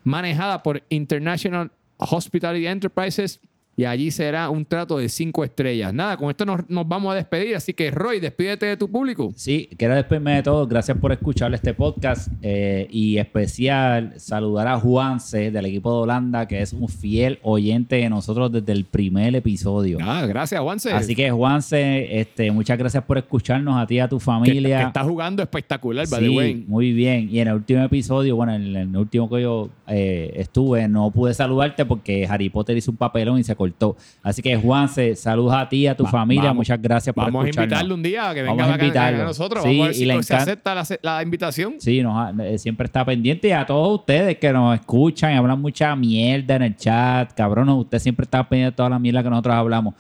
manejada 0.04 0.62
por 0.62 0.84
International 0.90 1.72
Hospitality 1.98 2.68
Enterprises 2.68 3.40
y 3.78 3.86
allí 3.86 4.12
será 4.12 4.50
un 4.50 4.66
trato 4.66 4.98
de 4.98 5.08
cinco 5.10 5.44
estrellas. 5.44 5.94
Nada, 5.94 6.18
con 6.18 6.30
esto 6.30 6.46
nos, 6.46 6.70
nos 6.70 6.88
vamos 6.88 7.14
a 7.14 7.16
despedir. 7.16 7.56
Así 7.56 7.74
que, 7.74 7.90
Roy, 7.90 8.20
despídete 8.20 8.66
de 8.66 8.78
tu 8.78 8.90
público. 8.92 9.32
Sí, 9.36 9.70
quiero 9.78 9.96
despedirme 9.96 10.36
de 10.36 10.44
todos. 10.44 10.68
Gracias 10.68 10.98
por 10.98 11.12
escuchar 11.12 11.54
este 11.54 11.74
podcast 11.74 12.28
eh, 12.42 12.88
y 12.92 13.18
especial 13.18 14.14
saludar 14.18 14.68
a 14.68 14.78
Juanse 14.80 15.52
del 15.52 15.66
equipo 15.66 15.92
de 15.96 16.02
Holanda, 16.04 16.48
que 16.48 16.62
es 16.62 16.74
un 16.74 16.88
fiel 16.90 17.40
oyente 17.44 17.96
de 17.98 18.10
nosotros 18.10 18.52
desde 18.52 18.72
el 18.74 18.86
primer 18.86 19.36
episodio. 19.36 19.98
Ah, 20.02 20.26
gracias, 20.28 20.62
Juanse. 20.62 20.92
Así 20.92 21.16
que 21.16 21.32
Juanse, 21.32 22.20
este, 22.20 22.52
muchas 22.52 22.78
gracias 22.78 23.04
por 23.04 23.18
escucharnos 23.18 23.78
a 23.82 23.88
ti 23.88 23.96
y 23.96 24.00
a 24.00 24.08
tu 24.08 24.20
familia. 24.20 24.80
que 24.80 24.88
está 24.88 25.04
jugando 25.04 25.42
espectacular, 25.42 26.08
by 26.10 26.20
the 26.20 26.28
Sí, 26.28 26.38
way. 26.38 26.66
muy 26.68 26.94
bien. 26.94 27.30
Y 27.32 27.40
en 27.40 27.48
el 27.48 27.56
último 27.56 27.82
episodio, 27.84 28.36
bueno, 28.36 28.54
en 28.54 28.76
el 28.76 28.98
último 28.98 29.30
que 29.30 29.42
yo 29.42 29.70
eh, 29.88 30.32
estuve, 30.36 30.88
no 30.88 31.10
pude 31.12 31.34
saludarte 31.34 31.86
porque 31.86 32.28
Harry 32.30 32.50
Potter 32.50 32.78
hizo 32.78 32.92
un 32.92 32.98
papelón 32.98 33.40
y 33.40 33.44
se 33.44 33.56
cortó. 33.62 33.96
Así 34.24 34.42
que, 34.42 34.56
Juanse, 34.58 35.16
saludos 35.16 35.54
a 35.54 35.70
ti 35.70 35.78
y 35.78 35.88
a 35.88 35.96
tu 35.96 36.04
Va- 36.04 36.10
familia. 36.12 36.44
vamos- 36.46 36.58
Muchas 36.62 36.82
gracias 36.82 37.14
por 37.14 37.26
Vamos 37.26 37.46
a 37.46 37.50
invitarlo 37.50 37.96
un 37.96 38.04
día 38.04 38.30
a 38.30 38.34
que 38.34 38.42
Vamos 38.44 38.58
venga 38.58 38.72
a 38.72 38.76
acá 38.76 38.84
invitarlo. 38.86 39.22
a 39.22 39.26
nosotros. 39.26 39.64
Sí, 39.64 39.70
Vamos 39.70 39.84
a 39.84 39.88
ver 39.88 39.96
y 39.96 40.00
si 40.00 40.06
le 40.06 40.24
se 40.24 40.36
acepta 40.36 40.76
la, 40.76 40.84
la 41.02 41.24
invitación. 41.24 41.76
Sí, 41.80 42.02
nos 42.02 42.40
eh, 42.40 42.58
siempre 42.58 42.86
está 42.86 43.06
pendiente 43.06 43.48
y 43.48 43.52
a 43.52 43.66
todos 43.66 44.00
ustedes 44.00 44.38
que 44.38 44.52
nos 44.52 44.80
escuchan 44.80 45.34
y 45.34 45.38
hablan 45.38 45.62
mucha 45.62 45.96
mierda 45.96 46.56
en 46.56 46.62
el 46.64 46.76
chat. 46.76 47.32
Cabrón, 47.34 47.70
usted 47.70 48.00
siempre 48.00 48.24
está 48.24 48.48
pendiente 48.48 48.72
de 48.72 48.76
toda 48.78 48.90
la 48.90 49.00
mierda 49.00 49.24
que 49.24 49.30
nosotros 49.30 49.56
hablamos. 49.56 49.94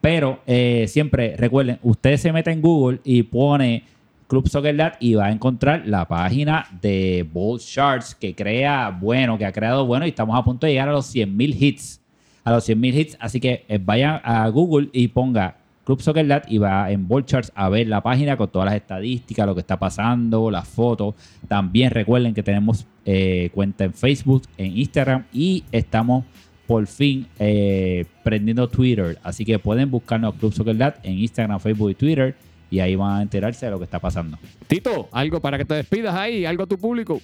Pero 0.00 0.40
eh, 0.46 0.86
siempre, 0.88 1.36
recuerden, 1.36 1.78
usted 1.82 2.16
se 2.16 2.32
mete 2.32 2.50
en 2.50 2.60
Google 2.60 3.00
y 3.04 3.22
pone 3.22 3.84
Club 4.26 4.48
Soccer 4.48 4.94
y 4.98 5.14
va 5.14 5.26
a 5.26 5.30
encontrar 5.30 5.82
la 5.86 6.08
página 6.08 6.66
de 6.80 7.28
Bold 7.32 7.60
Shards 7.60 8.14
que 8.14 8.34
crea 8.34 8.90
bueno, 8.90 9.38
que 9.38 9.44
ha 9.44 9.52
creado 9.52 9.86
bueno 9.86 10.06
y 10.06 10.08
estamos 10.08 10.36
a 10.38 10.42
punto 10.42 10.66
de 10.66 10.72
llegar 10.72 10.88
a 10.88 10.92
los 10.92 11.14
100.000 11.14 11.54
hits. 11.62 12.00
A 12.44 12.50
los 12.50 12.68
100.000 12.68 12.94
hits. 12.94 13.16
Así 13.20 13.40
que 13.40 13.64
eh, 13.68 13.78
vayan 13.82 14.20
a 14.24 14.48
Google 14.48 14.88
y 14.92 15.08
ponga 15.08 15.56
Club 15.84 16.00
Soccer 16.00 16.26
Dad 16.26 16.44
y 16.48 16.58
va 16.58 16.90
en 16.90 17.08
Bold 17.08 17.26
Charts 17.26 17.52
a 17.54 17.68
ver 17.68 17.88
la 17.88 18.02
página 18.02 18.36
con 18.36 18.48
todas 18.48 18.66
las 18.66 18.76
estadísticas, 18.76 19.46
lo 19.46 19.54
que 19.54 19.60
está 19.60 19.78
pasando, 19.78 20.50
las 20.50 20.68
fotos. 20.68 21.14
También 21.48 21.90
recuerden 21.90 22.34
que 22.34 22.42
tenemos 22.42 22.86
eh, 23.04 23.50
cuenta 23.52 23.84
en 23.84 23.92
Facebook, 23.92 24.42
en 24.56 24.78
Instagram 24.78 25.24
y 25.32 25.64
estamos 25.72 26.24
por 26.66 26.86
fin 26.86 27.26
eh, 27.38 28.04
prendiendo 28.22 28.68
Twitter. 28.68 29.18
Así 29.22 29.44
que 29.44 29.58
pueden 29.58 29.90
buscarnos 29.90 30.34
Club 30.34 30.52
Soccer 30.52 30.76
Dad 30.76 30.94
en 31.02 31.18
Instagram, 31.18 31.58
Facebook 31.58 31.90
y 31.90 31.94
Twitter 31.94 32.36
y 32.70 32.80
ahí 32.80 32.96
van 32.96 33.18
a 33.18 33.22
enterarse 33.22 33.66
de 33.66 33.72
lo 33.72 33.78
que 33.78 33.84
está 33.84 33.98
pasando. 33.98 34.38
Tito, 34.66 35.08
algo 35.12 35.40
para 35.40 35.58
que 35.58 35.64
te 35.64 35.74
despidas 35.74 36.14
ahí, 36.14 36.46
algo 36.46 36.62
a 36.62 36.66
tu 36.66 36.78
público. 36.78 37.20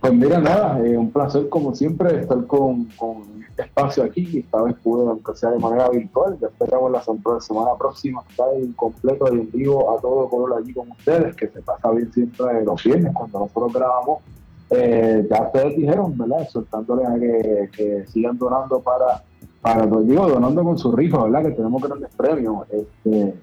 Pues 0.00 0.12
mira, 0.12 0.38
nada, 0.38 0.78
eh, 0.84 0.98
un 0.98 1.10
placer 1.10 1.48
como 1.48 1.74
siempre 1.74 2.20
estar 2.20 2.46
con, 2.46 2.84
con 2.96 3.33
espacio 3.62 4.02
aquí. 4.04 4.38
Esta 4.40 4.62
vez 4.62 4.74
pude, 4.82 5.08
aunque 5.08 5.34
sea 5.34 5.50
de 5.50 5.58
manera 5.58 5.88
virtual. 5.88 6.36
Ya 6.40 6.48
esperamos 6.48 6.90
la 6.90 7.02
sem- 7.02 7.40
semana 7.40 7.70
próxima 7.78 8.22
estar 8.28 8.48
en 8.54 8.72
completo 8.72 9.26
y 9.32 9.40
en 9.40 9.50
vivo 9.52 9.96
a 9.96 10.00
todo 10.00 10.28
color 10.28 10.58
allí 10.58 10.72
con 10.74 10.90
ustedes, 10.90 11.34
que 11.36 11.48
se 11.48 11.62
pasa 11.62 11.90
bien 11.90 12.12
siempre 12.12 12.64
los 12.64 12.82
viernes 12.82 13.12
cuando 13.14 13.38
nosotros 13.40 13.72
grabamos. 13.72 14.18
Eh, 14.70 15.26
ya 15.30 15.42
ustedes 15.42 15.76
dijeron, 15.76 16.16
¿verdad? 16.18 16.42
Exhortándoles 16.42 17.06
a 17.08 17.14
que, 17.14 17.70
que 17.76 18.06
sigan 18.06 18.36
donando 18.38 18.80
para, 18.80 19.22
para, 19.60 19.86
pues 19.88 20.06
digo, 20.08 20.26
donando 20.28 20.64
con 20.64 20.78
sus 20.78 20.94
rifas, 20.94 21.24
¿verdad? 21.24 21.42
Que 21.42 21.50
tenemos 21.56 21.82
grandes 21.82 22.10
premios. 22.16 22.66
Este, 22.70 23.34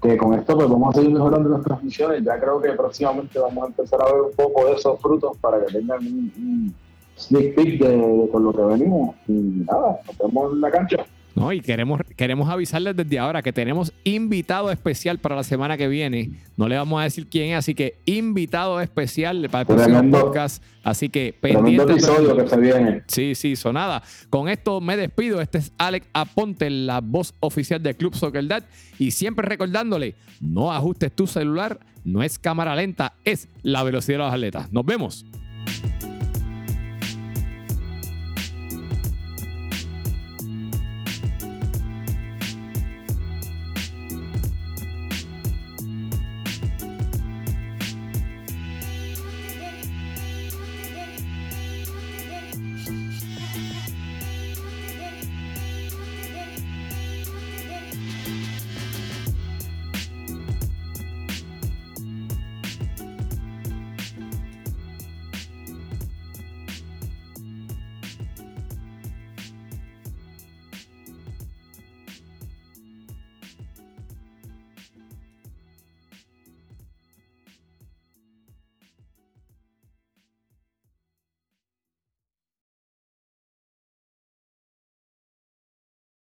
que 0.00 0.16
con 0.16 0.32
esto 0.34 0.54
pues 0.54 0.68
vamos 0.68 0.94
a 0.94 0.98
seguir 1.00 1.12
mejorando 1.12 1.48
las 1.48 1.62
transmisiones. 1.62 2.22
Ya 2.22 2.38
creo 2.38 2.62
que 2.62 2.70
próximamente 2.70 3.36
vamos 3.40 3.64
a 3.64 3.66
empezar 3.66 4.00
a 4.00 4.04
ver 4.12 4.22
un 4.22 4.32
poco 4.32 4.66
de 4.66 4.74
esos 4.74 5.00
frutos 5.00 5.36
para 5.38 5.58
que 5.64 5.72
tengan 5.72 5.98
un, 6.06 6.32
un 6.38 6.74
sneak 7.18 7.54
peek 7.54 7.80
de, 7.80 7.88
de 7.96 8.28
con 8.30 8.44
lo 8.44 8.52
que 8.52 8.62
venimos. 8.62 9.16
Y 9.26 9.32
nada, 9.32 10.00
nos 10.06 10.18
vemos 10.18 10.52
en 10.52 10.60
la 10.60 10.70
cancha. 10.70 11.06
No, 11.38 11.52
y 11.52 11.60
queremos, 11.60 12.00
queremos 12.16 12.48
avisarles 12.48 12.96
desde 12.96 13.16
ahora 13.16 13.42
que 13.42 13.52
tenemos 13.52 13.92
invitado 14.02 14.72
especial 14.72 15.18
para 15.18 15.36
la 15.36 15.44
semana 15.44 15.76
que 15.76 15.86
viene. 15.86 16.32
No 16.56 16.66
le 16.66 16.76
vamos 16.76 17.00
a 17.00 17.04
decir 17.04 17.28
quién 17.28 17.50
es, 17.50 17.58
así 17.58 17.76
que 17.76 18.00
invitado 18.06 18.80
especial 18.80 19.48
para 19.48 19.60
el 19.60 19.66
próximo 19.68 20.10
podcast. 20.10 20.64
Así 20.82 21.08
que 21.08 21.32
pendiente. 21.40 21.92
episodio 21.92 22.36
que 22.36 22.48
se 22.48 22.56
viene. 22.56 23.02
Sí, 23.06 23.36
sí, 23.36 23.54
sonada. 23.54 24.02
Con 24.30 24.48
esto 24.48 24.80
me 24.80 24.96
despido. 24.96 25.40
Este 25.40 25.58
es 25.58 25.72
Alex 25.78 26.08
Aponte, 26.12 26.70
la 26.70 27.00
voz 27.00 27.32
oficial 27.38 27.80
del 27.80 27.96
Club 27.96 28.16
Soccer 28.16 28.44
Dad. 28.48 28.64
Y 28.98 29.12
siempre 29.12 29.46
recordándole, 29.46 30.16
no 30.40 30.72
ajustes 30.72 31.12
tu 31.14 31.28
celular, 31.28 31.78
no 32.04 32.24
es 32.24 32.40
cámara 32.40 32.74
lenta, 32.74 33.14
es 33.24 33.48
la 33.62 33.84
velocidad 33.84 34.18
de 34.18 34.24
los 34.24 34.32
atletas. 34.32 34.72
Nos 34.72 34.84
vemos. 34.84 35.24